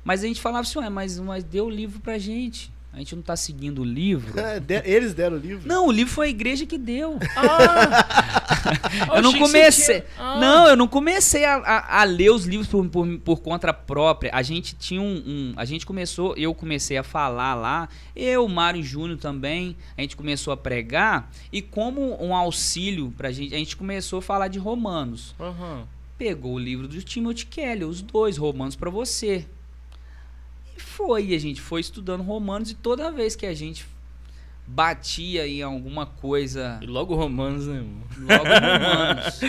Mas 0.04 0.24
a 0.24 0.28
gente 0.28 0.40
falava 0.40 0.62
assim, 0.62 0.78
ué, 0.78 0.88
mas, 0.88 1.18
mas 1.18 1.44
deu 1.44 1.66
o 1.66 1.70
livro 1.72 2.00
pra 2.00 2.20
gente. 2.20 2.75
A 2.96 3.00
gente 3.00 3.14
não 3.14 3.22
tá 3.22 3.36
seguindo 3.36 3.82
o 3.82 3.84
livro. 3.84 4.34
É, 4.40 4.62
Eles 4.86 5.14
deram 5.14 5.36
o 5.36 5.40
livro? 5.40 5.68
Não, 5.68 5.88
o 5.88 5.92
livro 5.92 6.14
foi 6.14 6.28
a 6.28 6.30
igreja 6.30 6.66
que 6.66 6.78
deu. 6.78 7.20
Ah! 7.36 8.06
eu 9.18 9.22
não 9.22 9.34
comecei. 9.38 10.04
Ah. 10.18 10.40
Não, 10.40 10.68
eu 10.70 10.76
não 10.78 10.88
comecei 10.88 11.44
a, 11.44 11.56
a- 11.58 12.02
a 12.02 12.04
ler 12.06 12.32
os 12.32 12.46
livros 12.46 12.68
por, 12.70 12.88
por, 12.88 13.06
por 13.20 13.40
conta 13.42 13.74
própria. 13.74 14.32
A 14.34 14.42
gente 14.42 14.76
tinha 14.76 15.02
um, 15.02 15.16
um- 15.28 15.54
A 15.58 15.66
gente 15.66 15.86
começou, 15.86 16.36
eu 16.38 16.54
comecei 16.54 16.98
a 16.98 17.04
falar 17.04 17.54
lá, 17.54 17.90
eu, 18.16 18.48
Mário 18.48 18.82
Júnior 18.82 19.18
também, 19.20 19.76
a 19.98 20.02
gente 20.02 20.16
começou 20.16 20.54
a 20.54 20.58
pregar, 20.58 21.30
e 21.52 21.62
como 21.62 22.18
um 22.24 22.34
auxílio 22.34 23.14
pra 23.18 23.30
gente, 23.32 23.54
a 23.54 23.58
gente 23.58 23.76
começou 23.76 24.20
a 24.20 24.22
falar 24.22 24.48
de 24.48 24.58
romanos. 24.58 25.36
Aham. 25.40 25.84
Pegou 26.18 26.54
o 26.54 26.60
livro 26.60 26.88
do 26.88 27.02
Timothy 27.04 27.46
Keller, 27.46 27.86
os 27.90 28.02
dois, 28.02 28.38
Romanos 28.38 28.78
pra 28.78 28.90
você. 28.90 29.46
E 30.76 30.80
foi, 30.82 31.34
a 31.34 31.40
gente 31.40 31.62
foi 31.62 31.82
estudando 31.82 32.22
Romanos, 32.24 32.72
e 32.72 32.76
toda 32.76 33.12
vez 33.12 33.36
que 33.36 33.46
a 33.46 33.54
gente 33.54 33.86
batia 34.68 35.48
em 35.48 35.62
alguma 35.62 36.06
coisa 36.08 36.80
E 36.82 36.86
logo 36.88 37.14
romanos, 37.16 37.68
né, 37.68 37.76
irmão? 37.76 38.02
Logo 38.18 38.44
Romanos. 38.50 39.40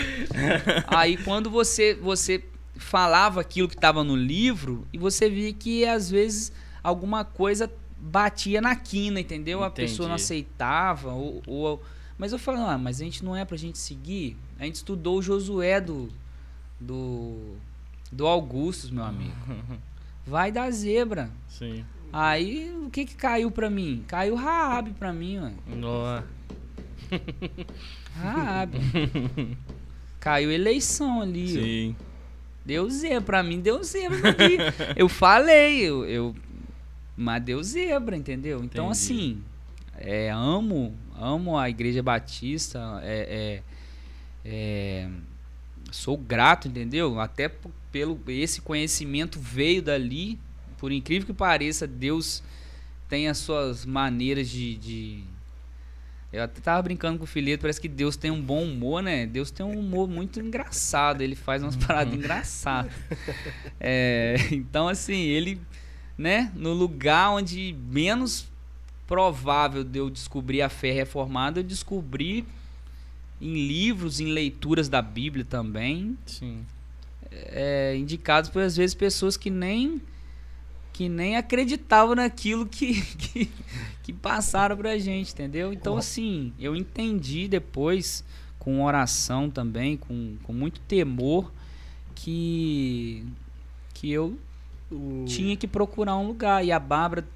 Aí 0.89 1.17
quando 1.17 1.49
você 1.51 1.95
você 1.95 2.45
falava 2.77 3.41
aquilo 3.41 3.67
que 3.69 3.75
estava 3.75 4.05
no 4.05 4.15
livro 4.15 4.87
e 4.93 4.99
você 4.99 5.31
via 5.31 5.51
que 5.53 5.87
às 5.87 6.11
vezes 6.11 6.53
alguma 6.83 7.25
coisa 7.25 7.73
batia 7.99 8.61
na 8.61 8.77
quina, 8.77 9.19
entendeu? 9.19 9.65
A 9.65 9.69
Entendi. 9.69 9.89
pessoa 9.89 10.07
não 10.09 10.17
aceitava 10.17 11.13
ou, 11.13 11.43
ou- 11.47 11.83
mas 12.19 12.33
eu 12.33 12.39
falei, 12.39 12.61
ah, 12.63 12.77
mas 12.79 13.01
a 13.01 13.05
gente 13.05 13.25
não 13.25 13.35
é 13.35 13.45
pra 13.45 13.57
gente 13.57 13.79
seguir. 13.79 14.37
A 14.59 14.65
gente 14.65 14.77
estudou 14.77 15.19
o 15.19 15.23
Josué 15.23 15.81
do 15.81 16.11
do 16.79 17.57
do 18.13 18.27
Augustus, 18.27 18.91
meu 18.91 19.05
amigo. 19.05 19.35
Vai 20.27 20.51
da 20.51 20.71
zebra. 20.71 21.31
Sim. 21.49 21.85
Aí 22.13 22.73
o 22.85 22.91
que 22.91 23.05
que 23.05 23.15
caiu 23.15 23.51
pra 23.51 23.69
mim? 23.71 24.05
Caiu 24.09 24.35
Raab 24.35 24.91
pra 24.93 25.13
mim, 25.13 25.39
ué. 25.39 25.53
Nossa. 25.77 26.25
Raab. 28.17 28.73
Caiu 30.21 30.51
eleição 30.51 31.21
ali. 31.21 31.45
ó. 31.59 31.63
Sim. 31.63 31.97
Deu 32.65 32.91
zebra, 32.91 33.21
pra 33.23 33.43
mim 33.45 33.61
deu 33.61 33.83
zebra 33.85 34.35
eu 34.97 35.09
falei, 35.09 35.79
eu, 35.83 36.05
eu- 36.05 36.37
mas 37.17 37.43
deu 37.45 37.63
zebra, 37.63 38.17
entendeu? 38.17 38.63
Então, 38.65 38.87
Entendi. 38.87 38.99
assim, 39.01 39.43
é, 39.97 40.31
amo, 40.33 40.93
amo 41.17 41.57
a 41.57 41.71
Igreja 41.71 42.03
Batista, 42.03 43.01
é, 43.05 43.63
é- 43.63 43.63
é, 44.45 45.09
sou 45.93 46.17
grato, 46.19 46.67
entendeu? 46.67 47.21
Até 47.21 47.49
pelo 47.97 48.21
esse 48.29 48.61
conhecimento 48.61 49.41
veio 49.41 49.81
dali, 49.81 50.39
por 50.77 50.93
incrível 50.93 51.27
que 51.27 51.33
pareça, 51.33 51.87
Deus 51.87 52.43
tem 53.09 53.27
as 53.27 53.39
suas 53.39 53.87
maneiras 53.87 54.51
de, 54.51 54.77
de- 54.77 55.25
eu 56.31 56.43
até 56.43 56.61
tava 56.61 56.83
brincando 56.83 57.17
com 57.17 57.25
o 57.25 57.27
Filete, 57.27 57.63
parece 57.63 57.81
que 57.81 57.89
Deus 57.89 58.15
tem 58.15 58.31
um 58.31 58.43
bom 58.43 58.65
humor, 58.65 59.03
né? 59.03 59.25
Deus 59.25 59.51
tem 59.51 59.65
um 59.65 59.79
humor 59.79 60.07
muito 60.07 60.39
engraçado, 60.39 61.23
ele 61.23 61.35
faz 61.35 61.63
umas 61.63 61.75
paradas 61.75 62.13
engraçadas. 62.13 62.93
É, 63.81 64.37
então, 64.53 64.89
assim, 64.89 65.21
ele, 65.21 65.59
né, 66.19 66.53
no 66.55 66.75
lugar 66.75 67.31
onde 67.31 67.75
menos 67.91 68.47
provável 69.07 69.83
de 69.83 69.99
eu 69.99 70.11
descobrir 70.11 70.61
a 70.61 70.69
fé 70.69 70.93
reformada, 70.93 71.61
eu 71.61 71.65
descobri 71.65 72.45
em 73.41 73.67
livros, 73.67 74.21
em 74.21 74.27
leituras 74.27 74.89
da 74.89 75.01
Bíblia 75.01 75.45
também, 75.47 76.17
Sim. 76.27 76.65
É, 77.47 77.97
indicados 77.97 78.51
por 78.51 78.63
às 78.63 78.77
vezes 78.77 78.95
pessoas 78.95 79.37
que 79.37 79.51
nem 79.51 80.01
que 80.93 81.11
nem 81.11 81.37
acreditavam 81.37 82.15
naquilo 82.15 82.65
que, 82.65 83.03
que, 83.17 83.51
que 84.03 84.13
passaram 84.15 84.77
pra 84.79 84.97
gente, 84.97 85.33
entendeu? 85.35 85.71
Então, 85.71 85.97
assim, 85.99 86.55
eu 86.59 86.75
entendi 86.75 87.47
depois, 87.47 88.25
com 88.59 88.83
oração 88.83 89.51
também, 89.51 89.99
com, 89.99 90.37
com 90.43 90.55
muito 90.55 90.81
temor, 90.81 91.53
que, 92.15 93.25
que 93.95 94.11
eu 94.11 94.39
O- 94.91 95.25
tinha 95.27 95.55
que 95.57 95.67
procurar 95.67 96.17
um 96.17 96.27
lugar. 96.27 96.65
E 96.65 96.73
a 96.73 96.79
Bárbara 96.79 97.27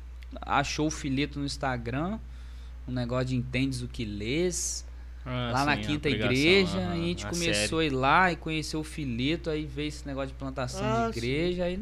achou 0.40 0.86
o 0.86 0.90
fileto 0.90 1.38
no 1.38 1.44
Instagram, 1.44 2.18
um 2.88 2.92
negócio 2.92 3.26
de 3.26 3.36
entendes 3.36 3.82
o 3.82 3.88
que 3.88 4.06
lês, 4.06 4.86
Ah, 5.32 5.50
lá 5.52 5.64
na 5.64 5.76
sim, 5.76 5.82
a 5.82 5.84
quinta 5.86 6.08
igreja, 6.10 6.78
aham, 6.78 6.96
e 6.96 6.98
a 6.98 7.06
gente 7.06 7.24
a 7.26 7.28
começou 7.28 7.78
a 7.78 7.84
ir 7.84 7.90
lá 7.90 8.32
e 8.32 8.36
conheceu 8.36 8.80
o 8.80 8.84
fileto, 8.84 9.48
aí 9.48 9.64
veio 9.64 9.88
esse 9.88 10.04
negócio 10.06 10.28
de 10.30 10.34
plantação 10.34 10.82
Ah, 10.82 11.10
de 11.10 11.18
igreja, 11.18 11.64
aí 11.64 11.80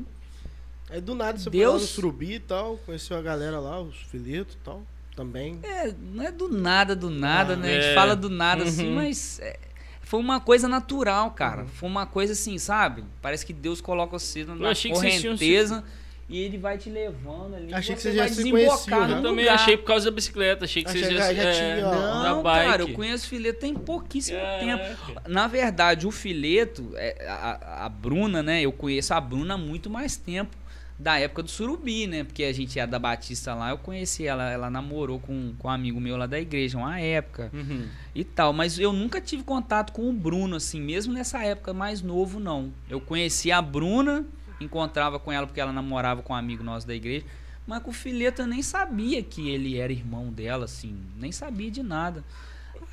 Aí 0.91 1.01
do 1.01 1.15
nada 1.15 1.39
você 1.39 1.51
Deus- 1.51 1.65
foi 1.65 1.73
lá 1.75 1.81
no 1.81 1.87
Surubi 1.87 2.35
e 2.35 2.41
tal, 2.41 2.77
conheceu 2.79 3.17
a 3.17 3.23
galera 3.23 3.59
lá, 3.59 3.81
os 3.81 3.97
filetos 3.97 4.55
e 4.55 4.59
tal, 4.59 4.83
também. 5.15 5.59
É, 5.63 5.93
não 5.99 6.25
é 6.25 6.33
do 6.33 6.49
nada, 6.49 6.95
do 6.97 7.11
nada, 7.11 7.55
Ah, 7.55 7.57
né? 7.57 7.71
A 7.71 7.75
gente 7.81 7.91
é. 7.91 7.95
fala 7.95 8.15
do 8.17 8.31
nada 8.31 8.65
assim, 8.65 8.89
Uhum. 8.89 8.95
mas 8.95 9.39
é, 9.41 9.59
foi 10.03 10.19
uma 10.21 10.41
coisa 10.41 10.67
natural, 10.69 11.31
cara. 11.33 11.63
Uhum. 11.63 11.69
Foi 11.69 11.89
uma 11.89 12.07
coisa 12.07 12.33
assim, 12.33 12.57
sabe? 12.59 13.05
Parece 13.21 13.45
que 13.45 13.53
Deus 13.53 13.81
coloca 13.83 14.19
você 14.19 14.45
na 14.45 14.55
Eu 14.55 14.67
achei 14.69 14.91
que 14.91 14.97
vocês 14.99 15.21
tinham 15.21 15.35
correnteza 15.37 15.85
e 16.29 16.39
ele 16.39 16.59
vai 16.59 16.77
te 16.77 16.91
levando 16.91 17.55
ali. 17.57 17.73
Achei 17.73 17.95
que 17.95 18.03
você 18.03 18.13
já 18.13 18.23
vai 18.23 18.29
se 18.29 18.37
desembocar 18.37 18.69
conheciam, 18.69 19.09
né? 19.09 19.19
Eu 19.19 19.23
também 19.23 19.45
lugar. 19.47 19.55
achei 19.55 19.77
por 19.77 19.85
causa 19.85 20.05
da 20.11 20.15
bicicleta, 20.15 20.65
achei 20.67 20.83
que 20.85 20.91
Achei 20.91 21.03
vocês 21.03 21.15
que 21.15 21.19
já, 21.19 21.35
já 21.35 21.43
é, 21.49 21.77
tinha, 21.77 21.91
Não, 21.91 22.43
bike. 22.43 22.67
cara, 22.71 22.83
eu 22.83 22.93
conheço 22.93 23.27
o 23.27 23.29
fileto 23.29 23.61
tem 23.61 23.75
pouquíssimo 23.75 24.39
tempo. 24.61 24.83
Caraca. 25.07 25.29
Na 25.29 25.47
verdade, 25.47 26.07
o 26.07 26.11
fileto, 26.11 26.91
é, 26.97 27.27
a, 27.29 27.87
a 27.87 27.89
Bruna, 27.89 28.43
né? 28.43 28.61
Eu 28.63 28.73
conheço 28.73 29.15
a 29.15 29.21
Bruna 29.21 29.55
há 29.55 29.59
muito 29.59 29.89
mais 29.89 30.17
tempo 30.17 30.57
da 30.99 31.17
época 31.19 31.45
do 31.45 31.49
Surubi, 31.51 32.09
né? 32.09 32.25
Porque 32.25 32.43
a 32.43 32.53
gente 32.53 32.79
é 32.79 32.85
da 32.87 32.99
Batista 32.99 33.55
lá, 33.55 33.71
eu 33.71 33.79
conheci 33.79 34.27
ela, 34.27 34.51
ela 34.51 34.69
namorou 34.69 35.21
com, 35.21 35.55
com 35.57 35.69
um 35.69 35.71
amigo 35.71 36.01
meu 36.01 36.17
lá 36.17 36.27
da 36.27 36.41
igreja, 36.41 36.77
uma 36.77 36.99
época 37.01 37.51
Uhum. 37.55 37.87
e 38.15 38.25
tal. 38.25 38.53
Mas 38.53 38.79
eu 38.81 38.93
nunca 38.93 39.21
tive 39.21 39.45
contato 39.45 39.93
com 39.93 40.11
o 40.11 40.13
Bruno, 40.13 40.57
assim, 40.57 40.81
mesmo 40.81 41.13
nessa 41.15 41.43
época 41.45 41.73
mais 41.73 42.03
novo, 42.03 42.41
não. 42.41 42.73
Eu 42.91 43.01
conhecia 43.01 43.57
a 43.59 43.63
Bruna, 43.63 44.27
encontrava 44.61 45.19
com 45.19 45.31
ela 45.33 45.47
porque 45.47 45.61
ela 45.61 45.73
namorava 45.73 46.23
com 46.23 46.33
um 46.33 46.37
amigo 46.37 46.63
nosso 46.63 46.87
da 46.87 46.95
igreja. 46.95 47.25
Mas 47.67 47.83
o 47.85 47.93
Fileto 47.93 48.43
eu 48.43 48.47
nem 48.47 48.63
sabia 48.63 49.23
que 49.23 49.49
ele 49.51 49.77
era 49.79 49.93
irmão 49.93 50.33
dela, 50.33 50.65
assim. 50.65 50.97
Nem 51.19 51.31
sabia 51.31 51.71
de 51.71 51.83
nada. 51.83 52.25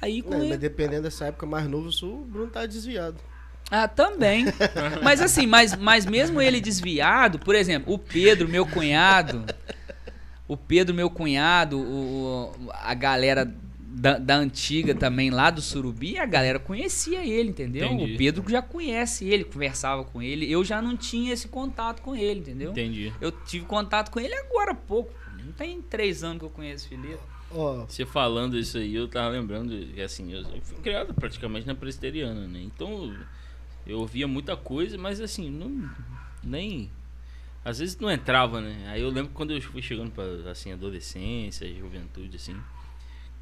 Aí 0.02 0.24
É, 0.30 0.36
ele- 0.36 0.50
mas 0.50 0.60
dependendo 0.60 1.04
dessa 1.04 1.26
época 1.26 1.46
mais 1.46 1.68
novo, 1.68 1.90
o 2.06 2.26
Bruno 2.26 2.52
tá 2.52 2.66
desviado. 2.66 3.18
ah, 3.72 3.88
também. 3.88 4.46
Mas 5.02 5.22
assim, 5.22 5.48
mas, 5.48 5.76
mas 5.76 6.06
mesmo 6.06 6.42
ele 6.42 6.60
desviado, 6.60 7.40
por 7.40 7.56
exemplo, 7.56 7.94
o 7.94 7.98
Pedro, 7.98 8.48
meu 8.50 8.66
cunhado, 8.66 9.46
o 10.48 10.56
Pedro, 10.58 10.94
meu 10.94 11.10
cunhado, 11.10 11.80
o- 11.80 12.54
a 12.74 12.94
galera 12.94 13.52
da, 13.98 14.18
da 14.18 14.36
antiga 14.36 14.94
também 14.94 15.30
lá 15.30 15.50
do 15.50 15.62
Surubi, 15.62 16.18
a 16.18 16.26
galera 16.26 16.60
conhecia 16.60 17.26
ele, 17.26 17.50
entendeu? 17.50 17.86
Entendi. 17.86 18.14
O 18.14 18.18
Pedro 18.18 18.50
já 18.50 18.62
conhece 18.62 19.26
ele, 19.26 19.46
conversava 19.46 20.04
com 20.04 20.22
ele. 20.22 20.52
Eu 20.52 20.66
já 20.66 20.82
não 20.82 20.98
tinha 20.98 21.32
esse 21.32 21.48
contato 21.48 22.02
com 22.02 22.14
ele, 22.14 22.42
entendeu? 22.42 22.72
Entendi. 22.72 23.14
Eu 23.22 23.32
tive 23.32 23.64
contato 23.66 24.12
com 24.12 24.20
ele 24.20 24.34
agora 24.34 24.72
há 24.72 24.76
pouco. 24.76 25.14
Não 25.42 25.54
tem 25.54 25.82
três 25.82 26.24
anos 26.26 26.40
que 26.40 26.46
eu 26.46 26.50
conheço 26.50 26.86
o 26.88 26.90
Filipe. 26.90 27.20
Ó, 27.52 27.86
Você 27.86 28.06
falando 28.06 28.58
isso 28.58 28.78
aí, 28.78 28.94
eu 28.94 29.08
tava 29.08 29.30
lembrando 29.30 29.74
que 29.94 30.02
assim, 30.02 30.34
eu 30.34 30.44
fui 30.62 30.78
criado 30.80 31.14
praticamente 31.14 31.66
na 31.66 31.74
presbiteriana, 31.74 32.48
né? 32.48 32.62
Então 32.62 33.16
eu 33.88 34.00
ouvia 34.00 34.28
muita 34.28 34.58
coisa, 34.58 34.98
mas 34.98 35.22
assim, 35.22 35.50
não 35.50 35.90
nem 36.44 36.90
às 37.64 37.80
vezes 37.80 37.98
não 37.98 38.12
entrava, 38.12 38.60
né? 38.60 38.90
Aí 38.90 39.02
eu 39.02 39.10
lembro 39.10 39.32
quando 39.34 39.52
eu 39.54 39.62
fui 39.62 39.82
chegando 39.82 40.12
para 40.12 40.52
assim 40.52 40.74
adolescência, 40.74 41.66
juventude 41.74 42.36
assim, 42.36 42.58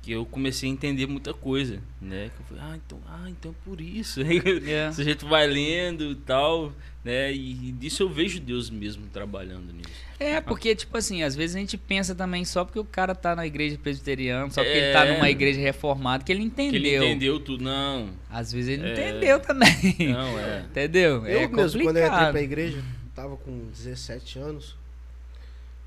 que 0.03 0.11
eu 0.11 0.25
comecei 0.25 0.69
a 0.69 0.71
entender 0.73 1.07
muita 1.07 1.33
coisa, 1.33 1.79
né? 2.01 2.29
Que 2.35 2.41
eu 2.41 2.45
falei, 2.57 2.63
ah, 2.73 2.75
então, 2.85 2.99
ah, 3.07 3.25
então 3.29 3.51
é 3.51 3.55
por 3.63 3.79
isso. 3.79 4.19
Aí 4.21 4.37
É. 4.69 4.89
o 4.89 4.93
sujeito 4.93 5.25
vai 5.25 5.47
lendo 5.47 6.11
e 6.11 6.15
tal, 6.15 6.73
né? 7.05 7.31
E 7.33 7.71
disso 7.71 8.03
eu 8.03 8.09
vejo 8.09 8.39
Deus 8.41 8.69
mesmo 8.69 9.07
trabalhando 9.13 9.71
nisso. 9.71 9.89
É, 10.19 10.41
porque, 10.41 10.75
tipo 10.75 10.97
assim, 10.97 11.23
às 11.23 11.35
vezes 11.35 11.55
a 11.55 11.59
gente 11.59 11.77
pensa 11.77 12.13
também 12.13 12.43
só 12.43 12.65
porque 12.65 12.79
o 12.79 12.83
cara 12.85 13.15
tá 13.15 13.33
na 13.33 13.47
igreja 13.47 13.77
presbiteriana, 13.81 14.49
só 14.49 14.61
porque 14.61 14.77
ele 14.77 14.87
É. 14.87 14.93
tá 14.93 15.05
numa 15.05 15.29
igreja 15.29 15.59
reformada, 15.61 16.21
que 16.23 16.31
ele 16.33 16.41
Que 16.41 16.45
entendeu. 16.47 16.81
ele 16.81 17.05
entendeu 17.05 17.39
tudo, 17.39 17.63
não. 17.63 18.09
Às 18.29 18.51
vezes 18.51 18.69
ele 18.77 18.85
É. 18.87 18.91
entendeu 18.91 19.39
também. 19.39 19.95
Não, 20.11 20.37
é. 20.37 20.65
Entendeu? 20.69 21.25
eu 21.25 21.39
é 21.39 21.47
mesmo, 21.47 21.55
quando 21.55 21.59
eu 21.69 21.75
entrei 21.91 22.03
complicado. 22.03 22.31
pra 22.31 22.41
igreja, 22.41 22.83
tava 23.15 23.37
com 23.37 23.67
17 23.71 24.37
anos, 24.39 24.75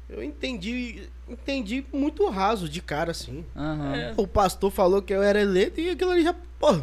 eu 0.08 0.22
entendi, 0.22 1.08
entendi 1.28 1.84
muito 1.92 2.28
raso 2.28 2.68
de 2.68 2.80
cara, 2.80 3.10
assim. 3.10 3.44
Aham. 3.56 3.94
É. 3.96 4.14
O 4.16 4.26
pastor 4.26 4.70
falou 4.70 5.02
que 5.02 5.12
eu 5.12 5.22
era 5.22 5.40
eleito 5.40 5.80
e 5.80 5.90
aquilo 5.90 6.12
ali 6.12 6.22
já, 6.22 6.34
pô, 6.58 6.80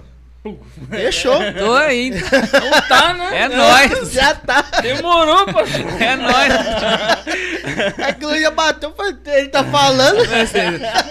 fechou. 0.89 1.39
Tô 1.57 1.73
aí, 1.73 2.07
então. 2.09 2.39
Não 2.41 2.81
tá, 2.81 3.13
né? 3.13 3.29
É 3.43 3.47
nóis. 3.47 4.11
Já 4.11 4.35
tá. 4.35 4.61
Demorou, 4.81 5.45
pô. 5.45 5.61
É 5.61 6.15
nóis. 6.17 6.53
Aquilo 8.07 8.37
já 8.37 8.51
bateu, 8.51 8.93
ele 9.25 9.47
tá 9.47 9.63
falando. 9.63 10.17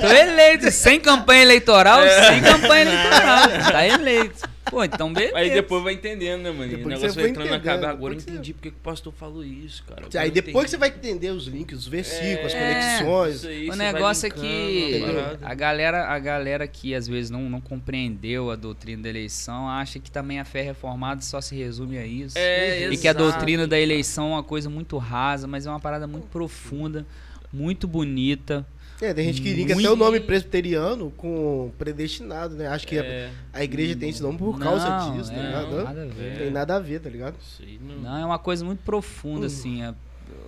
Tô 0.01 0.07
eleito. 0.07 0.71
Sem 0.71 1.01
campanha 1.01 1.43
eleitoral, 1.43 2.01
sem 2.29 2.43
campanha 2.43 2.83
eleitoral. 2.83 3.73
Tá 3.73 3.87
eleito. 3.87 4.52
Pô, 4.73 4.83
então 4.83 5.13
beleza. 5.13 5.37
Aí 5.37 5.51
depois 5.51 5.85
vai 5.85 5.93
entendendo, 5.93 6.41
né, 6.45 6.51
mano? 6.51 6.65
O 6.65 6.69
Depois 6.69 6.83
que 6.83 6.89
negócio 6.89 7.11
você 7.13 7.21
vai 7.21 7.31
entrando 7.31 7.51
na 7.51 7.61
cabeça. 7.61 7.91
Agora 7.91 8.15
eu 8.15 8.19
entendi 8.19 8.55
porque 8.55 8.71
que 8.71 8.77
o 8.77 8.81
pastor 8.81 9.13
falou 9.13 9.45
isso, 9.45 9.85
cara. 9.85 10.09
Aí 10.19 10.31
depois 10.31 10.65
que 10.65 10.71
você 10.71 10.77
vai 10.79 10.89
entender 10.89 11.29
os 11.29 11.47
links, 11.47 11.81
os 11.81 11.87
versículos, 11.87 12.47
as 12.47 12.55
É. 12.55 12.99
conexões. 13.03 13.45
O 13.71 13.77
negócio 13.77 14.27
é 14.27 14.31
que 14.31 15.03
a 15.43 15.53
galera, 15.55 16.07
a 16.09 16.19
galera 16.19 16.67
que 16.67 16.95
às 16.95 17.07
vezes 17.07 17.31
não, 17.31 17.51
não 17.51 17.61
compreendeu 17.61 18.51
a 18.51 18.57
doutrina 18.57 19.03
da 19.03 19.11
eleição 19.11 19.69
acha 19.69 19.99
que 19.99 20.11
também 20.11 20.41
a 20.41 20.45
fé 20.47 20.63
reformada 20.63 21.21
só 21.21 21.39
se 21.43 21.55
resume 21.55 21.99
a 21.99 22.07
isso. 22.07 22.39
É, 22.39 22.87
e 22.91 22.97
que 22.97 23.07
a 23.07 23.11
exato. 23.11 23.19
doutrina 23.31 23.67
da 23.69 23.79
eleição 23.79 24.29
é 24.29 24.31
uma 24.37 24.43
coisa 24.43 24.71
muito 24.71 24.97
rasa, 24.97 25.47
mas 25.47 25.67
é 25.67 25.69
uma 25.71 25.81
parada 25.81 26.07
muito 26.07 26.29
profunda, 26.29 27.05
muito 27.53 27.87
bonita. 27.87 28.67
É, 29.03 29.13
tem 29.13 29.25
gente 29.27 29.43
que 29.43 29.53
liga 29.53 29.75
até 29.75 29.91
o 29.91 29.97
nome 29.97 30.21
presbiteriano 30.21 31.11
com 31.17 31.73
predestinado, 31.77 32.55
né? 32.55 32.69
Acho 32.69 32.87
que 32.87 32.99
a- 32.99 33.05
É, 33.05 33.31
a 33.53 33.65
igreja 33.65 33.97
tem 33.97 34.09
esse 34.11 34.23
nome 34.23 34.39
por 34.39 34.59
causa 34.61 34.89
Não, 34.89 35.17
disso, 35.17 35.31
tá 35.33 35.37
é, 35.37 35.47
ligado? 35.47 35.71
Não, 35.77 35.85
nada 35.85 36.03
a 36.03 36.07
ver. 36.07 36.39
tem 36.39 36.51
nada 36.51 36.77
a 36.77 36.79
ver, 36.79 37.01
tá 37.01 37.11
ligado? 37.11 37.35
aí 37.61 37.81
não. 37.83 37.97
Não, 37.97 38.17
é 38.19 38.25
uma 38.25 38.39
coisa 38.39 38.65
muito 38.65 38.81
profunda, 38.85 39.43
Hum. 39.43 39.47
assim. 39.47 39.83
é- 39.83 39.93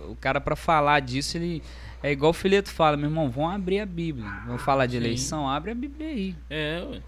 o 0.09 0.15
cara, 0.15 0.39
pra 0.39 0.55
falar 0.55 0.99
disso, 1.01 1.37
ele. 1.37 1.61
É 2.01 2.11
igual 2.11 2.29
o 2.29 2.33
Fileto 2.33 2.69
fala, 2.69 2.95
meu 2.95 3.09
irmão, 3.09 3.29
vamos 3.29 3.53
abrir 3.55 3.79
a 3.79 3.85
Bíblia. 3.85 4.25
Vamos 4.45 4.61
falar 4.61 4.85
de 4.85 4.93
Sim. 4.93 4.97
eleição, 4.97 5.49
abre 5.49 5.71
a 5.71 5.75
Bíblia 5.75 6.07
aí. 6.07 6.35
É, 6.49 6.83
ué. 6.89 7.01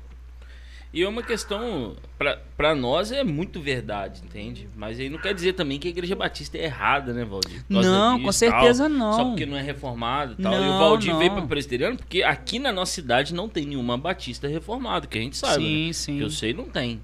E 0.97 1.03
é 1.03 1.07
uma 1.07 1.21
questão, 1.21 1.95
pra, 2.17 2.39
pra 2.57 2.73
nós 2.73 3.11
é 3.11 3.23
muito 3.23 3.61
verdade, 3.61 4.21
entende? 4.25 4.67
Mas 4.75 4.99
aí 4.99 5.09
não 5.11 5.19
quer 5.19 5.31
dizer 5.31 5.53
também 5.53 5.77
que 5.77 5.87
a 5.87 5.91
Igreja 5.91 6.15
Batista 6.15 6.57
é 6.57 6.63
errada, 6.63 7.13
né, 7.13 7.23
Valdir? 7.23 7.63
Não, 7.69 8.19
com 8.19 8.31
certeza 8.31 8.89
tal. 8.89 8.97
não. 8.97 9.13
Só 9.13 9.25
porque 9.25 9.45
não 9.45 9.55
é 9.55 9.61
reformado 9.61 10.33
e 10.39 10.41
tal. 10.41 10.53
e 10.53 10.57
o 10.57 10.59
Não, 10.61 10.79
Valdir 10.79 11.11
não. 11.13 11.19
veio 11.19 11.31
pra 11.33 11.43
presbiteriano 11.43 11.97
porque 11.97 12.23
aqui 12.23 12.57
na 12.57 12.71
nossa 12.71 12.93
cidade 12.93 13.31
não 13.31 13.47
tem 13.47 13.63
nenhuma 13.67 13.95
Batista 13.95 14.47
reformada, 14.47 15.05
que 15.05 15.19
a 15.19 15.21
gente 15.21 15.37
sabe. 15.37 15.63
sim, 15.63 15.87
né? 15.87 15.93
sim. 15.93 16.19
Eu 16.19 16.31
sei, 16.31 16.51
não 16.51 16.65
tem. 16.65 16.99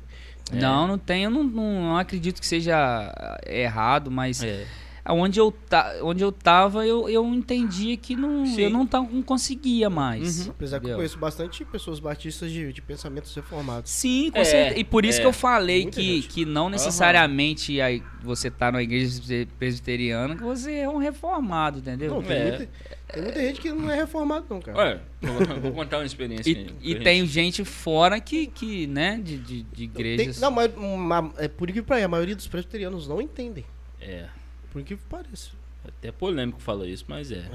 É. 0.52 0.56
Não, 0.56 0.88
não 0.88 0.98
tem. 0.98 1.26
Eu 1.26 1.30
não, 1.30 1.44
não- 1.44 1.82
não 1.90 1.98
acredito 1.98 2.40
que 2.42 2.48
seja 2.48 3.14
errado, 3.46 4.10
mas 4.10 4.42
É. 4.44 4.66
onde, 5.10 5.40
eu 5.40 5.52
ta, 5.52 5.96
onde 6.02 6.24
eu 6.24 6.32
tava, 6.32 6.86
eu, 6.86 7.10
eu 7.10 7.26
entendia 7.34 7.98
que 7.98 8.16
não, 8.16 8.46
Sim. 8.46 8.62
eu 8.62 8.70
não, 8.70 8.88
não 9.12 9.22
conseguia 9.22 9.90
mais. 9.90 10.46
Uhum. 10.46 10.52
Apesar 10.52 10.80
que 10.80 10.88
eu 10.88 10.96
conheço 10.96 11.18
bastante 11.18 11.66
pessoas 11.66 12.00
batistas 12.00 12.52
de, 12.52 12.72
de 12.72 12.82
pensamentos 12.82 13.34
reformados. 13.36 13.92
Sim, 13.92 14.32
com 14.32 14.40
É, 14.40 14.44
certeza. 14.46 14.80
E 14.80 14.84
por 14.84 15.04
isso 15.04 15.18
é. 15.18 15.22
que 15.22 15.28
eu 15.28 15.34
falei 15.34 15.82
Muita 15.84 16.00
que, 16.00 16.16
gente. 16.22 16.28
que 16.30 16.46
não 16.46 16.70
necessariamente 16.70 17.82
aí 17.82 18.02
você 18.22 18.50
tá 18.50 18.72
numa 18.72 18.82
igreja 18.84 19.22
presbiteriana 19.60 20.36
que 20.36 20.44
você 20.44 20.72
é 20.76 20.90
um 20.90 20.98
reformado, 20.98 21.80
entendeu? 21.80 22.10
Não, 22.12 22.22
tem, 22.24 22.38
É. 22.38 22.44
muita, 22.50 22.70
tem 23.14 23.24
muita 23.24 23.42
gente 23.42 23.62
que 23.62 23.72
não 23.74 23.90
é 23.92 23.96
reformado, 23.96 24.46
não, 24.50 24.62
cara. 24.62 24.78
Ué, 24.78 25.00
vou, 25.22 25.62
vou 25.62 25.72
contar 25.84 25.98
uma 25.98 26.06
experiência. 26.06 26.50
E, 26.50 26.56
aí 26.56 26.64
pra 26.66 26.76
e 26.82 26.88
gente. 26.94 27.04
tem 27.04 27.26
gente 27.26 27.66
fora 27.66 28.20
que, 28.22 28.48
que 28.48 28.88
né, 28.88 29.20
de, 29.22 29.38
de, 29.38 29.64
de 29.64 29.88
Tem- 29.90 30.14
igrejas. 30.14 30.40
não, 30.40 30.50
mas 30.52 30.72
uma- 30.76 31.34
é 31.38 31.48
por 31.48 31.70
que 31.72 31.82
pareça, 31.82 32.06
a 32.06 32.10
maioria 32.10 32.36
dos 32.36 32.48
presbiterianos 32.48 33.08
não 33.08 33.22
entendem. 33.22 33.66
É, 34.00 34.26
Por 34.74 34.84
que 34.84 34.96
pareça. 34.96 35.52
até 35.88 36.12
polêmico 36.12 36.60
falar 36.60 36.88
isso, 36.88 37.06
mas 37.08 37.32
é. 37.32 37.48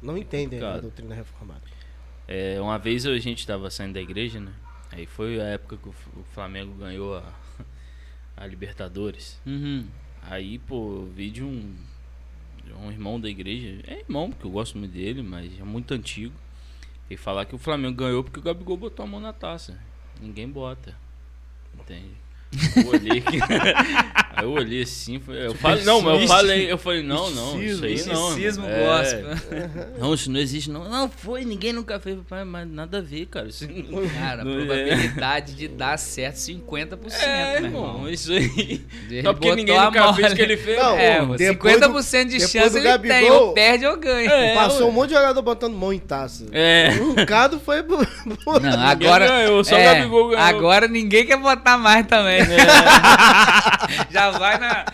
Não 0.00 0.16
entendem 0.16 0.58
a 0.58 0.62
complicado. 0.62 0.82
doutrina 0.82 1.14
reformada. 1.14 1.62
É, 2.28 2.60
uma 2.60 2.78
vez 2.78 3.04
a 3.04 3.18
gente 3.18 3.44
tava 3.44 3.68
saindo 3.70 3.94
da 3.94 4.00
igreja, 4.00 4.38
né? 4.38 4.52
Aí 4.92 5.04
foi 5.06 5.40
a 5.40 5.44
época 5.44 5.76
que 5.76 5.88
o 5.88 6.24
Flamengo 6.32 6.72
ganhou 6.74 7.16
a, 7.16 7.34
a 8.36 8.46
Libertadores. 8.46 9.40
Uhum. 9.44 9.88
Aí, 10.22 10.58
pô, 10.60 10.98
eu 10.98 11.12
vi 11.12 11.30
de 11.30 11.42
um, 11.42 11.76
de 12.64 12.72
um 12.72 12.90
irmão 12.90 13.20
da 13.20 13.28
igreja. 13.28 13.82
É 13.86 13.98
irmão, 13.98 14.30
porque 14.30 14.46
eu 14.46 14.50
gosto 14.50 14.78
muito 14.78 14.92
dele, 14.92 15.22
mas 15.22 15.58
é 15.58 15.64
muito 15.64 15.92
antigo. 15.92 16.34
E 17.10 17.16
falar 17.16 17.44
que 17.44 17.54
o 17.54 17.58
Flamengo 17.58 17.96
ganhou 17.96 18.22
porque 18.22 18.38
o 18.38 18.42
Gabigol 18.42 18.76
botou 18.76 19.04
a 19.04 19.08
mão 19.08 19.18
na 19.18 19.32
taça. 19.32 19.76
Ninguém 20.20 20.48
bota. 20.48 20.96
Entende? 21.74 22.14
Eu 22.76 22.88
olhei 22.90 23.22
aí 23.26 24.42
eu 24.42 24.50
olhei 24.52 24.82
assim, 24.82 25.20
eu 25.28 25.54
falei, 25.54 25.84
não, 25.84 26.00
mas 26.00 26.22
eu 26.22 26.26
falei, 26.28 26.72
eu 26.72 26.78
falei, 26.78 27.02
não, 27.02 27.30
não, 27.30 27.62
isso 27.62 27.84
aí 27.84 28.02
não. 28.06 28.26
Misticismo 28.30 28.66
irmão. 28.66 28.94
É, 29.00 29.02
gospel. 29.02 29.84
Não, 29.98 30.14
isso 30.14 30.30
não 30.30 30.40
existe, 30.40 30.70
não. 30.70 30.88
Não, 30.88 31.08
foi, 31.08 31.44
ninguém 31.44 31.72
nunca 31.72 32.00
fez, 32.00 32.16
mas 32.46 32.68
nada 32.68 32.98
a 32.98 33.00
ver, 33.00 33.26
cara. 33.26 33.48
Isso 33.48 33.68
não- 33.68 34.08
Cara, 34.08 34.42
a 34.42 34.44
não 34.44 34.52
é. 34.52 34.64
probabilidade 34.64 35.52
de 35.54 35.68
dar 35.68 35.96
certo 35.98 36.36
50%, 36.36 36.98
É, 37.22 37.60
meu 37.60 37.64
irmão, 37.70 37.94
irmão. 37.94 38.10
isso 38.10 38.32
aí. 38.32 38.84
Ele 39.08 39.22
Só 39.22 39.32
porque 39.32 39.54
ninguém 39.54 39.76
a 39.78 39.84
nunca 39.84 40.00
mão 40.04 40.14
fez 40.14 40.32
o 40.32 40.36
que 40.36 40.42
ele 40.42 40.56
fez. 40.56 40.78
Não, 40.78 40.96
É, 40.96 41.20
Depois 41.36 41.78
mano, 41.80 41.92
do- 41.94 41.98
50% 42.00 42.24
de 42.24 42.30
depois 42.38 42.50
chance 42.50 42.70
do 42.70 42.78
ele 42.88 42.98
tem, 42.98 43.30
ou 43.30 43.52
perde 43.52 43.86
ou 43.86 43.96
ganha. 43.96 44.30
É, 44.30 44.54
Passou 44.54 44.80
ué. 44.86 44.86
um 44.86 44.92
monte 44.92 45.08
de 45.10 45.14
jogador 45.14 45.42
botando 45.42 45.74
mão 45.74 45.92
em 45.92 45.98
taça. 45.98 46.46
É. 46.52 46.90
Um 47.00 47.14
cado 47.26 47.60
foi. 47.60 47.82
Não, 47.82 48.80
agora. 48.80 49.26
ganhou, 49.28 49.62
só 49.62 49.74
o 49.76 49.78
é, 49.78 49.84
Gabigol 49.94 50.28
ganhou. 50.30 50.42
Agora 50.44 50.88
ninguém 50.88 51.24
quer 51.26 51.36
botar 51.36 51.76
mais 51.78 52.06
também. 52.06 52.39
Já 54.10 54.30
vai 54.32 54.58
na. 54.58 54.84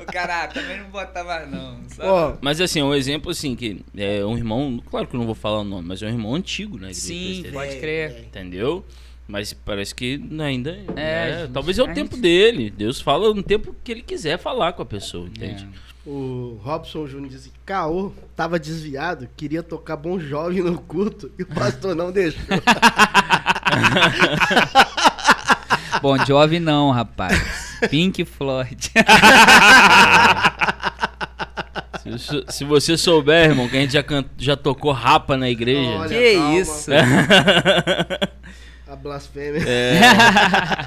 O 0.00 0.04
cara 0.06 0.44
ah, 0.44 0.48
também 0.48 0.78
não 0.80 0.90
bota 0.90 1.22
mais, 1.24 1.50
não. 1.50 1.78
Ó, 2.00 2.34
Mas 2.40 2.60
assim, 2.60 2.82
um 2.82 2.94
exemplo 2.94 3.30
assim, 3.30 3.54
que 3.54 3.84
é 3.96 4.24
um 4.24 4.36
irmão, 4.36 4.80
claro 4.90 5.06
que 5.06 5.14
eu 5.14 5.18
não 5.18 5.26
vou 5.26 5.34
falar 5.34 5.60
o 5.60 5.64
nome, 5.64 5.86
mas 5.88 6.02
é 6.02 6.06
um 6.06 6.10
irmão 6.10 6.34
antigo, 6.34 6.78
né? 6.78 6.92
Sim, 6.92 7.44
pode 7.52 7.76
crer. 7.76 8.24
Entendeu? 8.26 8.84
Mas 9.28 9.52
parece 9.52 9.94
que 9.94 10.20
ainda. 10.40 10.76
É, 10.96 11.02
É, 11.30 11.38
gente, 11.42 11.52
talvez 11.52 11.78
é 11.78 11.82
o 11.82 11.86
a 11.86 11.92
tempo 11.92 12.16
gente- 12.16 12.22
dele. 12.22 12.70
Deus 12.70 13.00
fala 13.00 13.32
no 13.32 13.42
tempo 13.42 13.74
que 13.84 13.92
ele 13.92 14.02
quiser 14.02 14.38
falar 14.38 14.72
com 14.72 14.82
a 14.82 14.86
pessoa, 14.86 15.26
entende? 15.26 15.68
É. 15.86 15.90
o 16.08 16.58
Robson 16.64 17.06
Júnior 17.06 17.30
disse 17.30 17.50
que 17.50 17.58
Caô 17.64 18.12
tava 18.34 18.58
desviado, 18.58 19.28
queria 19.36 19.62
tocar 19.62 19.96
Bom 19.96 20.18
Jovem 20.18 20.62
no 20.62 20.80
culto 20.80 21.30
e 21.38 21.42
o 21.42 21.46
pastor 21.46 21.94
não 21.94 22.10
deixou. 22.10 22.40
Bom, 26.02 26.16
Jovem 26.24 26.60
não, 26.60 26.90
rapaz. 26.90 27.78
Pink 27.90 28.24
Floyd. 28.24 28.90
Se, 32.18 32.44
se 32.48 32.64
você 32.64 32.96
souber, 32.96 33.50
irmão, 33.50 33.68
que 33.68 33.76
a 33.76 33.80
gente 33.80 33.92
já, 33.92 34.02
can- 34.02 34.24
já 34.38 34.56
tocou 34.56 34.90
rapa 34.90 35.36
na 35.36 35.48
igreja. 35.50 35.90
Olha, 35.98 36.08
que 36.08 36.34
calma. 36.34 36.58
isso? 36.58 36.90
A 38.88 38.96
blasfêmia. 38.96 39.62
É, 39.68 40.00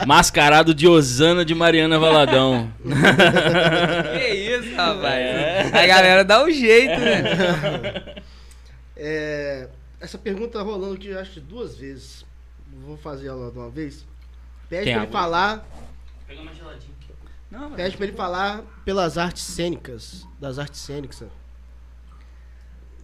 mascarado 0.06 0.74
de 0.74 0.88
Osana 0.88 1.46
de 1.46 1.54
Mariana 1.56 1.98
Valadão. 2.00 2.70
que 2.84 4.28
isso, 4.34 4.76
rapaz? 4.76 5.74
A 5.74 5.86
galera 5.88 6.26
dá 6.26 6.44
o 6.44 6.52
jeito, 6.52 7.00
né? 7.00 7.24
É, 8.98 9.68
essa 10.02 10.18
pergunta 10.18 10.60
tá 10.60 10.62
rolando 10.62 10.96
aqui, 10.96 11.08
eu 11.08 11.20
acho, 11.20 11.40
duas 11.40 11.78
vezes. 11.78 12.26
Vou 12.86 12.98
fazer 12.98 13.28
ela 13.28 13.50
de 13.52 13.58
uma 13.58 13.70
vez. 13.70 14.04
Pede 14.74 14.86
Tem 14.86 14.94
pra 14.94 15.04
ele 15.04 15.08
água? 15.08 15.12
falar. 15.20 15.66
Pega 16.28 16.42
mais 16.42 16.58
geladinho. 16.58 16.94
Não, 17.52 17.72
Pede 17.74 17.96
pra 17.98 18.06
ele 18.08 18.16
falar 18.18 18.62
pelas 18.84 19.18
artes 19.20 19.44
cênicas. 19.44 20.26
Das 20.40 20.58
artes 20.58 20.82
cênicas. 20.82 21.24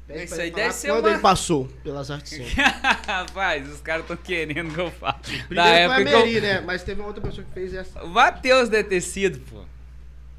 Pede 0.08 0.24
Isso 0.24 0.34
pra 0.34 0.44
aí 0.44 0.50
ele 0.50 0.56
deve 0.56 0.62
falar 0.70 0.74
ser 0.74 0.88
quando 0.88 1.00
uma- 1.06 1.10
ele 1.12 1.20
passou 1.20 1.68
pelas 1.84 2.10
artes 2.10 2.32
cênicas. 2.32 2.56
Rapaz, 3.06 3.70
os 3.72 3.80
caras 3.82 4.02
estão 4.02 4.18
querendo 4.18 4.74
que 4.74 4.82
eu 4.82 4.90
fale. 4.90 5.18
Da 5.54 5.88
Primeiro 5.88 5.94
foi 5.94 6.14
a 6.16 6.26
eu... 6.28 6.42
Né? 6.42 6.62
Mas 6.62 6.82
teve 6.82 7.00
uma 7.00 7.08
outra 7.08 7.22
pessoa 7.22 7.46
que 7.46 7.54
fez 7.54 7.76
essa. 7.76 8.04
O 8.04 8.08
Matheus 8.10 8.68
deve 8.70 8.90
ter 8.90 9.02
sido, 9.02 9.40
pô. 9.42 9.62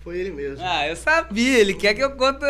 Foi 0.01 0.19
ele 0.19 0.31
mesmo. 0.33 0.65
Ah, 0.67 0.89
eu 0.89 0.97
sabia. 0.97 1.59
Ele 1.61 1.75
quer 1.75 1.95
que 1.95 2.03
eu 2.03 2.11
conte 2.17 2.41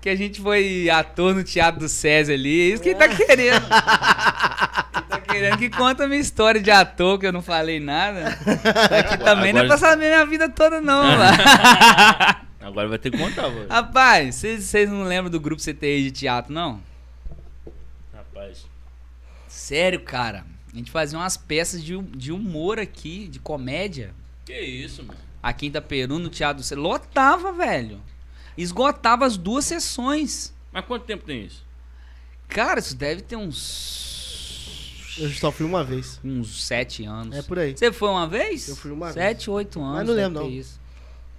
que 0.00 0.08
a 0.08 0.14
gente 0.14 0.40
foi 0.40 0.88
ator 0.90 1.34
no 1.34 1.42
Teatro 1.42 1.80
do 1.80 1.88
César 1.88 2.34
ali. 2.34 2.70
É 2.70 2.74
isso 2.74 2.82
que 2.82 2.90
ele 2.90 2.98
tá 2.98 3.08
querendo. 3.16 3.56
ele 3.64 5.06
tá 5.08 5.19
querendo 5.30 5.58
que 5.58 5.70
conta 5.70 6.04
a 6.04 6.08
minha 6.08 6.20
história 6.20 6.60
de 6.60 6.70
ator, 6.70 7.18
que 7.18 7.26
eu 7.26 7.32
não 7.32 7.42
falei 7.42 7.78
nada. 7.80 8.28
Aqui 8.98 9.16
também 9.18 9.52
não 9.52 9.60
é 9.60 9.64
Agora- 9.64 9.68
pra 9.68 9.78
saber 9.78 10.06
minha 10.08 10.26
vida 10.26 10.48
toda, 10.48 10.80
não. 10.80 11.02
lá. 11.02 12.40
Agora 12.60 12.88
vai 12.88 12.98
ter 12.98 13.10
que 13.10 13.18
contar, 13.18 13.48
vô. 13.48 13.66
Rapaz, 13.68 14.36
vocês 14.36 14.88
não 14.88 15.02
lembram 15.04 15.30
do 15.30 15.40
grupo 15.40 15.62
CTI 15.62 16.04
de 16.04 16.10
teatro, 16.10 16.52
não? 16.52 16.80
Rapaz. 18.14 18.66
Sério, 19.48 20.00
cara. 20.00 20.44
A 20.72 20.76
gente 20.76 20.90
fazia 20.90 21.18
umas 21.18 21.36
peças 21.36 21.82
de, 21.82 21.96
de 21.98 22.30
humor 22.30 22.78
aqui, 22.78 23.26
de 23.28 23.38
comédia. 23.40 24.14
Que 24.44 24.58
isso, 24.60 25.02
mano. 25.02 25.18
Aqui 25.42 25.66
em 25.66 25.68
Itaperu, 25.70 26.18
no 26.18 26.28
Teatro 26.28 26.62
do. 26.62 26.80
Lotava, 26.80 27.50
velho. 27.52 28.00
Esgotava 28.56 29.24
as 29.24 29.36
duas 29.36 29.64
sessões. 29.64 30.54
Mas 30.70 30.84
quanto 30.84 31.06
tempo 31.06 31.24
tem 31.24 31.44
isso? 31.44 31.64
Cara, 32.46 32.78
isso 32.78 32.94
deve 32.94 33.22
ter 33.22 33.36
uns. 33.36 34.09
Eu 35.18 35.28
só 35.30 35.52
fui 35.52 35.66
uma 35.66 35.84
vez. 35.84 36.20
Uns 36.24 36.64
sete 36.64 37.04
anos. 37.04 37.36
É 37.36 37.42
por 37.42 37.58
aí. 37.58 37.76
Você 37.76 37.92
foi 37.92 38.08
uma 38.08 38.26
vez? 38.26 38.68
Eu 38.68 38.76
fui 38.76 38.90
uma 38.90 39.12
Sete, 39.12 39.50
oito 39.50 39.80
anos. 39.80 39.94
Mas 39.98 40.08
não 40.08 40.14
lembro, 40.14 40.42
não. 40.42 40.50
Isso. 40.50 40.79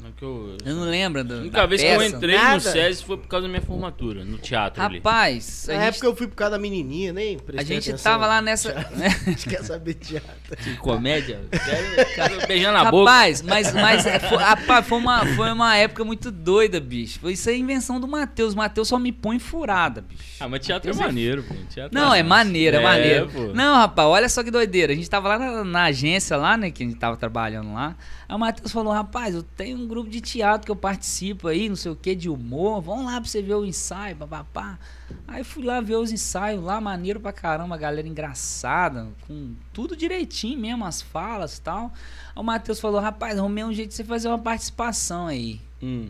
É 0.03 0.23
eu, 0.25 0.57
Eu 0.65 0.75
não 0.75 0.83
lembro 0.83 1.23
da, 1.23 1.35
A 1.35 1.37
única 1.39 1.57
da 1.59 1.65
vez 1.65 1.81
que 1.81 1.87
eu 1.87 1.97
peça. 1.99 2.15
entrei 2.15 2.35
no 2.37 2.43
Nada. 2.43 2.59
SESI 2.59 3.03
foi 3.03 3.17
por 3.17 3.27
causa 3.27 3.43
da 3.47 3.49
minha 3.49 3.61
formatura, 3.61 4.23
no 4.25 4.37
teatro 4.37 4.81
ali. 4.83 4.97
Rapaz, 4.97 5.67
a 5.69 5.73
Na 5.73 5.79
gente, 5.79 5.87
época 5.89 6.07
eu 6.07 6.15
fui 6.15 6.27
por 6.27 6.35
causa 6.35 6.51
da 6.51 6.59
menininha, 6.59 7.13
nem 7.13 7.37
a 7.57 7.63
gente 7.63 7.89
atenção. 7.89 8.11
tava 8.11 8.27
lá 8.27 8.41
nessa. 8.41 8.73
né? 8.91 9.07
A 9.25 9.29
gente 9.29 9.49
quer 9.49 9.63
saber 9.63 9.93
teatro. 9.95 10.57
Que 10.63 10.75
comédia? 10.77 11.39
Quero, 11.51 12.13
quero 12.15 12.47
beijar 12.47 12.71
na 12.73 12.89
boca. 12.91 13.09
Rapaz, 13.11 13.41
mas, 13.41 13.73
mas 13.73 14.05
é, 14.05 14.19
foi, 14.19 14.37
rapaz, 14.37 14.87
foi, 14.87 14.97
uma, 14.97 15.25
foi 15.35 15.51
uma 15.51 15.75
época 15.77 16.03
muito 16.03 16.29
doida, 16.31 16.79
bicho. 16.79 17.19
Foi 17.19 17.33
isso 17.33 17.49
aí 17.49 17.55
a 17.55 17.59
invenção 17.59 17.99
do 17.99 18.07
Matheus. 18.07 18.53
O 18.53 18.57
Matheus 18.57 18.87
só 18.87 18.97
me 18.99 19.11
põe 19.11 19.39
furada, 19.39 20.01
bicho. 20.01 20.23
Ah, 20.39 20.47
mas 20.49 20.65
teatro 20.65 20.89
é 20.89 20.93
Matheus 20.93 21.03
é- 21.03 21.07
maneiro, 21.07 21.43
pô. 21.43 21.53
Teatro 21.69 21.97
Não, 21.97 22.13
é 22.13 22.23
maneiro, 22.23 22.77
é, 22.77 22.79
É, 22.79 22.83
maneiro. 22.83 23.29
pô. 23.29 23.39
Não, 23.53 23.75
rapaz, 23.75 24.07
olha 24.07 24.29
só 24.29 24.43
que 24.43 24.51
doideira. 24.51 24.93
A 24.93 24.95
gente 24.95 25.09
tava 25.09 25.27
lá 25.29 25.37
na, 25.39 25.63
na 25.63 25.83
agência 25.85 26.35
lá, 26.37 26.57
né, 26.57 26.71
que 26.71 26.83
a 26.83 26.85
gente 26.85 26.97
tava 26.97 27.15
trabalhando 27.17 27.73
lá. 27.73 27.95
Aí 28.31 28.35
o 28.35 28.39
Matheus 28.39 28.71
falou, 28.71 28.93
rapaz, 28.93 29.35
eu 29.35 29.43
tenho 29.43 29.77
um 29.77 29.85
grupo 29.85 30.09
de 30.09 30.21
teatro 30.21 30.65
que 30.65 30.71
eu 30.71 30.75
participo 30.75 31.49
aí, 31.49 31.67
não 31.67 31.75
sei 31.75 31.91
o 31.91 31.95
que, 31.97 32.15
de 32.15 32.29
humor. 32.29 32.81
Vamos 32.81 33.03
lá 33.03 33.19
pra 33.19 33.29
você 33.29 33.41
ver 33.41 33.55
o 33.55 33.65
ensaio, 33.65 34.15
papapá. 34.15 34.79
Aí 35.27 35.43
fui 35.43 35.65
lá 35.65 35.81
ver 35.81 35.95
os 35.97 36.13
ensaios 36.13 36.63
lá, 36.63 36.79
maneiro 36.79 37.19
pra 37.19 37.33
caramba, 37.33 37.75
galera 37.75 38.07
engraçada, 38.07 39.09
com 39.27 39.53
tudo 39.73 39.97
direitinho 39.97 40.57
mesmo, 40.57 40.85
as 40.85 41.01
falas 41.01 41.57
e 41.57 41.61
tal. 41.61 41.91
Aí 42.33 42.41
o 42.41 42.43
Matheus 42.43 42.79
falou, 42.79 43.01
rapaz, 43.01 43.37
arrumei 43.37 43.65
um 43.65 43.73
jeito 43.73 43.89
de 43.89 43.95
você 43.95 44.03
fazer 44.05 44.29
uma 44.29 44.39
participação 44.39 45.27
aí. 45.27 45.59
Hum. 45.83 46.09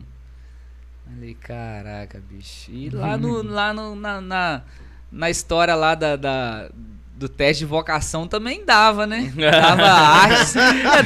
Falei, 1.04 1.34
caraca, 1.34 2.22
bicho. 2.30 2.70
E 2.70 2.88
lá, 2.88 3.16
no, 3.16 3.42
lá 3.42 3.74
no, 3.74 3.96
na, 3.96 4.20
na, 4.20 4.62
na 5.10 5.28
história 5.28 5.74
lá 5.74 5.96
da, 5.96 6.14
da- 6.14 6.70
do 7.22 7.28
teste 7.28 7.60
de 7.60 7.66
vocação 7.66 8.26
também 8.26 8.64
dava, 8.64 9.06
né? 9.06 9.32
Dava 9.38 9.88
arte, 9.88 10.54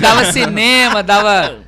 dava 0.01 0.33
cinema, 0.33 1.03
dava, 1.03 1.59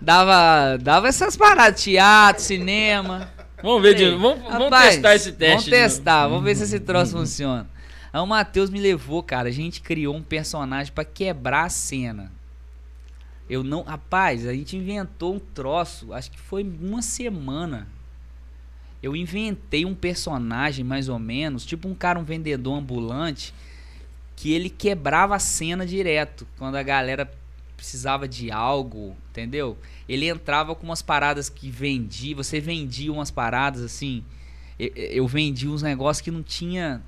dava, 0.00 0.76
dava 0.78 1.08
essas 1.08 1.36
paradas, 1.36 1.80
teatro, 1.80 2.42
cinema. 2.42 3.30
Vamos 3.62 3.80
ver, 3.80 3.94
de, 3.94 4.10
vamos, 4.10 4.42
vamos 4.42 4.64
Rapaz, 4.64 4.94
testar 4.94 5.14
esse 5.14 5.32
teste. 5.32 5.70
Vamos 5.70 5.82
testar, 5.82 6.28
vamos 6.28 6.44
ver 6.44 6.56
se 6.56 6.64
esse 6.64 6.80
troço 6.80 7.12
funciona. 7.12 7.68
Aí 8.12 8.20
o 8.20 8.26
Matheus 8.26 8.68
me 8.68 8.80
levou, 8.80 9.22
cara. 9.22 9.48
A 9.48 9.52
gente 9.52 9.80
criou 9.80 10.14
um 10.16 10.22
personagem 10.22 10.92
pra 10.92 11.04
quebrar 11.04 11.66
a 11.66 11.70
cena. 11.70 12.30
Eu 13.48 13.62
não. 13.62 13.82
Rapaz, 13.82 14.46
a 14.46 14.52
gente 14.52 14.76
inventou 14.76 15.34
um 15.34 15.38
troço, 15.38 16.12
acho 16.12 16.30
que 16.30 16.38
foi 16.38 16.62
uma 16.64 17.02
semana. 17.02 17.86
Eu 19.00 19.16
inventei 19.16 19.84
um 19.84 19.94
personagem, 19.94 20.84
mais 20.84 21.08
ou 21.08 21.18
menos, 21.18 21.64
tipo 21.64 21.88
um 21.88 21.94
cara, 21.94 22.18
um 22.18 22.24
vendedor 22.24 22.78
ambulante, 22.78 23.54
que 24.36 24.52
ele 24.52 24.68
quebrava 24.70 25.34
a 25.36 25.38
cena 25.38 25.86
direto. 25.86 26.46
Quando 26.58 26.76
a 26.76 26.82
galera 26.82 27.30
precisava 27.76 28.28
de 28.28 28.50
algo, 28.50 29.16
entendeu? 29.30 29.76
Ele 30.08 30.28
entrava 30.28 30.74
com 30.74 30.84
umas 30.84 31.02
paradas 31.02 31.48
que 31.48 31.68
vendia, 31.70 32.34
você 32.36 32.60
vendia 32.60 33.12
umas 33.12 33.30
paradas 33.30 33.82
assim. 33.82 34.24
Eu, 34.78 34.90
eu 34.94 35.26
vendia 35.28 35.70
uns 35.70 35.82
negócios 35.82 36.20
que 36.22 36.30
não 36.30 36.42
tinha. 36.42 37.02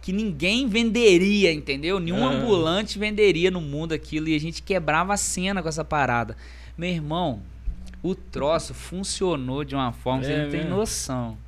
Que 0.00 0.12
ninguém 0.12 0.66
venderia, 0.66 1.52
entendeu? 1.52 2.00
Nenhum 2.00 2.26
Ah. 2.26 2.32
ambulante 2.32 2.98
venderia 2.98 3.50
no 3.52 3.60
mundo 3.60 3.92
aquilo 3.92 4.28
e 4.28 4.34
a 4.34 4.40
gente 4.40 4.60
quebrava 4.60 5.14
a 5.14 5.16
cena 5.16 5.62
com 5.62 5.68
essa 5.68 5.84
parada. 5.84 6.36
Meu 6.76 6.90
irmão, 6.90 7.40
o 8.02 8.12
troço 8.16 8.74
funcionou 8.74 9.62
de 9.62 9.76
uma 9.76 9.92
forma 9.92 10.22
que 10.24 10.26
É 10.26 10.30
você 10.36 10.42
não 10.42 10.50
tem 10.50 10.60
mesmo? 10.62 10.76
noção. 10.76 11.38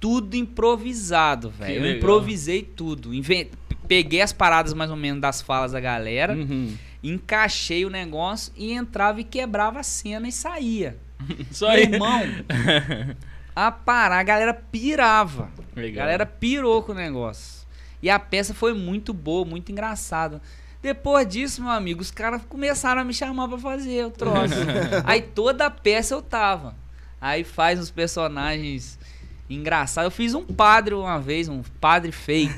Tudo 0.00 0.36
improvisado, 0.36 1.48
velho. 1.50 1.76
Eu 1.76 1.82
legal. 1.82 1.96
improvisei 1.98 2.62
tudo. 2.62 3.14
Inven- 3.14 3.48
Peguei 3.86 4.20
as 4.22 4.32
paradas 4.32 4.72
mais 4.74 4.90
ou 4.90 4.96
menos 4.96 5.20
das 5.20 5.40
falas 5.42 5.72
da 5.72 5.80
galera, 5.80 6.34
Uhum. 6.34 6.76
encaixei 7.02 7.84
o 7.84 7.90
negócio 7.90 8.52
e 8.56 8.72
entrava 8.72 9.20
e 9.20 9.24
quebrava 9.24 9.80
a 9.80 9.82
cena 9.82 10.26
e 10.28 10.32
saía. 10.32 10.96
Só 11.50 11.68
Meu 11.70 11.78
irmão, 11.80 12.20
a 13.54 13.70
parar, 13.70 14.18
a 14.18 14.22
galera 14.22 14.54
pirava. 14.54 15.50
A 15.76 15.80
Legal. 15.80 16.04
galera 16.04 16.26
pirou 16.26 16.82
com 16.82 16.92
o 16.92 16.94
negócio. 16.94 17.64
E 18.02 18.10
a 18.10 18.18
peça 18.18 18.52
foi 18.52 18.74
muito 18.74 19.14
boa, 19.14 19.44
muito 19.44 19.70
engraçada. 19.72 20.40
Depois 20.82 21.26
disso, 21.26 21.62
meu 21.62 21.70
amigo, 21.70 22.02
os 22.02 22.10
caras 22.10 22.42
começaram 22.46 23.00
a 23.00 23.04
me 23.04 23.14
chamar 23.14 23.48
pra 23.48 23.56
fazer 23.58 24.04
o 24.04 24.10
troço. 24.10 24.54
Aí 25.04 25.22
toda 25.22 25.64
a 25.66 25.70
peça 25.70 26.14
eu 26.14 26.20
tava. 26.20 26.76
Aí 27.18 27.42
faz 27.42 27.78
os 27.80 27.90
personagens 27.90 28.98
Engraçado, 29.48 30.04
eu 30.06 30.10
fiz 30.10 30.34
um 30.34 30.42
padre 30.42 30.94
uma 30.94 31.18
vez, 31.20 31.48
um 31.48 31.62
padre 31.80 32.10
fake. 32.12 32.52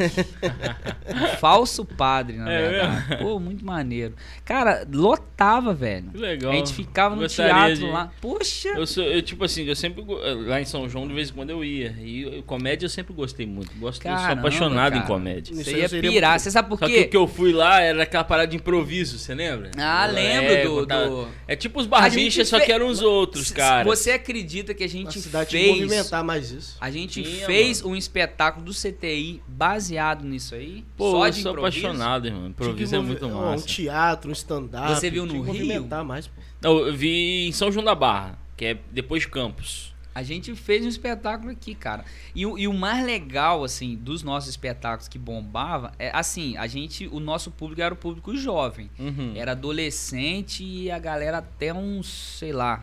um 1.09 1.27
falso 1.39 1.85
padre, 1.85 2.37
na 2.37 2.51
É 2.51 2.69
verdade. 2.69 3.17
Pô, 3.19 3.41
muito 3.41 3.65
maneiro. 3.65 4.15
Cara, 4.45 4.87
lotava, 4.93 5.75
velho. 5.75 6.11
Que 6.13 6.19
legal. 6.19 6.53
A 6.53 6.55
gente 6.55 6.73
ficava 6.73 7.15
no 7.17 7.23
Gostaria 7.23 7.53
teatro 7.55 7.75
de- 7.87 7.91
lá. 7.91 8.13
Poxa! 8.21 8.69
Eu 8.69 8.87
sou, 8.87 9.03
eu, 9.05 9.21
tipo 9.21 9.45
assim, 9.45 9.65
eu 9.65 9.75
sempre. 9.75 10.03
go- 10.03 10.19
Lá 10.47 10.61
em 10.61 10.65
São 10.65 10.89
João, 10.89 11.09
de 11.09 11.15
vez 11.15 11.31
em 11.31 11.33
quando 11.33 11.51
eu 11.51 11.65
ia. 11.65 11.95
E 12.01 12.23
eu- 12.23 12.43
comédia 12.45 12.87
eu 12.87 12.91
sempre 12.91 13.13
gostei 13.13 13.47
muito. 13.47 13.73
Gosto, 13.79 14.05
eu 14.07 14.11
sou 14.13 14.21
Caramba, 14.21 14.41
apaixonado 14.43 14.93
em 14.95 15.01
cara. 15.01 15.07
comédia. 15.13 15.53
Isso 15.53 15.65
Você 15.65 15.71
aí 15.75 15.81
ia 15.81 15.89
seria 15.89 16.11
pirar. 16.11 16.31
muito- 16.31 16.43
Você 16.43 16.51
sabe 16.53 16.69
por 16.69 16.79
Só 16.79 16.87
que 16.87 16.93
o 16.93 16.97
quê? 16.99 17.05
que 17.05 17.17
eu 17.17 17.27
fui 17.27 17.53
lá 17.53 17.81
era 17.81 18.05
aquela 18.05 18.25
parada 18.25 18.47
de 18.49 18.57
improviso, 18.57 19.19
você 19.19 19.35
lembra? 19.35 19.73
Ah, 19.77 20.07
É, 20.09 20.13
lembro 20.13 20.71
do- 20.71 20.81
contava- 20.83 21.07
do- 21.09 21.29
É 21.49 21.57
tipo 21.57 21.81
os 21.81 21.87
A 21.87 21.89
barbichas, 21.89 22.47
só 22.49 22.59
fe- 22.61 22.67
que 22.67 22.73
eram 22.73 22.87
os 22.89 23.03
outros, 23.03 23.51
cara. 23.51 23.85
Você 23.85 24.13
acredita 24.13 24.73
que 24.73 24.85
a 24.85 24.87
A 24.87 24.89
gente 24.89 25.21
cidade 25.21 25.51
tinha 25.51 25.63
que 25.63 25.69
fez. 25.69 25.81
movimentar 25.83 26.23
mais 26.23 26.51
isso. 26.53 26.76
A 26.81 26.91
gente 26.91 27.23
Tinha, 27.23 27.47
fez 27.47 27.81
mano. 27.83 27.95
um 27.95 27.97
espetáculo 27.97 28.65
do 28.65 28.73
CTI 28.73 29.43
baseado 29.49 30.25
nisso 30.25 30.55
aí. 30.55 30.85
Pô, 30.97 31.11
só 31.13 31.27
eu 31.27 31.31
de 31.33 31.43
sou 31.43 31.53
improviso. 31.53 31.87
apaixonado, 31.87 32.27
irmão. 32.27 32.47
Improviso 32.49 32.95
é 32.97 33.01
muito 33.01 33.25
ó, 33.27 33.29
Um 33.29 33.51
massa. 33.53 33.67
teatro, 33.67 34.29
um 34.31 34.33
stand-up. 34.33 34.89
Você 34.95 35.11
viu 35.11 35.25
no 35.27 35.33
Rio? 35.35 35.45
movimentar 35.45 36.05
mais, 36.05 36.27
pô. 36.27 36.41
Não, 36.63 36.79
eu 36.87 36.95
vi 36.95 37.47
em 37.49 37.53
São 37.53 37.71
João 37.73 37.85
da 37.85 37.95
Barra, 37.95 38.39
que 38.57 38.65
é 38.65 38.79
depois 38.93 39.23
de 39.23 39.29
Campos. 39.29 39.95
A 40.15 40.23
gente 40.23 40.55
fez 40.55 40.83
um 40.83 40.89
espetáculo 40.89 41.51
aqui, 41.51 41.75
cara. 41.75 42.03
E, 42.35 42.47
o- 42.47 42.57
e 42.59 42.67
o 42.67 42.73
mais 42.73 43.05
legal, 43.05 43.63
assim, 43.63 43.95
dos 43.95 44.23
nossos 44.23 44.49
espetáculos 44.49 45.09
que 45.09 45.19
bombava, 45.19 45.93
é 45.99 46.11
assim, 46.15 46.57
a 46.57 46.67
gente, 46.67 47.07
o 47.09 47.21
nosso 47.21 47.51
público 47.51 47.83
era 47.83 47.93
o 47.93 47.97
público 47.99 48.35
jovem. 48.35 48.89
Uhum. 48.99 49.35
Era 49.37 49.53
adolescente 49.53 50.65
e 50.65 50.91
a 50.91 50.99
galera 50.99 51.37
até 51.39 51.71
uns, 51.75 52.07
sei 52.39 52.51
lá, 52.51 52.83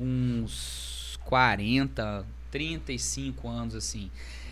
uns 0.00 1.16
40, 1.24 2.26
35 2.50 3.48
anos, 3.48 3.74
assim. 3.74 4.10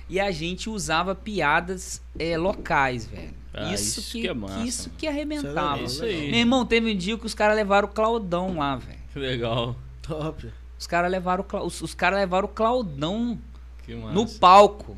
E 0.09 0.21
a 0.21 0.31
gente 0.31 0.69
usava 0.69 1.15
piadas 1.15 2.03
é, 2.19 2.37
locais, 2.37 3.07
velho. 3.07 3.35
Ah, 3.53 3.73
isso, 3.73 4.01
isso 4.01 4.13
que, 4.13 4.21
que 4.23 4.29
é 4.29 4.35
massa, 4.35 4.61
isso 4.61 4.89
mano. 4.89 4.99
que 4.99 5.07
arrebentava. 5.07 5.83
Isso 5.83 6.05
aí. 6.05 6.31
Meu 6.31 6.41
irmão, 6.41 6.67
teve 6.67 6.93
um 6.93 6.97
dia 6.97 7.17
que 7.17 7.25
os 7.25 7.35
caras 7.35 7.57
levaram 7.57 7.89
o 7.89 7.91
Claudão 7.91 8.59
lá, 8.59 8.77
velho. 8.77 8.99
Que 9.13 9.19
legal. 9.21 9.77
Top. 10.03 10.53
Os 10.79 10.87
caras 10.87 11.11
levaram, 11.11 11.45
o 11.51 11.57
os, 11.67 11.81
os 11.81 11.95
caras 11.95 12.19
levaram 12.19 12.47
o 12.47 12.51
Claudão 12.51 13.39
Que 13.85 13.95
massa. 13.95 14.13
no 14.13 14.29
palco. 14.29 14.97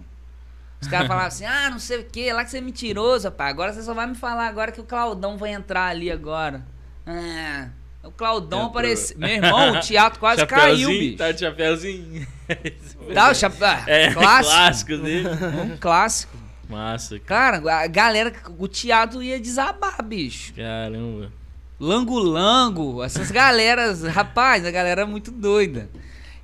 Os 0.81 0.89
caras 0.89 1.06
falavam 1.06 1.28
assim, 1.28 1.44
ah, 1.47 1.70
não 1.70 1.78
sei 1.78 2.01
o 2.01 2.05
que, 2.05 2.32
lá 2.32 2.44
que 2.44 2.51
você 2.51 2.59
é 2.59 2.60
mentiroso, 2.60 3.28
rapaz. 3.28 3.51
Agora 3.51 3.73
você 3.73 3.82
só 3.82 3.94
vai 3.94 4.06
me 4.06 4.14
falar 4.14 4.48
agora 4.48 4.73
que 4.73 4.81
o 4.81 4.85
Claudão 4.85 5.36
vai 5.36 5.52
entrar 5.52 5.86
ali 5.86 6.10
agora. 6.10 6.66
Ah, 7.06 7.68
o 8.06 8.10
Claudão 8.12 8.58
Entrou. 8.60 8.70
apareceu. 8.70 9.18
Meu 9.18 9.28
irmão, 9.28 9.72
o 9.72 9.80
teatro 9.80 10.18
quase 10.20 10.46
caiu, 10.46 10.88
bicho. 10.88 11.16
Tá 11.16 11.32
de 11.32 11.40
chapéuzinho. 11.40 12.26
Tá, 13.12 13.30
o 13.30 13.34
chapa... 13.34 13.84
ah, 13.86 13.90
É, 13.90 14.10
clássico. 14.14 14.54
clássico 14.54 14.96
dele. 14.98 15.28
Um 15.72 15.76
clássico. 15.76 16.36
Massa, 16.68 17.18
cara. 17.20 17.60
Cara, 17.60 17.82
a 17.84 17.86
galera, 17.86 18.32
o 18.58 18.66
teatro 18.66 19.22
ia 19.22 19.38
desabar, 19.38 20.02
bicho. 20.02 20.52
Caramba. 20.54 21.30
Lango 21.78 22.18
Lango, 22.18 23.04
essas 23.04 23.30
galeras, 23.30 24.02
rapaz, 24.02 24.64
a 24.64 24.70
galera 24.70 25.02
é 25.02 25.04
muito 25.04 25.30
doida. 25.30 25.88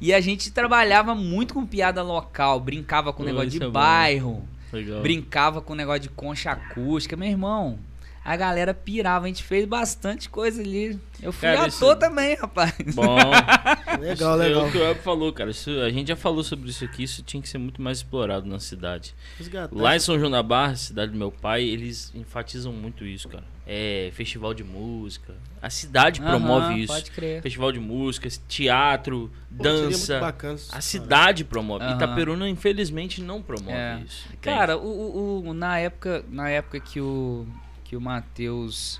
E 0.00 0.12
a 0.12 0.20
gente 0.20 0.50
trabalhava 0.52 1.14
muito 1.14 1.54
com 1.54 1.64
piada 1.66 2.02
local, 2.02 2.60
brincava 2.60 3.12
com 3.12 3.22
Pô, 3.22 3.28
negócio 3.28 3.50
de 3.50 3.62
é 3.62 3.68
bairro, 3.68 4.46
Legal. 4.72 5.00
brincava 5.00 5.60
com 5.60 5.74
negócio 5.74 6.02
de 6.02 6.08
concha 6.10 6.50
acústica, 6.52 7.16
meu 7.16 7.28
irmão. 7.28 7.78
A 8.24 8.36
galera 8.36 8.72
pirava, 8.72 9.24
a 9.24 9.28
gente 9.28 9.42
fez 9.42 9.64
bastante 9.66 10.28
coisa 10.30 10.62
ali. 10.62 10.98
Eu 11.20 11.32
fui 11.32 11.40
Cara, 11.48 11.66
ator 11.66 11.68
isso- 11.68 11.96
também, 11.96 12.36
rapaz. 12.36 12.72
Bom. 12.94 13.16
Legal, 14.00 14.34
isso 14.36 14.42
É 14.42 14.46
legal. 14.48 14.66
o 14.66 14.70
que 14.70 14.78
o 14.78 14.80
Web 14.80 15.00
falou, 15.00 15.32
cara. 15.32 15.50
Isso, 15.50 15.70
a 15.80 15.90
gente 15.90 16.08
já 16.08 16.16
falou 16.16 16.44
sobre 16.44 16.70
isso 16.70 16.84
aqui. 16.84 17.02
Isso 17.02 17.22
tinha 17.22 17.42
que 17.42 17.48
ser 17.48 17.58
muito 17.58 17.82
mais 17.82 17.98
explorado 17.98 18.46
na 18.46 18.60
cidade. 18.60 19.14
Resgatar. 19.38 19.74
Lá 19.76 19.96
em 19.96 19.98
São 19.98 20.18
João 20.18 20.30
da 20.30 20.42
Barra, 20.42 20.76
cidade 20.76 21.10
do 21.12 21.18
meu 21.18 21.32
pai, 21.32 21.64
eles 21.64 22.12
enfatizam 22.14 22.72
muito 22.72 23.04
isso, 23.04 23.28
cara. 23.28 23.44
É 23.66 24.10
festival 24.14 24.54
de 24.54 24.62
música. 24.64 25.34
A 25.60 25.70
cidade 25.70 26.20
promove 26.20 26.74
isso. 26.80 26.92
Pode 26.92 27.10
crer. 27.10 27.42
Festival 27.42 27.70
de 27.72 27.78
música, 27.80 28.28
teatro, 28.48 29.30
Pô, 29.56 29.62
seria 29.64 29.80
dança. 29.88 30.12
muito 30.14 30.24
bacana 30.24 30.58
A 30.72 30.80
cidade 30.80 31.44
promove. 31.44 31.84
Aham. 31.84 31.94
Itaperuna, 31.96 32.48
infelizmente, 32.48 33.20
não 33.20 33.40
promove 33.42 33.72
É. 33.72 34.00
isso. 34.04 34.26
entende? 34.28 34.38
Cara, 34.40 34.76
o, 34.76 34.86
o- 34.86 35.48
o- 35.48 35.54
na 35.54 35.78
época, 35.78 36.24
na 36.28 36.48
época 36.50 36.78
que 36.80 37.00
o 37.00 37.46
que 37.92 37.96
o 37.96 38.00
Matheus 38.00 38.98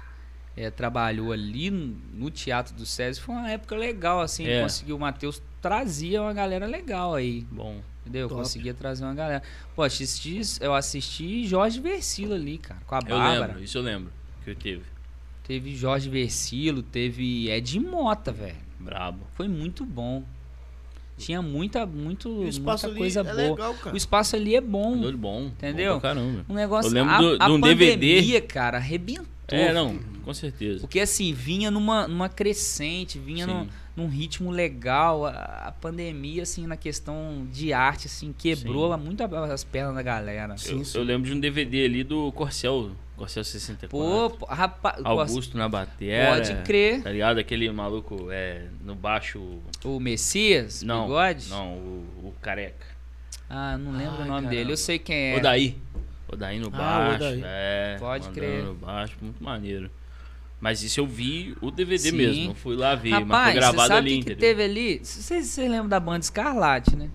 é, 0.55 0.71
trabalhou 0.71 1.33
ali 1.33 1.71
no, 1.71 2.31
Teatro 2.31 2.75
do 2.75 2.85
César, 2.85 3.23
foi 3.23 3.35
uma 3.35 3.51
época 3.51 3.75
legal, 3.75 4.21
assim, 4.21 4.47
É. 4.47 4.61
conseguiu 4.61 4.97
o 4.97 5.01
Matheus 5.01 5.41
trazia 5.63 6.21
uma 6.21 6.35
galera 6.35 6.67
legal 6.67 7.15
aí, 7.15 7.47
Bom. 7.51 7.81
entendeu? 8.03 8.29
Top. 8.29 8.43
Conseguia 8.43 8.75
trazer 8.75 9.03
uma 9.05 9.15
galera. 9.15 9.43
Pô, 9.75 9.83
assisti, 9.83 10.43
eu 10.61 10.75
assisti 10.75 11.47
Jorge 11.47 11.81
Versilo 11.81 12.35
ali, 12.35 12.59
cara, 12.59 12.81
com 12.87 12.95
a 12.95 12.99
Eu 12.99 13.17
Bárbara. 13.17 13.47
lembro, 13.47 13.65
isso 13.65 13.79
eu 13.79 13.83
lembro 13.83 14.13
que 14.45 14.51
eu 14.51 14.57
teve. 14.57 14.83
Teve 15.43 15.75
Jorge 15.75 16.11
Versilo, 16.11 16.83
teve 16.83 17.49
Ed 17.49 17.81
Mota, 17.81 18.31
velho. 18.31 18.57
Brabo. 18.79 19.27
Foi 19.33 19.49
muito 19.49 19.87
bom. 19.87 20.23
Tinha 21.25 21.41
muita, 21.43 21.87
muito, 21.87 22.29
E 22.45 22.61
muita 22.61 22.89
coisa 22.95 23.21
é 23.21 23.23
boa. 23.25 23.35
legal, 23.35 23.75
cara. 23.75 23.95
O 23.95 23.97
espaço 23.97 24.37
ali 24.37 24.55
é 24.57 24.61
bom. 24.61 24.99
De 25.01 25.13
bom. 25.17 25.43
Entendeu? 25.47 25.95
Bom 25.95 26.01
caramba. 26.01 26.45
Um 26.49 26.55
negócio. 26.55 26.89
Eu 26.89 26.95
lembro 26.95 27.13
a, 27.15 27.19
do- 27.21 27.37
a 27.41 27.47
de 27.47 27.53
um 27.53 27.61
DVD. 27.61 28.15
pandemia, 28.17 28.41
cara, 28.41 28.79
arrebentou. 28.79 29.27
É, 29.49 29.73
não, 29.73 29.99
com 30.25 30.33
certeza. 30.33 30.81
Porque 30.81 30.99
assim, 31.01 31.33
vinha 31.35 31.71
numa, 31.71 32.09
numa 32.09 32.29
crescente, 32.29 33.19
vinha 33.19 33.47
num, 33.47 33.69
num 33.95 34.09
ritmo 34.09 34.51
legal. 34.51 35.27
A, 35.27 35.31
a 35.67 35.73
pandemia, 35.73 36.43
assim, 36.45 36.67
na 36.67 36.77
questão 36.77 37.47
de 37.53 37.71
arte, 37.73 38.07
assim, 38.07 38.33
quebrou 38.37 38.85
Sim. 38.85 38.91
lá 38.91 38.97
muito 38.97 39.23
as 39.23 39.63
pernas 39.65 39.95
da 39.95 40.01
galera. 40.03 40.57
Sim, 40.57 40.79
Eu, 40.79 40.85
sim. 40.85 40.99
eu 40.99 41.05
lembro 41.05 41.29
de 41.29 41.37
um 41.37 41.41
DVD 41.41 41.85
ali 41.85 42.03
do 42.03 42.33
Corcel, 42.33 42.93
Corcel 43.17 43.45
64. 43.45 43.89
Pô, 43.89 44.45
rapaz, 44.47 45.01
Augusto 45.05 45.57
na 45.57 45.69
bateria. 45.69 46.27
pode 46.31 46.55
crer. 46.63 47.03
Tá 47.03 47.11
ligado? 47.11 47.39
Aquele 47.39 47.71
maluco 47.71 48.29
é, 48.31 48.67
no 48.83 48.95
baixo. 48.95 49.61
O 49.85 50.01
Messias, 50.01 50.83
Não, 50.83 51.03
bigode? 51.05 51.49
não, 51.51 51.75
o, 51.75 52.07
o 52.25 52.35
careca. 52.41 52.87
Ah, 53.49 53.77
não 53.77 53.93
lembro 53.93 54.15
Ai, 54.17 54.23
o 54.23 54.25
nome 54.27 54.31
caramba. 54.31 54.51
dele. 54.51 54.73
Eu 54.73 54.77
sei 54.77 54.99
quem 54.99 55.35
é. 55.35 55.37
O 55.37 55.43
Daí. 55.43 55.77
O 56.29 56.35
Daí 56.37 56.59
no 56.59 56.69
Ah, 56.69 56.71
baixo. 56.71 57.17
Odaí. 57.17 57.43
É, 57.45 57.97
Pode 58.01 58.29
crer. 58.31 58.65
no 58.65 58.75
baixo, 58.75 59.17
muito 59.21 59.43
maneiro. 59.45 59.91
Mas 60.59 60.83
isso 60.83 60.99
eu 61.01 61.07
vi 61.07 61.57
o 61.61 61.71
DVD 61.71 62.11
Sim. 62.11 62.17
mesmo, 62.17 62.45
não 62.47 62.55
fui 62.55 62.77
lá 62.77 62.95
ver, 62.95 63.11
mas 63.11 63.19
foi 63.21 63.29
Rapaz, 63.29 63.55
gravado 63.57 63.89
sabe 63.89 63.99
ali, 63.99 64.11
o 64.15 64.19
que, 64.19 64.25
que 64.27 64.33
entendeu? 64.33 64.49
teve 64.49 64.63
ali? 64.63 64.99
Vocês 65.05 65.47
vocês 65.47 65.69
lembram 65.69 65.89
da 65.89 65.99
banda 66.01 66.21
Escarlate, 66.21 66.95
né? 66.97 67.11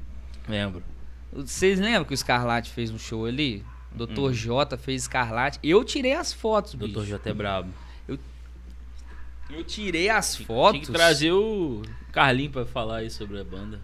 Lembro. 0.50 0.84
Vocês 1.32 1.80
lembram 1.80 2.04
que 2.06 2.12
o 2.12 2.14
Escarlate 2.14 2.70
fez 2.70 2.92
um 2.92 3.00
show 3.00 3.26
ali? 3.26 3.64
Dr. 3.94 4.20
Hum. 4.20 4.32
J 4.32 4.78
fez 4.78 5.04
Escarlate. 5.04 5.60
Eu 5.64 5.84
tirei 5.84 6.14
as 6.14 6.32
fotos, 6.34 6.74
Dr. 6.76 6.86
bicho. 6.86 7.06
J 7.06 7.30
é 7.30 7.34
brabo. 7.34 7.70
Eu 9.50 9.64
tirei 9.64 10.10
as 10.10 10.36
Tinha 10.36 10.46
fotos. 10.46 10.82
que 10.88 10.92
trazer 10.92 11.32
o 11.32 11.82
Carlinho 12.12 12.52
pra 12.52 12.66
falar 12.66 12.98
aí 12.98 13.10
sobre 13.10 13.40
a 13.40 13.44
banda. 13.46 13.80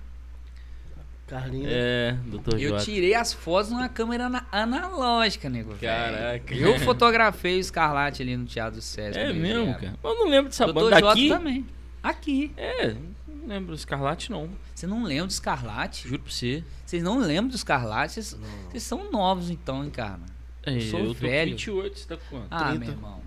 Carlinhos. 1.26 1.70
É, 1.72 2.18
Dr. 2.26 2.60
Eu 2.60 2.72
J. 2.78 2.84
tirei 2.84 3.14
as 3.16 3.32
fotos 3.34 3.72
numa 3.72 3.88
câmera 3.88 4.26
ana- 4.26 4.46
analógica, 4.52 5.50
nego. 5.50 5.74
velho. 5.74 5.82
Caraca. 5.82 6.54
Eu 6.54 6.78
fotografei 6.82 7.56
o 7.56 7.60
Escarlate 7.60 8.22
ali 8.22 8.36
no 8.36 8.46
Teatro 8.46 8.76
do 8.76 8.82
César. 8.82 9.20
É 9.20 9.30
ele 9.30 9.40
mesmo, 9.40 9.74
cara. 9.74 9.94
Mas 10.04 10.12
eu 10.14 10.20
não 10.20 10.28
lembro 10.30 10.50
dessa 10.50 10.66
Dr. 10.68 10.74
banda 10.74 10.96
J 11.00 11.08
daqui. 11.08 11.30
também. 11.30 11.66
Aqui. 12.04 12.52
É, 12.58 12.96
não 13.44 13.50
lembro 13.56 13.68
do 13.68 13.76
Escarlate, 13.76 14.32
não. 14.32 14.50
Você 14.74 14.88
não 14.88 15.04
lembra 15.04 15.28
do 15.28 15.32
Escarlate? 15.32 16.08
Juro 16.08 16.22
pra 16.24 16.32
você. 16.32 16.64
Vocês 16.86 17.04
não 17.04 17.20
lembram 17.20 17.50
do 17.50 17.56
Escarlate? 17.56 18.14
Vocês, 18.14 18.38
vocês 18.70 18.84
são 18.84 19.12
novos 19.12 19.50
então, 19.50 19.84
hein, 19.84 19.90
cara? 19.90 20.20
É, 20.66 20.76
Eu 20.78 20.82
sou 20.82 21.00
eu 21.00 21.08
tô 21.08 21.14
velho. 21.16 21.52
com 21.52 21.58
28, 21.58 22.00
você 22.00 22.08
tá 22.08 22.18
com 22.18 22.24
quanto? 22.38 22.48
Ah, 22.50 22.70
30. 22.70 22.80
meu 22.80 22.90
irmão. 22.90 23.22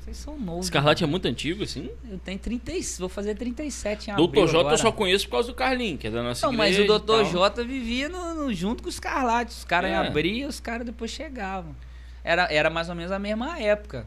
Vocês 0.00 0.16
são 0.16 0.36
novos. 0.38 0.66
Escarlate 0.66 1.04
é 1.04 1.06
muito 1.06 1.26
antigo, 1.28 1.62
assim? 1.62 1.88
Eu 2.10 2.18
tenho 2.18 2.36
36, 2.38 2.98
vou 2.98 3.08
fazer 3.08 3.36
37 3.36 4.10
em 4.10 4.14
Doutor 4.16 4.48
J 4.48 4.58
agora. 4.58 4.74
eu 4.74 4.78
só 4.78 4.90
conheço 4.90 5.26
por 5.26 5.32
causa 5.32 5.48
do 5.48 5.54
Carlinho, 5.54 5.96
que 5.96 6.08
é 6.08 6.10
da 6.10 6.24
nossa 6.24 6.44
Não, 6.46 6.52
mas 6.52 6.74
igreja 6.74 6.92
o 6.92 6.98
Dr. 6.98 7.06
tal. 7.06 7.24
J 7.24 7.64
vivia 7.64 8.08
no, 8.08 8.34
no- 8.34 8.52
junto 8.52 8.82
com 8.82 8.88
os 8.88 8.96
Escarlate. 8.96 9.52
Os 9.52 9.64
caras 9.64 9.92
É. 9.92 9.96
abriam, 9.96 10.48
os 10.48 10.58
caras 10.58 10.84
depois 10.84 11.10
chegavam. 11.12 11.72
Era, 12.24 12.52
era 12.52 12.68
mais 12.68 12.88
ou 12.88 12.96
menos 12.96 13.12
a 13.12 13.18
mesma 13.18 13.58
época. 13.60 14.04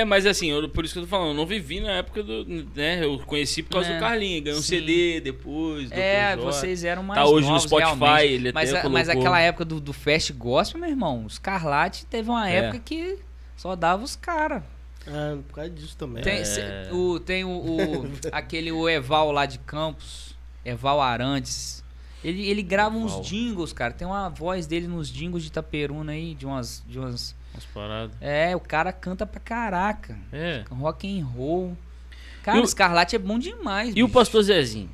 É, 0.00 0.04
mas 0.04 0.26
assim, 0.26 0.48
eu- 0.50 0.68
por 0.68 0.84
isso 0.84 0.94
que 0.94 0.98
eu 1.00 1.04
tô 1.04 1.08
falando, 1.08 1.28
eu 1.28 1.34
não 1.34 1.46
vivi 1.46 1.80
na 1.80 1.92
época 1.92 2.22
do. 2.22 2.44
né? 2.74 3.04
Eu 3.04 3.18
conheci 3.20 3.62
por 3.62 3.72
causa 3.74 3.90
É, 3.90 3.94
do 3.96 4.00
Carlinho. 4.00 4.42
Ganhou 4.42 4.58
um. 4.58 4.62
CD 4.62 5.20
depois. 5.20 5.90
é. 5.90 6.36
J. 6.36 6.42
vocês 6.42 6.84
eram 6.84 7.02
mais 7.02 7.20
Tá 7.20 7.26
hoje 7.26 7.46
no 7.46 7.52
novos, 7.54 7.64
Spotify, 7.64 7.96
realmente. 7.98 8.32
ele 8.32 8.52
mas, 8.52 8.72
até 8.74 8.86
a- 8.86 8.90
mas 8.90 9.08
aquela 9.08 9.40
época 9.40 9.64
do, 9.64 9.80
do 9.80 9.92
Fast 9.92 10.32
Gospel, 10.32 10.80
meu 10.80 10.90
irmão, 10.90 11.24
os 11.24 11.34
Escarlate 11.34 12.06
teve 12.06 12.28
uma 12.30 12.48
É. 12.50 12.56
época 12.56 12.78
que 12.84 13.18
só 13.56 13.74
dava 13.74 14.02
os 14.04 14.14
caras. 14.16 14.62
Ah, 15.06 15.38
por 15.48 15.54
causa 15.54 15.70
disso 15.70 15.96
também. 15.96 16.22
Tem, 16.22 16.38
É. 16.38 16.44
cê- 16.44 16.62
o, 16.92 17.18
tem 17.18 17.42
o, 17.44 17.48
o- 17.48 18.10
aquele 18.30 18.70
o 18.70 18.88
Eval 18.88 19.32
lá 19.32 19.46
de 19.46 19.58
Campos, 19.60 20.36
Eval 20.64 21.00
Arantes. 21.00 21.82
Ele, 22.22 22.46
ele 22.48 22.62
grava 22.62 22.96
Eval. 22.96 23.06
uns 23.20 23.26
jingles, 23.26 23.72
cara. 23.72 23.92
Tem 23.94 24.06
uma 24.06 24.28
voz 24.28 24.66
dele 24.66 24.86
nos 24.86 25.08
jingles 25.10 25.42
de 25.44 25.48
Itaperuna 25.48 26.12
aí, 26.12 26.34
de 26.34 26.44
umas, 26.44 26.82
de 26.86 26.98
umas. 26.98 27.34
Umas 27.54 27.64
paradas. 27.66 28.16
É, 28.20 28.54
o 28.54 28.60
cara 28.60 28.92
canta 28.92 29.26
pra 29.26 29.40
caraca. 29.40 30.16
É. 30.32 30.64
Rock 30.70 31.06
and 31.20 31.24
roll. 31.24 31.76
Cara, 32.42 32.58
o- 32.58 32.62
o 32.62 32.64
Escarlate 32.64 33.16
é 33.16 33.18
bom 33.18 33.38
demais. 33.38 33.88
E 33.96 34.02
o 34.02 34.06
bicho. 34.06 34.14
pastor 34.18 34.42
Zezinho? 34.42 34.90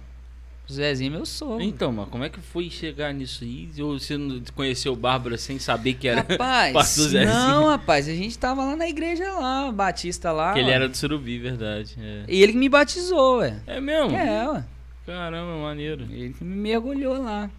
O 0.68 0.72
Zezinho 0.72 1.08
é 1.12 1.16
meu 1.16 1.26
sogro. 1.26 1.60
Então, 1.62 1.92
mas 1.92 2.08
como 2.08 2.24
é 2.24 2.30
que 2.30 2.40
foi 2.40 2.70
chegar 2.70 3.12
nisso 3.12 3.44
aí? 3.44 3.68
Ou 3.80 3.98
você 3.98 4.16
não 4.16 4.40
conheceu 4.54 4.94
o 4.94 4.96
Bárbara 4.96 5.36
sem 5.36 5.58
saber 5.58 5.92
que 5.92 6.08
era 6.08 6.22
Rapaz, 6.22 6.72
pastor 6.72 7.08
Zezinho? 7.10 7.34
não, 7.34 7.66
rapaz, 7.68 8.08
a 8.08 8.14
gente 8.14 8.38
tava 8.38 8.64
lá 8.64 8.74
na 8.74 8.88
igreja 8.88 9.30
lá, 9.34 9.70
Batista 9.70 10.32
lá. 10.32 10.54
Que 10.54 10.60
ele 10.60 10.70
era 10.70 10.88
do 10.88 10.96
Surubi, 10.96 11.38
verdade. 11.38 11.94
É, 12.00 12.24
E 12.26 12.42
ele 12.42 12.52
que 12.52 12.58
me 12.58 12.70
batizou, 12.70 13.40
ué. 13.40 13.58
é 13.66 13.78
mesmo? 13.78 14.16
É, 14.16 14.48
ué. 14.48 14.64
Caramba, 15.04 15.54
maneiro. 15.62 16.04
Ele 16.10 16.32
que 16.32 16.42
me 16.42 16.56
mergulhou 16.56 17.22
lá. 17.22 17.50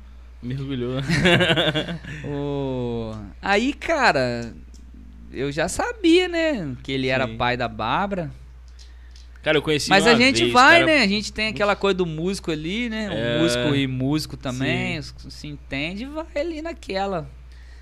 Mergulhou. 0.41 0.99
O... 2.25 3.13
Aí, 3.41 3.73
cara, 3.73 4.53
eu 5.35 5.51
já 5.51 5.67
sabia, 5.67 6.27
né? 6.27 6.75
Que 6.83 6.91
ele 6.91 7.07
era 7.07 7.27
Sim. 7.27 7.37
pai 7.37 7.55
da 7.57 7.67
Bárbara. 7.67 8.31
Cara, 9.43 9.57
eu 9.59 9.61
conheci 9.61 9.89
Mas 9.91 10.07
a 10.07 10.15
gente 10.15 10.41
vez, 10.41 10.51
vai, 10.53 10.79
cara, 10.79 10.85
né? 10.87 11.03
A 11.03 11.07
gente 11.07 11.31
tem 11.31 11.49
aquela 11.49 11.75
coisa 11.75 11.93
do 11.93 12.05
músico 12.05 12.49
ali, 12.51 12.89
né? 12.89 13.09
O 13.09 13.13
É. 13.13 13.39
músico 13.39 13.75
e 13.75 13.85
músico 13.85 14.35
também, 14.35 14.99
se 15.01 15.47
entende, 15.47 16.05
vai 16.05 16.25
ali 16.35 16.61
naquela. 16.63 17.29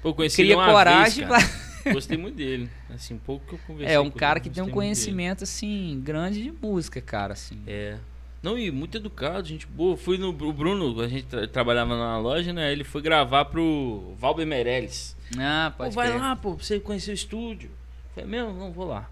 Pô, 0.01 0.13
conheci 0.13 0.41
Cria 0.41 0.57
uma 0.57 0.65
coragem, 0.65 1.25
vez, 1.25 1.29
vai. 1.29 1.63
Gostei 1.93 2.17
muito 2.17 2.35
dele. 2.35 2.69
Assim, 2.93 3.13
um 3.13 3.17
pouco 3.17 3.45
que 3.47 3.53
eu 3.53 3.59
conversei 3.65 3.95
É 3.95 3.99
um 3.99 4.09
cara 4.11 4.39
que 4.41 4.49
tem 4.49 4.61
um 4.63 4.69
conhecimento, 4.69 5.43
assim, 5.45 6.01
grande 6.03 6.43
de 6.43 6.51
música, 6.51 6.99
cara, 6.99 7.31
assim. 7.33 7.59
É. 7.65 7.97
Não, 8.43 8.57
e 8.59 8.69
muito 8.69 8.97
educado, 8.97 9.47
gente 9.47 9.65
boa. 9.65 9.95
Fui 9.95 10.17
no 10.17 10.29
o 10.29 10.53
Bruno, 10.53 10.99
a 11.01 11.07
gente 11.07 11.25
tra- 11.27 11.47
trabalhava 11.47 11.97
na 11.97 12.17
loja, 12.19 12.51
né? 12.51 12.71
Ele 12.73 12.83
foi 12.83 13.01
gravar 13.01 13.45
pro 13.45 14.13
Valber 14.19 14.45
Meirelles. 14.45 15.15
Ah, 15.39 15.71
Pô, 15.75 15.83
pode 15.85 15.95
vai 15.95 16.09
crer. 16.09 16.19
lá, 16.21 16.35
pô, 16.35 16.53
pra 16.55 16.63
você 16.65 16.77
conhecer 16.79 17.11
o 17.11 17.13
estúdio. 17.13 17.71
Falei, 18.13 18.29
mesmo? 18.29 18.51
Não, 18.53 18.71
vou 18.71 18.85
lá. 18.85 19.09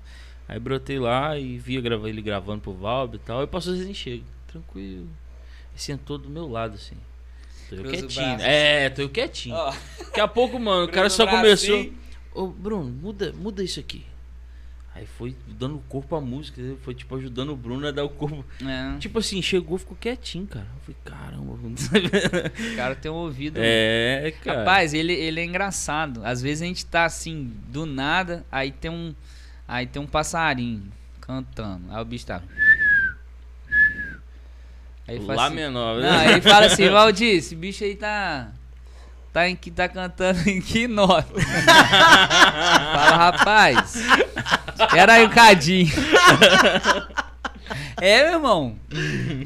Aí 0.49 0.59
brotei 0.59 0.99
lá 0.99 1.37
e 1.39 1.57
via 1.57 1.79
grava- 1.79 2.09
ele 2.09 2.21
gravando 2.21 2.59
pro 2.61 2.73
Valber 2.73 3.19
e 3.21 3.23
tal. 3.25 3.41
E 3.41 3.47
passou 3.47 3.73
assim, 3.73 3.93
chega, 3.93 4.23
tranquilo. 4.47 5.07
E 5.73 5.81
sentou 5.81 6.17
do 6.17 6.29
meu 6.29 6.47
lado, 6.49 6.75
assim. 6.75 6.97
Tô 7.69 7.75
eu 7.77 7.83
quietinho. 7.85 8.27
braço. 8.27 8.43
É, 8.45 8.89
tô 8.89 9.01
eu 9.03 9.09
quietinho. 9.09 9.55
Ó, 9.55 9.73
Daqui 9.99 10.19
a 10.19 10.27
pouco, 10.27 10.59
mano, 10.59 10.83
o 10.85 10.89
cara 10.91 11.09
só 11.09 11.23
braço 11.25 11.37
começou. 11.41 11.89
Ô, 12.33 12.47
Bruno, 12.47 12.83
muda, 12.91 13.31
muda 13.31 13.63
isso 13.63 13.79
aqui. 13.79 14.03
Aí 14.93 15.05
foi 15.05 15.35
dando 15.47 15.81
corpo 15.87 16.15
à 16.17 16.21
música, 16.21 16.59
entendeu? 16.59 16.77
foi 16.83 16.93
tipo 16.93 17.15
ajudando 17.15 17.51
o 17.51 17.55
Bruno 17.55 17.87
a 17.87 17.91
dar 17.91 18.03
o 18.03 18.09
corpo. 18.09 18.43
É, 18.61 18.97
Tipo 18.99 19.19
assim, 19.19 19.41
chegou, 19.41 19.77
ficou 19.77 19.95
quietinho, 19.95 20.45
cara. 20.45 20.67
Eu 20.75 20.81
falei, 20.81 20.97
caramba. 21.05 21.53
o 21.53 22.75
cara 22.75 22.95
tem 22.95 23.09
um 23.09 23.15
ouvido. 23.15 23.57
é, 23.61 24.33
cara. 24.43 24.59
Rapaz, 24.59 24.93
ele, 24.93 25.13
ele 25.13 25.39
é 25.39 25.45
engraçado. 25.45 26.21
Às 26.25 26.41
vezes 26.41 26.61
a 26.61 26.65
gente 26.65 26.85
tá 26.85 27.05
assim, 27.05 27.53
do 27.69 27.85
nada, 27.85 28.45
aí 28.51 28.71
tem 28.71 28.91
um. 28.91 29.15
Aí 29.65 29.87
tem 29.87 30.01
um 30.01 30.07
passarinho 30.07 30.83
cantando. 31.21 31.85
Aí 31.89 32.01
o 32.01 32.05
bicho 32.05 32.25
tá. 32.25 32.41
Aí 35.07 35.19
Lá 35.19 35.45
assim, 35.47 35.55
menor. 35.55 35.99
né? 36.01 36.09
Não, 36.09 36.17
aí 36.19 36.31
ele 36.33 36.41
fala 36.41 36.65
assim, 36.65 36.87
Valdir, 36.91 37.35
esse 37.35 37.55
bicho 37.55 37.83
aí 37.83 37.95
tá. 37.95 38.51
Tá, 39.33 39.47
em 39.47 39.55
que, 39.55 39.71
tá 39.71 39.87
cantando 39.87 40.49
em 40.49 40.59
que 40.59 40.87
nota? 40.87 41.27
Fala, 41.39 43.15
rapaz. 43.15 43.95
Espera 44.77 45.13
aí 45.13 45.25
um 45.25 45.29
cadinho. 45.29 45.91
É, 48.01 48.23
meu 48.23 48.33
irmão. 48.33 48.75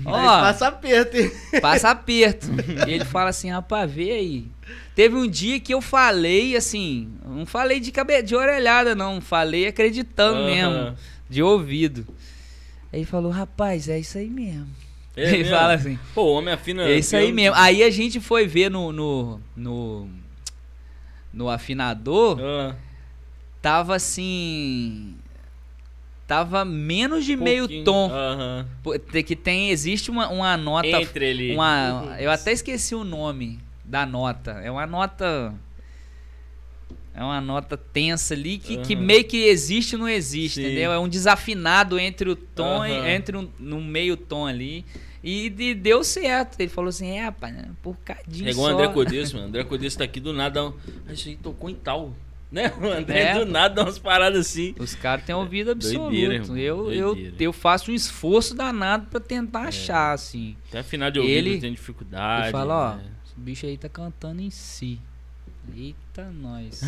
Ó, 0.05 0.11
passa 0.13 0.67
aperto, 0.69 1.17
hein? 1.17 1.31
passa 1.61 1.89
aperto. 1.89 2.47
E 2.87 2.93
ele 2.93 3.05
fala 3.05 3.29
assim, 3.29 3.51
rapaz, 3.51 3.91
vê 3.91 4.11
aí. 4.13 4.47
Teve 4.95 5.15
um 5.15 5.27
dia 5.27 5.59
que 5.59 5.73
eu 5.73 5.81
falei 5.81 6.55
assim, 6.55 7.11
não 7.23 7.45
falei 7.45 7.79
de 7.79 7.91
cabe... 7.91 8.21
de 8.23 8.35
orelhada, 8.35 8.95
não. 8.95 9.19
Falei 9.19 9.67
acreditando 9.67 10.39
Aham. 10.39 10.45
mesmo, 10.45 10.97
de 11.29 11.43
ouvido. 11.43 12.07
Aí 12.91 12.99
ele 12.99 13.05
falou, 13.05 13.31
rapaz, 13.31 13.89
é 13.89 13.99
isso 13.99 14.17
aí 14.17 14.29
mesmo. 14.29 14.67
É 15.15 15.23
ele 15.23 15.37
mesmo? 15.39 15.55
fala 15.55 15.73
assim, 15.73 15.99
Pô, 16.13 16.33
homem 16.33 16.53
afina. 16.53 16.83
é 16.83 16.97
isso 16.97 17.15
aí 17.15 17.31
mesmo. 17.31 17.55
Aí 17.57 17.83
a 17.83 17.89
gente 17.89 18.19
foi 18.19 18.45
ver 18.47 18.69
no. 18.69 18.91
no, 18.91 19.39
no, 19.55 20.09
no 21.33 21.49
afinador, 21.49 22.37
Ah, 22.41 22.75
tava 23.61 23.95
assim. 23.95 25.15
Tava 26.27 26.65
menos 26.65 27.23
de 27.23 27.35
meio 27.35 27.83
tom. 27.83 28.09
Te- 29.11 29.21
Que 29.23 29.35
tem. 29.35 29.69
Existe 29.69 30.09
uma, 30.09 30.27
uma 30.29 30.57
nota. 30.57 30.87
Entre 30.87 31.29
ele. 31.29 31.53
Uma, 31.53 32.15
eu 32.19 32.31
até 32.31 32.51
esqueci 32.51 32.95
o 32.95 33.03
nome 33.03 33.59
da 33.83 34.05
nota. 34.07 34.51
É 34.63 34.71
uma 34.71 34.87
nota. 34.87 35.53
É 37.15 37.23
uma 37.23 37.39
nota 37.39 37.77
tensa 37.77 38.33
ali 38.33 38.57
que, 38.57 38.77
que 38.77 38.93
Aham. 38.93 39.03
meio 39.03 39.23
que 39.23 39.37
existe 39.45 39.93
e 39.93 39.97
não 39.97 40.09
existe, 40.09 40.55
Sim. 40.55 40.65
entendeu? 40.65 40.91
É 40.91 40.99
um 40.99 41.07
desafinado 41.07 41.97
entre 41.97 42.29
o 42.29 42.35
tom, 42.35 42.85
e- 42.85 42.91
Aham. 42.91 43.07
entre 43.09 43.37
um, 43.37 43.49
no 43.57 43.79
meio 43.81 44.17
tom 44.17 44.45
ali. 44.45 44.83
E, 45.23 45.49
de- 45.49 45.73
deu 45.73 46.03
certo. 46.03 46.59
Ele 46.59 46.69
falou 46.69 46.89
assim: 46.89 47.07
é, 47.17 47.23
rapaz, 47.23 47.53
né, 47.55 47.65
porcadinho. 47.81 48.47
É 48.47 48.51
igual 48.51 48.69
o. 48.69 48.73
André 48.73 48.87
Codesso, 48.93 49.35
mano. 49.35 49.47
André 49.47 49.63
Codesso 49.63 49.97
tá 49.97 50.03
aqui 50.03 50.19
do 50.19 50.33
nada. 50.33 50.65
um- 50.65 50.73
Ah, 51.07 51.13
isso 51.13 51.29
aí 51.29 51.35
tocou 51.37 51.69
em 51.69 51.75
tal. 51.75 52.13
Né? 52.51 52.71
O 52.79 52.85
André 52.85 53.19
É. 53.21 53.33
do 53.39 53.45
nada 53.45 53.73
dá 53.75 53.83
umas 53.83 53.97
paradas 53.97 54.47
assim. 54.47 54.75
Os 54.77 54.93
caras 54.93 55.25
têm 55.25 55.33
ouvido 55.33 55.71
absoluto. 55.71 56.09
Doideira, 56.11 56.35
eu, 56.35 56.91
eu, 56.91 57.15
Doideira. 57.15 57.35
eu 57.39 57.51
faço 57.51 57.91
um 57.91 57.95
esforço 57.95 58.53
danado 58.53 59.07
pra 59.07 59.19
tentar 59.19 59.61
achar, 59.61 60.13
assim. 60.13 60.55
Até 60.69 60.79
afinal 60.79 61.09
de 61.09 61.19
ouvido 61.19 61.35
Ele- 61.35 61.59
tem 61.59 61.71
dificuldade. 61.73 62.43
Ele 62.47 62.51
fala, 62.51 62.93
ó, 62.93 62.95
né? 62.97 63.03
esse 63.25 63.33
bicho 63.37 63.65
aí 63.65 63.77
tá 63.77 63.89
cantando 63.89 64.41
em 64.41 64.49
si. 64.51 64.99
Eita, 65.73 66.29
nós. 66.41 66.81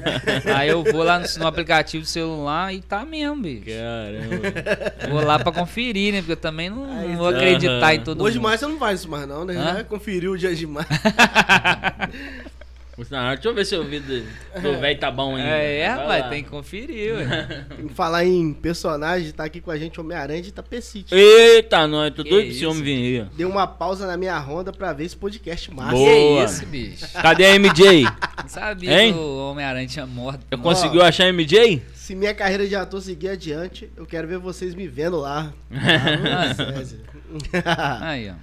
aí 0.56 0.68
eu 0.68 0.82
vou 0.84 1.02
lá 1.02 1.18
no, 1.18 1.26
no 1.38 1.46
aplicativo 1.46 2.02
do 2.04 2.08
celular 2.08 2.72
e 2.74 2.80
tá 2.80 3.04
mesmo, 3.04 3.36
bicho. 3.42 3.66
Caramba. 3.66 5.08
Vou 5.10 5.24
lá 5.24 5.38
pra 5.38 5.52
conferir, 5.52 6.12
né? 6.12 6.18
Porque 6.20 6.32
eu 6.32 6.36
também 6.36 6.70
não, 6.70 6.86
não 6.86 6.98
Aí, 7.00 7.16
vou 7.16 7.28
acreditar 7.28 7.86
aham. 7.86 7.94
em 7.94 8.00
todo 8.00 8.22
Hoje 8.22 8.36
mundo. 8.38 8.44
mais 8.48 8.60
você 8.60 8.66
não 8.66 8.78
faz 8.78 9.00
isso 9.00 9.08
mais 9.10 9.26
não, 9.28 9.44
né? 9.44 9.54
Hã? 9.56 9.74
Já 9.78 9.84
conferiu 9.84 10.32
o 10.32 10.38
dia 10.38 10.54
de 10.54 10.66
mais. 10.66 10.86
Deixa 12.96 13.48
eu 13.48 13.54
ver 13.54 13.64
se 13.64 13.74
o 13.74 13.78
ouvido 13.78 14.22
do 14.60 14.76
velho 14.80 14.98
tá 15.00 15.10
bom 15.10 15.34
ainda. 15.34 15.48
É, 15.48 15.78
é, 15.80 15.88
Vai 15.88 15.96
rapaz, 15.98 16.22
lá. 16.24 16.28
tem 16.28 16.44
que 16.44 16.50
conferir, 16.50 17.14
ué. 17.14 17.64
Falar 17.94 18.24
em 18.26 18.52
personagem, 18.52 19.32
tá 19.32 19.44
aqui 19.44 19.60
com 19.62 19.70
a 19.70 19.78
gente 19.78 19.98
Homem-Aranha 19.98 20.42
de 20.42 20.50
Itapecite. 20.50 21.14
Eita, 21.14 21.86
nós, 21.86 22.12
tô 22.14 22.22
Que 22.22 22.28
doido 22.28 22.44
pra 22.46 22.54
esse 22.54 22.66
homem 22.66 22.82
vir 22.82 23.20
aí. 23.22 23.26
Deu 23.34 23.48
uma 23.48 23.66
pausa 23.66 24.06
na 24.06 24.16
minha 24.18 24.38
ronda 24.38 24.72
pra 24.72 24.92
ver 24.92 25.04
esse 25.04 25.16
podcast 25.16 25.70
massa. 25.72 25.92
Boa. 25.92 26.44
Que 26.44 26.50
isso, 26.52 26.66
bicho? 26.66 27.12
Cadê 27.14 27.46
a 27.46 27.58
MJ? 27.58 28.02
Não 28.04 28.48
sabia 28.48 29.02
Hein? 29.02 29.12
que 29.14 29.18
o 29.18 29.50
Homem-Aranha 29.50 29.86
tinha 29.88 30.06
morto. 30.06 30.40
Eu 30.50 30.58
conseguiu 30.58 31.00
achar 31.02 31.24
a 31.24 31.32
MJ? 31.32 31.82
Se 31.94 32.14
minha 32.14 32.34
carreira 32.34 32.66
de 32.68 32.76
ator 32.76 33.00
seguir 33.00 33.28
adiante, 33.28 33.90
eu 33.96 34.04
quero 34.04 34.28
ver 34.28 34.36
vocês 34.38 34.74
me 34.74 34.86
vendo 34.86 35.16
lá. 35.18 35.50
César. 36.56 36.98
Aí, 38.02 38.30
ó. 38.30 38.34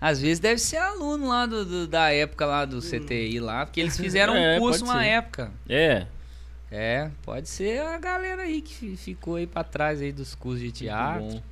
Às 0.00 0.20
vezes 0.20 0.38
deve 0.38 0.60
ser 0.60 0.76
aluno 0.76 1.28
lá 1.28 1.44
do, 1.46 1.64
do- 1.64 1.86
da 1.88 2.10
época 2.12 2.46
lá 2.46 2.64
do 2.64 2.80
CTI 2.80 3.40
lá, 3.40 3.66
porque 3.66 3.80
eles 3.80 3.96
fizeram 3.96 4.34
É, 4.36 4.56
um 4.56 4.60
curso 4.60 4.84
uma 4.84 5.00
ser. 5.02 5.06
época. 5.08 5.52
É. 5.68 6.06
É, 6.70 7.10
pode 7.22 7.48
ser 7.48 7.80
a 7.80 7.98
galera 7.98 8.42
aí 8.42 8.60
que 8.60 8.74
fi- 8.74 8.96
ficou 8.96 9.36
aí 9.36 9.46
pra 9.46 9.64
trás 9.64 10.00
aí 10.02 10.12
dos 10.12 10.34
cursos 10.34 10.60
de 10.60 10.70
teatro. 10.70 11.42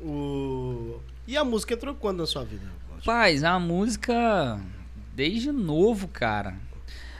O... 0.00 1.00
E 1.26 1.36
a 1.36 1.44
música 1.44 1.74
entrou 1.74 1.94
quando 1.94 2.18
na 2.18 2.26
sua 2.26 2.44
vida? 2.44 2.66
Rapaz, 2.98 3.42
a 3.44 3.58
música 3.58 4.58
desde 5.14 5.50
novo, 5.52 6.08
cara. 6.08 6.54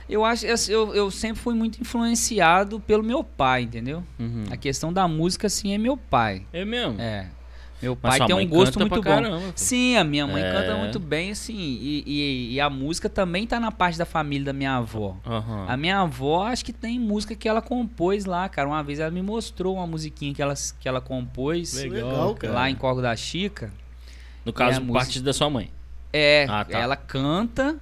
Eu 0.07 0.23
acho 0.23 0.45
eu, 0.69 0.93
eu 0.93 1.09
sempre 1.09 1.41
fui 1.41 1.55
muito 1.55 1.81
influenciado 1.81 2.79
pelo 2.79 3.03
meu 3.03 3.23
pai, 3.23 3.63
entendeu? 3.63 4.03
Uhum. 4.19 4.45
A 4.51 4.57
questão 4.57 4.93
da 4.93 5.07
música 5.07 5.47
assim 5.47 5.73
é 5.73 5.77
meu 5.77 5.97
pai. 5.97 6.45
É 6.53 6.63
mesmo? 6.63 7.01
É. 7.01 7.27
Meu 7.85 7.95
pai 7.95 8.19
tem 8.25 8.35
um 8.35 8.47
gosto 8.47 8.79
muito 8.79 8.95
bom. 8.95 9.01
caramba. 9.01 9.41
Sim, 9.55 9.95
a 9.95 10.03
minha 10.03 10.25
mãe 10.25 10.43
É. 10.43 10.51
canta 10.51 10.75
muito 10.77 10.99
bem, 10.99 11.31
assim, 11.31 11.55
e, 11.57 12.03
e- 12.05 12.53
e 12.53 12.59
a 12.59 12.69
música 12.69 13.07
também 13.07 13.45
tá 13.45 13.59
na 13.59 13.71
parte 13.71 13.97
da 13.97 14.05
família 14.05 14.45
da 14.45 14.53
minha 14.53 14.75
avó. 14.77 15.15
Aham. 15.25 15.65
A 15.67 15.77
minha 15.77 15.99
avó, 15.99 16.43
acho 16.47 16.65
que 16.65 16.73
tem 16.73 16.99
música 16.99 17.35
que 17.35 17.47
ela 17.47 17.61
compôs 17.61 18.25
lá, 18.25 18.49
cara. 18.49 18.67
Uma 18.67 18.81
vez 18.83 18.99
ela 18.99 19.11
me 19.11 19.21
mostrou 19.21 19.75
uma 19.75 19.85
musiquinha 19.87 20.33
que 20.33 20.41
ela, 20.41 20.53
que 20.79 20.87
ela 20.89 20.99
compôs 21.01 21.73
Legal, 21.75 22.09
Legal, 22.09 22.35
cara. 22.35 22.53
lá 22.53 22.69
em 22.69 22.75
Corgo 22.75 23.01
da 23.01 23.15
Chica. 23.15 23.71
No 24.43 24.51
caso, 24.53 24.79
música. 24.81 24.93
parte 24.99 25.19
da 25.21 25.33
sua 25.33 25.49
mãe. 25.49 25.69
É, 26.17 26.45
Ah, 26.49 26.63
tá. 26.63 26.79
ela 26.79 26.95
canta 26.95 27.75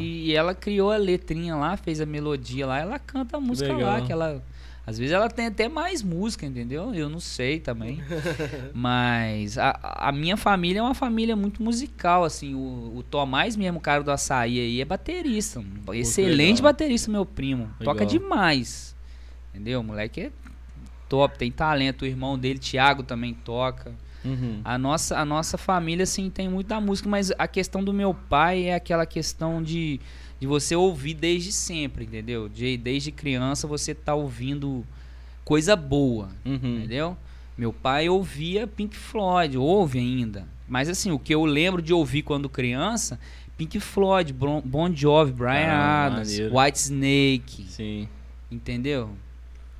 e, 0.00 0.30
e 0.30 0.34
ela 0.34 0.54
criou 0.54 0.90
a 0.90 0.96
letrinha 0.96 1.54
lá, 1.54 1.76
fez 1.76 2.00
a 2.00 2.06
melodia 2.06 2.66
lá, 2.66 2.78
ela 2.80 2.98
canta 2.98 3.36
a 3.36 3.40
música 3.40 3.72
Legal. 3.74 3.90
lá, 3.90 4.00
que 4.00 4.10
ela. 4.10 4.42
Às 4.86 4.98
vezes 4.98 5.12
ela 5.14 5.30
tem 5.30 5.46
até 5.46 5.66
mais 5.66 6.02
música, 6.02 6.44
entendeu? 6.44 6.94
Eu 6.94 7.08
não 7.08 7.20
sei 7.20 7.58
também. 7.58 8.02
Mas 8.74 9.56
a, 9.56 9.78
a 9.82 10.12
minha 10.12 10.36
família 10.36 10.80
é 10.80 10.82
uma 10.82 10.94
família 10.94 11.34
muito 11.34 11.62
musical, 11.62 12.22
assim. 12.22 12.54
O, 12.54 12.98
o 12.98 13.02
Tomás 13.02 13.56
mesmo, 13.56 13.78
o 13.78 13.80
cara 13.80 14.02
do 14.02 14.10
açaí 14.10 14.60
aí, 14.60 14.80
é 14.80 14.84
baterista. 14.84 15.64
Excelente 15.92 16.60
baterista, 16.60 17.10
meu 17.10 17.24
primo. 17.24 17.70
Toca 17.78 18.04
Legal. 18.04 18.06
demais. 18.06 18.94
Entendeu? 19.50 19.80
O 19.80 19.84
moleque 19.84 20.20
é 20.20 20.32
top, 21.08 21.38
tem 21.38 21.50
talento. 21.50 22.02
O 22.02 22.06
irmão 22.06 22.38
dele, 22.38 22.58
Thiago, 22.58 23.02
também 23.02 23.32
toca. 23.32 23.92
Uhum. 24.22 24.60
A 24.64 24.76
nossa, 24.76 25.18
a 25.18 25.24
nossa 25.24 25.56
família, 25.56 26.02
assim, 26.02 26.28
tem 26.28 26.48
muita 26.48 26.80
música, 26.80 27.08
mas 27.08 27.30
a 27.38 27.46
questão 27.46 27.84
do 27.84 27.92
meu 27.92 28.14
pai 28.14 28.64
é 28.64 28.74
aquela 28.74 29.06
questão 29.06 29.62
de, 29.62 30.00
de 30.40 30.46
você 30.46 30.74
ouvir 30.76 31.14
desde 31.14 31.52
sempre, 31.52 32.04
entendeu? 32.04 32.48
De, 32.48 32.76
desde 32.76 33.10
criança 33.12 33.66
você 33.66 33.94
tá 33.94 34.14
ouvindo 34.14 34.84
coisa 35.44 35.74
boa, 35.76 36.30
Uhum. 36.44 36.78
entendeu? 36.78 37.16
Meu 37.56 37.72
pai 37.72 38.08
ouvia 38.08 38.66
Pink 38.66 38.96
Floyd, 38.96 39.56
ouve 39.56 39.98
ainda. 39.98 40.46
Mas 40.68 40.88
assim, 40.88 41.10
o 41.12 41.18
que 41.18 41.34
eu 41.34 41.44
lembro 41.44 41.80
de 41.80 41.92
ouvir 41.92 42.22
quando 42.22 42.48
criança, 42.48 43.18
Pink 43.56 43.78
Floyd, 43.78 44.32
Bon 44.32 44.92
Jovi, 44.94 45.32
Brian 45.32 45.68
Ah, 45.70 46.06
Adams, 46.06 46.30
maneiro. 46.32 46.58
White 46.58 46.78
Snake, 46.78 47.66
Sim, 47.68 48.08
entendeu? 48.50 49.10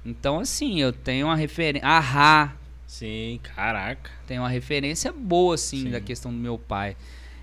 Então 0.04 0.38
assim, 0.38 0.80
eu 0.80 0.92
tenho 0.92 1.26
uma 1.26 1.34
referência, 1.34 1.88
Ahá, 1.88 2.54
sim, 2.86 3.40
caraca. 3.42 4.10
tem 4.26 4.38
uma 4.38 4.48
referência 4.48 5.10
boa, 5.12 5.56
assim, 5.56 5.84
Sim. 5.84 5.90
da 5.90 6.00
questão 6.00 6.30
do 6.30 6.38
meu 6.38 6.56
pai. 6.58 6.96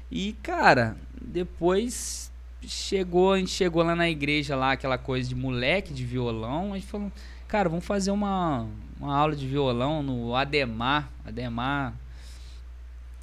E, 0.09 0.33
cara, 0.43 0.95
depois 1.21 2.30
chegou, 2.67 3.33
a 3.33 3.37
gente 3.37 3.51
chegou 3.51 3.83
lá 3.83 3.95
na 3.95 4.09
igreja, 4.09 4.55
lá, 4.55 4.73
aquela 4.73 4.97
coisa 4.97 5.27
de 5.27 5.35
moleque 5.35 5.93
de 5.93 6.05
violão, 6.05 6.73
a 6.73 6.77
gente 6.77 6.87
falou, 6.87 7.11
cara, 7.47 7.69
vamos 7.69 7.85
fazer 7.85 8.11
uma, 8.11 8.67
uma 8.99 9.15
aula 9.15 9.35
de 9.35 9.47
violão 9.47 10.03
no 10.03 10.35
Ademar, 10.35 11.09
Ademar, 11.25 11.93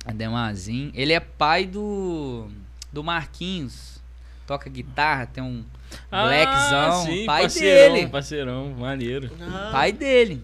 Ademarzinho. 0.04 0.90
Ele 0.94 1.12
é 1.12 1.20
pai 1.20 1.66
do, 1.66 2.48
do 2.92 3.04
Marquinhos, 3.04 4.00
toca 4.46 4.68
guitarra, 4.70 5.26
tem 5.26 5.42
um 5.42 5.64
blackzão, 6.10 6.88
Ah, 6.88 7.04
sim, 7.06 7.26
pai 7.26 7.42
parceirão, 7.42 7.94
dele. 7.94 8.08
Parceirão, 8.08 8.74
maneiro. 8.78 9.30
Pai 9.70 9.92
dele. 9.92 10.42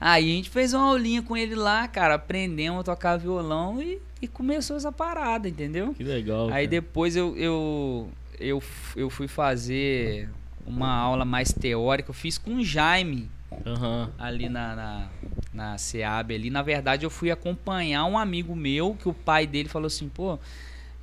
Aí 0.00 0.32
a 0.32 0.36
gente 0.36 0.50
fez 0.50 0.72
uma 0.74 0.88
aulinha 0.88 1.22
com 1.22 1.36
ele 1.36 1.54
lá, 1.54 1.88
cara. 1.88 2.14
Aprendemos 2.14 2.80
a 2.80 2.84
tocar 2.84 3.16
violão 3.16 3.82
e, 3.82 4.00
e 4.22 4.28
começou 4.28 4.76
essa 4.76 4.92
parada, 4.92 5.48
entendeu? 5.48 5.92
Que 5.94 6.04
legal. 6.04 6.46
Aí 6.46 6.50
cara. 6.50 6.66
depois 6.68 7.16
eu, 7.16 7.36
eu, 7.36 8.08
eu, 8.40 8.62
eu 8.96 9.10
fui 9.10 9.28
fazer 9.28 10.28
uma 10.66 10.94
aula 10.94 11.24
mais 11.24 11.52
teórica. 11.52 12.10
Eu 12.10 12.14
fiz 12.14 12.38
com 12.38 12.56
o 12.56 12.64
Jaime 12.64 13.30
Aham. 13.66 14.10
ali 14.18 14.48
na, 14.48 14.76
na, 14.76 15.08
na 15.52 15.78
SEAB 15.78 16.34
ali. 16.34 16.50
Na 16.50 16.62
verdade, 16.62 17.04
eu 17.04 17.10
fui 17.10 17.30
acompanhar 17.30 18.04
um 18.04 18.18
amigo 18.18 18.54
meu 18.54 18.94
que 18.94 19.08
o 19.08 19.14
pai 19.14 19.46
dele 19.46 19.68
falou 19.68 19.86
assim, 19.86 20.08
pô. 20.08 20.38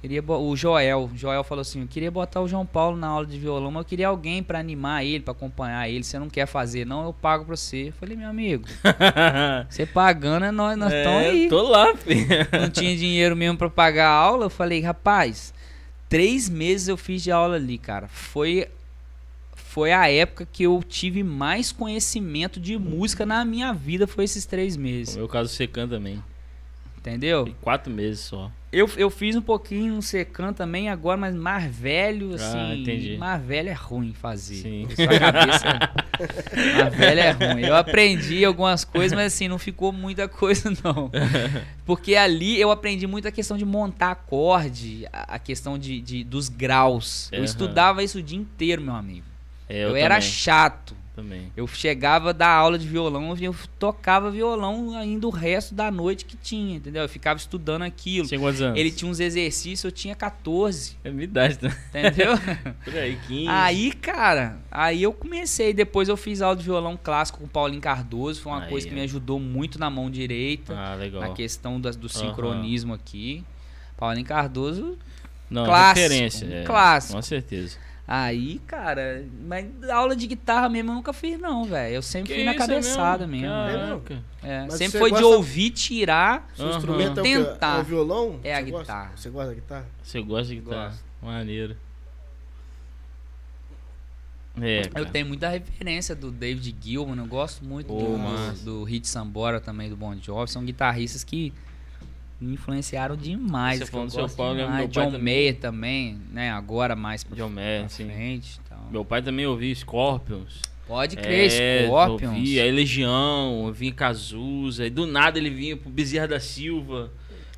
Queria 0.02 0.24
o 0.24 0.56
Joel, 0.56 1.10
o 1.12 1.18
Joel 1.18 1.44
falou 1.44 1.62
assim, 1.64 1.82
eu 1.82 1.88
queria 1.88 2.12
botar 2.12 2.40
o 2.40 2.48
João 2.48 2.64
Paulo 2.64 2.96
na 2.96 3.08
aula 3.08 3.26
de 3.26 3.40
violão, 3.40 3.72
mas 3.72 3.82
eu 3.82 3.86
queria 3.86 4.08
alguém 4.10 4.44
pra 4.44 4.60
animar 4.60 5.04
ele, 5.04 5.24
pra 5.24 5.32
acompanhar 5.32 5.90
ele. 5.90 6.04
Você 6.04 6.20
não 6.20 6.30
quer 6.30 6.46
fazer, 6.46 6.86
não? 6.86 7.06
Eu 7.06 7.12
pago 7.12 7.44
pra 7.44 7.56
você. 7.56 7.88
Eu 7.88 7.94
falei, 7.94 8.16
meu 8.16 8.30
amigo, 8.30 8.66
você 9.68 9.84
pagando, 9.84 10.46
é 10.46 10.52
nós, 10.52 10.78
nós 10.78 10.94
estamos 10.94 11.24
é, 11.24 11.30
aí. 11.30 11.50
tô 11.50 11.64
lá, 11.64 11.96
filho. 11.96 12.28
Não 12.52 12.70
tinha 12.70 12.96
dinheiro 12.96 13.36
mesmo 13.36 13.58
pra 13.58 13.68
pagar 13.68 14.08
a 14.10 14.14
aula. 14.14 14.46
Eu 14.46 14.50
falei, 14.52 14.80
rapaz, 14.80 15.55
três 16.16 16.48
meses 16.48 16.88
eu 16.88 16.96
fiz 16.96 17.22
de 17.22 17.30
aula 17.30 17.58
ali, 17.58 17.78
cara. 17.78 18.08
Foi, 18.08 18.70
foi 19.54 19.92
a 19.92 20.10
época 20.10 20.48
que 20.50 20.64
eu 20.64 20.82
tive 20.88 21.22
mais 21.24 21.74
conhecimento 21.74 22.58
de 22.58 22.78
música 22.78 23.26
na 23.26 23.44
minha 23.44 23.74
vida, 23.74 24.08
foi 24.08 24.24
esses 24.24 24.46
três 24.46 24.78
No 24.78 24.84
meses. 24.84 25.18
meu 25.18 25.28
caso, 25.28 25.50
Secan 25.54 25.90
também. 25.90 26.24
Entendeu? 26.98 27.54
Quatro 27.62 27.92
meses 27.92 28.22
só. 28.22 28.50
Eu, 28.78 28.90
eu 28.98 29.10
fiz 29.10 29.36
um 29.38 29.42
pouquinho 29.42 29.96
no 29.96 30.02
Secan 30.02 30.52
também 30.52 30.90
agora, 30.90 31.16
mas 31.18 31.34
mais 31.34 31.74
velho, 31.74 32.32
Ah, 32.34 32.36
assim. 32.36 32.82
entendi. 32.82 33.18
Mais 33.18 33.42
velho 33.42 33.70
é 33.70 33.74
ruim 33.74 34.14
fazer. 34.14 34.56
Sim. 34.56 34.88
Sua 34.94 35.18
cabeça. 35.18 35.66
mais 36.78 36.94
velho 36.96 37.20
é 37.22 37.32
ruim. 37.32 37.62
Eu 37.62 37.76
aprendi 37.76 38.44
algumas 38.44 38.84
coisas, 38.84 39.16
mas 39.16 39.34
assim, 39.34 39.48
não 39.48 39.58
ficou 39.58 39.94
muita 39.94 40.28
coisa, 40.28 40.70
não. 40.84 41.10
Porque 41.86 42.16
ali 42.16 42.60
eu 42.60 42.70
aprendi 42.70 43.08
muito 43.08 43.28
a 43.28 43.32
questão 43.32 43.58
de 43.58 43.64
montar 43.64 44.12
acorde, 44.12 45.08
a, 45.14 45.40
questão 45.40 45.78
de, 45.78 46.02
de- 46.02 46.24
dos 46.26 46.50
graus. 46.50 47.30
Eu 47.32 47.38
Aham. 47.38 47.46
estudava 47.46 48.04
isso 48.04 48.18
o 48.18 48.22
dia 48.22 48.38
inteiro, 48.38 48.82
meu 48.82 48.96
amigo. 48.96 49.26
É, 49.70 49.86
Eu, 49.86 49.96
era 49.96 50.16
também, 50.16 50.30
chato. 50.30 50.96
Também. 51.16 51.52
Eu 51.56 51.66
chegava 51.68 52.34
da 52.34 52.48
aula 52.48 52.78
de 52.78 52.88
violão, 52.88 53.36
eu 53.40 53.56
tocava 53.80 54.30
violão 54.30 54.96
ainda 54.98 55.26
o 55.26 55.30
resto 55.30 55.74
da 55.74 55.90
noite 55.90 56.26
que 56.26 56.36
tinha, 56.36 56.76
entendeu? 56.78 57.04
Eu 57.04 57.10
ficava 57.10 57.40
estudando 57.40 57.84
aquilo. 57.84 58.28
Tinha 58.28 58.40
quantos 58.40 58.62
anos? 58.62 58.78
Ele 58.80 58.92
tinha 58.92 59.10
uns 59.10 59.20
exercícios, 59.20 59.84
eu 59.86 59.92
tinha 59.92 60.16
14, 60.16 60.98
É 61.04 61.10
minha 61.10 61.24
idade, 61.24 61.58
né? 61.62 61.76
entendeu? 61.90 62.34
Por 62.84 62.96
aí, 62.98 63.18
15. 63.28 63.48
aí, 63.50 63.92
cara, 63.94 64.58
aí 64.70 65.02
eu 65.04 65.14
comecei. 65.14 65.74
Depois 65.74 66.10
eu 66.10 66.18
fiz 66.18 66.42
aula 66.42 66.56
de 66.56 66.64
violão 66.64 67.00
clássico 67.02 67.40
com 67.40 67.46
o 67.46 67.50
Paulinho 67.50 67.82
Cardoso. 67.82 68.42
Foi 68.42 68.52
uma 68.52 68.64
Aí, 68.64 68.70
coisa 68.70 68.88
que 68.88 68.94
me 68.94 69.02
ajudou 69.02 69.40
muito 69.40 69.80
na 69.80 69.90
mão 69.90 70.10
direita, 70.12 70.74
Ah, 70.78 70.96
legal. 70.96 71.22
na 71.22 71.30
questão 71.30 71.80
do 71.80 72.10
sincronismo 72.10 72.94
aqui. 72.94 73.44
Paulinho 73.98 74.26
Cardoso, 74.26 74.98
Não, 75.50 75.64
clássico, 75.66 76.00
referência. 76.02 76.48
um 76.48 76.52
é, 76.52 76.64
clássico. 76.64 77.14
Com 77.16 77.22
certeza. 77.22 77.78
Aí, 78.08 78.60
cara, 78.68 79.26
mas 79.48 79.66
aula 79.90 80.16
de 80.16 80.28
guitarra 80.28 80.70
mesmo 80.70 80.92
eu 80.92 80.96
nunca 80.96 81.12
fiz, 81.14 81.40
não, 81.40 81.66
velho. 81.66 81.96
Eu 81.96 82.02
sempre 82.02 82.30
Que 82.30 82.36
fui 82.36 82.44
na 82.44 82.52
é 82.52 82.56
cabeçada 82.56 83.26
mesmo? 83.26 83.48
mesmo. 83.48 84.02
Caraca. 84.02 84.24
É, 84.44 84.62
Mas 84.66 84.74
sempre 84.76 85.00
foi 85.00 85.10
de 85.12 85.22
gosta- 85.22 85.36
ouvir, 85.38 85.70
tirar. 85.72 86.48
Seu 86.56 86.66
Aham. 86.68 86.78
instrumento 86.78 87.20
é 87.20 87.22
o? 87.22 87.24
Tentar. 87.24 87.78
é 87.78 87.82
o 87.82 87.84
violão? 87.84 88.40
É 88.44 88.56
a 88.56 88.62
gosta? 88.62 88.78
guitarra. 88.80 89.12
Você 89.16 89.30
gosta 89.30 89.48
da 89.50 89.54
guitarra? 89.56 89.88
Você 90.04 90.22
gosta 90.22 90.46
de 90.54 90.56
guitarra? 90.62 90.90
Gosto. 90.90 91.04
Maneiro. 91.22 91.78
É, 94.62 94.84
Eu 94.96 95.06
tenho 95.08 95.26
muita 95.26 95.50
referência 95.50 96.16
do 96.16 96.32
David 96.32 96.74
Gilman, 96.82 97.18
eu 97.18 97.26
gosto 97.26 97.66
muito 97.66 97.88
Pô, 97.88 97.98
do, 98.00 98.64
do 98.64 98.84
Hit 98.86 99.06
Sambora 99.06 99.60
também, 99.60 99.90
do 99.90 99.98
Bon 99.98 100.16
Jovi. 100.22 100.50
São 100.50 100.64
guitarristas 100.64 101.26
que 101.26 101.52
me 102.40 102.54
influenciaram 102.54 103.16
demais. 103.16 103.80
Você 103.80 103.86
falando 103.86 104.14
eu 104.14 104.26
do 104.26 104.30
seu 104.30 104.46
lembro 104.46 104.56
demais. 104.66 104.80
meu 104.80 104.90
pai 104.90 105.12
John. 105.12 105.20
Mayer 105.20 105.60
também, 105.60 106.20
né? 106.32 106.52
Agora 106.52 106.96
mais 106.96 107.24
pra, 107.24 107.36
John 107.36 107.50
Mayer, 107.50 107.82
pra 107.82 107.90
sim. 107.90 108.06
frente. 108.06 108.60
Então. 108.66 108.78
Meu 108.92 109.06
pai 109.06 109.22
também 109.22 109.46
ouvia 109.46 109.74
Scorpions. 109.74 110.62
Pode 110.88 111.16
crer, 111.16 111.52
É, 111.52 111.86
Scorpions. 111.86 112.32
Ouvia, 112.32 112.64
aí 112.64 112.72
Legião, 112.72 113.72
vinha 113.74 113.92
Cazuza, 113.92 114.84
aí 114.84 114.90
do 114.90 115.08
nada 115.08 115.40
ele 115.40 115.50
vinha 115.50 115.76
pro 115.76 115.90
Bezerra 115.90 116.28
da 116.28 116.40
Silva. 116.40 117.12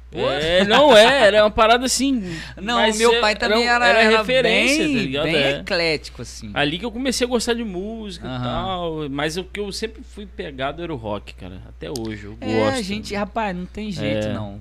É, 0.09 0.63
não 0.63 0.95
é, 0.95 1.27
era 1.27 1.43
uma 1.43 1.51
parada 1.51 1.85
assim. 1.85 2.23
Não, 2.55 2.77
meu 2.95 3.13
é- 3.15 3.19
pai 3.21 3.35
também 3.35 3.67
era, 3.67 3.85
era 3.87 4.17
referência, 4.17 4.85
bem, 4.85 4.93
tá 4.95 5.01
ligado? 5.01 5.23
bem 5.25 5.35
É. 5.35 5.51
eclético, 5.59 6.21
assim. 6.21 6.49
Ali 6.53 6.79
que 6.79 6.85
eu 6.85 6.91
comecei 6.91 7.27
a 7.27 7.29
gostar 7.29 7.53
de 7.53 7.63
música 7.63 8.25
e 8.25 8.29
Aham. 8.29 8.43
tal. 8.43 9.09
Mas 9.09 9.35
o 9.35 9.43
que 9.43 9.59
eu 9.59 9.71
sempre 9.71 10.01
fui 10.03 10.25
pegado 10.25 10.81
era 10.81 10.93
o 10.93 10.95
rock, 10.95 11.33
cara. 11.35 11.61
Até 11.67 11.89
hoje, 11.89 12.23
eu 12.25 12.37
É, 12.39 12.53
gosto. 12.69 12.83
gente, 12.83 13.13
rapaz, 13.13 13.55
não 13.55 13.65
tem 13.65 13.91
jeito 13.91 14.27
É. 14.27 14.33
não. 14.33 14.59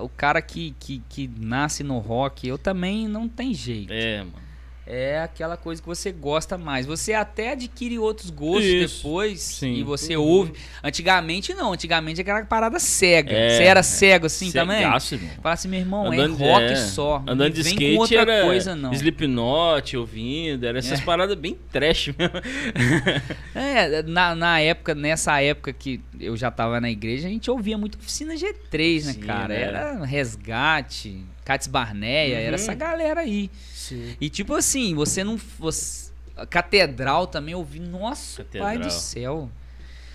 O 0.00 0.08
cara 0.08 0.42
que, 0.42 0.74
que, 0.80 1.00
que 1.08 1.30
nasce 1.38 1.84
no 1.84 1.98
rock, 1.98 2.46
eu 2.48 2.58
também 2.58 3.06
não 3.06 3.28
tem 3.28 3.54
jeito. 3.54 3.92
É, 3.92 4.18
mano. 4.18 4.47
É 4.90 5.20
aquela 5.20 5.54
coisa 5.58 5.82
que 5.82 5.86
você 5.86 6.10
gosta 6.10 6.56
mais. 6.56 6.86
Você 6.86 7.12
até 7.12 7.52
adquire 7.52 7.98
outros 7.98 8.30
gostos 8.30 8.64
Isso. 8.64 8.96
depois 9.02 9.40
Sim. 9.42 9.74
e 9.74 9.82
você 9.82 10.16
ouve. 10.16 10.54
Antigamente 10.82 11.52
não, 11.52 11.74
antigamente 11.74 12.22
era 12.22 12.30
aquela 12.32 12.46
parada 12.48 12.78
cega. 12.78 13.30
É, 13.30 13.50
você 13.50 13.62
era 13.64 13.80
é. 13.80 13.82
cego 13.82 14.24
assim 14.24 14.50
também? 14.50 14.80
Fala 14.82 15.52
assim, 15.52 15.68
meu 15.68 15.80
irmão, 15.80 16.06
Andando- 16.10 16.42
é 16.42 16.52
rock 16.52 16.64
é, 16.72 16.76
só. 16.76 17.22
Andando 17.26 17.52
de 17.52 17.62
vem 17.62 17.72
skate 17.74 17.94
com 17.96 18.00
outra 18.00 18.20
era 18.22 18.44
coisa 18.46 18.74
não. 18.74 18.90
Slipknot 18.94 19.94
ouvindo, 19.98 20.64
era 20.66 20.78
essas 20.78 21.00
É. 21.00 21.04
paradas 21.04 21.36
bem 21.36 21.58
trash 21.70 22.06
mesmo. 22.16 22.32
É, 23.54 24.02
na, 24.04 24.34
na 24.34 24.60
época, 24.60 24.94
nessa 24.94 25.40
época 25.40 25.72
que 25.72 26.00
eu 26.18 26.36
já 26.36 26.50
tava 26.50 26.80
na 26.80 26.90
igreja, 26.90 27.26
a 27.26 27.30
gente 27.30 27.50
ouvia 27.50 27.76
muito 27.76 27.98
oficina 27.98 28.34
G3, 28.34 29.04
né, 29.04 29.12
Sim, 29.12 29.20
cara? 29.20 29.48
né? 29.48 29.60
Era 29.62 30.04
Resgate, 30.04 31.24
Cats 31.44 31.66
Barneia, 31.66 32.36
era 32.36 32.48
Uhum. 32.50 32.54
essa 32.54 32.74
galera 32.74 33.20
aí. 33.20 33.50
Sim. 33.88 34.16
E 34.20 34.28
tipo 34.30 34.54
assim, 34.54 34.94
você 34.94 35.22
não. 35.24 35.36
Você, 35.58 36.10
a 36.36 36.46
Catedral 36.46 37.26
também 37.26 37.54
ouvi, 37.54 37.80
nossa, 37.80 38.44
pai 38.44 38.60
Catedral. 38.60 38.88
do 38.88 38.92
céu. 38.92 39.50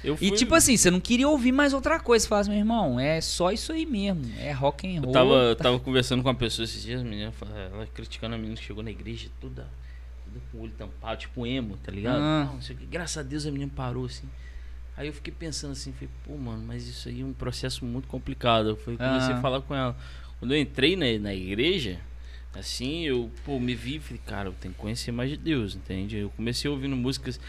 Eu 0.03 0.15
E 0.15 0.17
fui- 0.17 0.31
tipo 0.31 0.53
assim, 0.53 0.75
você 0.75 0.91
não 0.91 0.99
queria 0.99 1.29
ouvir 1.29 1.51
mais 1.53 1.73
outra 1.73 1.97
coisa. 1.99 2.23
Você 2.23 2.27
fala 2.29 2.41
assim, 2.41 2.49
meu 2.49 2.59
irmão, 2.59 2.99
é 2.99 3.21
só 3.21 3.51
isso 3.51 3.71
aí 3.71 3.85
mesmo. 3.85 4.21
É 4.37 4.51
rock 4.51 4.85
and 4.85 4.99
roll. 4.99 5.09
Eu 5.09 5.13
tava, 5.13 5.33
eu 5.35 5.55
tava 5.55 5.79
conversando 5.79 6.21
com 6.21 6.27
uma 6.27 6.35
pessoa 6.35 6.65
esses 6.65 6.83
dias, 6.83 6.99
a 6.99 7.03
menina, 7.05 7.31
ela 7.71 7.87
criticando 7.87 8.35
a 8.35 8.37
menina 8.37 8.55
que 8.57 8.63
chegou 8.65 8.83
na 8.83 8.91
igreja, 8.91 9.29
toda, 9.39 9.65
toda 10.25 10.39
com 10.51 10.57
o 10.57 10.61
olho 10.63 10.73
tampado, 10.77 11.21
tipo 11.21 11.47
emo, 11.47 11.77
tá 11.77 11.89
ligado? 11.89 12.17
Ah. 12.17 12.43
Não, 12.47 12.55
não 12.55 12.61
sei 12.61 12.75
o 12.75 12.79
que. 12.79 12.85
Graças 12.85 13.17
a 13.17 13.23
Deus 13.23 13.45
a 13.45 13.51
menina 13.51 13.71
parou 13.73 14.05
assim. 14.05 14.27
Aí 14.97 15.07
eu 15.07 15.13
fiquei 15.13 15.33
pensando 15.33 15.71
assim, 15.71 15.93
falei, 15.93 16.09
pô, 16.25 16.35
mano, 16.37 16.63
mas 16.67 16.85
isso 16.85 17.07
aí 17.07 17.21
é 17.21 17.25
um 17.25 17.31
processo 17.33 17.85
muito 17.85 18.07
complicado. 18.09 18.69
Eu 18.69 18.75
fui, 18.75 18.97
comecei 18.97 19.33
Ah. 19.33 19.37
a 19.37 19.41
falar 19.41 19.61
com 19.61 19.73
ela. 19.73 19.95
Quando 20.37 20.53
eu 20.53 20.59
entrei 20.59 20.97
na, 20.97 21.05
na 21.17 21.33
igreja, 21.33 21.97
assim, 22.59 23.03
eu, 23.05 23.29
pô, 23.45 23.59
me 23.59 23.73
vi 23.75 23.95
e 23.95 23.99
falei, 23.99 24.21
cara, 24.25 24.49
eu 24.49 24.53
tenho 24.53 24.73
que 24.73 24.79
conhecer 24.79 25.11
mais 25.11 25.29
de 25.29 25.37
Deus, 25.37 25.75
entende? 25.75 26.17
Eu 26.17 26.29
comecei 26.35 26.69
ouvindo 26.69 26.95
músicas. 26.95 27.39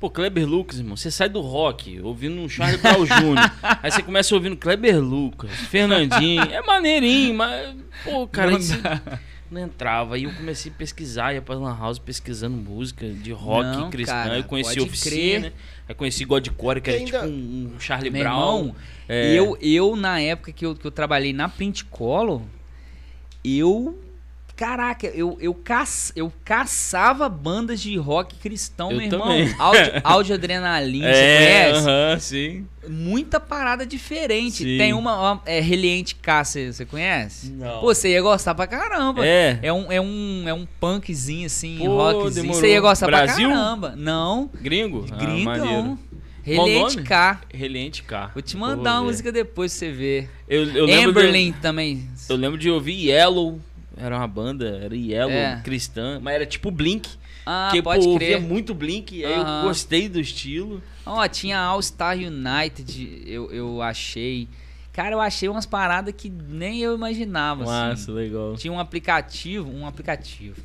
Pô, 0.00 0.10
Kleber 0.10 0.48
Lucas, 0.48 0.78
irmão, 0.78 0.96
você 0.96 1.10
sai 1.12 1.28
do 1.28 1.40
rock, 1.40 2.00
ouvindo 2.00 2.40
um 2.40 2.48
Charlie 2.48 2.76
Brown 2.78 3.04
Jr. 3.06 3.78
aí 3.82 3.90
você 3.90 4.02
começa 4.02 4.34
ouvindo 4.34 4.56
Kleber 4.56 5.00
Lucas, 5.00 5.50
Fernandinho, 5.52 6.42
é 6.42 6.60
maneirinho, 6.62 7.34
mas, 7.34 7.76
pô, 8.04 8.26
cara, 8.26 8.50
Não 8.50 8.58
não 9.48 9.60
entrava. 9.60 10.14
Aí 10.16 10.24
eu 10.24 10.32
comecei 10.34 10.72
a 10.72 10.74
pesquisar, 10.74 11.34
ia 11.34 11.42
pra 11.42 11.54
Lan 11.54 11.76
House 11.78 11.98
pesquisando 11.98 12.56
música 12.56 13.06
de 13.06 13.30
rock 13.32 13.64
Não, 13.76 13.90
cristã. 13.90 14.12
cara, 14.12 14.38
eu 14.38 14.44
conheci 14.44 14.76
pode 14.76 14.88
Oficina, 14.88 15.10
crer. 15.14 15.40
né? 15.42 15.52
aí 15.88 15.94
conheci 15.94 16.24
Godcore, 16.24 16.80
que 16.80 16.88
era 16.90 16.98
Ainda- 16.98 17.20
tipo 17.20 17.30
um, 17.30 17.72
um 17.76 17.78
Charlie 17.78 18.10
Meu 18.10 18.22
Brown. 18.22 18.58
irmão, 18.58 18.76
É. 19.08 19.34
eu, 19.38 19.56
eu, 19.60 19.94
na 19.94 20.18
época 20.20 20.50
que 20.52 20.64
eu, 20.66 20.74
que 20.74 20.84
eu 20.86 20.90
trabalhei 20.90 21.32
na 21.34 21.48
Pentecolo, 21.50 22.48
eu 23.44 23.98
Caraca, 24.56 25.06
eu, 25.08 25.36
eu, 25.40 25.54
caç, 25.54 26.12
eu 26.14 26.32
caçava 26.44 27.28
bandas 27.28 27.80
de 27.80 27.96
rock 27.96 28.36
cristão, 28.36 28.90
Eu 28.90 28.98
meu 28.98 29.06
irmão. 29.06 29.28
Áudio, 29.58 29.92
áudio 30.04 30.34
adrenalina, 30.34 31.06
você 31.12 31.20
É, 31.20 31.64
conhece? 31.70 31.88
aham, 31.88 32.18
sim. 32.20 32.66
Muita 32.88 33.40
parada 33.40 33.86
diferente. 33.86 34.58
Sim. 34.64 34.76
Tem 34.78 34.92
uma, 34.92 35.32
uma 35.32 35.42
é, 35.46 35.60
Reliente 35.60 36.14
K, 36.16 36.44
você 36.44 36.72
você 36.72 36.84
conhece? 36.84 37.50
Não. 37.52 37.80
Pô, 37.80 37.94
você 37.94 38.10
ia 38.10 38.20
gostar 38.22 38.54
pra 38.54 38.66
caramba. 38.66 39.24
É. 39.26 39.58
É 39.62 39.72
um, 39.72 39.90
é 39.90 40.00
um, 40.00 40.44
é 40.46 40.54
um 40.54 40.66
punkzinho, 40.80 41.46
assim, 41.46 41.78
Pô, 41.78 41.96
rockzinho. 41.96 42.30
demorou. 42.42 42.60
Você 42.60 42.72
ia 42.72 42.80
gostar 42.80 43.06
Brasil? 43.06 43.48
pra 43.48 43.56
caramba. 43.56 43.94
Não, 43.96 44.50
Gringo? 44.60 45.06
Ah, 45.10 45.16
gringão. 45.16 45.44
maneiro. 45.44 45.98
Reliente? 46.44 47.02
K. 47.02 47.40
Reliente 47.54 48.02
K. 48.02 48.30
Vou 48.34 48.42
te 48.42 48.56
Vou 48.56 48.66
mandar 48.68 48.94
uma 48.94 49.00
ver. 49.02 49.06
música 49.06 49.30
depois 49.32 49.72
pra 49.72 49.78
você 49.86 49.92
ver. 49.92 50.30
Eu, 50.48 50.64
eu 50.74 50.84
lembro 50.86 51.12
de, 51.12 51.18
Amberlin 51.20 51.52
também. 51.62 52.08
eu 52.28 52.34
lembro 52.36 52.58
de 52.58 52.68
ouvir 52.68 53.08
Yellow. 53.10 53.60
Era 54.02 54.16
uma 54.16 54.26
banda, 54.26 54.80
era 54.82 54.94
Yellow, 54.96 55.32
É. 55.32 55.60
cristã. 55.62 56.18
Mas 56.20 56.34
era 56.34 56.46
tipo 56.46 56.70
Blink. 56.70 57.08
Ah, 57.46 57.68
que 57.72 57.82
pode 57.82 58.04
pô, 58.04 58.16
crer. 58.16 58.40
muito 58.40 58.74
Blink. 58.74 59.24
Aí 59.24 59.32
eu 59.32 59.44
gostei 59.62 60.08
do 60.08 60.20
estilo. 60.20 60.82
Ó, 61.04 61.26
tinha 61.28 61.58
All 61.58 61.80
Star 61.82 62.16
United, 62.16 63.22
eu, 63.26 63.50
eu 63.52 63.82
achei. 63.82 64.48
Cara, 64.92 65.14
eu 65.14 65.20
achei 65.20 65.48
umas 65.48 65.66
paradas 65.66 66.14
que 66.16 66.28
nem 66.28 66.80
eu 66.80 66.94
imaginava. 66.94 67.62
assim. 67.62 67.72
Massa, 67.72 68.12
legal. 68.12 68.54
Tinha 68.56 68.72
um 68.72 68.78
aplicativo, 68.78 69.70
um 69.70 69.86
aplicativo. 69.86 70.56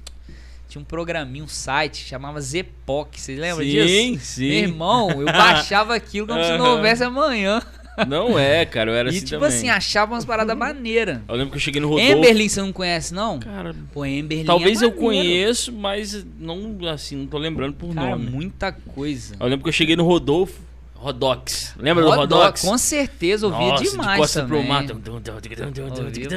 Tinha 0.68 0.82
um 0.82 0.86
programinha, 0.86 1.44
um 1.44 1.48
site, 1.48 2.06
chamava 2.06 2.42
Zepoc. 2.42 3.18
Você 3.20 3.36
lembra 3.36 3.64
sim, 3.64 3.72
disso? 3.72 4.26
sim. 4.26 4.50
Meu 4.50 4.58
irmão, 4.60 5.10
eu 5.22 5.26
baixava 5.32 5.96
aquilo 5.96 6.28
como 6.28 6.44
se 6.44 6.58
não 6.58 6.76
houvesse 6.76 7.04
amanhã. 7.04 7.62
Não 8.06 8.38
é, 8.38 8.66
cara. 8.66 8.92
Eu 8.92 8.96
era 8.96 9.10
e 9.10 9.16
assim 9.18 9.26
tipo 9.26 9.40
também. 9.42 9.48
assim, 9.48 9.70
achava 9.70 10.14
umas 10.14 10.26
paradas 10.26 10.56
maneiras. 10.58 11.20
Eu 11.28 11.36
lembro 11.36 11.52
que 11.52 11.58
eu 11.58 11.62
cheguei 11.62 11.82
no 11.82 11.88
Rodolfo. 11.90 12.12
Emberlin 12.12 12.50
você 12.50 12.62
não 12.62 12.74
conhece, 12.74 13.14
não? 13.14 13.40
Cara, 13.40 13.76
Pô, 13.94 14.06
Emberlin 14.06 14.46
talvez 14.46 14.82
é 14.82 14.86
eu 14.86 14.92
conheço, 14.92 15.72
mas 15.72 16.26
não, 16.40 16.78
assim, 16.92 17.16
não 17.16 17.28
tô 17.28 17.38
lembrando 17.38 17.74
por 17.74 17.94
Cara, 17.94 18.12
nome. 18.12 18.30
muita 18.30 18.72
coisa. 18.72 19.36
Eu 19.40 19.48
lembro 19.48 19.64
que 19.64 19.70
eu 19.70 19.74
cheguei 19.74 19.96
no 19.96 20.04
Rodolfo. 20.06 20.67
Rodox. 21.00 21.76
Lembra 21.78 22.04
do 22.04 22.10
Rodox, 22.10 22.34
Rodox? 22.34 22.62
Com 22.62 22.78
certeza, 22.78 23.46
ouvia 23.48 23.70
Nossa, 23.70 23.84
demais 23.84 24.12
de 24.14 24.18
costas 24.18 24.44
também. 24.44 24.62
pro 24.64 24.68
mato. 24.74 24.94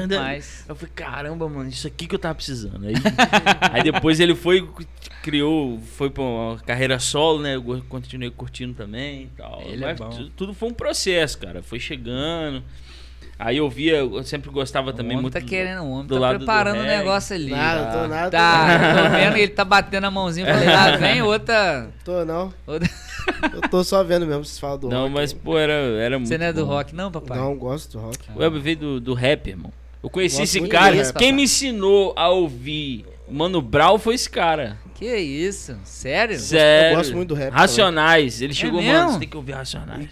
Demais. 0.08 0.64
Eu 0.68 0.74
falei, 0.74 0.92
caramba, 0.94 1.48
mano, 1.48 1.68
isso 1.70 1.86
aqui 1.86 2.06
que 2.06 2.14
eu 2.14 2.18
tava 2.18 2.34
precisando. 2.34 2.86
Aí, 2.86 2.94
aí 3.72 3.82
depois 3.82 4.20
ele 4.20 4.34
foi, 4.34 4.68
criou, 5.22 5.80
foi 5.96 6.10
pra 6.10 6.22
uma 6.22 6.58
carreira 6.58 6.98
solo, 6.98 7.40
né? 7.42 7.56
Eu 7.56 7.82
continuei 7.88 8.30
curtindo 8.30 8.74
também 8.74 9.22
e 9.22 9.26
tal. 9.36 9.62
Ele 9.62 9.82
é 9.84 9.88
Mas 9.88 9.98
bom. 9.98 10.08
tu- 10.10 10.30
tudo 10.30 10.54
foi 10.54 10.68
um 10.68 10.74
processo, 10.74 11.38
cara. 11.38 11.62
Foi 11.62 11.78
chegando. 11.80 12.62
Aí 13.38 13.56
eu 13.56 13.70
via, 13.70 13.96
eu 13.96 14.22
sempre 14.22 14.50
gostava 14.50 14.92
também 14.92 15.12
o 15.16 15.20
homem 15.20 15.22
muito. 15.22 15.32
tá 15.32 15.40
do- 15.40 15.46
querendo, 15.46 15.80
o 15.82 15.90
homem 15.92 16.06
do 16.06 16.14
tá 16.14 16.20
lado 16.20 16.32
do 16.40 16.44
preparando 16.44 16.76
o 16.76 16.82
reggae. 16.82 16.96
negócio 16.98 17.34
ali. 17.34 17.50
Nada, 17.50 17.98
tô 18.02 18.06
nada. 18.06 18.30
Tá, 18.30 19.02
tô 19.04 19.10
vendo 19.16 19.34
que 19.34 19.40
ele 19.40 19.48
tá 19.48 19.64
batendo 19.64 20.04
a 20.04 20.10
mãozinha. 20.10 20.46
Falei, 20.46 20.68
lá 20.68 20.96
vem 20.98 21.22
outra. 21.22 21.88
Tô 22.04 22.22
não. 22.26 22.52
outra- 22.66 22.90
Eu 23.54 23.60
tô 23.68 23.82
só 23.84 24.02
vendo 24.04 24.26
mesmo 24.26 24.44
vocês 24.44 24.58
falam 24.58 24.78
do 24.78 24.88
Não, 24.88 25.02
rock. 25.02 25.14
mas, 25.14 25.32
pô, 25.32 25.58
era, 25.58 25.72
era 25.72 26.18
muito. 26.18 26.28
Você 26.28 26.38
não 26.38 26.46
é 26.46 26.52
do 26.52 26.64
bom. 26.66 26.72
rock, 26.72 26.94
não, 26.94 27.10
papai? 27.10 27.38
Não, 27.38 27.56
gosto 27.56 27.92
do 27.92 27.98
rock. 28.04 28.18
O 28.34 28.42
Elber 28.42 28.60
veio 28.60 28.76
do, 28.76 29.00
do 29.00 29.14
rap, 29.14 29.48
irmão. 29.48 29.72
Eu 30.02 30.08
conheci 30.08 30.38
Gosto 30.38 30.56
esse 30.58 30.68
cara. 30.68 30.94
Quem 30.96 31.04
papai. 31.12 31.32
me 31.32 31.42
ensinou 31.42 32.14
a 32.16 32.28
ouvir 32.30 33.04
Mano 33.28 33.60
Brown 33.60 33.98
foi 33.98 34.14
esse 34.14 34.28
cara. 34.30 34.78
Que 34.94 35.16
isso? 35.16 35.76
Sério? 35.84 36.38
Sério. 36.38 36.92
eu 36.94 36.96
gosto 36.98 37.14
muito 37.16 37.28
do 37.28 37.34
rap 37.34 37.52
Racionais. 37.52 38.40
Ele 38.42 38.52
chegou, 38.54 38.80
mesmo? 38.82 38.98
mano, 38.98 39.12
você 39.12 39.18
tem 39.20 39.28
que 39.28 39.36
ouvir 39.36 39.52
Racionais. 39.52 40.08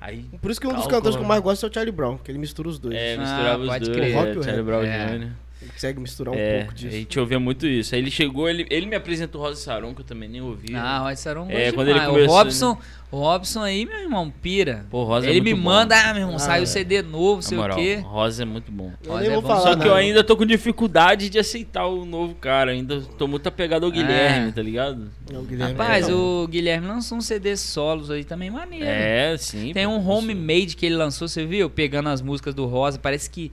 Aí, 0.00 0.24
Por 0.40 0.50
isso 0.50 0.58
que 0.60 0.66
um 0.66 0.72
dos 0.74 0.86
cantores 0.86 1.14
que 1.16 1.22
eu 1.22 1.26
mais 1.28 1.42
gosto 1.42 1.66
é 1.66 1.68
o 1.68 1.72
Charlie 1.72 1.92
Brown, 1.92 2.16
que 2.16 2.30
ele 2.30 2.38
mistura 2.38 2.68
os 2.68 2.78
dois. 2.78 2.94
é, 2.94 3.16
Ah, 3.16 3.18
misturava 3.18 3.62
os 3.62 3.68
pode 3.68 3.84
dois. 3.84 3.96
crer. 3.98 4.14
O 4.14 4.18
rock 4.18 4.28
e 4.28 4.30
É, 4.30 4.38
o 4.38 4.42
Charlie 4.42 4.56
rap. 4.56 4.64
Brown 4.64 4.82
É. 4.82 5.18
Jr. 5.18 5.28
Ele 5.62 5.70
consegue 5.72 6.00
misturar 6.00 6.34
um 6.34 6.38
É, 6.38 6.58
pouco 6.60 6.74
disso. 6.74 6.88
a 6.88 6.98
gente 6.98 7.20
ouvia 7.20 7.38
muito 7.38 7.66
isso. 7.66 7.94
Aí 7.94 8.00
ele 8.00 8.10
chegou, 8.10 8.48
ele, 8.48 8.66
ele 8.70 8.86
me 8.86 8.96
apresentou 8.96 9.42
Rosa 9.42 9.60
Saron, 9.60 9.94
que 9.94 10.00
eu 10.00 10.04
também 10.06 10.26
nem 10.26 10.40
ouvia. 10.40 10.80
Ah, 10.80 11.00
Roy 11.00 11.14
Saron 11.16 11.46
É, 11.50 11.64
gosta 11.64 11.72
quando 11.74 11.88
ele 11.88 12.00
começou, 12.00 12.34
O 12.34 12.38
Robson, 12.38 12.78
o 13.12 13.16
Robson 13.18 13.60
aí, 13.62 13.84
meu 13.84 13.98
irmão, 13.98 14.32
pira. 14.40 14.86
Pô, 14.90 15.04
Rosa 15.04 15.26
é 15.26 15.30
ele 15.30 15.42
me 15.42 15.50
muito 15.52 15.62
bom. 15.64 15.70
manda, 15.70 15.94
ah, 16.00 16.14
meu 16.14 16.22
irmão, 16.22 16.36
Ah, 16.36 16.38
saiu 16.38 16.62
é. 16.62 16.66
CD 16.66 17.02
novo, 17.02 17.42
sei 17.42 17.58
moral, 17.58 17.76
o 17.76 17.80
quê. 17.80 17.96
Rosa 17.96 18.42
é 18.42 18.46
muito 18.46 18.72
bom. 18.72 18.90
Eu 19.04 19.10
Rosa 19.10 19.20
nem 19.22 19.30
é 19.30 19.32
vou 19.34 19.42
bom. 19.42 19.48
falar 19.48 19.60
Só 19.60 19.70
que 19.72 19.76
nada. 19.76 19.90
eu 19.90 19.94
ainda 19.94 20.24
tô 20.24 20.34
com 20.34 20.46
dificuldade 20.46 21.28
de 21.28 21.38
aceitar 21.38 21.86
o 21.86 22.06
novo 22.06 22.34
cara. 22.36 22.70
Ainda 22.70 23.02
tô 23.18 23.28
muito 23.28 23.46
apegado 23.46 23.84
ao 23.84 23.90
Guilherme, 23.92 24.48
É. 24.48 24.52
tá 24.52 24.62
ligado? 24.62 25.10
Não, 25.30 25.40
o 25.42 25.44
Guilherme 25.44 25.72
Rapaz, 25.74 26.08
é 26.08 26.12
o 26.14 26.48
Guilherme 26.48 26.86
lançou 26.86 27.18
um 27.18 27.20
CD 27.20 27.54
solos 27.54 28.10
aí 28.10 28.24
também 28.24 28.50
maneiro. 28.50 28.86
É, 28.86 29.36
sim. 29.36 29.74
Tem 29.74 29.86
pô, 29.86 29.92
um 29.92 30.08
homemade 30.08 30.74
que 30.74 30.86
ele 30.86 30.96
lançou, 30.96 31.28
você 31.28 31.44
viu? 31.44 31.68
Pegando 31.68 32.08
as 32.08 32.22
músicas 32.22 32.54
do 32.54 32.64
Rosa, 32.64 32.98
parece 32.98 33.28
que 33.28 33.52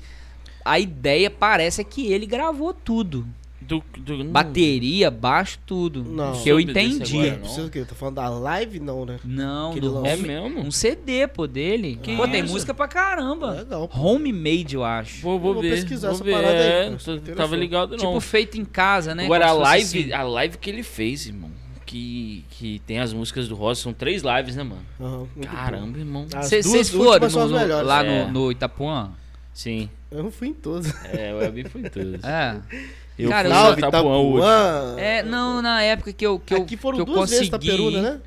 a 0.70 0.80
ideia 0.80 1.30
parece 1.30 1.82
é 1.82 1.84
que 1.84 2.12
ele 2.12 2.26
gravou 2.26 2.74
tudo. 2.74 3.26
Do, 3.60 3.84
do, 3.98 4.24
não- 4.24 4.32
Bateria, 4.32 5.12
baixo, 5.12 5.60
tudo. 5.66 6.02
Não. 6.02 6.42
que 6.42 6.48
eu 6.48 6.58
entendi. 6.58 7.18
agora, 7.20 7.42
não. 7.58 7.70
Quê? 7.70 7.84
Tá 7.84 7.96
falando 7.96 8.16
da 8.16 8.30
live? 8.30 8.80
Não, 8.80 9.06
né? 9.06 9.20
Não, 9.26 9.74
Que 9.74 9.82
do. 9.82 10.06
É 10.06 10.14
home, 10.14 10.24
mesmo? 10.26 10.60
um 10.62 10.72
CD, 10.72 11.28
pô, 11.28 11.46
dele. 11.46 12.00
Que 12.02 12.16
pô, 12.16 12.26
tem 12.30 12.46
isso? 12.46 12.54
música 12.54 12.74
pra 12.74 12.88
caramba. 12.88 13.52
Legal. 13.52 13.90
pô. 13.90 14.00
Homemade, 14.00 14.74
eu 14.76 14.86
acho. 14.86 15.22
Vou, 15.22 15.38
vou, 15.38 15.54
Vou 15.54 15.62
ver. 15.62 15.72
pesquisar 15.72 16.08
vou 16.12 16.16
essa 16.16 16.24
ver. 16.24 16.32
parada 16.32 16.54
aí, 16.54 17.30
É, 17.32 17.36
tava 17.36 17.58
ligado 17.58 17.92
não. 17.92 17.98
Tipo, 17.98 18.20
feito 18.22 18.58
em 18.58 18.64
casa, 18.64 19.14
né? 19.14 19.26
Agora 19.26 19.48
a 19.48 19.52
live, 19.52 20.00
assim. 20.04 20.14
a 20.14 20.24
live 20.24 20.58
que 20.58 20.70
ele 20.70 20.84
fez, 20.84 21.28
irmão. 21.28 21.52
Que, 21.86 22.46
que 22.52 22.80
tem 22.88 23.00
as 23.00 23.12
músicas 23.12 23.48
do 23.50 23.56
Rosa, 23.56 23.82
são 23.82 23.92
três 23.94 24.22
lives, 24.22 24.56
né, 24.56 24.64
mano? 24.64 24.82
Aham, 25.00 25.18
muito 25.36 25.36
bom. 25.36 25.56
Caramba, 25.56 25.98
irmão. 25.98 26.26
Vocês 26.42 26.90
foram 26.90 27.84
lá 27.84 28.06
É. 28.06 28.26
no, 28.28 28.32
no 28.46 28.52
Itapuã? 28.52 29.12
Sim. 29.58 29.90
Eu 30.12 30.22
não 30.22 30.30
fui 30.30 30.50
em 30.50 30.54
todos. 30.54 30.88
É, 31.06 31.34
o 31.34 31.42
Elbi 31.42 31.64
foi 31.64 31.82
tudo. 31.90 32.20
É. 32.24 32.58
Eu 33.18 33.30
Cara, 33.32 33.50
fui 33.50 33.58
eu 33.58 33.62
Salve, 33.62 33.80
Itapuã. 33.80 34.00
Itapuã. 34.22 34.96
É, 35.00 35.24
não, 35.24 35.64
na 35.64 35.82
época 35.82 36.14
que 36.14 36.24
eu, 36.24 36.38
que 36.40 36.54
eu, 36.54 36.62
Aqui 36.62 36.78
foram 36.78 36.98
que 36.98 37.02
eu 37.02 37.06
duas 37.08 37.18
consegui... 37.22 37.36
vezes 37.40 37.48
Itaperuna, 37.48 38.02
né? 38.04 38.20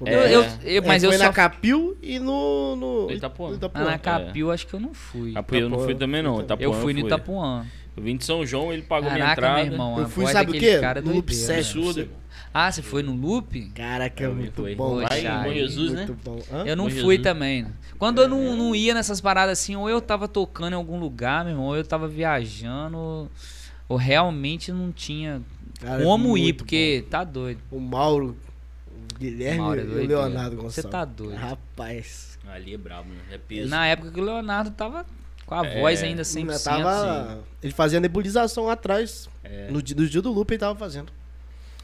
Foi 0.00 0.08
Eu, 0.10 0.18
É. 0.20 0.34
eu, 0.34 0.42
eu- 0.42 0.48
É, 0.64 0.80
mas 0.80 1.04
eu 1.04 1.10
foi 1.10 1.18
só... 1.18 1.24
na 1.26 1.32
Capil 1.32 1.96
e 2.02 2.18
no... 2.18 2.74
no... 2.74 3.06
No 3.06 3.12
Itapuã. 3.12 3.50
no 3.50 3.70
Ah, 3.72 3.84
na 3.84 3.98
Capil, 3.98 4.50
acho 4.50 4.66
que 4.66 4.74
eu 4.74 4.80
não 4.80 4.92
fui. 4.92 5.30
Itapuã 5.30 5.58
eu 5.58 5.68
não 5.68 5.78
fui 5.78 5.94
também, 5.94 6.22
não. 6.22 6.40
Itapuã 6.40 6.64
eu 6.64 6.72
fui 6.74 6.92
no. 6.92 7.06
Itapuã. 7.06 7.64
Eu 7.96 8.02
vim 8.02 8.16
de 8.16 8.24
São 8.24 8.44
João, 8.44 8.72
ele 8.72 8.82
pagou 8.82 9.08
minha 9.12 9.22
Caraca, 9.24 9.40
entrada. 9.40 9.62
meu 9.62 9.72
irmão. 9.74 9.98
Eu 10.00 10.08
fui, 10.08 10.26
sabe 10.26 10.50
o 10.50 10.54
quê? 10.60 10.78
Cara 10.80 10.98
é 10.98 11.02
No 11.02 11.12
Loop 11.14 11.26
doideira. 11.30 11.62
7. 11.62 11.78
Absurdo. 11.78 12.08
Ah, 12.54 12.70
você 12.70 12.82
foi 12.82 13.02
no 13.02 13.14
Loop? 13.14 13.70
Caraca, 13.74 14.22
é 14.22 14.26
Eu 14.26 14.34
muito 14.34 14.52
fui. 14.62 14.74
bom. 14.74 15.00
Poxa, 15.00 15.22
Lá 15.32 15.48
em 15.48 15.54
Jesus, 15.54 15.92
né? 15.92 16.06
Eu 16.66 16.76
não 16.76 16.84
Bom 16.84 16.90
fui 16.90 17.16
Jesus. 17.16 17.22
também. 17.22 17.66
Quando 17.98 18.20
eu 18.20 18.28
não, 18.28 18.56
não 18.56 18.74
ia 18.74 18.92
nessas 18.92 19.20
paradas 19.20 19.58
assim, 19.58 19.74
ou 19.76 19.88
eu 19.88 20.00
tava 20.00 20.28
tocando 20.28 20.72
em 20.72 20.76
algum 20.76 20.98
lugar, 20.98 21.44
meu 21.44 21.52
irmão, 21.54 21.66
ou 21.66 21.76
eu 21.76 21.84
tava 21.84 22.06
viajando, 22.08 22.96
ou, 22.98 23.30
ou 23.88 23.96
realmente 23.96 24.70
não 24.70 24.92
tinha 24.92 25.40
Cara, 25.80 26.02
é 26.02 26.04
como 26.04 26.36
ir, 26.36 26.52
porque 26.52 27.04
tá 27.08 27.24
doido. 27.24 27.58
bom. 27.70 27.78
O 27.78 27.80
Mauro, 27.80 28.36
o 28.86 29.18
Guilherme 29.18 29.58
Mauro 29.60 29.80
é 29.80 29.84
e 29.84 29.86
o. 29.86 30.06
Leonardo 30.08 30.56
Gonçalves. 30.56 30.74
Você 30.74 30.82
tá 30.82 31.04
doido. 31.06 31.36
Rapaz. 31.36 32.38
Ali 32.52 32.74
é 32.74 32.76
brabo, 32.76 33.08
né? 33.08 33.20
É 33.32 33.38
peso. 33.38 33.70
Na 33.70 33.86
época 33.86 34.10
que 34.10 34.20
o 34.20 34.24
Leonardo 34.24 34.72
tava 34.72 35.06
com 35.46 35.54
a 35.54 35.64
É, 35.66 35.80
voz 35.80 36.02
ainda 36.02 36.22
Ainda 36.22 36.54
100%. 36.54 36.62
tava... 36.64 37.40
Ele 37.62 37.72
fazia 37.72 37.98
nebulização 38.00 38.68
atrás. 38.68 39.28
É. 39.44 39.70
No, 39.70 39.80
dia- 39.80 39.96
no 39.96 40.06
dia 40.06 40.20
do 40.20 40.30
loop 40.32 40.50
ele 40.50 40.58
tava 40.58 40.78
fazendo. 40.78 41.10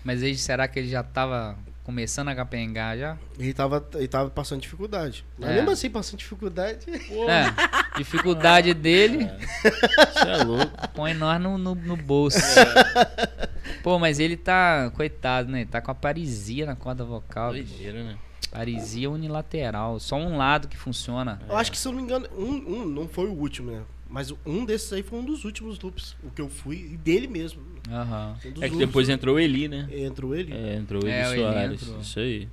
Mas 0.08 0.22
aí, 0.22 0.34
será 0.38 0.66
que 0.66 0.78
ele 0.78 0.88
já 0.88 1.02
tava 1.02 1.54
começando 1.84 2.28
a 2.28 2.34
capengar 2.34 2.96
já? 2.96 3.18
Ele 3.38 3.52
tava, 3.52 3.86
ele 3.94 4.08
tava 4.08 4.30
passando 4.30 4.62
dificuldade. 4.62 5.22
Mas 5.38 5.50
É. 5.50 5.54
mesmo 5.56 5.70
assim, 5.70 5.90
passando 5.90 6.18
dificuldade. 6.18 6.86
É, 6.90 7.98
dificuldade 7.98 8.72
dele, 8.72 9.30
Você 9.60 10.28
é 10.30 10.44
louco. 10.44 10.88
põe 10.94 11.12
nós 11.12 11.38
no, 11.38 11.58
no, 11.58 11.74
no 11.74 11.94
bolso. 11.94 12.38
Pô, 13.82 13.98
mas 13.98 14.18
ele 14.18 14.38
tá, 14.38 14.90
coitado, 14.96 15.50
né? 15.52 15.60
Ele 15.60 15.68
tá 15.70 15.82
com 15.82 15.90
a 15.90 15.94
parisia 15.94 16.64
na 16.64 16.74
corda 16.74 17.04
vocal. 17.04 17.50
Doideira, 17.52 18.02
né? 18.02 18.16
Parisia 18.50 19.10
unilateral. 19.10 20.00
Só 20.00 20.16
um 20.16 20.38
lado 20.38 20.68
que 20.68 20.76
funciona. 20.78 21.38
Eu 21.46 21.54
acho 21.58 21.70
que, 21.70 21.76
se 21.76 21.86
eu 21.86 21.92
não 21.92 21.98
me 21.98 22.04
engano, 22.04 22.26
um, 22.34 22.54
um 22.76 22.84
não 22.86 23.06
foi 23.06 23.26
o 23.26 23.32
último, 23.34 23.70
né? 23.72 23.82
Mas 24.08 24.32
um 24.46 24.64
desses 24.64 24.92
aí 24.92 25.02
foi 25.02 25.18
um 25.18 25.24
dos 25.24 25.44
últimos 25.44 25.78
loops. 25.80 26.16
O 26.22 26.30
que 26.30 26.40
eu 26.40 26.48
fui, 26.48 26.90
e 26.92 26.96
dele 26.96 27.26
mesmo. 27.28 27.60
Aham. 27.90 28.34
Um 28.34 28.48
É 28.48 28.50
que 28.50 28.58
loops. 28.60 28.78
depois 28.78 29.08
entrou 29.08 29.36
o 29.36 29.38
Eli, 29.38 29.68
né? 29.68 29.86
Entrou 29.92 30.34
ele. 30.34 30.52
É, 30.54 30.76
entrou 30.76 31.02
o 31.04 31.06
Eli 31.06 31.14
É, 31.14 31.34
Soares. 31.36 31.82
entrou. 31.82 32.00
Isso 32.00 32.18
aí. 32.20 32.48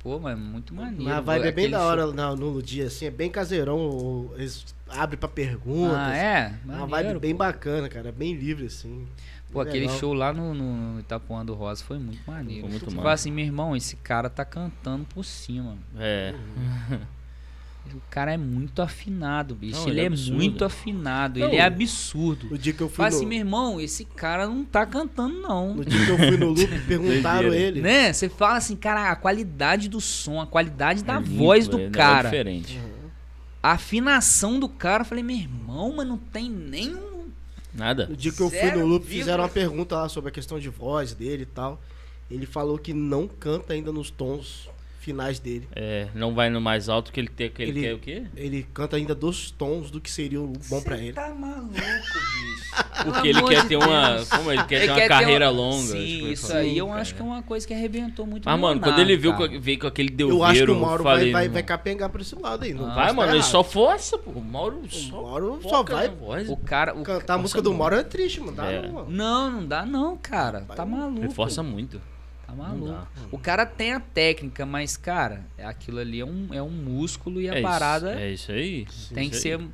Pô, 0.00 0.20
mas 0.20 0.38
muito 0.38 0.72
maneiro. 0.72 1.02
Mas 1.02 1.14
a 1.14 1.20
vibe 1.20 1.46
é 1.48 1.52
bem 1.52 1.68
da 1.68 1.82
hora 1.82 2.06
no, 2.06 2.36
no 2.36 2.62
dia, 2.62 2.86
assim, 2.86 3.06
é 3.06 3.10
bem 3.10 3.28
caseirão. 3.28 4.30
Eles 4.36 4.64
abrem 4.88 5.18
pra 5.18 5.28
perguntas. 5.28 5.96
Ah, 5.96 6.16
é? 6.16 6.54
É 6.64 6.72
uma 6.72 6.86
Maneiro, 6.86 7.14
vibe 7.14 7.20
bem 7.22 7.32
pô. 7.32 7.38
bacana, 7.38 7.88
cara. 7.88 8.12
Bem 8.12 8.34
livre, 8.34 8.66
assim. 8.66 9.04
Pô, 9.50 9.58
Bem 9.60 9.68
aquele 9.68 9.86
legal. 9.86 9.98
show 9.98 10.12
lá 10.12 10.32
no, 10.32 10.54
no 10.54 11.00
Itapuã 11.00 11.44
do 11.44 11.54
Rosa 11.54 11.82
foi 11.82 11.98
muito 11.98 12.20
maneiro. 12.30 12.60
Foi 12.62 12.70
muito 12.70 12.84
Tipo 12.86 12.96
massa. 12.98 13.10
assim, 13.14 13.32
meu 13.32 13.44
irmão, 13.44 13.74
esse 13.74 13.96
cara 13.96 14.30
tá 14.30 14.44
cantando 14.44 15.04
por 15.06 15.24
cima. 15.24 15.76
É. 15.98 16.32
O 17.94 18.02
cara 18.10 18.32
é 18.32 18.36
muito 18.36 18.82
afinado, 18.82 19.54
bicho. 19.54 19.76
Não, 19.80 19.88
ele, 19.88 19.90
ele 19.92 20.00
é 20.00 20.04
é 20.04 20.06
absurdo. 20.06 20.36
muito 20.36 20.64
afinado. 20.64 21.40
Não, 21.40 21.46
ele 21.48 21.56
é 21.56 21.62
absurdo. 21.64 22.46
No 22.50 22.58
dia 22.58 22.72
que 22.72 22.80
eu 22.82 22.88
fui 22.88 22.96
Fala 22.96 23.10
no, 23.10 23.16
assim, 23.16 23.26
meu 23.26 23.38
irmão, 23.38 23.80
esse 23.80 24.04
cara 24.04 24.46
não 24.46 24.64
tá 24.64 24.84
cantando, 24.86 25.40
não. 25.40 25.74
no 25.74 25.84
dia 25.84 26.04
que 26.04 26.10
eu 26.10 26.18
fui 26.18 26.36
no 26.36 26.48
loop, 26.50 26.66
perguntaram 26.88 27.52
ele. 27.54 27.80
Né? 27.80 28.12
Você 28.12 28.28
fala 28.28 28.56
assim, 28.56 28.76
cara, 28.76 29.10
a 29.10 29.16
qualidade 29.16 29.88
do 29.88 30.00
som, 30.00 30.40
a 30.40 30.46
qualidade 30.46 31.04
da 31.04 31.16
É 31.16 31.20
voz 31.20 31.68
do 31.68 31.76
é, 31.78 31.82
não, 31.82 31.88
É 31.88 31.90
cara, 31.90 32.28
diferente. 32.30 32.80
a 33.62 33.72
afinação 33.72 34.58
do 34.58 34.68
cara. 34.68 35.02
Eu 35.02 35.06
falei, 35.06 35.22
meu 35.24 35.36
irmão, 35.36 35.94
mas 35.96 36.06
não 36.06 36.18
tem 36.18 36.50
nenhum. 36.50 37.28
Nada. 37.74 38.06
No 38.06 38.16
dia 38.16 38.32
que 38.32 38.40
eu 38.40 38.48
fui 38.48 38.58
Zero 38.58 38.80
no 38.80 38.86
loop, 38.86 39.04
vírgula. 39.04 39.20
fizeram 39.24 39.42
uma 39.44 39.50
pergunta 39.50 39.96
lá 39.96 40.08
sobre 40.08 40.30
a 40.30 40.32
questão 40.32 40.58
de 40.58 40.68
voz 40.70 41.12
dele 41.12 41.42
e 41.42 41.46
tal. 41.46 41.80
Ele 42.30 42.46
falou 42.46 42.78
que 42.78 42.94
não 42.94 43.28
canta 43.28 43.74
ainda 43.74 43.92
nos 43.92 44.10
tons 44.10 44.68
finais 45.06 45.38
dele. 45.38 45.68
É, 45.74 46.08
não 46.14 46.34
vai 46.34 46.50
no 46.50 46.60
mais 46.60 46.88
alto 46.88 47.12
que 47.12 47.20
ele, 47.20 47.28
tem, 47.28 47.48
que 47.48 47.62
ele, 47.62 47.70
Ele- 47.70 47.80
quer 47.82 47.94
o 47.94 47.98
quê? 47.98 48.22
Ele 48.36 48.66
canta 48.74 48.96
ainda 48.96 49.14
dos 49.14 49.50
tons 49.50 49.90
do 49.90 50.00
que 50.00 50.10
seria 50.10 50.40
o 50.40 50.52
bom 50.68 50.80
pra 50.82 50.96
Cê 50.96 51.04
ele. 51.04 51.12
tá 51.12 51.32
maluco, 51.34 51.72
bicho. 51.72 52.66
Porque 53.04 53.28
ele 53.28 53.42
quer 53.42 53.62
de 53.62 53.68
ter 53.68 53.76
uma. 53.76 54.24
Como 54.28 54.52
ele 54.52 54.64
quer 54.64 54.76
Ele 54.76 54.84
ter 54.86 54.90
uma 54.90 54.96
quer 54.96 55.02
ter 55.02 55.08
carreira 55.08 55.50
uma- 55.50 55.60
longa. 55.60 55.82
Sim, 55.86 56.06
tipo, 56.06 56.26
isso 56.28 56.46
fala. 56.48 56.58
aí 56.60 56.76
eu 56.78 56.86
Cara. 56.88 57.00
acho 57.00 57.14
que 57.14 57.22
é 57.22 57.24
uma 57.24 57.42
coisa 57.42 57.66
que 57.66 57.72
arrebentou 57.72 58.26
muito 58.26 58.44
Mas, 58.46 58.60
mano, 58.60 58.80
quando 58.80 58.98
ele 58.98 59.16
viu, 59.16 59.32
cara. 59.34 59.48
com- 59.48 59.60
veio 59.60 59.78
com 59.78 59.86
aquele 59.86 60.10
Eu 60.12 60.16
deuveiro, 60.16 60.44
acho 60.44 60.64
que 60.64 60.70
o 60.70 60.80
Mauro 60.80 61.04
vai, 61.04 61.16
falei, 61.16 61.32
vai, 61.32 61.42
irmão, 61.44 61.54
vai 61.54 61.62
capengar 61.62 62.08
pra 62.10 62.20
esse 62.22 62.34
lado 62.34 62.64
aí. 62.64 62.74
Não 62.74 62.90
Ah, 62.90 62.94
Vai, 62.94 63.12
mano, 63.12 63.32
ele 63.34 63.42
só 63.42 63.62
força, 63.62 64.18
pô. 64.18 64.30
O 64.32 64.42
Mauro 64.44 64.82
só. 64.90 65.20
O 65.20 65.22
Mauro 65.22 65.60
só 65.62 65.82
vai 65.82 66.08
voz. 66.08 66.48
O 66.48 66.56
cara... 66.56 66.94
O... 66.94 67.02
cantar 67.02 67.34
a 67.34 67.38
música 67.38 67.62
do 67.62 67.72
Mauro 67.72 67.94
é 67.96 68.02
triste, 68.02 68.40
É. 68.40 68.42
não, 68.42 68.92
mano. 68.92 69.06
Não, 69.08 69.50
não 69.52 69.66
dá 69.66 69.86
não, 69.86 70.16
cara. 70.16 70.62
Tá 70.62 70.84
maluco. 70.84 71.20
Ele 71.24 71.32
força 71.32 71.62
muito. 71.62 72.00
Tá 72.46 72.52
maluco. 72.52 72.86
dá. 72.92 73.06
O 73.32 73.38
cara 73.38 73.66
tem 73.66 73.92
a 73.92 74.00
técnica, 74.00 74.64
mas, 74.64 74.96
cara, 74.96 75.44
aquilo 75.58 75.98
ali 75.98 76.20
é 76.20 76.24
um, 76.24 76.48
é 76.52 76.62
um 76.62 76.70
músculo 76.70 77.40
e 77.40 77.50
a 77.50 77.54
é 77.58 77.62
parada 77.62 78.12
Isso, 78.12 78.20
é 78.20 78.30
isso 78.30 78.52
aí. 78.52 78.86
tem 79.14 79.28
que 79.28 79.34
isso 79.36 79.42
ser. 79.42 79.58
aí. 79.60 79.68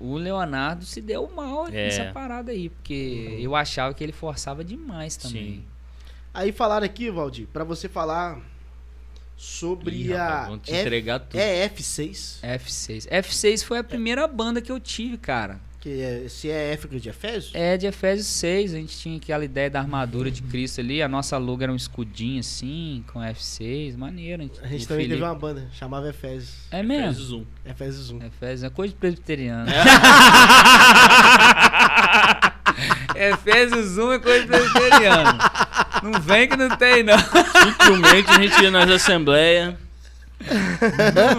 O 0.00 0.16
Leonardo 0.16 0.84
se 0.84 1.00
deu 1.00 1.28
mal 1.34 1.66
É. 1.68 1.70
nessa 1.70 2.12
parada 2.12 2.52
aí, 2.52 2.68
porque 2.70 3.36
eu 3.40 3.54
achava 3.56 3.92
que 3.94 4.02
ele 4.04 4.12
forçava 4.12 4.62
demais 4.64 5.16
também. 5.16 5.42
Sim. 5.56 5.64
Aí 6.32 6.52
falaram 6.52 6.86
aqui, 6.86 7.10
Valdir, 7.10 7.46
pra 7.52 7.64
você 7.64 7.88
falar 7.88 8.38
sobre 9.36 9.96
Ih, 9.96 10.12
rapaz, 10.12 10.44
a 10.44 10.48
vão 10.48 10.58
te 10.58 10.70
F- 10.70 10.80
entregar 10.80 11.18
tudo. 11.20 11.38
EF6, 11.40 12.40
F6. 12.42 13.08
F6 13.08 13.64
foi 13.64 13.78
a 13.78 13.84
primeira 13.84 14.26
banda 14.28 14.60
que 14.60 14.70
eu 14.70 14.78
tive, 14.78 15.16
cara. 15.16 15.60
Que 15.80 16.02
é, 16.02 16.28
se 16.28 16.50
é 16.50 16.72
F 16.74 16.86
de 16.88 17.08
Efésios. 17.08 17.52
É 17.54 17.76
de 17.78 17.86
Efésios 17.86 18.26
6, 18.26 18.74
a 18.74 18.76
gente 18.76 18.98
tinha 18.98 19.16
aquela 19.16 19.42
ideia 19.44 19.70
da 19.70 19.80
armadura 19.80 20.30
de 20.30 20.42
Cristo 20.42 20.80
ali, 20.80 21.00
a 21.02 21.08
nossa 21.08 21.38
logo 21.38 21.62
era 21.62 21.72
um 21.72 21.76
escudinho 21.76 22.38
assim, 22.40 23.02
com 23.10 23.18
F6, 23.20 23.96
maneiro. 23.96 24.42
A 24.62 24.66
gente 24.66 24.84
o 24.84 24.88
também 24.88 25.04
Felipe- 25.06 25.08
teve 25.08 25.22
uma 25.22 25.34
banda, 25.34 25.66
chamava 25.72 26.08
Efésios. 26.10 26.52
É 26.70 26.82
mesmo? 26.82 27.14
Fez 27.14 27.32
um. 27.32 27.44
Efésios 27.64 28.10
1. 28.10 28.22
Efésios 28.26 28.62
é 28.64 28.70
coisa 28.70 28.92
de 28.92 28.98
presbiteriano. 29.00 29.70
Efésios 33.14 33.98
1 33.98 34.12
é 34.12 34.18
coisa 34.18 34.40
de 34.42 34.46
presbiteriano. 34.46 35.38
Não 36.02 36.20
vem 36.20 36.48
que 36.48 36.56
não 36.56 36.68
tem, 36.76 37.02
não. 37.02 37.18
Simplesmente 37.18 38.30
a 38.30 38.34
gente 38.40 38.62
ia 38.62 38.70
nas 38.70 38.88
assembleias. 38.90 39.74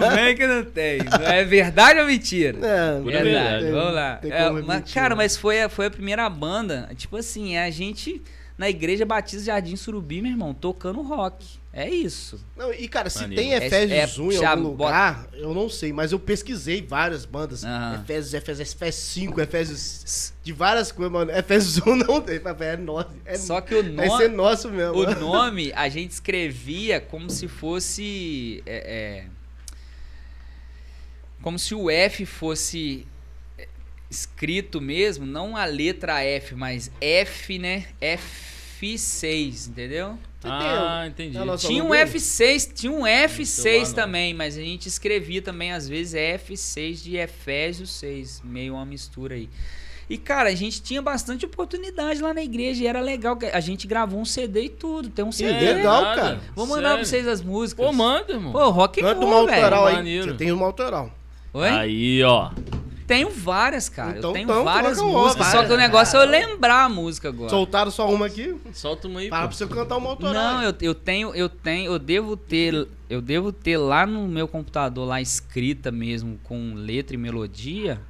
Não 0.00 0.10
vem 0.14 0.36
que 0.36 0.46
não 0.46 0.64
tem. 0.64 0.98
Não 0.98 1.26
é 1.26 1.44
verdade 1.44 2.00
ou 2.00 2.06
mentira? 2.06 2.58
É, 2.58 3.00
Pura 3.00 3.22
Verdade, 3.22 3.64
verdade. 3.64 3.70
vamos 3.70 3.94
lá. 3.94 4.16
Tem 4.16 4.30
É, 4.30 4.50
mas, 4.50 4.92
cara, 4.92 5.10
né? 5.10 5.14
mas 5.16 5.36
foi 5.36 5.62
a, 5.62 5.68
foi 5.68 5.86
a 5.86 5.90
primeira 5.90 6.28
banda. 6.30 6.88
Tipo 6.96 7.16
assim, 7.16 7.56
é 7.56 7.64
a 7.64 7.70
gente 7.70 8.22
na 8.56 8.70
Igreja 8.70 9.04
Batista 9.04 9.46
Jardim 9.46 9.76
Surubi, 9.76 10.22
meu 10.22 10.30
irmão, 10.30 10.54
tocando 10.54 11.02
rock. 11.02 11.61
É 11.74 11.88
isso. 11.88 12.38
Não, 12.54 12.70
e 12.70 12.86
cara, 12.86 13.08
se 13.08 13.22
Maneiro. 13.22 13.42
tem 13.42 13.52
Efésios 13.54 13.90
É- 13.92 13.96
é- 14.02 14.20
1 14.22 14.32
em 14.32 14.36
já 14.38 14.50
algum 14.50 14.74
bota- 14.74 14.84
lugar, 14.84 15.28
eu 15.32 15.54
não 15.54 15.70
sei, 15.70 15.90
mas 15.90 16.12
eu 16.12 16.18
pesquisei 16.20 16.82
várias 16.82 17.24
bandas. 17.24 17.64
Aham. 17.64 18.02
Efésios, 18.04 18.34
Efésios, 18.34 18.72
Efésios 18.74 19.04
5, 19.04 19.40
Efésios. 19.40 20.34
De 20.44 20.52
várias 20.52 20.92
coisas, 20.92 21.10
mano. 21.10 21.30
Efésios 21.30 21.78
1 21.78 21.96
não 21.96 22.20
tem, 22.20 22.38
papai. 22.40 22.74
É 22.74 22.76
nosso. 22.76 23.08
É, 23.24 23.38
Só 23.38 23.58
que 23.62 23.74
o 23.74 23.94
vai 23.96 24.06
ser 24.10 24.28
nome, 24.28 24.36
nosso 24.36 24.68
mesmo. 24.70 24.94
o 24.98 25.14
nome 25.18 25.72
a 25.74 25.88
gente 25.88 26.10
escrevia 26.10 27.00
como 27.00 27.30
se 27.30 27.48
fosse. 27.48 28.62
é, 28.66 29.24
é, 29.24 29.26
como 31.40 31.58
se 31.58 31.74
o 31.74 31.90
F 31.90 32.26
fosse 32.26 33.06
é, 33.58 33.66
escrito 34.10 34.78
mesmo, 34.80 35.24
não 35.26 35.56
a 35.56 35.64
letra 35.64 36.22
F, 36.22 36.54
mas 36.54 36.90
F, 37.00 37.58
né? 37.58 37.86
F6, 38.82 39.68
entendeu? 39.68 40.18
Ah, 40.44 41.04
entendi. 41.06 41.36
É 41.36 41.40
a 41.40 41.44
nossa 41.44 41.66
Tinha 41.68 41.82
um 41.84 41.88
logo 41.88 41.94
aí? 41.94 42.04
F6, 42.04 42.72
tinha 42.74 42.92
um 42.92 43.04
sei 43.04 43.28
F6 43.28 43.80
lá, 43.80 43.86
não. 43.86 43.94
também, 43.94 44.34
mas 44.34 44.58
a 44.58 44.60
gente 44.60 44.88
escrevia 44.88 45.40
também 45.40 45.72
às 45.72 45.88
vezes 45.88 46.14
F6 46.14 47.02
de 47.02 47.16
Efésios 47.16 47.90
6, 47.92 48.42
meio 48.44 48.74
uma 48.74 48.84
mistura 48.84 49.36
aí. 49.36 49.48
E 50.10 50.18
cara, 50.18 50.48
a 50.50 50.54
gente 50.54 50.82
tinha 50.82 51.00
bastante 51.00 51.46
oportunidade 51.46 52.20
lá 52.20 52.34
na 52.34 52.42
igreja 52.42 52.82
e 52.82 52.86
era 52.86 53.00
legal, 53.00 53.36
que 53.36 53.46
a 53.46 53.60
gente 53.60 53.86
gravou 53.86 54.20
um 54.20 54.24
CD 54.24 54.64
e 54.64 54.68
tudo, 54.68 55.08
tem 55.08 55.24
um 55.24 55.32
CD. 55.32 55.52
legal, 55.52 56.02
nada. 56.02 56.20
cara. 56.20 56.40
Vou 56.54 56.66
mandar 56.66 56.96
pra 56.96 57.04
Sério. 57.04 57.06
vocês 57.24 57.28
as 57.28 57.40
músicas. 57.40 57.86
Pô, 57.86 57.92
manda, 57.92 58.32
irmão. 58.32 58.52
Pô, 58.52 58.68
rock 58.70 59.00
and 59.00 59.04
Canta 59.04 59.24
uma 59.24 59.34
roll, 59.36 59.48
autoral 59.48 59.86
velho. 59.86 60.24
Você 60.24 60.34
tem 60.34 60.52
uma 60.52 60.66
autoral. 60.66 61.10
Oi? 61.54 61.68
Aí, 61.68 62.22
ó. 62.24 62.50
Tenho 63.12 63.30
várias, 63.30 63.88
cara. 63.88 64.18
Então, 64.18 64.30
eu 64.30 64.34
tenho 64.34 64.44
então, 64.44 64.64
várias 64.64 64.98
uma, 64.98 65.10
músicas, 65.10 65.46
só 65.48 65.64
que 65.64 65.72
o 65.72 65.76
negócio 65.76 66.18
é 66.18 66.22
eu 66.22 66.28
lembrar 66.28 66.84
a 66.84 66.88
música 66.88 67.28
agora. 67.28 67.50
Soltaram 67.50 67.90
só 67.90 68.08
uma 68.10 68.26
aqui. 68.26 68.56
Solta 68.72 69.06
uma 69.06 69.20
aí, 69.20 69.28
Para 69.28 69.42
pô. 69.42 69.48
pra 69.48 69.56
você 69.56 69.66
cantar 69.66 69.96
uma 69.98 70.10
autoral. 70.10 70.32
Não, 70.32 70.62
eu, 70.62 70.74
eu 70.80 70.94
tenho, 70.94 71.34
eu 71.34 71.48
tenho, 71.48 71.92
eu 71.92 71.98
devo 71.98 72.36
ter, 72.36 72.88
eu 73.10 73.20
devo 73.20 73.52
ter 73.52 73.76
lá 73.76 74.06
no 74.06 74.26
meu 74.26 74.48
computador 74.48 75.06
lá 75.06 75.20
escrita 75.20 75.90
mesmo 75.90 76.40
com 76.42 76.72
letra 76.74 77.14
e 77.14 77.18
melodia. 77.18 78.00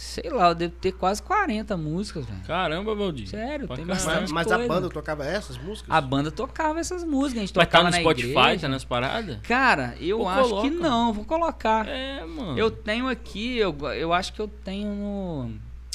Sei 0.00 0.30
lá, 0.30 0.50
eu 0.50 0.54
devo 0.54 0.74
ter 0.80 0.92
quase 0.92 1.20
40 1.20 1.76
músicas, 1.76 2.24
velho. 2.24 2.40
Caramba, 2.46 2.94
Valdir. 2.94 3.26
Sério, 3.28 3.66
Pra 3.66 3.74
tem 3.74 3.84
bastante 3.84 4.32
Mas 4.32 4.46
a 4.46 4.54
coisa. 4.54 4.72
banda 4.72 4.88
tocava 4.88 5.24
essas 5.26 5.58
músicas? 5.58 5.90
A 5.90 6.00
banda 6.00 6.30
tocava 6.30 6.78
essas 6.78 7.02
músicas, 7.02 7.38
a 7.38 7.46
gente 7.46 7.54
Vai 7.54 7.64
estar 7.64 7.78
tocava 7.78 7.90
no 7.90 7.96
na 7.96 8.00
Spotify, 8.02 8.28
igreja. 8.38 8.60
tá 8.60 8.68
nas 8.68 8.84
paradas? 8.84 9.38
Cara, 9.42 9.96
eu 10.00 10.18
Pô, 10.18 10.28
acho 10.28 10.48
coloca. 10.50 10.68
que 10.68 10.74
não, 10.76 11.12
vou 11.12 11.24
colocar. 11.24 11.88
É, 11.88 12.24
mano. 12.24 12.56
Eu 12.56 12.70
tenho 12.70 13.08
aqui, 13.08 13.56
eu, 13.58 13.76
eu 13.92 14.12
acho 14.12 14.32
que 14.32 14.40
eu 14.40 14.46
tenho 14.46 14.88
no 14.94 15.50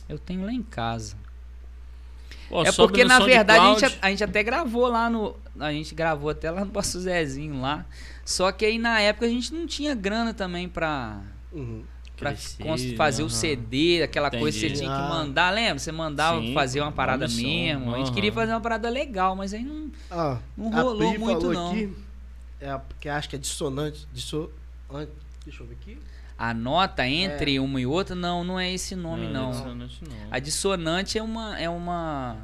eu 0.09 0.19
tenho 0.19 0.45
lá 0.45 0.51
em 0.51 0.61
casa. 0.63 1.15
Pô, 2.49 2.61
é 2.61 2.71
porque 2.73 3.05
na 3.05 3.19
verdade 3.19 3.65
a 3.65 3.73
gente, 3.89 3.99
a 4.01 4.09
gente 4.09 4.23
até 4.23 4.43
gravou 4.43 4.87
lá 4.87 5.09
no. 5.09 5.33
A 5.57 5.71
gente 5.71 5.95
gravou 5.95 6.29
até 6.29 6.51
lá 6.51 6.65
no 6.65 6.71
Passo 6.71 6.99
Zezinho 6.99 7.61
lá. 7.61 7.85
Só 8.25 8.51
que 8.51 8.65
aí 8.65 8.77
na 8.77 8.99
época 8.99 9.25
a 9.25 9.29
gente 9.29 9.53
não 9.53 9.65
tinha 9.65 9.95
grana 9.95 10.33
também 10.33 10.67
pra, 10.67 11.21
Uhum. 11.53 11.83
Pra 12.23 12.97
fazer 12.97 13.21
o 13.23 13.25
aham. 13.25 13.29
CD, 13.35 14.01
aquela 14.03 14.29
coisa 14.31 14.45
que 14.57 14.59
você 14.61 14.65
Entendi. 14.67 14.81
tinha 14.81 14.89
que 14.95 15.01
Ah. 15.03 15.09
mandar. 15.09 15.51
Lembra? 15.51 15.79
Você 15.79 15.91
mandava 15.91 16.39
Sim, 16.41 16.53
fazer 16.53 16.81
uma 16.81 16.91
parada 16.91 17.27
mesmo. 17.27 17.93
A 17.93 17.97
gente 17.99 18.11
queria 18.11 18.31
fazer 18.31 18.51
uma 18.53 18.61
parada 18.61 18.89
legal, 18.89 19.35
mas 19.35 19.53
aí 19.53 19.63
não. 19.63 19.89
Ah, 20.09 20.37
Não 20.57 20.69
rolou 20.71 21.17
muito, 21.19 21.41
falou 21.41 21.53
não. 21.53 21.71
aqui, 21.71 21.93
é 22.61 22.69
a, 22.69 22.81
que 22.99 23.09
acho 23.09 23.29
que 23.29 23.35
é 23.35 23.39
dissonante. 23.39 24.07
Disso, 24.13 24.49
an- 24.91 25.07
deixa 25.45 25.63
eu 25.63 25.67
ver 25.67 25.75
aqui. 25.81 25.97
A 26.37 26.53
nota 26.53 27.07
entre 27.07 27.59
uma 27.59 27.79
e 27.79 27.85
outra, 27.85 28.15
não, 28.15 28.43
não 28.43 28.59
é 28.59 28.71
esse 28.73 28.95
nome, 28.95 29.27
não. 29.27 29.51
dissonante 29.51 29.99
não. 30.03 30.17
A 30.31 30.39
dissonante 30.39 31.17
é 31.17 31.23
uma. 31.23 31.59
É 31.59 31.69
uma. 31.69 32.35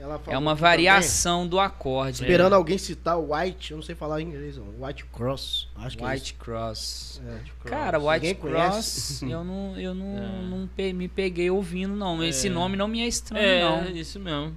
Ela 0.00 0.20
É 0.28 0.38
uma 0.38 0.54
variação 0.54 1.46
do 1.46 1.58
acorde. 1.58 2.18
também, 2.18 2.30
esperando 2.30 2.52
alguém 2.52 2.78
citar 2.78 3.18
o 3.18 3.34
White, 3.34 3.72
eu 3.72 3.76
não 3.78 3.82
sei 3.82 3.94
falar 3.96 4.20
em 4.20 4.26
inglês, 4.26 4.56
não. 4.56 4.66
White 4.86 5.04
Cross. 5.06 5.68
Acho 5.74 5.98
que 5.98 6.04
é 6.04 6.06
White 6.06 6.34
Cross. 6.34 6.78
isso. 6.78 7.22
É, 7.26 7.32
White 7.34 7.52
Cross. 7.60 7.70
Cara, 7.70 7.98
White 7.98 8.12
Ninguém 8.26 8.34
Cross, 8.36 8.70
conhece. 8.70 9.24
eu 9.30 9.42
não, 9.44 9.76
eu 9.78 9.94
não, 9.94 10.16
É. 10.18 10.42
não 10.48 10.66
pe- 10.68 10.92
me 10.92 11.08
peguei 11.08 11.50
ouvindo, 11.50 11.96
não. 11.96 12.22
Esse 12.22 12.46
É. 12.46 12.50
nome 12.50 12.76
não 12.76 12.86
me 12.86 13.00
é 13.00 13.08
estranho, 13.08 13.44
É, 13.44 13.60
não. 13.60 13.90
isso 13.90 14.20
mesmo. 14.20 14.54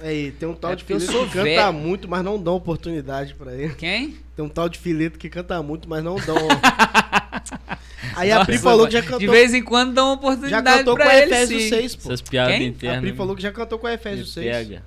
Aí, 0.00 0.32
tem 0.32 0.48
um 0.48 0.54
tal 0.54 0.72
É 0.72 0.76
de 0.76 0.84
fileto 0.84 1.06
que 1.06 1.12
canta 1.30 1.42
velho. 1.44 1.72
muito, 1.72 2.08
mas 2.08 2.22
não 2.24 2.40
dão 2.40 2.54
oportunidade 2.54 3.34
pra 3.34 3.54
ele. 3.54 3.74
Quem? 3.74 4.16
Tem 4.36 4.44
um 4.44 4.48
tal 4.48 4.68
de 4.68 4.78
fileto 4.78 5.18
que 5.18 5.28
canta 5.28 5.60
muito, 5.62 5.88
mas 5.88 6.02
não 6.04 6.16
dão. 6.16 6.36
Aí 8.16 8.30
a 8.32 8.44
Pri 8.44 8.54
Nossa, 8.54 8.64
falou 8.64 8.86
que 8.86 8.92
já 8.92 9.00
De 9.00 9.06
cantou, 9.08 9.30
vez 9.30 9.54
em 9.54 9.62
quando 9.62 9.92
dá 9.94 10.02
uma 10.04 10.12
já 10.14 10.18
oportunidade 10.18 10.78
cantou 10.78 10.96
com 10.96 11.02
a 11.02 11.46
sim. 11.46 11.68
6, 11.68 11.96
pô. 11.96 12.08
Essas 12.08 12.20
piadas 12.22 12.56
Quem? 12.56 12.66
internas. 12.68 12.98
A 12.98 13.00
Pri 13.00 13.10
me- 13.12 13.16
falou 13.16 13.36
que 13.36 13.42
já 13.42 13.52
cantou 13.52 13.78
com 13.78 13.86
a 13.86 13.92
Efésios 13.94 14.28
me 14.36 14.42
6. 14.42 14.56
pega. 14.56 14.82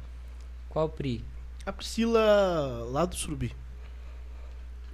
Qual 0.69 0.89
Pri? 0.89 1.23
A 1.65 1.71
Priscila 1.73 2.87
lá 2.91 3.05
do 3.05 3.15
Surubi. 3.15 3.53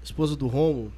Esposa 0.03 0.35
do 0.35 0.47
Romo. 0.47 0.91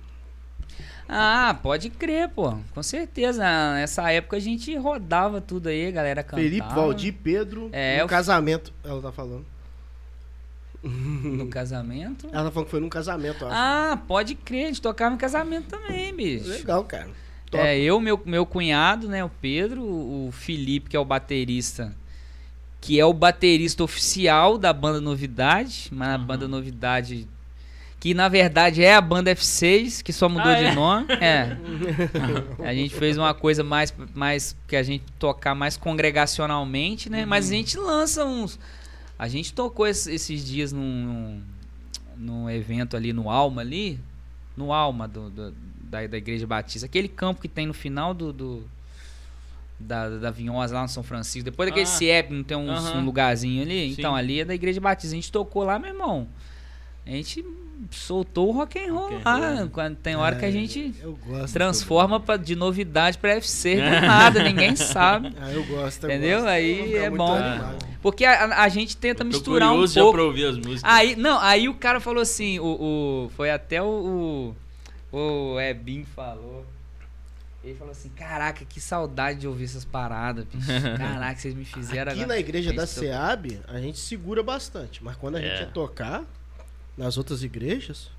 Ah, 1.07 1.57
pode 1.61 1.89
crer, 1.91 2.29
pô. 2.29 2.57
Com 2.73 2.81
certeza. 2.83 3.43
Nessa 3.73 4.09
época 4.11 4.37
a 4.37 4.39
gente 4.39 4.75
rodava 4.75 5.39
tudo 5.39 5.67
aí, 5.69 5.91
galera 5.91 6.23
cantava. 6.23 6.41
Felipe, 6.41 6.67
Valdir, 6.73 7.13
Pedro. 7.23 7.69
É, 7.71 7.97
no 7.97 8.03
eu- 8.03 8.07
casamento, 8.07 8.73
ela 8.83 9.01
tá 9.01 9.11
falando. 9.11 9.45
No 10.87 11.47
casamento. 11.47 12.27
Ela 12.31 12.43
tá 12.45 12.51
falando 12.51 12.65
que 12.65 12.71
foi 12.71 12.79
num 12.79 12.89
casamento, 12.89 13.43
eu 13.43 13.47
acho. 13.47 13.57
Ah, 13.57 13.99
pode 14.07 14.35
crer, 14.35 14.65
a 14.65 14.67
gente 14.67 14.81
tocava 14.81 15.15
em 15.15 15.17
casamento 15.17 15.65
também, 15.67 16.13
bicho. 16.15 16.47
Legal, 16.47 16.83
cara. 16.83 17.09
Top. 17.49 17.63
É, 17.63 17.77
eu, 17.79 17.99
meu, 17.99 18.21
meu 18.25 18.45
cunhado, 18.45 19.07
né, 19.07 19.23
o 19.23 19.29
Pedro, 19.41 19.81
o 19.83 20.29
Felipe, 20.31 20.89
que 20.89 20.95
é 20.97 20.99
o 20.99 21.05
baterista, 21.05 21.95
que 22.81 22.99
é 22.99 23.05
o 23.05 23.13
baterista 23.13 23.83
oficial 23.83 24.57
da 24.57 24.71
banda 24.73 25.01
Novidade, 25.01 25.89
mas 25.91 26.09
a 26.09 26.17
Uhum. 26.17 26.25
banda 26.25 26.47
Novidade, 26.47 27.27
que 27.99 28.13
na 28.13 28.27
verdade 28.29 28.83
é 28.83 28.93
a 28.95 29.01
banda 29.01 29.31
F6, 29.31 30.03
que 30.03 30.13
só 30.13 30.29
mudou 30.29 30.51
Ah, 30.51 30.55
de 30.55 30.65
é? 30.65 30.73
nome. 30.73 31.07
É. 31.19 31.57
a 32.63 32.73
gente 32.73 32.93
fez 32.93 33.17
uma 33.17 33.33
coisa 33.33 33.63
mais, 33.63 33.91
mais 34.13 34.55
que 34.67 34.75
a 34.75 34.83
gente 34.83 35.03
tocar 35.17 35.55
mais 35.55 35.77
congregacionalmente, 35.77 37.09
né? 37.09 37.25
Mas 37.25 37.45
a 37.45 37.47
Uhum. 37.49 37.57
gente 37.57 37.77
lança 37.77 38.25
uns. 38.25 38.59
A 39.17 39.27
gente 39.27 39.53
tocou 39.53 39.87
es- 39.87 40.07
esses 40.07 40.45
dias 40.45 40.71
num, 40.71 40.81
num, 40.81 41.41
num 42.17 42.49
evento 42.49 42.95
ali 42.97 43.13
no 43.13 43.29
Alma 43.29 43.61
ali. 43.61 43.99
No 44.57 44.71
Alma 44.73 45.07
do, 45.07 45.29
do- 45.29 45.51
da, 45.81 46.05
da 46.07 46.17
Igreja 46.17 46.45
Batista. 46.47 46.85
Aquele 46.85 47.07
campo 47.07 47.41
que 47.41 47.47
tem 47.47 47.65
no 47.65 47.73
final 47.73 48.13
do. 48.13 48.31
do, 48.33 48.63
da, 49.79 50.09
da 50.09 50.31
Vinhosa 50.31 50.73
lá 50.75 50.81
no 50.83 50.87
São 50.89 51.03
Francisco. 51.03 51.43
Depois 51.43 51.67
daquele 51.69 51.83
Ah. 51.85 51.89
CIEP, 51.89 52.31
não 52.33 52.43
tem 52.43 52.55
um, 52.57 52.69
Aham. 52.71 52.99
um 53.01 53.05
lugarzinho 53.05 53.61
ali? 53.61 53.87
Sim. 53.93 53.95
Então, 53.99 54.15
ali 54.15 54.39
é 54.39 54.45
da 54.45 54.55
Igreja 54.55 54.79
Batista. 54.79 55.13
A 55.13 55.17
gente 55.19 55.31
tocou 55.31 55.63
lá, 55.63 55.77
meu 55.77 55.89
irmão. 55.91 56.27
A 57.05 57.09
gente 57.11 57.43
soltou 57.91 58.49
o 58.49 58.51
rock 58.51 58.77
and 58.79 58.91
roll 58.93 59.09
Rock 59.11 59.15
and 59.15 59.21
lá. 59.39 59.55
roll. 59.55 59.69
Quando 59.69 59.95
tem 59.97 60.15
hora 60.15 60.35
que 60.35 60.45
a 60.45 60.49
É, 60.49 60.51
gente 60.51 60.93
eu 61.01 61.17
gosto 61.25 61.53
transforma 61.53 62.19
pra, 62.19 62.37
de 62.37 62.55
novidade 62.55 63.17
pra 63.17 63.31
FC 63.35 63.75
do 63.75 63.81
nada, 64.05 64.43
ninguém 64.43 64.75
sabe. 64.77 65.33
Ah, 65.39 65.51
eu 65.51 65.63
gosto. 65.65 66.03
eu 66.05 66.09
Entendeu? 66.09 66.37
gosto. 66.39 66.49
Aí 66.49 66.95
é 66.95 67.09
muito 67.09 67.17
bom. 67.25 67.35
animado. 67.35 67.85
Porque 68.01 68.23
a, 68.25 68.61
a- 68.63 68.69
gente 68.69 68.95
tenta 68.97 69.23
Tô 69.23 69.29
misturar 69.29 69.69
um 69.69 69.73
curioso 69.73 69.93
já 69.95 70.01
pouco. 70.01 70.17
pra 70.17 70.23
ouvir 70.25 70.45
as 70.45 70.57
músicas. 70.57 70.83
Aí, 70.83 71.15
não, 71.15 71.39
aí 71.39 71.67
o 71.69 71.73
cara 71.73 71.99
falou 71.99 72.21
assim, 72.21 72.59
o, 72.59 72.65
o- 73.25 73.29
foi 73.35 73.49
até 73.49 73.81
o, 73.81 74.53
o, 75.11 75.17
o 75.55 75.59
Ebin 75.59 76.03
falou. 76.03 76.65
Ele 77.63 77.73
falou 77.73 77.91
assim, 77.93 78.09
caraca, 78.09 78.63
que 78.63 78.79
saudade 78.79 79.39
de 79.39 79.47
ouvir 79.47 79.63
essas 79.63 79.83
paradas, 79.83 80.45
bicho. 80.53 80.67
Caraca, 80.99 81.35
vocês 81.39 81.55
me 81.55 81.65
fizeram 81.65 82.11
Aqui 82.11 82.21
agora. 82.21 82.35
na 82.35 82.39
igreja 82.39 82.71
da 82.71 82.83
Isso. 82.83 82.99
SEAB, 82.99 83.59
a 83.67 83.79
gente 83.79 83.97
segura 83.97 84.43
bastante. 84.43 85.03
Mas 85.03 85.15
quando 85.15 85.37
a 85.37 85.41
É. 85.41 85.57
gente 85.57 85.71
tocar 85.71 86.23
nas 86.97 87.17
outras 87.17 87.43
igrejas, 87.43 88.09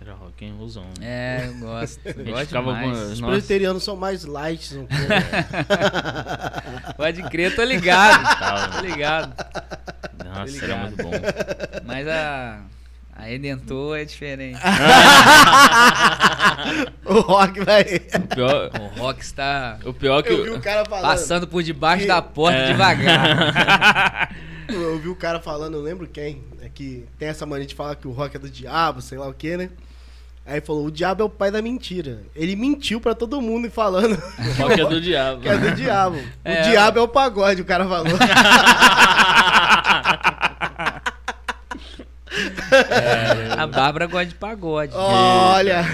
Era 0.00 0.14
rock 0.14 0.46
and 0.46 0.54
rollzão. 0.54 0.84
né? 0.98 1.42
É, 1.42 1.46
eu 1.48 1.54
gosto. 1.58 2.00
Gente 2.08 2.30
gosto 2.30 2.46
ficava 2.46 2.72
demais. 2.74 2.98
com. 2.98 3.04
os 3.12 3.20
Nossa, 3.20 3.32
presbiterianos 3.32 3.82
são 3.84 3.96
mais 3.96 4.24
light. 4.24 4.74
Um 4.76 4.86
pouco. 4.86 5.04
Pode 6.96 7.22
crer, 7.24 7.54
tô 7.54 7.62
ligado. 7.64 8.22
Tava. 8.38 8.68
tô 8.68 8.80
ligado. 8.86 9.34
nossa 10.24 10.58
Tô 10.58 10.64
era 10.64 10.74
ligado. 10.74 10.80
muito 10.86 11.02
bom. 11.02 11.10
Mas 11.84 12.08
a. 12.08 12.60
A 13.12 13.24
Redentor 13.24 13.98
é 13.98 14.04
diferente. 14.06 14.58
o 17.04 17.20
rock 17.20 17.60
vai. 17.64 17.82
O 18.14 18.20
pior, 18.34 18.70
O 18.80 18.98
Rock 19.00 19.20
está 19.22 19.78
o 19.84 19.92
pior 19.92 20.22
que. 20.22 20.30
Eu 20.32 20.44
vi 20.44 20.50
o 20.50 20.60
cara 20.60 20.84
falando. 20.86 21.02
passando 21.10 21.46
por 21.46 21.62
debaixo 21.62 22.02
que- 22.02 22.08
da 22.08 22.22
porta 22.22 22.56
É. 22.58 22.66
devagar. 22.72 24.34
Eu 24.72 24.98
vi 24.98 25.08
o 25.08 25.16
cara 25.16 25.40
falando, 25.40 25.74
eu 25.74 25.82
lembro 25.82 26.06
quem, 26.06 26.42
é 26.62 26.68
que 26.68 27.04
tem 27.18 27.28
essa 27.28 27.44
mania 27.46 27.66
de 27.66 27.74
falar 27.74 27.96
que 27.96 28.06
o 28.08 28.12
rock 28.12 28.36
é 28.36 28.38
do 28.38 28.48
diabo, 28.50 29.00
sei 29.00 29.18
lá 29.18 29.28
o 29.28 29.34
que, 29.34 29.56
né? 29.56 29.70
Aí 30.46 30.54
ele 30.54 30.66
falou, 30.66 30.86
o 30.86 30.90
diabo 30.90 31.22
é 31.22 31.24
o 31.24 31.30
pai 31.30 31.50
da 31.50 31.60
mentira. 31.62 32.22
Ele 32.34 32.56
mentiu 32.56 33.00
pra 33.00 33.14
todo 33.14 33.40
mundo 33.40 33.66
e 33.66 33.70
falando 33.70 34.14
O 34.58 34.62
rock 34.62 34.80
é 34.80 34.84
do 34.84 35.00
diabo. 35.00 35.42
que 35.42 35.48
é 35.48 35.56
do 35.56 35.72
diabo. 35.72 36.18
É. 36.44 36.60
O 36.60 36.70
diabo 36.70 36.98
é 36.98 37.02
o 37.02 37.08
pagode, 37.08 37.62
o 37.62 37.64
cara 37.64 37.86
falou. 37.86 38.12
A 43.56 43.66
Bárbara 43.66 44.06
gosta 44.06 44.26
de 44.26 44.34
pagode. 44.34 44.92
Olha! 44.94 45.84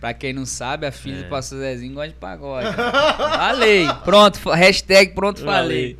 Pra 0.00 0.14
quem 0.14 0.32
não 0.32 0.46
sabe, 0.46 0.86
a 0.86 0.88
É. 0.88 0.92
filha 0.92 1.22
do 1.24 1.28
pastor 1.28 1.58
Zezinho 1.58 1.92
gosta 1.92 2.08
de 2.08 2.14
pagode. 2.14 2.74
falei. 2.74 3.86
Pronto, 4.04 4.48
hashtag 4.50 5.14
pronto, 5.14 5.40
falei. 5.44 5.98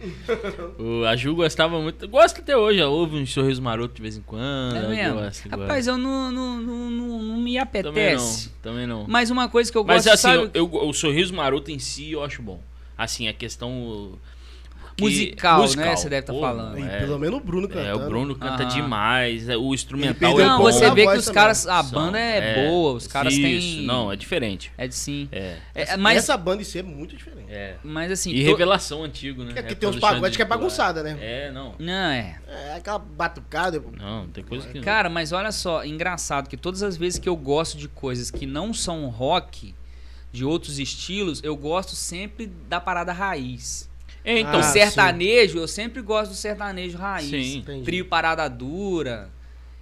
O, 0.78 1.04
a 1.04 1.14
Ju 1.16 1.34
gostava 1.34 1.78
muito. 1.80 2.08
Gosta 2.08 2.40
até 2.40 2.56
hoje, 2.56 2.82
ouve 2.82 3.16
um 3.16 3.26
sorriso 3.26 3.60
maroto 3.60 3.94
de 3.94 4.00
vez 4.02 4.16
em 4.16 4.22
quando. 4.22 4.76
É 4.76 4.88
mesmo? 4.88 5.20
gosta, 5.20 5.48
gosta. 5.48 5.62
Rapaz, 5.64 5.86
eu 5.86 5.98
não, 5.98 6.32
não, 6.32 6.56
não, 6.58 6.90
não, 6.90 7.36
me 7.38 7.52
também 7.54 7.54
não. 7.54 7.62
apetece. 7.62 8.50
Também 8.62 8.86
não. 8.86 9.04
Mas 9.06 9.28
uma 9.30 9.48
coisa 9.50 9.70
que 9.70 9.76
eu 9.76 9.84
Mas 9.84 10.04
gosto, 10.06 10.14
assim, 10.14 10.22
sabe? 10.22 10.50
eu, 10.54 10.70
eu- 10.72 10.88
o 10.88 10.92
sorriso 10.94 11.34
maroto 11.34 11.70
em 11.70 11.78
si 11.78 12.12
eu 12.12 12.24
acho 12.24 12.40
bom. 12.40 12.58
Assim, 12.96 13.28
a 13.28 13.34
questão. 13.34 14.12
Que- 15.00 15.04
Musical, 15.04 15.60
né, 15.76 15.96
você 15.96 16.08
deve 16.08 16.26
tá 16.26 16.32
Pô, 16.32 16.40
falando. 16.40 16.78
E 16.78 16.82
É, 16.82 16.98
pelo 17.00 17.18
menos 17.18 17.40
o 17.40 17.42
Bruno 17.42 17.68
cantando. 17.68 17.86
é, 17.88 17.94
o 17.94 18.08
Bruno 18.08 18.34
canta 18.36 18.62
Aham. 18.64 18.68
demais. 18.74 19.48
é, 19.48 19.56
O 19.56 19.74
instrumental 19.74 20.38
é 20.40 20.44
não, 20.44 20.58
bom. 20.58 20.64
você 20.64 20.90
vê 20.92 21.06
que 21.06 21.16
os 21.16 21.24
também. 21.26 21.34
caras. 21.34 21.66
A 21.66 21.82
São- 21.82 21.92
banda 21.92 22.18
é, 22.18 22.66
boa, 22.68 22.92
os 22.94 23.06
caras 23.06 23.32
isso, 23.32 23.42
têm. 23.42 23.82
Não, 23.86 24.12
é 24.12 24.16
diferente. 24.16 24.72
É 24.78 24.86
de 24.86 24.94
sim. 24.94 25.28
É. 25.32 25.56
É, 25.74 25.96
mas, 25.96 26.18
Essa 26.18 26.36
banda 26.36 26.62
em 26.62 26.64
si 26.64 26.78
é 26.78 26.82
muito 26.82 27.16
diferente. 27.16 27.46
é. 27.50 27.76
mas 27.82 28.10
assim. 28.12 28.30
E 28.30 28.42
revelação 28.42 29.02
antigo, 29.04 29.42
né? 29.42 29.52
É 29.56 29.62
porque 29.62 29.72
É 29.72 29.76
tem 29.76 29.88
uns 29.88 29.98
pagodes 29.98 30.36
que 30.36 30.42
é 30.42 30.44
bagunçada, 30.44 31.02
né? 31.02 31.16
É, 31.20 31.50
não. 31.50 31.74
Não, 31.78 31.92
é. 32.10 32.38
É 32.48 32.74
aquela 32.74 32.98
batucada. 32.98 33.82
Não, 33.98 34.26
tem 34.28 34.44
coisa 34.44 34.68
que. 34.68 34.80
Cara, 34.80 35.08
mas 35.10 35.32
olha 35.32 35.50
só, 35.52 35.84
engraçado 35.84 36.48
que 36.48 36.56
todas 36.56 36.82
as 36.82 36.96
vezes 36.96 37.18
que 37.18 37.28
eu 37.28 37.36
gosto 37.36 37.76
de 37.76 37.88
coisas 37.88 38.30
que 38.30 38.46
não 38.46 38.72
são 38.72 39.08
rock, 39.08 39.74
de 40.32 40.44
outros 40.44 40.78
estilos, 40.78 41.40
eu 41.42 41.56
gosto 41.56 41.96
sempre 41.96 42.46
da 42.68 42.80
parada 42.80 43.12
raiz. 43.12 43.89
É, 44.24 44.40
então. 44.40 44.56
o 44.56 44.58
Ah, 44.58 44.62
sertanejo, 44.62 45.58
eu 45.58 45.68
sempre 45.68 46.02
gosto 46.02 46.30
do 46.32 46.36
sertanejo 46.36 46.98
raiz. 46.98 47.28
Sim. 47.30 47.64
Trio 47.84 48.04
Parada 48.04 48.48
Dura. 48.48 49.30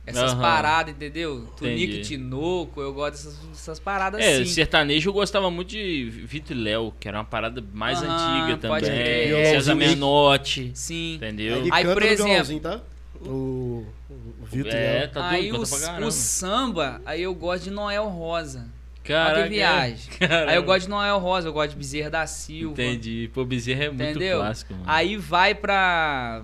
Essas 0.06 0.32
Aham. 0.32 0.40
paradas, 0.40 0.94
entendeu? 0.94 1.47
Tunique. 1.55 2.01
Tinoco, 2.01 2.81
eu 2.81 2.94
gosto 2.94 3.12
dessas, 3.12 3.35
dessas 3.48 3.78
paradas 3.78 4.19
É, 4.23 4.36
assim. 4.36 4.47
sertanejo 4.47 5.10
eu 5.10 5.12
gostava 5.12 5.51
muito 5.51 5.69
de 5.69 6.05
Vitor 6.09 6.56
e 6.56 6.60
Léo, 6.60 6.94
que 6.98 7.06
era 7.09 7.19
uma 7.19 7.24
parada 7.27 7.62
mais 7.74 8.02
Aham, 8.02 8.15
antiga 8.47 8.69
pode 8.69 8.86
também. 8.86 9.02
crer. 9.02 9.47
César. 9.51 9.74
Menotti, 9.74 10.70
Sim. 10.74 11.16
entendeu? 11.16 11.59
Ele 11.59 11.69
Aí, 11.70 11.82
canta 11.82 11.93
por 11.94 12.02
exemplo- 12.02 12.60
tá? 12.60 12.81
O, 13.20 13.85
o 14.09 14.44
Vitor 14.47 14.73
É, 14.73 15.01
Léo. 15.01 15.09
tá 15.10 15.28
aí 15.28 15.51
doido, 15.51 15.59
o, 16.02 16.06
o 16.06 16.10
samba, 16.10 17.02
aí 17.05 17.23
eu 17.23 17.35
gosto 17.35 17.65
de 17.65 17.70
Noel 17.70 18.06
Rosa. 18.09 18.66
Caraca, 19.09 19.43
que 19.44 19.48
viagem. 19.48 19.97
caramba. 20.18 20.51
Aí 20.52 20.56
eu 20.56 20.62
gosto 20.62 20.82
de 20.85 20.89
Noel 20.90 21.18
Rosa, 21.18 21.48
eu 21.48 21.52
gosto 21.52 21.70
de 21.70 21.76
Bezerra 21.76 22.10
da 22.10 22.26
Silva. 22.26 22.72
Entendi. 22.80 23.30
Pô, 23.32 23.44
Bezerra 23.44 23.85
é 23.85 23.89
muito 23.89 24.02
Entendeu? 24.02 24.39
clássico, 24.39 24.72
mano. 24.74 24.85
Aí 24.86 25.16
vai 25.16 25.55
pra, 25.55 26.43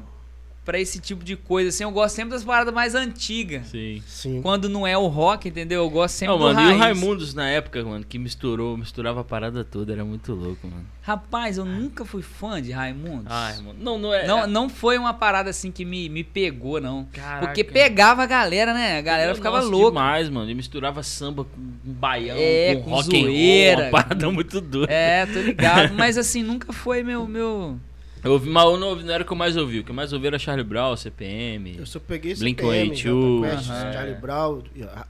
pra 0.64 0.78
esse 0.80 0.98
tipo 0.98 1.22
de 1.22 1.36
coisa, 1.36 1.68
assim, 1.68 1.84
eu 1.84 1.90
gosto 1.90 2.14
sempre 2.16 2.30
das 2.30 2.42
paradas 2.42 2.72
mais 2.72 2.94
antigas. 2.94 3.66
Sim. 3.68 4.02
Sim. 4.06 4.40
Quando 4.42 4.68
não 4.68 4.86
é 4.86 4.96
o 4.96 5.06
rock, 5.06 5.48
entendeu? 5.48 5.82
Eu 5.82 5.90
gosto 5.90 6.14
sempre 6.14 6.32
Não, 6.32 6.38
do 6.38 6.44
mano, 6.44 6.60
e 6.60 6.64
raiz. 6.64 6.76
o 6.76 6.78
Raimundos 6.80 7.34
na 7.34 7.48
época, 7.48 7.84
mano, 7.84 8.04
que 8.08 8.18
misturou, 8.18 8.76
misturava 8.76 9.20
a 9.20 9.24
parada 9.24 9.62
toda, 9.62 9.92
era 9.92 10.04
muito 10.04 10.32
louco, 10.32 10.66
mano. 10.66 10.86
Rapaz, 11.02 11.58
eu 11.58 11.66
nunca 11.66 12.04
fui 12.06 12.22
fã 12.22 12.62
de 12.62 12.72
Raimundos. 12.72 13.26
Ai, 13.28 13.58
mano. 13.58 13.74
Não, 13.78 13.98
não 13.98 14.14
é. 14.14 14.26
Não, 14.26 14.46
não 14.46 14.68
foi 14.70 14.96
uma 14.96 15.12
parada 15.12 15.50
assim 15.50 15.70
que 15.70 15.84
me, 15.84 16.08
me 16.08 16.24
pegou, 16.24 16.80
não. 16.80 17.06
Caraca. 17.12 17.46
Porque 17.46 17.62
pegava 17.62 18.22
a 18.22 18.26
galera, 18.26 18.72
né? 18.72 18.96
A 18.98 19.02
galera 19.02 19.34
ficava 19.34 19.58
Nossa, 19.58 19.68
louca. 19.68 19.90
demais, 19.90 20.30
mano. 20.30 20.46
Ele 20.46 20.54
misturava 20.54 21.02
samba 21.02 21.44
com 21.44 21.60
um 21.60 21.92
baião, 21.92 22.36
É, 22.38 22.76
com 22.76 22.84
com 22.84 22.90
rock 22.92 23.14
and 23.14 23.20
roll, 23.20 23.30
zoeira. 23.30 23.82
uma 23.82 23.90
parada 23.90 24.30
muito 24.30 24.60
doida. 24.62 24.90
É, 24.90 25.26
tô 25.26 25.40
ligado. 25.40 25.92
Mas 25.94 26.16
assim, 26.16 26.42
nunca 26.42 26.72
foi 26.72 27.02
meu. 27.02 27.26
meu... 27.28 27.78
Eu 28.24 28.32
ouvi, 28.32 28.48
mas 28.48 28.64
eu 28.64 28.76
não, 28.78 28.88
ouvi- 28.88 29.04
não 29.04 29.12
era 29.14 29.22
o 29.22 29.26
que 29.26 29.32
eu 29.32 29.36
mais 29.36 29.56
ouvi. 29.56 29.80
O 29.80 29.84
que 29.84 29.90
eu 29.90 29.94
mais 29.94 30.12
ouvi 30.12 30.26
era 30.26 30.38
Charlie 30.38 30.64
Brown, 30.64 30.96
CPM. 30.96 31.76
Eu 31.78 31.86
só 31.86 32.00
peguei 32.00 32.32
esse 32.32 32.42
Blink-182, 32.42 32.70
PM, 32.70 32.96
Jota 32.96 33.56
Quest, 33.56 33.70
aham. 33.70 33.92
Charlie 33.92 34.14
Brown, 34.14 34.62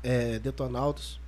é, 0.03 0.39
Detonautas. 0.41 1.21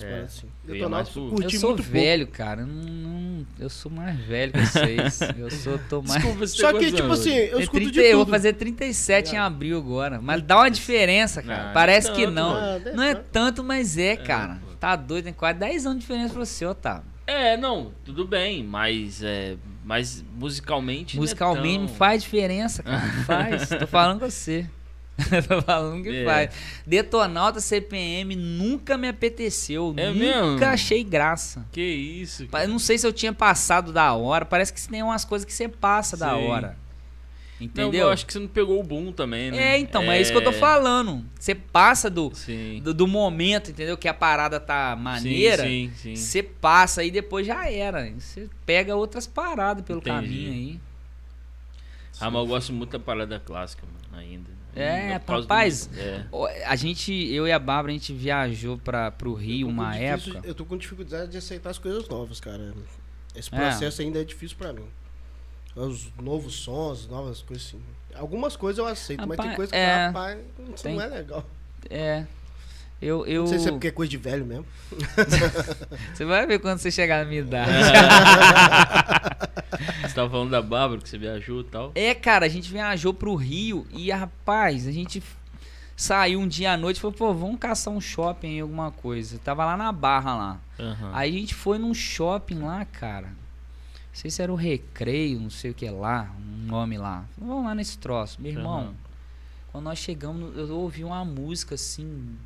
É, 0.00 0.20
assim. 0.22 0.48
pro- 0.64 0.74
eu 0.74 1.42
Eu 1.42 1.50
sou 1.50 1.70
muito 1.70 1.82
velho, 1.82 2.26
cara. 2.26 2.62
Eu, 2.62 2.66
não- 2.66 3.46
eu 3.60 3.68
sou 3.68 3.92
mais 3.92 4.18
velho 4.18 4.50
que 4.52 4.66
vocês. 4.66 5.20
Eu 5.38 5.50
sou 5.50 5.78
tô 5.88 6.00
mais. 6.02 6.14
Desculpa, 6.14 6.38
você 6.46 6.56
Só 6.60 6.72
que, 6.72 6.90
tipo 6.90 7.12
assim, 7.12 7.34
eu 7.34 7.58
É 7.58 7.62
escuto 7.62 7.70
30 7.72 7.90
de 7.92 8.00
Eu 8.00 8.16
vou 8.16 8.24
tudo. 8.24 8.30
fazer 8.32 8.52
37 8.54 9.34
em 9.34 9.38
abril 9.38 9.76
agora. 9.76 10.18
Mas 10.20 10.42
dá 10.42 10.56
uma 10.56 10.70
diferença, 10.70 11.42
cara. 11.42 11.66
Não, 11.66 11.72
Parece 11.74 12.08
não 12.08 12.14
que 12.16 12.26
não. 12.26 12.80
Não 12.94 13.02
é 13.02 13.14
tanto, 13.14 13.62
mas 13.62 13.98
é, 13.98 14.16
cara. 14.16 14.60
Tá 14.80 14.96
doido, 14.96 15.24
tem 15.26 15.32
quase 15.34 15.58
10 15.58 15.84
anos 15.84 15.98
de 15.98 16.00
diferença 16.00 16.32
pra 16.34 16.44
você, 16.44 16.64
Otávio. 16.66 17.11
É, 17.32 17.56
não, 17.56 17.92
tudo 18.04 18.26
bem, 18.26 18.62
mas 18.64 19.22
é. 19.22 19.56
Mas 19.84 20.24
musicalmente. 20.38 21.16
não 21.16 21.22
é 21.22 21.24
Musicalmente 21.24 21.86
tão- 21.86 21.96
faz 21.96 22.22
diferença, 22.22 22.82
cara. 22.82 23.00
Faz. 23.26 23.68
Tô 23.68 23.86
falando 23.86 24.20
com 24.20 24.30
você. 24.30 24.66
Tô 25.48 25.60
falando 25.62 26.02
que 26.02 26.08
É. 26.22 26.24
faz. 26.24 26.54
Detonauta 26.86 27.60
CPM 27.60 28.34
nunca 28.34 28.96
me 28.96 29.08
apeteceu. 29.08 29.92
É 29.96 30.08
nunca 30.10 30.18
mesmo? 30.18 30.64
achei 30.64 31.04
graça. 31.04 31.66
Que 31.70 31.82
isso. 31.82 32.48
Eu 32.52 32.68
não 32.68 32.78
sei 32.78 32.96
se 32.96 33.06
eu 33.06 33.12
tinha 33.12 33.32
passado 33.32 33.92
da 33.92 34.12
hora. 34.14 34.44
Parece 34.44 34.72
que 34.72 34.88
tem 34.88 35.02
umas 35.02 35.24
coisas 35.24 35.44
que 35.44 35.52
você 35.52 35.68
passa 35.68 36.16
da 36.16 36.34
Sim. 36.34 36.46
Hora. 37.64 37.72
Não, 37.74 37.84
Entendeu? 37.88 38.06
eu 38.06 38.10
acho 38.12 38.26
que 38.26 38.32
você 38.32 38.38
não 38.38 38.48
pegou 38.48 38.78
o 38.80 38.82
boom 38.82 39.12
também, 39.12 39.50
né? 39.50 39.74
É, 39.74 39.78
então, 39.78 40.02
mas 40.04 40.16
é 40.16 40.20
isso 40.22 40.32
que 40.32 40.38
eu 40.38 40.44
tô 40.44 40.52
falando. 40.52 41.24
Você 41.38 41.54
passa 41.54 42.08
do, 42.10 42.32
do, 42.82 42.94
do 42.94 43.06
momento, 43.06 43.70
entendeu? 43.70 43.96
Que 43.96 44.08
a 44.08 44.14
parada 44.14 44.58
tá 44.60 44.94
maneira. 44.96 45.62
Sim, 45.64 45.90
sim, 45.96 46.14
sim. 46.14 46.16
Você 46.16 46.42
passa 46.42 47.02
e 47.04 47.10
depois 47.10 47.46
já 47.46 47.70
era. 47.70 48.10
Você 48.18 48.48
pega 48.66 48.94
outras 48.96 49.26
paradas 49.26 49.84
pelo 49.84 49.98
Entendi. 50.00 50.14
caminho 50.16 50.52
aí. 50.52 50.80
Ah, 52.20 52.30
mas 52.30 52.40
eu 52.42 52.46
gosto 52.46 52.72
muito 52.72 52.90
da 52.90 52.98
parada 52.98 53.40
clássica, 53.40 53.84
mano, 53.86 54.22
ainda. 54.22 54.50
É, 54.74 55.18
causa 55.18 55.42
do- 55.42 55.50
rapaz, 55.50 55.90
É. 55.98 56.24
A 56.66 56.76
gente, 56.76 57.12
eu 57.12 57.46
e 57.46 57.52
a 57.52 57.58
Bárbara, 57.58 57.90
a 57.90 57.92
gente 57.94 58.12
viajou 58.14 58.78
pra, 58.78 59.10
pro 59.10 59.34
Rio 59.34 59.68
uma 59.68 59.92
difícil- 59.92 60.32
época. 60.34 60.48
Eu 60.48 60.54
tô 60.54 60.64
com 60.64 60.76
dificuldade 60.78 61.30
de 61.32 61.36
aceitar 61.36 61.70
as 61.70 61.78
coisas 61.78 62.08
novas, 62.08 62.40
cara. 62.40 62.72
Esse 63.34 63.54
É. 63.54 63.58
processo 63.58 64.00
ainda 64.02 64.20
é 64.20 64.24
difícil 64.24 64.56
pra 64.56 64.72
mim. 64.72 64.84
Os 65.74 66.12
novos 66.20 66.54
sons, 66.54 67.08
novas 67.08 67.42
coisas 67.42 67.66
assim. 67.66 67.80
Algumas 68.14 68.56
coisas 68.56 68.78
eu 68.78 68.86
aceito, 68.86 69.26
mas 69.26 69.38
tem 69.38 69.50
Rapaz, 69.50 69.56
coisas 69.56 69.72
que, 69.72 69.78
é. 69.78 70.06
rapaz, 70.06 70.38
isso 70.74 70.84
Tem- 70.84 70.96
não 70.96 71.02
é 71.02 71.06
legal. 71.06 71.44
É. 71.88 72.26
Eu, 73.00 73.26
eu... 73.26 73.42
Não 73.42 73.48
sei 73.48 73.58
se 73.58 73.68
é 73.68 73.72
porque 73.72 73.88
é 73.88 73.90
coisa 73.90 74.08
de 74.08 74.16
velho 74.16 74.44
mesmo. 74.44 74.64
Você 76.14 76.24
vai 76.24 76.46
ver 76.46 76.60
quando 76.60 76.78
você 76.78 76.88
chegar 76.88 77.24
na 77.24 77.28
minha 77.28 77.40
idade. 77.40 77.72
Você 80.02 80.14
tava 80.14 80.30
falando 80.30 80.50
da 80.50 80.62
Bárbara, 80.62 81.00
que 81.00 81.08
você 81.08 81.18
viajou 81.18 81.62
e 81.62 81.64
tal. 81.64 81.90
É, 81.94 82.14
cara, 82.14 82.46
a 82.46 82.48
gente 82.48 82.70
viajou 82.70 83.12
pro 83.12 83.34
Rio 83.34 83.86
e, 83.90 84.12
rapaz, 84.12 84.86
a 84.86 84.92
gente 84.92 85.20
saiu 85.96 86.38
um 86.38 86.46
dia 86.46 86.72
à 86.72 86.76
noite 86.76 86.98
e 86.98 87.00
falou, 87.00 87.16
pô, 87.16 87.34
vamos 87.34 87.58
caçar 87.58 87.92
um 87.92 88.00
shopping 88.00 88.48
aí, 88.48 88.60
alguma 88.60 88.90
coisa. 88.90 89.38
Tava 89.38 89.64
lá 89.64 89.76
na 89.76 89.90
Barra 89.90 90.36
lá. 90.36 90.60
Aham. 90.78 91.10
Aí 91.12 91.34
a 91.34 91.40
gente 91.40 91.54
foi 91.54 91.78
num 91.78 91.94
shopping 91.94 92.60
lá, 92.60 92.84
cara. 92.84 93.28
Sei 94.12 94.30
se 94.30 94.42
era 94.42 94.52
o 94.52 94.56
Recreio, 94.56 95.40
não 95.40 95.50
sei 95.50 95.70
o 95.70 95.74
que 95.74 95.88
lá, 95.88 96.34
um 96.38 96.66
nome 96.66 96.98
lá. 96.98 97.24
Vamos 97.38 97.64
lá 97.64 97.74
nesse 97.74 97.98
troço. 97.98 98.40
Meu 98.40 98.52
irmão, 98.52 98.80
Aham. 98.80 98.94
quando 99.72 99.84
nós 99.84 99.98
chegamos, 99.98 100.56
eu 100.56 100.76
ouvi 100.76 101.02
uma 101.02 101.24
música 101.24 101.74
assim, 101.74 102.36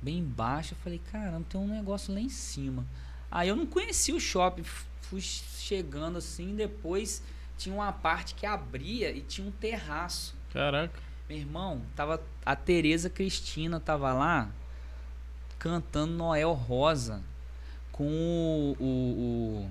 bem 0.00 0.24
baixa. 0.24 0.74
Eu 0.74 0.78
falei, 0.78 1.00
caramba, 1.10 1.44
tem 1.48 1.60
um 1.60 1.68
negócio 1.68 2.12
lá 2.12 2.20
em 2.20 2.28
cima. 2.28 2.86
Aí 3.30 3.48
eu 3.48 3.56
não 3.56 3.66
conhecia 3.66 4.14
o 4.14 4.20
shopping, 4.20 4.62
fui 5.02 5.20
chegando 5.20 6.18
assim, 6.18 6.54
depois 6.54 7.22
tinha 7.56 7.74
uma 7.74 7.92
parte 7.92 8.34
que 8.34 8.46
abria 8.46 9.10
e 9.10 9.20
tinha 9.20 9.46
um 9.46 9.52
terraço. 9.52 10.34
Caraca. 10.52 10.98
Meu 11.28 11.38
irmão, 11.38 11.82
tava 11.94 12.20
a 12.44 12.56
Tereza 12.56 13.08
Cristina 13.08 13.78
tava 13.78 14.12
lá 14.12 14.50
cantando 15.58 16.12
Noel 16.12 16.52
Rosa 16.52 17.22
com 18.02 18.76
o, 18.80 18.84
o- 18.84 19.62
o 19.64 19.70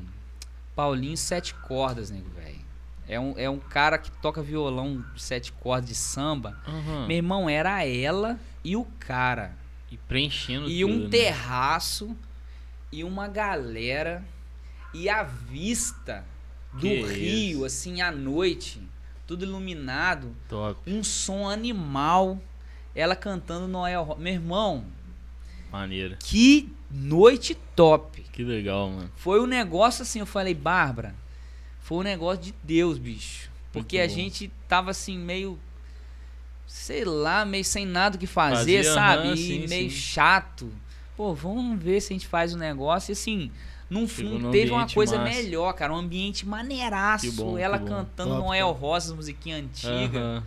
Paulinho 0.75 1.17
Sete 1.17 1.53
Cordas, 1.53 2.09
nego, 2.09 2.29
velho. 2.29 2.61
É 3.07 3.19
um, 3.19 3.33
é 3.37 3.49
um 3.49 3.59
cara 3.59 3.97
que 3.97 4.09
toca 4.09 4.41
violão 4.41 5.03
sete 5.17 5.51
cordas 5.51 5.89
de 5.89 5.95
samba. 5.95 6.57
Aham. 6.65 7.07
Meu 7.07 7.17
irmão, 7.17 7.49
era 7.49 7.85
ela 7.85 8.39
e 8.63 8.77
o 8.77 8.85
cara. 8.99 9.53
E 9.91 9.97
preenchendo 9.97 10.69
E 10.69 10.79
tudo, 10.81 10.93
um 10.93 10.99
né? 11.03 11.09
terraço 11.09 12.15
e 12.89 13.03
uma 13.03 13.27
galera 13.27 14.23
e 14.93 15.09
a 15.09 15.23
vista 15.23 16.23
do 16.71 16.79
Que 16.81 17.01
rio, 17.01 17.57
isso. 17.57 17.65
assim, 17.65 18.01
à 18.01 18.11
noite, 18.11 18.81
tudo 19.27 19.43
iluminado 19.43 20.33
Top. 20.47 20.79
um 20.89 21.03
som 21.03 21.49
animal. 21.49 22.39
Ela 22.95 23.15
cantando 23.15 23.67
Noel. 23.67 24.15
Meu 24.19 24.33
irmão, 24.33 24.85
Maneiro. 25.69 26.15
que 26.19 26.71
noite 26.93 27.55
top. 27.75 28.21
Que 28.31 28.43
legal, 28.43 28.89
mano. 28.89 29.11
Foi 29.15 29.39
um 29.39 29.45
negócio 29.45 30.01
assim, 30.03 30.19
eu 30.19 30.25
falei, 30.25 30.53
Bárbara, 30.53 31.15
foi 31.81 31.97
um 31.99 32.03
negócio 32.03 32.43
de 32.43 32.53
Deus, 32.63 32.97
bicho. 32.97 33.49
Porque 33.71 33.97
Muito 33.97 34.09
a 34.11 34.13
bom. 34.13 34.21
gente 34.21 34.51
tava 34.67 34.91
assim, 34.91 35.17
meio. 35.17 35.59
Sei 36.67 37.03
lá, 37.03 37.43
meio 37.43 37.65
sem 37.65 37.85
nada 37.85 38.15
o 38.15 38.19
que 38.19 38.27
fazer, 38.27 38.83
Fazia, 38.83 38.93
sabe? 38.93 39.23
aham, 39.27 39.33
e 39.33 39.37
sim, 39.37 39.67
meio 39.67 39.89
sim. 39.89 39.95
chato. 39.95 40.71
Pô, 41.17 41.33
vamos 41.33 41.81
ver 41.81 41.99
se 42.01 42.13
a 42.13 42.15
gente 42.15 42.27
faz 42.27 42.53
o 42.53 42.57
negócio. 42.57 43.11
E 43.11 43.13
assim, 43.13 43.51
Chegou 44.07 44.39
num 44.39 44.51
teve 44.51 44.71
uma 44.71 44.87
coisa 44.89 45.17
massa. 45.17 45.29
melhor, 45.29 45.73
cara. 45.73 45.91
Um 45.93 45.97
ambiente 45.97 46.45
maneiraço. 46.45 47.25
Que 47.29 47.31
bom, 47.31 47.57
Ela 47.57 47.77
que 47.77 47.83
bom. 47.83 47.89
cantando 47.89 48.35
Top, 48.35 48.41
Noel. 48.47 48.71
Rosas, 48.71 49.11
musiquinha 49.13 49.57
antiga. 49.57 50.19
Aham. 50.19 50.43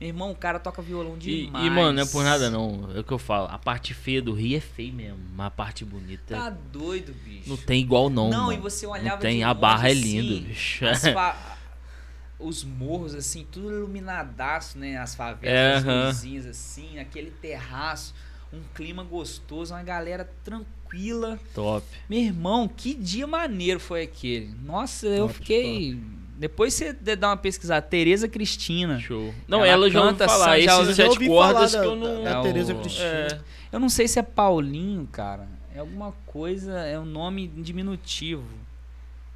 Meu 0.00 0.08
irmão, 0.10 0.30
o 0.30 0.34
cara 0.36 0.60
toca 0.60 0.80
violão 0.80 1.16
E, 1.20 1.46
demais. 1.46 1.66
e, 1.66 1.70
mano, 1.70 1.92
não 1.94 2.02
é 2.02 2.06
por 2.06 2.22
nada 2.22 2.48
não. 2.48 2.88
É 2.94 3.00
o 3.00 3.04
que 3.04 3.12
eu 3.12 3.18
falo. 3.18 3.48
A 3.50 3.58
parte 3.58 3.92
feia 3.94 4.22
do 4.22 4.32
Rio 4.32 4.56
é 4.56 4.60
feia 4.60 4.92
mesmo. 4.92 5.18
Mas 5.34 5.46
a 5.48 5.50
parte 5.50 5.84
bonita 5.84 6.36
Tá 6.36 6.50
doido, 6.50 7.12
bicho. 7.24 7.48
não 7.50 7.56
tem 7.56 7.80
igual 7.82 8.08
não. 8.08 8.30
Não, 8.30 8.46
mano. 8.46 8.58
e 8.58 8.60
você 8.60 8.86
olhava 8.86 9.16
Não 9.16 9.18
tem. 9.18 9.42
A 9.42 9.52
barra 9.52 9.90
é 9.90 9.94
longe, 9.94 10.02
linda, 10.20 10.34
assim, 10.34 10.44
bicho. 10.48 10.84
Os 12.38 12.62
morros, 12.62 13.14
assim, 13.16 13.44
tudo 13.50 13.72
iluminadaço, 13.72 14.78
né? 14.78 14.96
As 14.98 15.14
É, 15.14 15.16
favelas, 15.16 15.84
aham. 15.84 16.08
as 16.08 16.14
luzinhas, 16.14 16.46
assim, 16.46 16.98
aquele 17.00 17.32
terraço, 17.32 18.14
um 18.52 18.60
clima 18.74 19.02
gostoso, 19.02 19.74
uma 19.74 19.82
galera 19.82 20.30
tranquila. 20.44 21.36
Top. 21.52 21.84
Meu 22.08 22.20
irmão, 22.20 22.68
que 22.68 22.94
dia 22.94 23.26
maneiro 23.26 23.80
foi 23.80 24.02
aquele. 24.04 24.54
Nossa, 24.64 25.06
eu 25.08 25.26
Top, 25.26 25.34
fiquei. 25.38 25.98
Depois 26.38 26.72
você 26.72 26.92
dá 26.92 27.30
uma 27.30 27.36
pesquisada, 27.36 27.82
Tereza 27.84 28.28
Cristina. 28.28 29.00
Show. 29.00 29.34
Não, 29.48 29.58
Ela 29.58 29.68
ela, 29.86 29.90
já 29.90 30.00
canta 30.00 30.28
falar. 30.28 30.56
essa- 30.58 30.64
já 30.64 30.72
Esses 30.72 30.78
ouvi- 30.78 30.88
já 30.94 30.94
sete 31.04 31.08
ouvi 31.14 31.26
cordas 31.26 31.72
falar 31.72 31.82
que 31.84 31.88
eu 31.90 32.00
da- 32.00 32.06
não. 32.08 32.22
da 32.24 32.30
É 32.38 32.42
Tereza 32.42 32.74
Cristina. 32.74 33.06
É. 33.08 33.40
Eu 33.72 33.80
não 33.80 33.88
sei 33.88 34.06
se 34.06 34.18
é 34.18 34.22
Paulinho, 34.22 35.06
cara. 35.10 35.48
É 35.74 35.80
alguma 35.80 36.12
coisa, 36.26 36.78
é 36.78 36.98
um 36.98 37.04
nome 37.04 37.48
diminutivo. 37.48 38.44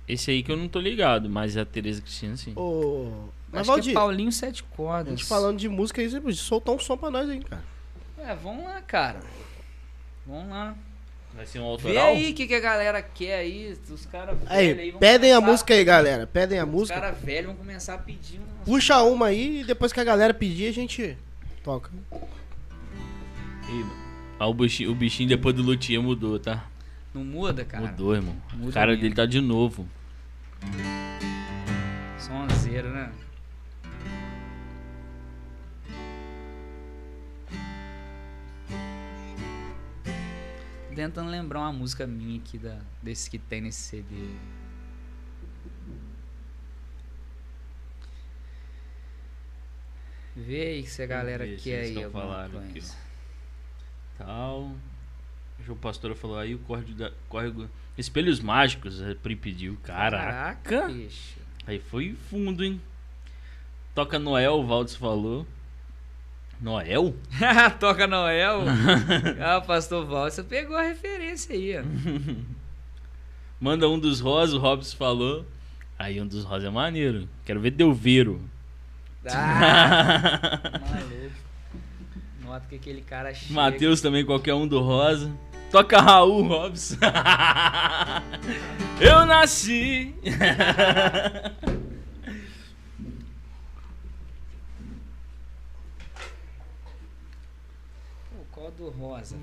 Esse 0.09 0.31
aí 0.31 0.43
que 0.43 0.51
eu 0.53 0.57
não 0.57 0.69
tô 0.69 0.79
ligado, 0.81 1.29
mas 1.29 1.57
a 1.57 1.65
Tereza 1.65 2.01
Cristina, 2.01 2.37
sim. 2.37 2.53
Ô, 2.57 3.11
mas 3.51 3.63
Acho 3.63 3.65
que 3.65 3.71
é 3.71 3.75
Valdir, 3.75 3.95
Paulinho 3.95 4.33
Sete 4.33 4.63
a 4.63 4.77
Cordas. 4.77 5.09
gente 5.11 5.25
falando 5.25 5.59
de 5.59 5.69
música 5.69 6.01
aí, 6.01 6.09
você 6.09 6.33
soltar 6.35 6.75
um 6.75 6.79
som 6.79 6.97
pra 6.97 7.11
nós 7.11 7.29
aí, 7.29 7.41
cara. 7.43 7.63
É, 8.19 8.35
vamos 8.37 8.65
lá, 8.65 8.81
cara. 8.81 9.21
Vamos 10.27 10.49
lá. 10.51 10.75
Vai 11.35 11.47
ser 11.47 11.59
um 11.61 11.63
Vê 11.63 11.69
autoral? 11.71 12.07
aí 12.09 12.31
o 12.31 12.35
que, 12.35 12.47
que 12.47 12.55
a 12.55 12.61
galera 12.61 13.01
quer 13.03 13.37
aí. 13.37 13.77
Os 13.91 14.05
caras 14.07 14.37
Aí, 14.47 14.91
vão 14.91 15.01
pedem 15.01 15.33
a 15.33 15.37
começar- 15.37 15.51
música 15.53 15.75
aí, 15.75 15.85
galera. 15.85 16.27
Pedem 16.27 16.59
a 16.59 16.65
Os 16.65 16.71
música. 16.71 17.01
caras 17.01 17.19
velhos 17.21 17.47
vão 17.47 17.57
começar 17.57 17.95
a 17.95 17.99
pedir 17.99 18.39
umas... 18.39 18.65
Puxa 18.67 19.03
uma 19.03 19.27
aí 19.27 19.61
e 19.61 19.65
depois 19.65 19.93
que 19.93 20.01
a 20.01 20.05
galera 20.05 20.35
pedir, 20.35 20.69
a 20.69 20.73
gente 20.73 21.17
toca. 21.65 21.91
Mano. 22.11 24.03
Ah, 24.39 24.47
o 24.47 24.53
bichinho, 24.55 24.91
o 24.91 24.95
bichinho 24.95 25.29
depois 25.29 25.55
do 25.55 25.63
Luthier 25.63 26.03
mudou, 26.03 26.39
tá? 26.39 26.67
Não 27.15 27.25
muda, 27.25 27.65
cara. 27.65 27.87
Mudou, 27.87 28.15
irmão. 28.15 28.35
Muda 28.55 28.71
o 28.71 28.73
cara 28.73 28.89
mesmo. 28.89 29.03
dele 29.03 29.15
tá 29.15 29.25
de 29.25 29.41
novo. 29.41 29.87
Sonzeiro, 32.19 32.91
né? 32.91 33.11
Tentando 40.95 41.31
lembrar 41.31 41.61
uma 41.61 41.73
música 41.73 42.07
minha 42.07 42.39
aqui 42.39 42.59
da, 42.59 42.79
desse 43.03 43.31
que 43.31 43.39
tem 43.39 43.61
nesse 43.61 43.81
CD. 43.81 44.35
Vê 50.35 50.63
aí 50.63 50.87
se 50.87 51.03
a 51.03 51.07
galera 51.07 51.45
ver 51.45 51.61
quer 51.61 51.85
eles 51.85 51.97
aí 51.97 52.05
alguma 52.05 52.45
aqui, 52.45 52.73
coisa. 52.73 52.97
Tal. 54.17 54.73
O 55.59 55.63
João 55.63 55.79
Pastora 55.79 56.15
falou 56.15 56.39
aí 56.39 56.55
o 56.55 56.59
córrego 56.61 56.95
da. 56.95 57.13
Córrego... 57.29 57.69
Espelhos 57.97 58.41
mágicos, 58.41 59.03
é, 59.03 59.15
Pri 59.15 59.37
pediu. 59.37 59.79
Caraca! 59.83 60.89
bicho. 60.89 61.39
Aí 61.67 61.79
foi 61.79 62.15
fundo, 62.15 62.65
hein? 62.65 62.81
Toca 63.95 64.19
Noel, 64.19 64.55
o 64.55 64.67
Valdes 64.67 64.97
falou. 64.97 65.47
Noel? 66.63 67.15
Toca 67.81 68.07
Noel. 68.07 68.63
ah, 69.45 69.61
Pastor 69.61 70.07
Val, 70.07 70.31
você 70.31 70.45
pegou 70.45 70.77
a 70.77 70.83
referência 70.83 71.55
aí, 71.57 71.77
ó. 71.77 71.83
Manda 73.61 73.89
um 73.89 73.99
dos 73.99 74.21
Rosa, 74.21 74.57
o 74.57 74.61
Robson 74.61 74.97
falou. 74.97 75.45
Aí 75.99 76.21
um 76.21 76.27
dos 76.27 76.45
Rosa 76.45 76.69
é 76.69 76.71
maneiro. 76.71 77.29
Quero 77.45 77.61
ver 77.61 77.73
Delveiro. 77.73 78.41
Ah, 79.29 80.61
maluco. 80.81 81.37
Nota 82.45 82.67
que 82.69 82.77
aquele 82.77 83.03
cara 83.03 83.35
chega. 83.35 83.55
Matheus 83.55 84.01
também, 84.01 84.25
qualquer 84.25 84.55
um 84.55 84.67
do 84.67 84.81
Rosa. 84.81 85.33
Toca 85.71 86.01
Raul 86.01 86.47
Robson. 86.47 86.97
Eu 89.01 89.27
nasci. 89.27 90.15
Do 98.71 98.91
Rosa? 98.91 99.37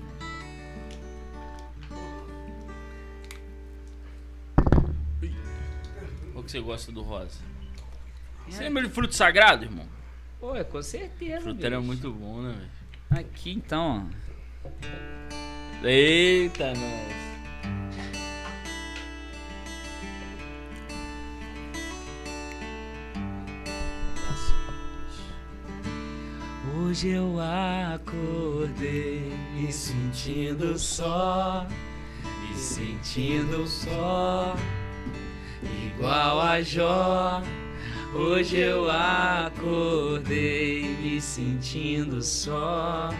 Qual 6.32 6.44
que 6.44 6.50
você 6.50 6.60
gosta 6.60 6.90
do 6.90 7.02
Rosa? 7.02 7.38
Você 8.48 8.64
lembra 8.64 8.82
de 8.82 8.88
fruto 8.88 9.14
sagrado, 9.14 9.64
irmão? 9.64 9.86
Pô, 10.40 10.56
é 10.56 10.64
com 10.64 10.82
certeza. 10.82 11.42
Fruto 11.42 11.56
bicho. 11.56 11.66
era 11.66 11.80
muito 11.80 12.10
bom, 12.10 12.40
né, 12.40 12.52
velho? 12.52 13.20
Aqui 13.20 13.52
então, 13.52 14.10
ó. 15.82 15.86
Eita, 15.86 16.72
nós. 16.74 17.29
Hoje 26.82 27.08
eu 27.10 27.36
acordei 27.94 29.32
me 29.54 29.72
sentindo 29.72 30.78
só, 30.78 31.66
me 32.40 32.56
sentindo 32.56 33.66
só, 33.66 34.56
igual 35.86 36.40
a 36.40 36.62
Jó. 36.62 37.42
Hoje 38.14 38.56
eu 38.56 38.90
acordei 38.90 40.84
me 41.02 41.20
sentindo 41.20 42.22
só. 42.22 43.10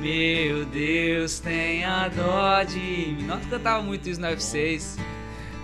Meu 0.00 0.66
Deus, 0.66 1.38
tenha 1.38 2.08
dó 2.08 2.62
de 2.64 2.78
mim. 2.78 3.22
Não 3.26 3.40
cantava 3.40 3.82
muito 3.82 4.08
isso 4.08 4.20
no 4.20 4.26
F6. 4.26 4.98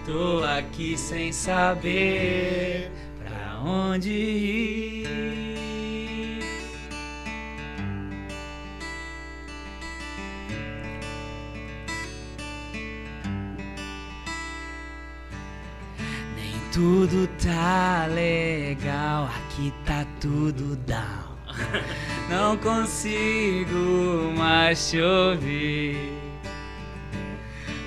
Tô 0.07 0.43
aqui 0.45 0.97
sem 0.97 1.33
saber 1.33 2.91
pra 3.19 3.61
onde 3.61 4.11
ir. 4.11 5.54
Tudo 16.75 17.29
tá 17.41 18.09
legal, 18.13 19.27
aqui 19.27 19.73
tá 19.87 20.05
tudo 20.21 20.75
down. 20.79 21.39
Não 22.29 22.57
consigo 22.57 24.35
mais 24.37 24.91
te 24.91 25.01
ouvir. 25.01 25.97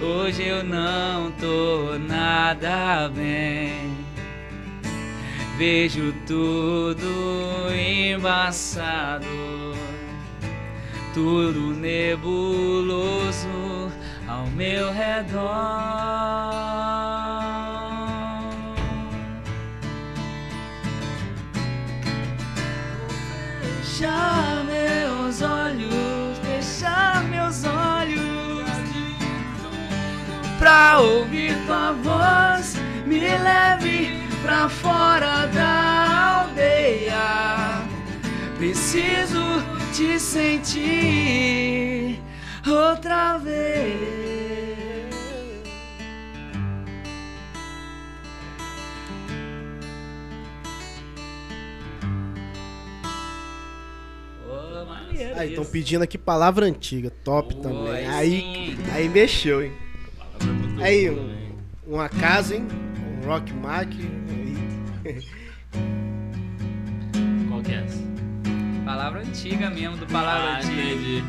Hoje 0.01 0.43
eu 0.43 0.63
não 0.63 1.31
tô 1.31 1.97
nada 2.07 3.09
bem. 3.09 3.97
Vejo 5.57 6.13
tudo 6.27 7.67
embaçado, 7.73 9.25
tudo 11.15 11.73
nebuloso 11.73 13.49
ao 14.27 14.45
meu 14.51 14.93
redor. 14.93 16.37
Fechar 23.97 24.63
meus 24.65 25.41
olhos, 25.41 26.37
fechar 26.43 27.23
meus 27.23 27.63
olhos 27.63 28.69
pra 30.59 30.99
ouvir 30.99 31.57
tua 31.65 31.93
voz, 31.93 32.75
me 33.07 33.19
leve 33.19 34.23
pra 34.43 34.69
fora 34.69 35.47
da 35.47 36.41
aldeia. 36.41 37.81
Preciso 38.59 39.63
te 39.91 40.19
sentir 40.19 42.21
outra 42.67 43.39
vez. 43.39 44.76
Maneiro 54.85 55.39
Aí, 55.39 55.49
estão 55.49 55.63
isso. 55.63 55.71
pedindo 55.71 56.01
aqui 56.03 56.17
palavra 56.17 56.65
antiga, 56.65 57.09
top 57.23 57.55
Pô, 57.55 57.61
também. 57.61 57.91
aí 57.93 58.05
Aí, 58.07 58.75
sim. 58.75 58.77
aí 58.91 59.09
mexeu, 59.09 59.63
hein? 59.63 59.71
Aí, 60.81 61.09
boa, 61.85 62.05
um- 62.05 62.09
casa, 62.19 62.55
hein? 62.55 62.67
Um 63.23 63.25
rock 63.27 63.53
mac. 63.53 63.87
aí. 65.05 65.21
Qual 67.47 67.61
que 67.61 67.71
é 67.71 67.75
essa? 67.83 68.03
Palavra 68.85 69.21
antiga 69.21 69.69
mesmo, 69.69 69.97
do 69.97 70.05
palavra 70.07 70.51
ah, 70.51 70.57
antiga. 70.57 70.73
entendi. 70.81 71.23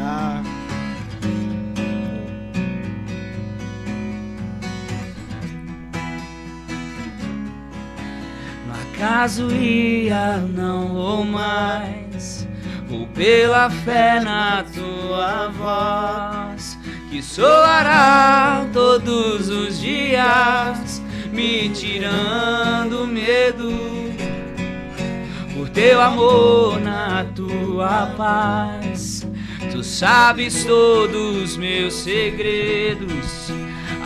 Ah, 0.00 0.42
No 9.02 9.08
acaso 9.08 9.50
ia, 9.50 10.36
não 10.36 10.86
vou 10.86 11.24
mais. 11.24 12.46
Vou 12.88 13.04
pela 13.08 13.68
fé 13.68 14.20
na 14.20 14.62
tua 14.62 15.48
voz, 15.48 16.78
que 17.10 17.20
soará 17.20 18.64
todos 18.72 19.48
os 19.48 19.80
dias, 19.80 21.02
me 21.32 21.68
tirando 21.70 23.04
medo. 23.04 23.72
Por 25.52 25.68
teu 25.70 26.00
amor 26.00 26.80
na 26.80 27.26
tua 27.34 28.06
paz, 28.16 29.26
tu 29.72 29.82
sabes 29.82 30.64
todos 30.64 31.56
meus 31.56 31.94
segredos. 31.94 33.50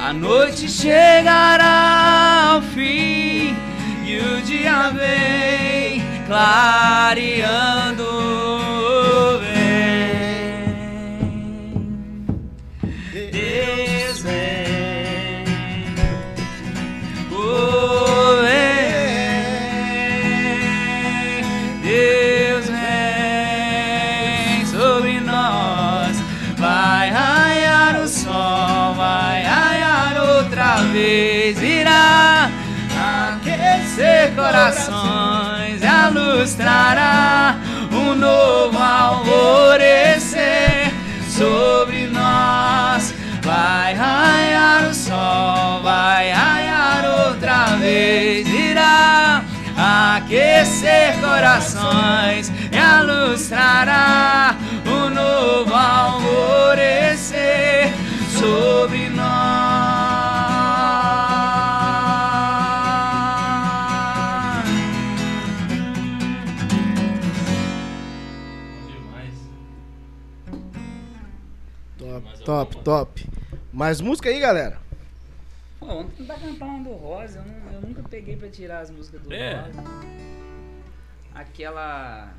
A 0.02 0.14
noite 0.14 0.70
chegará 0.70 2.52
ao 2.54 2.62
fim 2.62 3.54
e 4.06 4.18
o 4.18 4.40
dia 4.42 4.90
vem 4.92 6.00
clareando. 6.26 8.06
Corações 34.46 35.82
a 35.82 36.08
luz 36.08 36.54
trará 36.54 37.56
um 37.90 38.14
novo 38.14 38.78
alvorecer 38.78 40.92
sobre 41.28 42.06
nós. 42.06 43.12
Vai 43.42 43.94
raiar 43.94 44.88
o 44.88 44.94
sol, 44.94 45.82
vai 45.82 46.30
raiar 46.30 47.26
outra 47.26 47.76
vez, 47.76 48.46
irá 48.48 49.42
aquecer 50.16 51.18
corações 51.20 52.52
e 52.70 52.78
a 52.78 53.02
luz 53.02 53.48
trará 53.48 54.54
um 54.86 55.10
novo 55.10 55.74
alvorecer 55.74 57.92
sobre 58.38 59.05
top, 72.46 72.76
top. 72.78 73.26
Mais 73.72 74.00
música 74.00 74.28
aí, 74.28 74.38
galera? 74.40 74.78
Pô, 75.78 75.86
ontem 75.86 76.14
não 76.20 76.26
tá 76.26 76.34
cantando 76.40 76.84
do 76.84 76.94
Rosa, 76.96 77.38
eu, 77.40 77.44
não- 77.44 77.72
eu 77.72 77.80
nunca 77.82 78.02
peguei 78.04 78.36
pra 78.36 78.48
tirar 78.48 78.80
as 78.80 78.90
músicas 78.90 79.20
do 79.22 79.32
É. 79.32 79.60
Rosa. 79.60 79.82
Aquela. 81.34 82.32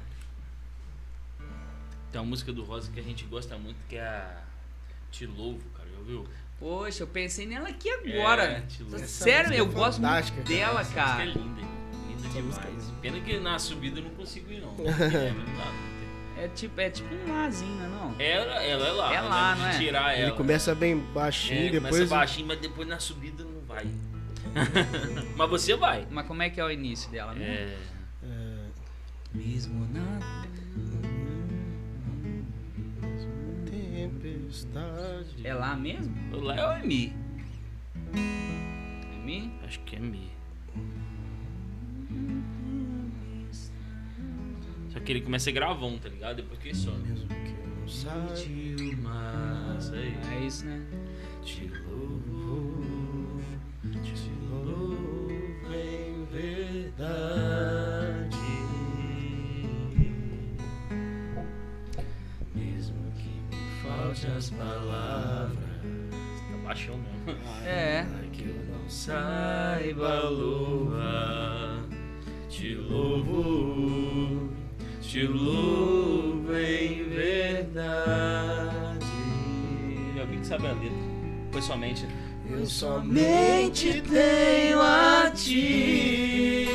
Tem 2.11 2.21
uma 2.21 2.27
música 2.27 2.51
do 2.53 2.63
Rosa 2.63 2.89
que 2.91 2.99
a 2.99 3.03
gente 3.03 3.25
gosta 3.25 3.57
muito, 3.57 3.77
que 3.89 3.97
é 3.97 4.07
a 4.07 4.41
Te 5.11 5.25
Louvo, 5.25 5.61
cara, 5.75 5.87
já 5.91 5.97
ouviu? 5.99 6.25
Poxa, 6.59 7.03
eu 7.03 7.07
pensei 7.07 7.45
nela 7.45 7.69
aqui 7.69 7.89
agora. 7.89 8.43
É, 8.43 8.61
te 8.61 8.81
louvo. 8.81 8.95
Essa 8.95 9.07
Sério, 9.07 9.53
eu 9.53 9.65
é 9.65 9.67
gosto 9.67 9.99
muito 10.01 10.09
fantástica, 10.11 10.41
cara. 10.41 10.55
dela, 10.55 10.81
Essa 10.81 10.93
cara. 10.95 11.25
música 11.25 11.39
é 11.39 11.43
linda, 11.43 11.61
linda 12.07 12.41
música 12.41 12.63
é 12.65 12.71
demais. 12.71 12.85
linda. 12.87 12.97
Pena 13.01 13.19
que 13.19 13.39
na 13.39 13.59
subida 13.59 13.99
eu 13.99 14.03
não 14.05 14.11
consigo 14.11 14.51
ir, 14.51 14.61
não. 14.61 14.73
É, 14.81 15.31
não 15.31 15.45
dá, 15.45 15.63
tem. 15.65 15.96
É 16.39 16.47
tipo, 16.49 16.79
é 16.79 16.89
tipo 16.89 17.13
um 17.13 17.31
lazinho, 17.33 17.75
né, 17.75 17.87
não? 17.87 18.15
Ela, 18.19 18.63
ela 18.63 18.87
é 18.87 18.91
lá. 18.91 19.13
É 19.13 19.21
né, 19.21 19.27
lá, 19.27 19.53
de 19.53 19.59
não 19.59 19.67
é? 19.67 19.77
Tirar 19.77 20.13
ela. 20.13 20.27
Ele 20.27 20.37
começa 20.37 20.75
bem 20.75 20.97
baixinho, 20.97 21.67
É, 21.67 21.69
depois. 21.71 21.93
começa 21.95 22.15
baixinho, 22.15 22.47
mas 22.47 22.59
depois 22.59 22.87
na 22.87 22.99
subida 22.99 23.43
não 23.43 23.61
vai. 23.61 23.87
mas 25.35 25.49
você 25.49 25.75
vai. 25.75 26.07
Mas 26.09 26.27
como 26.27 26.41
é 26.41 26.49
que 26.49 26.59
é 26.59 26.63
o 26.63 26.71
início 26.71 27.09
dela? 27.11 27.33
mesmo? 27.33 27.53
É. 27.53 27.77
É, 28.23 28.67
Mesmo 29.33 29.87
na. 29.91 30.19
tempestade. 33.67 35.45
É 35.45 35.53
lá 35.53 35.75
mesmo? 35.75 36.15
Lá 36.31 36.55
é 36.77 36.81
o 36.83 36.87
Mi. 36.87 37.13
É 38.13 39.17
mim? 39.25 39.53
Acho 39.65 39.79
que 39.81 39.95
é 39.95 39.99
Mi. 39.99 40.31
Só 44.97 45.03
que 45.03 45.11
ele 45.11 45.21
começa 45.21 45.51
a 45.51 45.53
gravão, 45.53 45.95
tá 45.99 46.09
ligado? 46.09 46.37
Depois 46.37 46.59
que 46.59 46.69
ele 46.69 46.75
some. 46.75 46.97
Mesmo 47.07 47.27
que 47.27 47.35
eu 47.35 47.67
não 47.79 47.87
saiba. 47.87 48.33
Te 48.33 48.95
mas 49.03 49.93
aí. 49.93 50.17
É 50.33 50.39
isso, 50.43 50.65
né? 50.65 50.81
Te 51.43 51.67
louvo, 51.87 53.39
te 54.01 54.31
louvo 54.49 55.27
em 55.71 56.25
verdade. 56.25 57.57
Mesmo 62.55 62.97
que 63.17 63.55
me 63.55 63.71
falte 63.83 64.25
as 64.35 64.49
palavras. 64.49 65.57
Tá 66.51 66.57
baixão 66.65 66.97
mesmo. 66.97 67.39
É. 67.67 68.03
Que 68.33 68.45
eu 68.45 68.65
não 68.71 68.89
saiba 68.89 70.21
louvar. 70.29 71.83
Te 72.49 72.73
louvo, 72.73 74.49
te 75.07 75.25
louvo 75.25 76.53
em 76.53 77.03
verdade. 77.07 77.87
Alguém 80.19 80.39
que 80.41 80.47
sabe 80.47 80.67
a 80.67 80.73
letra. 80.73 80.97
Foi 81.49 81.61
somente. 81.61 82.05
Eu 82.49 82.65
somente 82.65 84.01
tenho 84.01 84.81
a 84.81 85.31
ti. 85.33 86.67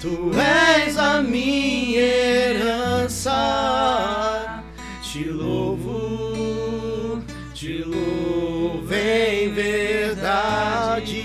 Tu 0.00 0.32
és 0.36 0.98
a 0.98 1.22
minha 1.22 2.00
herança. 2.00 3.30
Te 5.00 5.24
louvo, 5.24 7.22
te 7.54 7.84
louvo 7.84 8.92
em 8.92 9.52
verdade. 9.52 11.21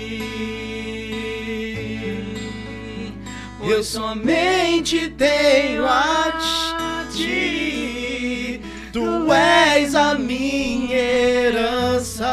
Eu 3.78 3.84
somente 3.84 5.08
tenho 5.10 5.86
a 5.86 6.32
ti. 7.14 8.60
Tu 8.92 9.32
és 9.32 9.94
a 9.94 10.18
minha 10.18 10.96
herança. 10.96 12.24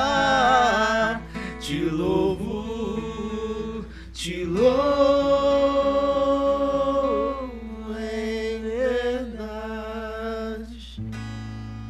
Te 1.61 1.81
louvo, 1.81 3.85
te 4.11 4.43
louvo 4.43 4.71
em 7.91 8.59
verdade. 8.63 9.45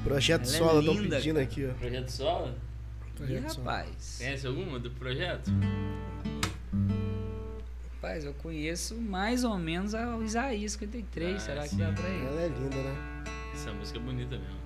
Projeto 0.03 0.47
Ela 0.47 0.53
é 0.53 0.57
Sola, 0.57 0.79
estão 0.81 0.93
linda, 0.95 1.15
pedindo 1.15 1.35
cara. 1.35 1.45
aqui, 1.45 1.65
ó. 1.65 1.73
Projeto 1.75 2.09
Sola? 2.09 2.53
Projeto 3.15 3.53
Sola. 3.53 3.71
rapaz. 3.71 4.15
Conhece 4.17 4.47
alguma 4.47 4.79
do 4.79 4.91
projeto? 4.91 5.49
Rapaz, 8.05 8.23
eu 8.23 8.35
conheço 8.35 8.93
mais 9.01 9.43
ou 9.43 9.57
menos 9.57 9.95
o 9.95 10.21
Isaías 10.21 10.73
53. 10.73 11.37
Ah, 11.37 11.39
Será 11.39 11.63
que 11.63 11.69
sim. 11.69 11.77
dá 11.77 11.91
pra 11.91 12.07
ir? 12.07 12.23
Ela 12.23 12.41
é 12.41 12.47
linda, 12.49 12.75
né? 12.75 13.23
Essa 13.51 13.73
música 13.73 13.97
é 13.97 14.01
bonita 14.01 14.37
mesmo. 14.37 14.59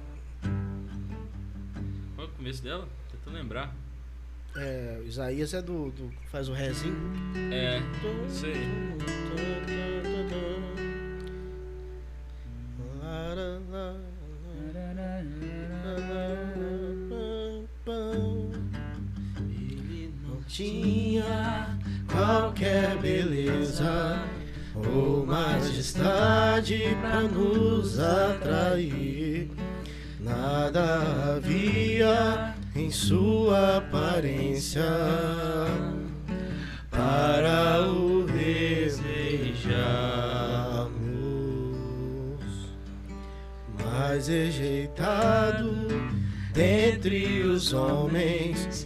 Qual 2.15 2.27
é 2.27 2.29
o 2.29 2.33
começo 2.33 2.61
dela? 2.61 2.85
Tentando 3.09 3.37
lembrar. 3.37 3.73
É, 4.57 4.99
o 5.01 5.07
Isaías 5.07 5.53
é 5.53 5.61
do, 5.61 5.89
do. 5.89 6.11
faz 6.29 6.49
o 6.49 6.53
rezinho. 6.53 6.97
É, 7.49 7.79
isso 8.27 8.45
qualquer 22.29 22.95
beleza 22.97 24.19
ou 24.75 25.25
majestade 25.25 26.95
pra 27.01 27.21
nos 27.23 27.99
atrair. 27.99 29.49
Nada 30.19 31.35
havia 31.35 32.53
em 32.75 32.91
sua 32.91 33.77
aparência 33.77 34.83
para 36.91 37.81
o 37.81 38.25
desejarmos, 38.25 39.09
mas 43.83 44.27
rejeitado 44.27 45.73
dentre 46.53 47.41
os 47.41 47.73
homens, 47.73 48.85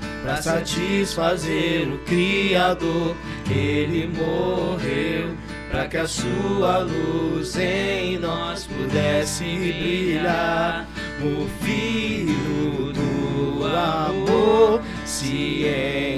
para 0.21 0.41
satisfazer 0.41 1.87
o 1.87 1.97
Criador. 1.99 3.15
Ele 3.49 4.07
morreu 4.07 5.35
para 5.69 5.87
que 5.87 5.97
a 5.97 6.07
sua 6.07 6.79
luz 6.79 7.55
em 7.57 8.17
nós 8.19 8.65
pudesse 8.67 9.43
brilhar. 9.43 10.87
O 11.21 11.47
Filho 11.63 12.91
do 12.93 13.65
amor 13.65 14.81
se 15.05 15.65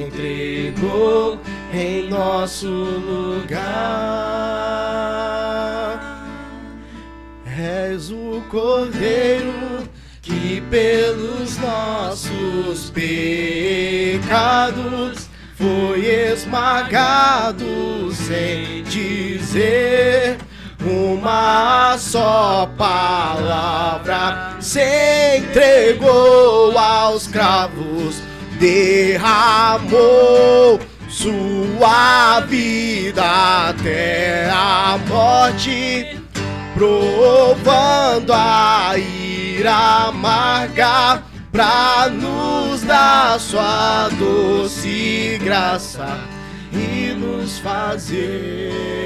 entregou 0.07 1.39
em 1.73 2.09
nosso 2.09 2.67
lugar. 2.67 3.63
És 7.45 8.09
o 8.09 8.41
Cordeiro 8.49 9.82
que 10.53 10.61
pelos 10.61 11.57
nossos 11.57 12.91
pecados 12.91 14.21
foi 15.55 16.05
esmagado 16.05 18.13
sem 18.13 18.83
dizer 18.83 20.37
uma 20.85 21.97
só 21.97 22.69
palavra. 22.77 24.57
Se 24.59 25.37
entregou 25.37 26.77
aos 26.77 27.25
cravos, 27.27 28.21
derramou 28.59 29.89
sua 31.09 32.41
vida 32.41 33.23
até 33.69 34.51
a 34.51 34.99
morte 35.07 36.19
provando 36.75 38.33
a 38.33 38.93
ira 39.59 40.07
amarga 40.07 41.23
pra 41.51 42.09
nos 42.09 42.81
dar 42.81 43.39
sua 43.39 44.09
doce 44.09 45.39
graça 45.43 46.17
e 46.71 47.13
nos 47.13 47.59
fazer 47.59 49.03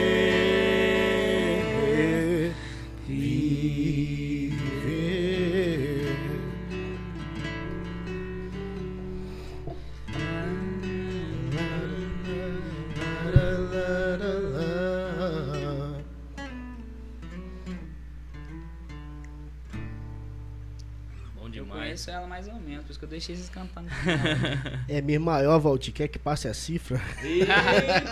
viver. 3.08 4.08
Conheço 21.98 22.12
ela 22.12 22.28
mais 22.28 22.48
ou 22.48 22.54
menos, 22.60 22.86
por 22.86 22.92
isso 22.92 23.00
que 23.00 23.06
eu 23.06 23.10
deixei 23.10 23.36
vocês 23.36 23.50
cantando. 23.50 23.90
É 24.88 25.02
minha 25.02 25.20
maior, 25.20 25.58
Valti, 25.60 25.92
quer 25.92 26.08
que 26.08 26.20
passe 26.20 26.48
a 26.48 26.54
cifra? 26.54 27.02
Ih, 27.24 27.46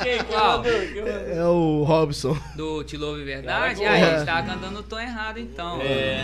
quem 0.03 0.17
que 0.17 0.23
Qual? 0.25 0.57
mandou? 0.57 1.07
É 1.07 1.45
o 1.45 1.83
Robson. 1.83 2.37
Do 2.55 2.83
Te 2.83 2.97
Louve 2.97 3.23
Verdade? 3.23 3.81
Cara, 3.81 3.95
Aí, 3.95 4.03
a 4.03 4.07
é. 4.07 4.17
gente 4.17 4.25
tava 4.25 4.47
cantando 4.47 4.79
o 4.79 4.83
tom 4.83 4.99
errado 4.99 5.39
então. 5.39 5.79
É, 5.81 6.23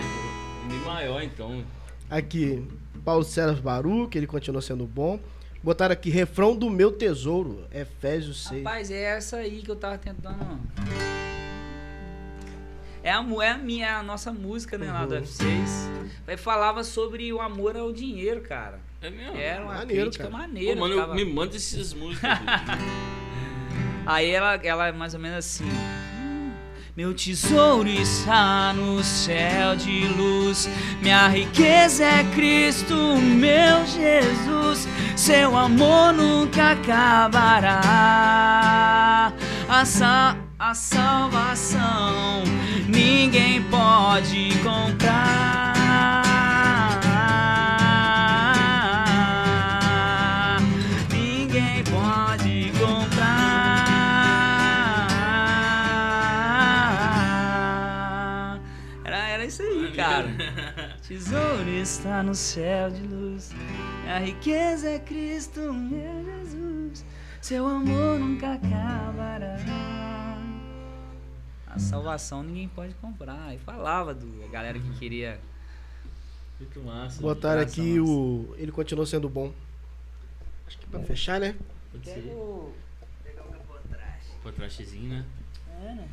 Mi 0.67 0.75
maior 0.85 1.21
então. 1.21 1.63
Aqui, 2.09 2.65
Paulo 3.05 3.23
César 3.23 3.61
Baruch, 3.61 4.17
ele 4.17 4.27
continua 4.27 4.61
sendo 4.61 4.85
bom. 4.85 5.19
Botaram 5.63 5.93
aqui, 5.93 6.09
refrão 6.09 6.55
do 6.55 6.69
meu 6.69 6.91
tesouro, 6.91 7.65
Efésios 7.71 8.47
6. 8.47 8.63
Rapaz, 8.63 8.89
é 8.89 9.01
essa 9.01 9.38
aí 9.38 9.61
que 9.61 9.69
eu 9.69 9.75
tava 9.75 9.97
tentando. 9.97 10.59
É 13.03 13.11
a, 13.11 13.26
é 13.41 13.49
a 13.49 13.57
minha, 13.57 13.88
é 13.88 13.91
a 13.91 14.03
nossa 14.03 14.32
música, 14.32 14.78
né, 14.78 14.91
lá 14.91 15.06
do 15.06 15.15
Uhum. 15.15 15.22
F6. 15.22 15.90
Aí 16.28 16.38
falava 16.38 16.84
sobre 16.84 17.34
o 17.34 17.41
amor 17.41 17.76
ao 17.76 17.91
dinheiro, 17.91 18.41
cara. 18.41 18.80
É 19.02 19.10
mesmo? 19.10 19.36
Era 19.38 19.64
uma 19.64 19.73
Maneiro, 19.73 20.02
crítica 20.03 20.26
cara. 20.30 20.38
maneira. 20.38 20.73
Pô, 20.76 20.80
mano, 20.82 20.94
ficava- 20.94 21.15
me 21.15 21.26
manda 21.26 21.56
essas 21.56 21.94
músicas. 21.94 22.38
bicho. 22.40 22.52
Aí 24.06 24.30
ela, 24.30 24.56
ela 24.64 24.88
é 24.88 24.91
mais 24.91 25.14
ou 25.14 25.19
menos 25.19 25.38
assim. 25.40 25.65
"Hum, 25.65 26.52
Meu 26.95 27.14
tesouro 27.14 27.88
está 27.88 28.73
no 28.73 29.02
céu 29.03 29.76
de 29.78 30.06
luz, 30.10 30.68
minha 31.02 31.28
riqueza 31.30 32.03
é 32.03 32.23
Cristo, 32.36 32.94
meu 33.18 33.86
Jesus, 33.86 34.88
seu 35.15 35.56
amor 35.57 36.11
nunca 36.14 36.72
acabará. 37.91 39.32
A, 39.69 39.86
sa 39.86 40.36
a 40.60 40.73
salvação 40.73 41.40
pode 44.11 44.51
comprar. 44.61 45.71
Ninguém 51.09 51.81
pode 51.85 52.73
comprar. 52.77 53.79
Era, 59.05 59.17
era 59.29 59.45
isso 59.45 59.61
aí, 59.63 59.93
cara. 59.95 60.27
Tesouro 61.07 61.69
está 61.69 62.21
no 62.21 62.35
céu 62.35 62.91
de 62.91 63.03
luz. 63.03 63.55
A 64.13 64.19
riqueza 64.19 64.89
é 64.89 64.99
Cristo, 64.99 65.71
meu 65.71 66.25
Jesus. 66.25 67.05
Seu 67.39 67.65
amor 67.65 68.19
nunca 68.19 68.55
acabará. 68.55 70.01
A 71.73 71.80
salvação 71.80 72.43
ninguém 72.43 72.68
pode 72.68 72.93
comprar. 72.95 73.56
E 73.56 73.57
falava 73.60 74.14
do 74.14 74.43
a 74.43 74.48
galera 74.48 74.77
que 74.77 74.89
queria. 74.99 75.39
Muito 76.60 76.81
massa. 76.81 77.22
Botaram 77.22 77.61
aqui 77.61 77.99
massa. 77.99 78.11
o. 78.11 78.56
Ele 78.57 78.72
continua 78.72 79.06
sendo 79.06 79.30
bom. 79.30 79.53
Acho 80.68 80.77
que 80.77 80.85
pra 80.88 80.99
fechar, 81.02 81.39
né? 81.39 81.56
Pode 81.91 82.06
ser. 82.06 82.22
Pegar 83.23 83.43
o 83.43 83.52
capotraste. 83.52 84.31
Contrastezinho, 84.43 85.10
né? 85.10 85.26
É, 85.81 85.95
né? 85.95 86.10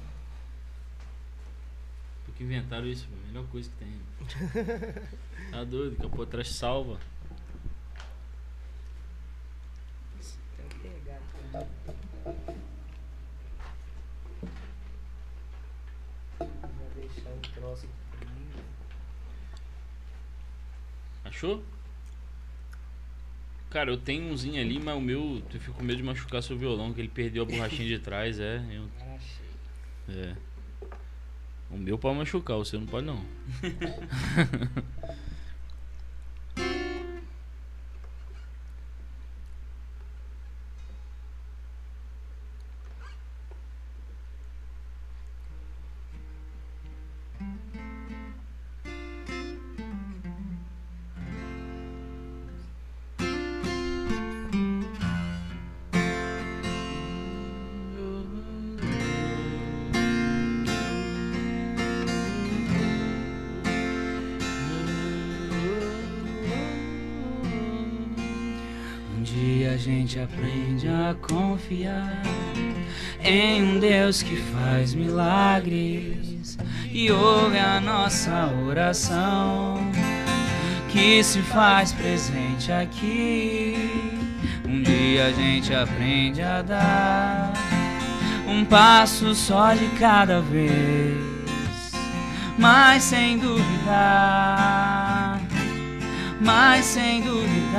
Porque 2.25 2.45
inventaram 2.45 2.87
isso, 2.87 3.09
a 3.13 3.27
melhor 3.27 3.45
coisa 3.49 3.69
que 3.69 3.77
tem. 3.77 4.01
Tá 5.51 5.65
doido, 5.65 5.97
capotraste 5.97 6.53
salva. 6.53 6.99
Tem 10.83 10.91
Achou? 21.25 21.63
Cara, 23.71 23.91
eu 23.91 23.99
tenho 23.99 24.33
umzinho 24.33 24.61
ali, 24.61 24.81
mas 24.81 24.97
o 24.97 25.01
meu. 25.01 25.43
Eu 25.53 25.61
fico 25.61 25.77
com 25.77 25.85
medo 25.85 25.99
de 25.99 26.03
machucar 26.03 26.43
seu 26.43 26.57
violão, 26.57 26.93
que 26.95 27.01
ele 27.01 27.09
perdeu 27.09 27.43
a 27.43 27.47
borrachinha 27.47 27.87
de 27.87 27.99
trás, 27.99 28.41
é. 28.41 28.63
eu- 28.71 28.89
é. 30.15 30.35
O 31.71 31.77
meu 31.77 31.99
pode 31.99 32.17
machucar, 32.17 32.57
o 32.57 32.65
seu 32.65 32.81
não 32.81 32.87
pode 32.87 33.07
não. 33.07 33.23
aprende 70.33 70.89
a 70.89 71.15
confiar 71.21 72.23
em 73.23 73.63
um 73.63 73.81
Deus 73.81 74.23
que 74.23 74.37
faz 74.37 74.95
milagres 74.95 76.59
e 76.91 77.11
ouve 77.11 77.59
a 77.59 77.81
nossa 77.81 78.51
oração 78.67 79.91
que 80.89 81.23
se 81.23 81.41
faz 81.43 81.93
presente 81.93 82.71
aqui. 82.71 83.77
Um 84.67 84.83
dia 84.83 85.27
a 85.27 85.33
gente 85.33 85.75
aprende 85.75 86.43
a 86.43 86.63
dar 86.63 87.53
um 88.47 88.65
passo 88.65 89.35
só 89.35 89.75
de 89.75 89.87
cada 89.99 90.41
vez, 90.41 91.17
mas 92.59 93.03
sem 93.03 93.39
duvidar 93.39 94.69
mas 96.41 96.85
sem 96.85 97.21
duvidar, 97.23 97.79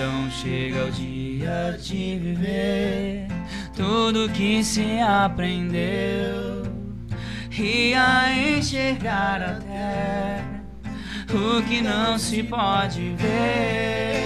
Então 0.00 0.30
chega 0.30 0.86
o 0.86 0.90
dia 0.90 1.76
de 1.78 2.16
viver 2.16 3.26
tudo 3.76 4.30
que 4.30 4.64
se 4.64 4.98
aprendeu 4.98 6.62
e 7.52 7.92
a 7.92 8.32
enxergar 8.32 9.42
até 9.42 10.42
o 11.28 11.62
que 11.68 11.82
não 11.82 12.18
se 12.18 12.42
pode 12.42 13.14
ver. 13.18 14.22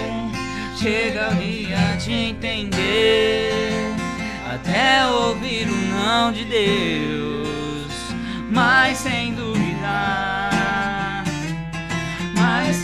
Chega 0.81 1.33
o 1.33 1.35
dia 1.35 1.97
de 1.99 2.13
entender 2.13 3.97
até 4.55 5.05
ouvir 5.09 5.67
o 5.69 5.77
não 5.89 6.31
de 6.31 6.45
Deus, 6.45 7.93
mas 8.49 8.99
sem 8.99 9.35
duvidar, 9.35 11.25
mas 12.37 12.77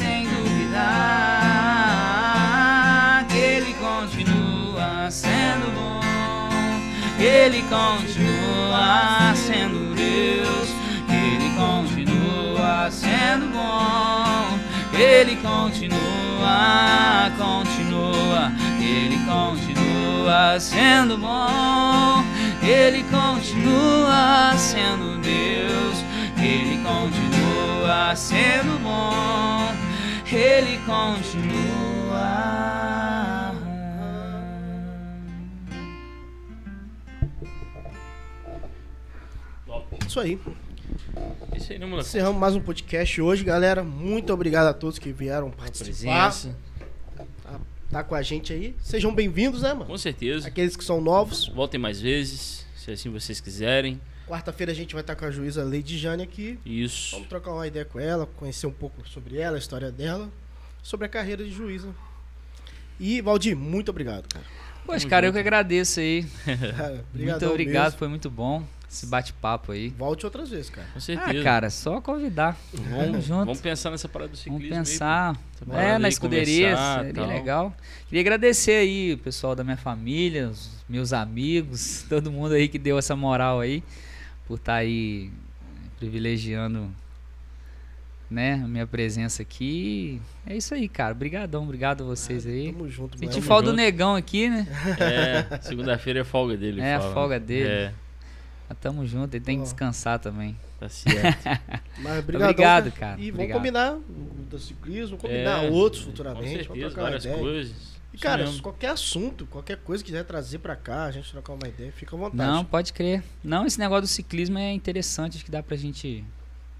Ele 7.43 7.62
continua 7.62 9.33
sendo 9.35 9.95
Deus, 9.95 10.69
Ele 11.09 11.49
continua 11.57 12.91
sendo 12.91 13.47
bom, 13.47 14.59
Ele 14.93 15.37
continua, 15.37 17.33
continua, 17.39 18.53
Ele 18.79 19.17
continua 19.25 20.61
sendo 20.61 21.17
bom, 21.17 22.23
Ele 22.62 23.03
continua 23.05 24.53
sendo 24.59 25.19
Deus, 25.23 26.05
Ele 26.37 26.83
continua 26.85 28.15
sendo 28.15 28.79
bom, 28.83 29.73
Ele 30.31 30.79
continua. 30.85 31.80
Isso 40.21 40.23
aí. 40.23 40.39
Isso 41.57 41.73
aí, 41.73 41.79
né, 41.79 41.87
moleque? 41.87 42.09
Encerramos 42.09 42.39
mais 42.39 42.55
um 42.55 42.61
podcast 42.61 43.23
hoje, 43.23 43.43
galera. 43.43 43.83
Muito 43.83 44.33
obrigado 44.33 44.67
a 44.67 44.75
todos 44.75 44.99
que 44.99 45.13
vieram 45.13 45.51
participar. 45.51 45.85
presença. 46.31 46.57
Tá 47.91 48.05
com 48.05 48.15
a 48.15 48.21
gente 48.21 48.53
aí. 48.53 48.77
Sejam 48.83 49.15
bem-vindos, 49.15 49.63
né, 49.63 49.73
mano? 49.73 49.87
Com 49.87 49.97
certeza. 49.97 50.47
Aqueles 50.47 50.77
que 50.77 50.85
são 50.85 51.01
novos. 51.01 51.49
Voltem 51.49 51.81
mais 51.81 52.01
vezes, 52.03 52.67
se 52.77 52.91
assim 52.91 53.09
vocês 53.09 53.41
quiserem. 53.41 53.99
Quarta-feira 54.29 54.73
a 54.73 54.75
gente 54.75 54.93
vai 54.93 55.01
estar 55.01 55.17
com 55.17 55.25
a 55.25 55.31
juíza 55.31 55.65
Lady 55.65 55.97
Jane 55.97 56.23
aqui. 56.23 56.59
Isso. 56.67 57.13
Vamos 57.13 57.29
trocar 57.29 57.53
uma 57.53 57.67
ideia 57.67 57.87
com 57.87 57.99
ela, 57.99 58.27
conhecer 58.37 58.67
um 58.67 58.73
pouco 58.73 59.09
sobre 59.09 59.39
ela, 59.39 59.57
a 59.57 59.59
história 59.59 59.91
dela, 59.91 60.29
sobre 60.83 61.07
a 61.07 61.09
carreira 61.09 61.43
de 61.43 61.51
juíza. 61.51 61.89
E, 62.99 63.23
Valdir, 63.23 63.57
muito 63.57 63.89
obrigado, 63.89 64.29
cara. 64.29 64.45
Tamo 64.87 65.09
cara, 65.09 65.27
eu 65.27 65.33
que 65.33 65.39
agradeço 65.39 66.01
aí. 66.01 66.27
Muito 67.15 67.47
obrigado, 67.47 67.85
mesmo. 67.85 67.99
foi 67.99 68.09
muito 68.09 68.29
bom 68.29 68.67
esse 68.91 69.07
bate-papo 69.07 69.71
aí. 69.71 69.91
Volte 69.91 70.27
outras 70.27 70.51
vezes, 70.51 70.69
cara. 70.69 70.89
Com 70.93 70.99
certeza. 70.99 71.41
Ah, 71.41 71.45
cara, 71.45 71.71
só 71.71 72.01
convidar. 72.01 72.57
vamos, 72.75 72.91
Tamo 73.07 73.21
junto. 73.21 73.45
vamos 73.47 73.61
pensar 73.61 73.91
nessa 73.93 74.09
parada 74.09 74.33
do 74.33 74.37
ciclismo 74.37 74.59
Vamos 74.59 74.73
aí, 74.73 74.79
pensar. 74.83 75.37
Parada 75.65 75.89
É, 75.89 75.99
na 75.99 76.09
aí, 76.09 76.12
escuderia, 76.12 76.77
seria 76.77 77.15
tal. 77.15 77.27
legal. 77.29 77.77
Queria 78.09 78.21
agradecer 78.21 78.73
aí 78.73 79.12
o 79.12 79.19
pessoal 79.19 79.55
da 79.55 79.62
minha 79.62 79.77
família, 79.77 80.49
os 80.49 80.71
meus 80.89 81.12
amigos, 81.12 82.05
todo 82.11 82.33
mundo 82.33 82.53
aí 82.55 82.67
que 82.69 82.79
deu 82.81 82.99
essa 82.99 83.15
moral 83.15 83.61
aí, 83.61 83.83
por 84.49 84.57
estar 84.57 84.75
aí 84.75 85.31
privilegiando 86.01 86.91
né, 88.29 88.55
a 88.55 88.67
minha 88.69 88.87
presença 88.89 89.43
aqui. 89.43 90.21
É 90.47 90.57
isso 90.57 90.75
aí, 90.75 90.89
cara. 90.89 91.12
Obrigadão, 91.12 91.62
obrigado 91.62 92.03
a 92.03 92.07
vocês 92.07 92.45
aí. 92.47 92.73
Tamo 92.73 92.89
junto, 92.89 93.19
Senti 93.19 93.41
falta 93.41 93.71
do 93.71 93.77
negão 93.77 94.17
aqui, 94.17 94.49
né? 94.49 94.67
É, 94.99 95.59
segunda-feira 95.62 96.21
é 96.21 96.25
folga 96.25 96.57
dele. 96.57 96.81
É, 96.81 96.95
a 96.97 97.01
folga 97.01 97.39
dele. 97.39 97.69
É, 97.69 97.93
Mas 98.71 98.79
tamo 98.79 99.05
junto, 99.05 99.35
ele 99.35 99.45
tem 99.45 99.57
que 99.59 99.65
descansar 99.65 100.21
também. 100.21 100.57
tá 100.79 100.89
certo. 100.89 101.45
Mas 101.99 102.21
Obrigado, 102.21 102.93
cara. 102.93 103.21
E 103.21 103.33
vamos 103.33 103.35
Obrigado. 103.35 103.57
combinar 103.59 103.95
o 103.95 104.01
do 104.49 104.59
ciclismo, 104.61 105.17
combinar 105.19 105.65
É, 105.65 105.71
outros 105.71 106.05
Com 106.05 106.11
futuramente. 106.11 106.45
vamos 106.47 106.67
certeza, 106.67 106.87
trocar 106.87 107.01
uma 107.01 107.03
várias 107.09 107.25
ideia. 107.25 107.39
coisas. 107.41 107.73
E, 108.13 108.17
Isso 108.17 108.23
cara, 108.23 108.45
mesmo. 108.45 108.63
qualquer 108.63 108.91
assunto, 108.91 109.45
qualquer 109.47 109.77
coisa 109.79 110.05
que 110.05 110.11
quiser 110.11 110.25
trazer 110.25 110.59
pra 110.61 110.77
cá, 110.77 111.05
a 111.07 111.11
gente 111.11 111.31
trocar 111.33 111.53
uma 111.53 111.67
ideia, 111.67 111.91
fica 111.91 112.15
à 112.15 112.19
vontade. 112.19 112.37
Não, 112.37 112.65
pode 112.65 112.93
crer. 112.93 113.25
Não, 113.43 113.67
esse 113.67 113.79
negócio 113.79 114.03
do 114.03 114.07
ciclismo 114.09 114.57
é 114.57 114.73
interessante, 114.73 115.37
acho 115.37 115.45
que 115.45 115.51
dá 115.51 115.63
pra 115.65 115.77
gente 115.77 116.25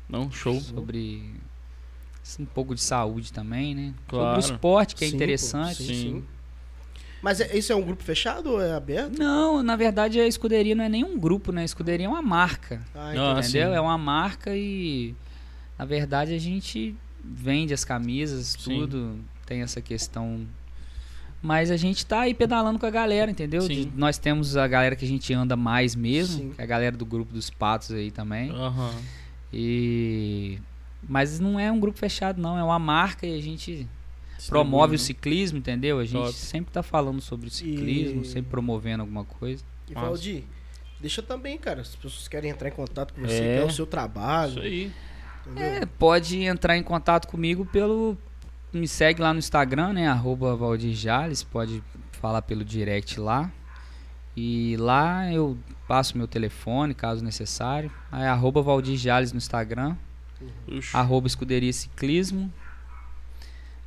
Não, 0.09 0.31
show. 0.31 0.61
sobre 0.61 1.35
um 2.39 2.45
pouco 2.47 2.73
de 2.75 2.81
saúde 2.81 3.33
também, 3.33 3.75
né? 3.75 3.95
Claro. 4.07 4.41
Sobre 4.41 4.53
o 4.53 4.57
esporte, 4.57 4.95
que 4.95 5.05
é 5.05 5.09
Sim, 5.09 5.13
pô, 5.13 5.17
interessante. 5.17 5.75
sim, 5.75 5.87
Sim. 5.87 5.95
sim. 5.95 6.25
Mas 7.23 7.41
é- 7.41 7.57
isso 7.57 7.73
é 7.73 7.77
um 7.77 7.83
grupo 7.83 8.03
fechado 8.03 8.51
ou 8.53 8.63
é 8.63 8.73
aberto? 8.73 9.19
Não, 9.19 9.63
na 9.63 9.77
verdade 9.77 10.19
a 10.21 10.27
escuderia 10.27 10.75
não 10.75 10.85
é 10.85 10.89
nem 10.89 11.05
um 11.05 11.19
grupo, 11.19 11.53
né? 11.53 11.63
A 11.63 11.65
escuderia 11.65 12.07
é 12.07 12.09
uma 12.09 12.23
marca, 12.23 12.81
Ah, 12.95 13.13
Não, 13.13 13.33
entendi. 13.33 13.49
entendeu? 13.49 13.71
sim. 13.71 13.77
É 13.77 13.81
uma 13.81 13.99
marca 13.99 14.55
e 14.57 15.15
na 15.79 15.85
verdade 15.85 16.35
a 16.35 16.39
gente 16.39 16.95
vende 17.23 17.75
as 17.75 17.85
camisas, 17.85 18.57
Sim. 18.59 18.81
tudo, 18.81 19.19
tem 19.47 19.61
essa 19.63 19.81
questão. 19.81 20.47
Mas 21.43 21.71
a 21.71 21.77
gente 21.77 22.05
tá 22.05 22.21
aí 22.21 22.35
pedalando 22.35 22.79
com 22.79 22.85
a 22.87 22.91
galera, 22.91 23.31
entendeu? 23.31 23.63
Sim. 23.63 23.69
De- 23.87 23.93
nós 23.97 24.19
temos 24.19 24.57
a 24.57 24.67
galera 24.67 24.95
que 24.97 25.05
a 25.05 25.09
gente 25.09 25.33
anda 25.33 25.57
mais 25.57 25.95
mesmo, 25.95 26.55
é 26.59 26.63
a 26.63 26.67
galera 26.67 26.97
do 26.97 27.05
grupo 27.07 27.33
dos 27.33 27.49
patos 27.51 27.93
aí 27.93 28.11
também. 28.11 28.51
Aham. 28.51 28.95
E 29.53 30.59
mas 31.09 31.41
não 31.41 31.59
é 31.59 31.73
um 31.73 31.81
grupo 31.81 31.99
fechado 31.99 32.41
não, 32.41 32.59
é 32.59 32.63
uma 32.63 32.79
marca 32.79 33.27
e 33.27 33.37
a 33.39 33.41
gente 33.43 33.87
promove 34.49 34.95
o 34.97 34.99
ciclismo, 34.99 35.59
entendeu? 35.59 35.99
A 35.99 36.05
gente 36.05 36.23
Top. 36.25 36.33
sempre 36.33 36.73
tá 36.73 36.83
falando 36.83 37.21
sobre 37.21 37.49
o 37.49 37.51
ciclismo, 37.51 38.23
E- 38.23 38.27
sempre 38.27 38.51
promovendo 38.51 39.03
alguma 39.03 39.25
coisa. 39.25 39.63
E. 39.89 39.95
Valdir, 39.95 40.45
deixa 41.01 41.21
também, 41.23 41.59
cara. 41.59 41.83
Se 41.85 41.91
as 41.91 41.97
pessoas 41.97 42.29
querem 42.29 42.51
entrar 42.51 42.69
em 42.69 42.73
contato 42.73 43.13
com 43.15 43.21
você, 43.23 43.43
É. 43.43 43.59
quer 43.59 43.65
o 43.67 43.71
seu 43.73 43.87
trabalho. 43.87 44.53
Isso 44.53 44.61
aí. 44.61 44.93
Entendeu? 45.47 45.65
É, 45.65 45.87
pode 45.87 46.43
entrar 46.45 46.77
em 46.77 46.83
contato 46.83 47.27
comigo 47.27 47.65
pelo. 47.67 48.17
Me 48.73 48.87
segue 48.87 49.21
lá 49.21 49.33
no 49.33 49.39
Instagram, 49.41 49.95
né? 49.95 50.07
Arroba 50.07 50.55
Valdir 50.55 50.95
Jales, 50.95 51.43
pode 51.43 51.83
falar 52.13 52.43
pelo 52.43 52.65
direct 52.65 53.19
lá. 53.19 53.51
E 54.37 54.77
lá 54.79 55.31
eu 55.33 55.59
passo 55.89 56.17
meu 56.17 56.29
telefone, 56.29 56.95
caso 56.95 57.25
necessário. 57.25 57.91
Aí 58.13 58.25
arroba 58.27 58.63
Valdir 58.63 58.97
Jales 58.97 59.33
no 59.33 59.39
Instagram, 59.39 59.97
Puxa. 60.67 60.97
arroba 60.97 61.27
Escuderia 61.27 61.73
Ciclismo. 61.73 62.53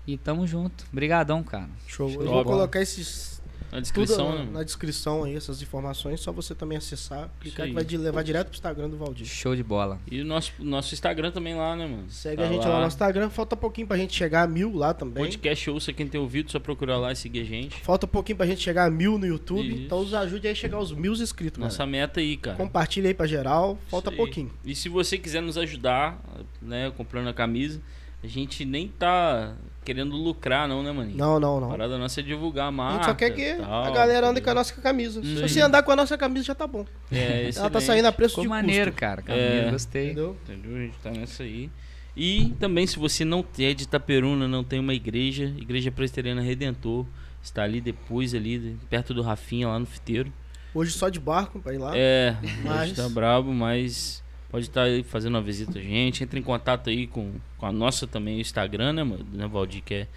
E 0.06 0.18
tamo 0.18 0.46
junto. 0.46 0.86
Brigadão, 0.92 1.44
cara. 1.44 1.70
Show. 1.88 2.10
Show 2.10 2.22
Eu 2.24 2.30
vou 2.32 2.44
colocar 2.44 2.82
esses 2.82 3.42
Na 3.72 3.78
tudo 3.78 3.82
descrição, 3.84 4.30
na, 4.36 4.44
né? 4.44 4.52
na 4.52 4.64
descrição 4.64 5.24
aí, 5.24 5.36
essas 5.36 5.62
informações, 5.62 6.20
só 6.20 6.32
você 6.32 6.54
também 6.54 6.78
acessar, 6.78 7.30
clicar 7.40 7.64
aí. 7.64 7.70
que 7.70 7.76
vai 7.76 7.86
te 7.86 7.98
levar 7.98 8.22
direto 8.22 8.48
pro 8.48 8.56
Instagram 8.56 8.90
do 8.90 8.98
Valdir. 8.98 9.26
Show 9.26 9.56
de 9.56 9.64
bola. 9.64 10.00
E 10.12 10.22
o 10.22 10.26
nosso, 10.26 10.52
nosso 10.60 10.94
Instagram 10.94 11.32
também 11.32 11.56
lá, 11.56 11.76
né, 11.76 11.88
mano? 11.88 12.04
Segue 12.10 12.36
Tá 12.38 12.44
a 12.44 12.52
gente 12.52 12.68
lá 12.68 12.82
no 12.82 12.88
Instagram, 12.88 13.30
falta 13.30 13.56
pouquinho 13.56 13.88
pra 13.88 13.98
gente 13.98 14.14
chegar 14.14 14.44
a 14.44 14.48
mil 14.48 14.76
lá 14.76 14.94
também. 14.94 15.24
Podcast 15.24 15.70
ouça 15.72 15.94
quem 15.94 16.06
tem 16.08 16.20
ouvido, 16.20 16.52
só 16.52 16.60
procurar 16.60 16.98
lá 16.98 17.14
e 17.14 17.16
seguir 17.16 17.40
a 17.40 17.46
gente. 17.46 17.80
Falta 17.82 18.06
pouquinho 18.06 18.38
pra 18.38 18.46
gente 18.46 18.62
chegar 18.62 18.86
a 18.86 18.92
mil 18.92 19.18
no 19.18 19.26
YouTube, 19.26 19.68
Isso. 19.68 19.84
então 19.86 20.02
nos 20.02 20.14
ajude 20.14 20.48
aí 20.48 20.52
a 20.52 20.56
chegar 20.56 20.78
aos 20.78 20.92
mil 20.92 21.14
inscritos, 21.14 21.60
Nossa 21.60 21.78
galera. 21.80 21.92
meta 22.08 22.20
aí, 22.20 22.36
cara. 22.38 22.58
Compartilha 22.58 23.08
aí 23.08 23.14
pra 23.14 23.26
geral, 23.26 23.80
falta 23.88 24.12
pouquinho. 24.12 24.52
E 24.66 24.76
se 24.76 24.90
você 24.90 25.18
quiser 25.18 25.42
nos 25.42 25.58
ajudar, 25.58 26.22
né, 26.62 26.92
comprando 26.96 27.30
a 27.30 27.34
camisa, 27.34 27.82
a 28.24 28.28
gente 28.28 28.64
nem 28.66 28.88
tá 28.88 29.56
querendo 29.84 30.16
lucrar, 30.16 30.68
não, 30.68 30.82
né, 30.82 30.92
maninho? 30.92 31.18
Não, 31.18 31.40
não, 31.40 31.58
A 31.58 31.62
não. 31.62 31.70
parada 31.70 31.98
nossa 31.98 32.20
é 32.20 32.24
divulgar 32.24 32.66
a 32.66 32.68
A 32.70 32.72
marca. 32.72 32.96
gente 32.98 33.06
só 33.06 33.14
quer 33.14 33.30
que 33.32 33.56
tal, 33.56 33.84
a 33.84 33.92
galera 33.92 34.30
ande 34.30 34.42
com 34.42 34.50
a 34.50 34.54
nossa 34.54 34.74
camisa. 34.82 35.20
Isso 35.22 35.36
Se 35.48 35.50
você 35.54 35.62
andar 35.62 35.84
com 35.84 35.92
a 35.92 35.96
nossa 35.96 36.18
camisa 36.18 36.46
já 36.46 36.56
tá 36.56 36.66
bom. 36.66 36.86
É, 37.12 37.50
Ela 37.56 37.70
tá 37.70 37.80
saindo 37.82 38.06
a 38.08 38.12
preço 38.12 38.32
Ficou 38.36 38.44
de 38.46 38.50
maneiro, 38.50 38.92
custo. 38.92 39.00
cara. 39.00 39.22
Camisa, 39.22 39.44
É. 39.46 39.72
gostei. 39.72 40.06
Entendeu? 40.06 40.38
Entendeu? 40.48 40.76
A 40.76 40.80
gente 40.80 40.98
tá 41.04 41.12
nessa 41.12 41.44
aí. 41.44 41.70
E 42.16 42.54
também, 42.60 42.86
se 42.88 42.98
você 43.00 43.26
não 43.26 43.44
é 43.60 43.74
de 43.74 43.84
Itaperuna, 43.84 44.48
não 44.48 44.64
tem 44.64 44.80
uma 44.80 44.94
igreja, 44.94 45.46
Igreja 45.58 45.92
Presbiteriana 45.92 46.42
Redentor, 46.42 47.06
está 47.42 47.64
ali 47.64 47.82
depois, 47.82 48.34
ali, 48.36 48.78
perto 48.90 49.14
do 49.14 49.22
Rafinha, 49.22 49.68
lá 49.68 49.80
no 49.80 49.86
Fiteiro. 49.86 50.32
Hoje 50.76 50.92
só 50.92 51.10
de 51.10 51.20
barco 51.20 51.60
pra 51.60 51.74
ir 51.74 51.78
lá. 51.78 51.92
É, 51.96 52.36
Mas- 52.64 52.92
hoje 52.92 52.96
tá 52.96 53.10
brabo, 53.10 53.54
mas 53.54 54.23
pode 54.54 54.68
estar 54.68 54.84
aí 54.84 55.02
fazendo 55.02 55.34
uma 55.34 55.42
visita 55.42 55.80
a 55.80 55.82
gente. 55.82 56.24
Entre 56.24 56.40
em 56.40 56.44
contato 56.44 56.88
aí 56.92 57.08
com, 57.08 57.32
com 57.58 57.66
a 57.66 57.72
nossa 57.72 58.06
também, 58.06 58.38
o 58.38 58.40
Instagram, 58.40 58.94
né, 58.94 59.04
mano? 59.04 59.26
Né, 59.34 59.48
Valdir, 59.48 59.82
que 59.84 59.96
é, 59.96 60.08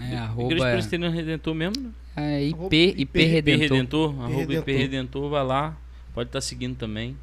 É, 0.00 0.02
Igreja 0.02 0.22
arroba 0.24 0.56
Presbiteriana 0.56 1.14
Redentor 1.14 1.54
mesmo, 1.54 1.80
né? 1.84 1.90
é, 2.16 2.42
IP, 2.42 2.76
IP 2.76 3.00
IP 3.02 3.24
Redentor. 3.26 3.60
Redentor, 3.76 4.10
arroba 4.24 4.40
IP 4.42 4.48
Redentor. 4.50 4.74
Redentor, 4.74 5.30
vai 5.30 5.44
lá, 5.44 5.76
pode 6.12 6.28
estar 6.30 6.40
seguindo 6.40 6.76
também. 6.76 7.16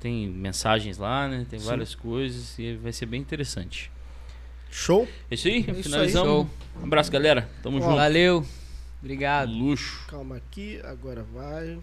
Tem 0.00 0.26
mensagens 0.26 0.96
lá, 0.96 1.28
né? 1.28 1.46
Tem 1.50 1.58
Sim. 1.58 1.66
várias 1.66 1.94
coisas 1.94 2.58
e 2.58 2.72
vai 2.76 2.92
ser 2.92 3.04
bem 3.04 3.20
interessante. 3.20 3.90
Show? 4.70 5.06
É 5.30 5.34
isso 5.34 5.48
aí, 5.48 5.66
É 5.68 5.74
finalizamos. 5.74 6.46
Um 6.80 6.84
abraço, 6.84 7.12
galera. 7.12 7.46
Tamo 7.62 7.76
Ó, 7.76 7.80
junto. 7.82 7.96
Valeu. 7.96 8.46
Obrigado. 9.02 9.52
Luxo. 9.52 10.06
Calma 10.08 10.36
aqui, 10.36 10.80
agora 10.82 11.22
vai. 11.22 11.78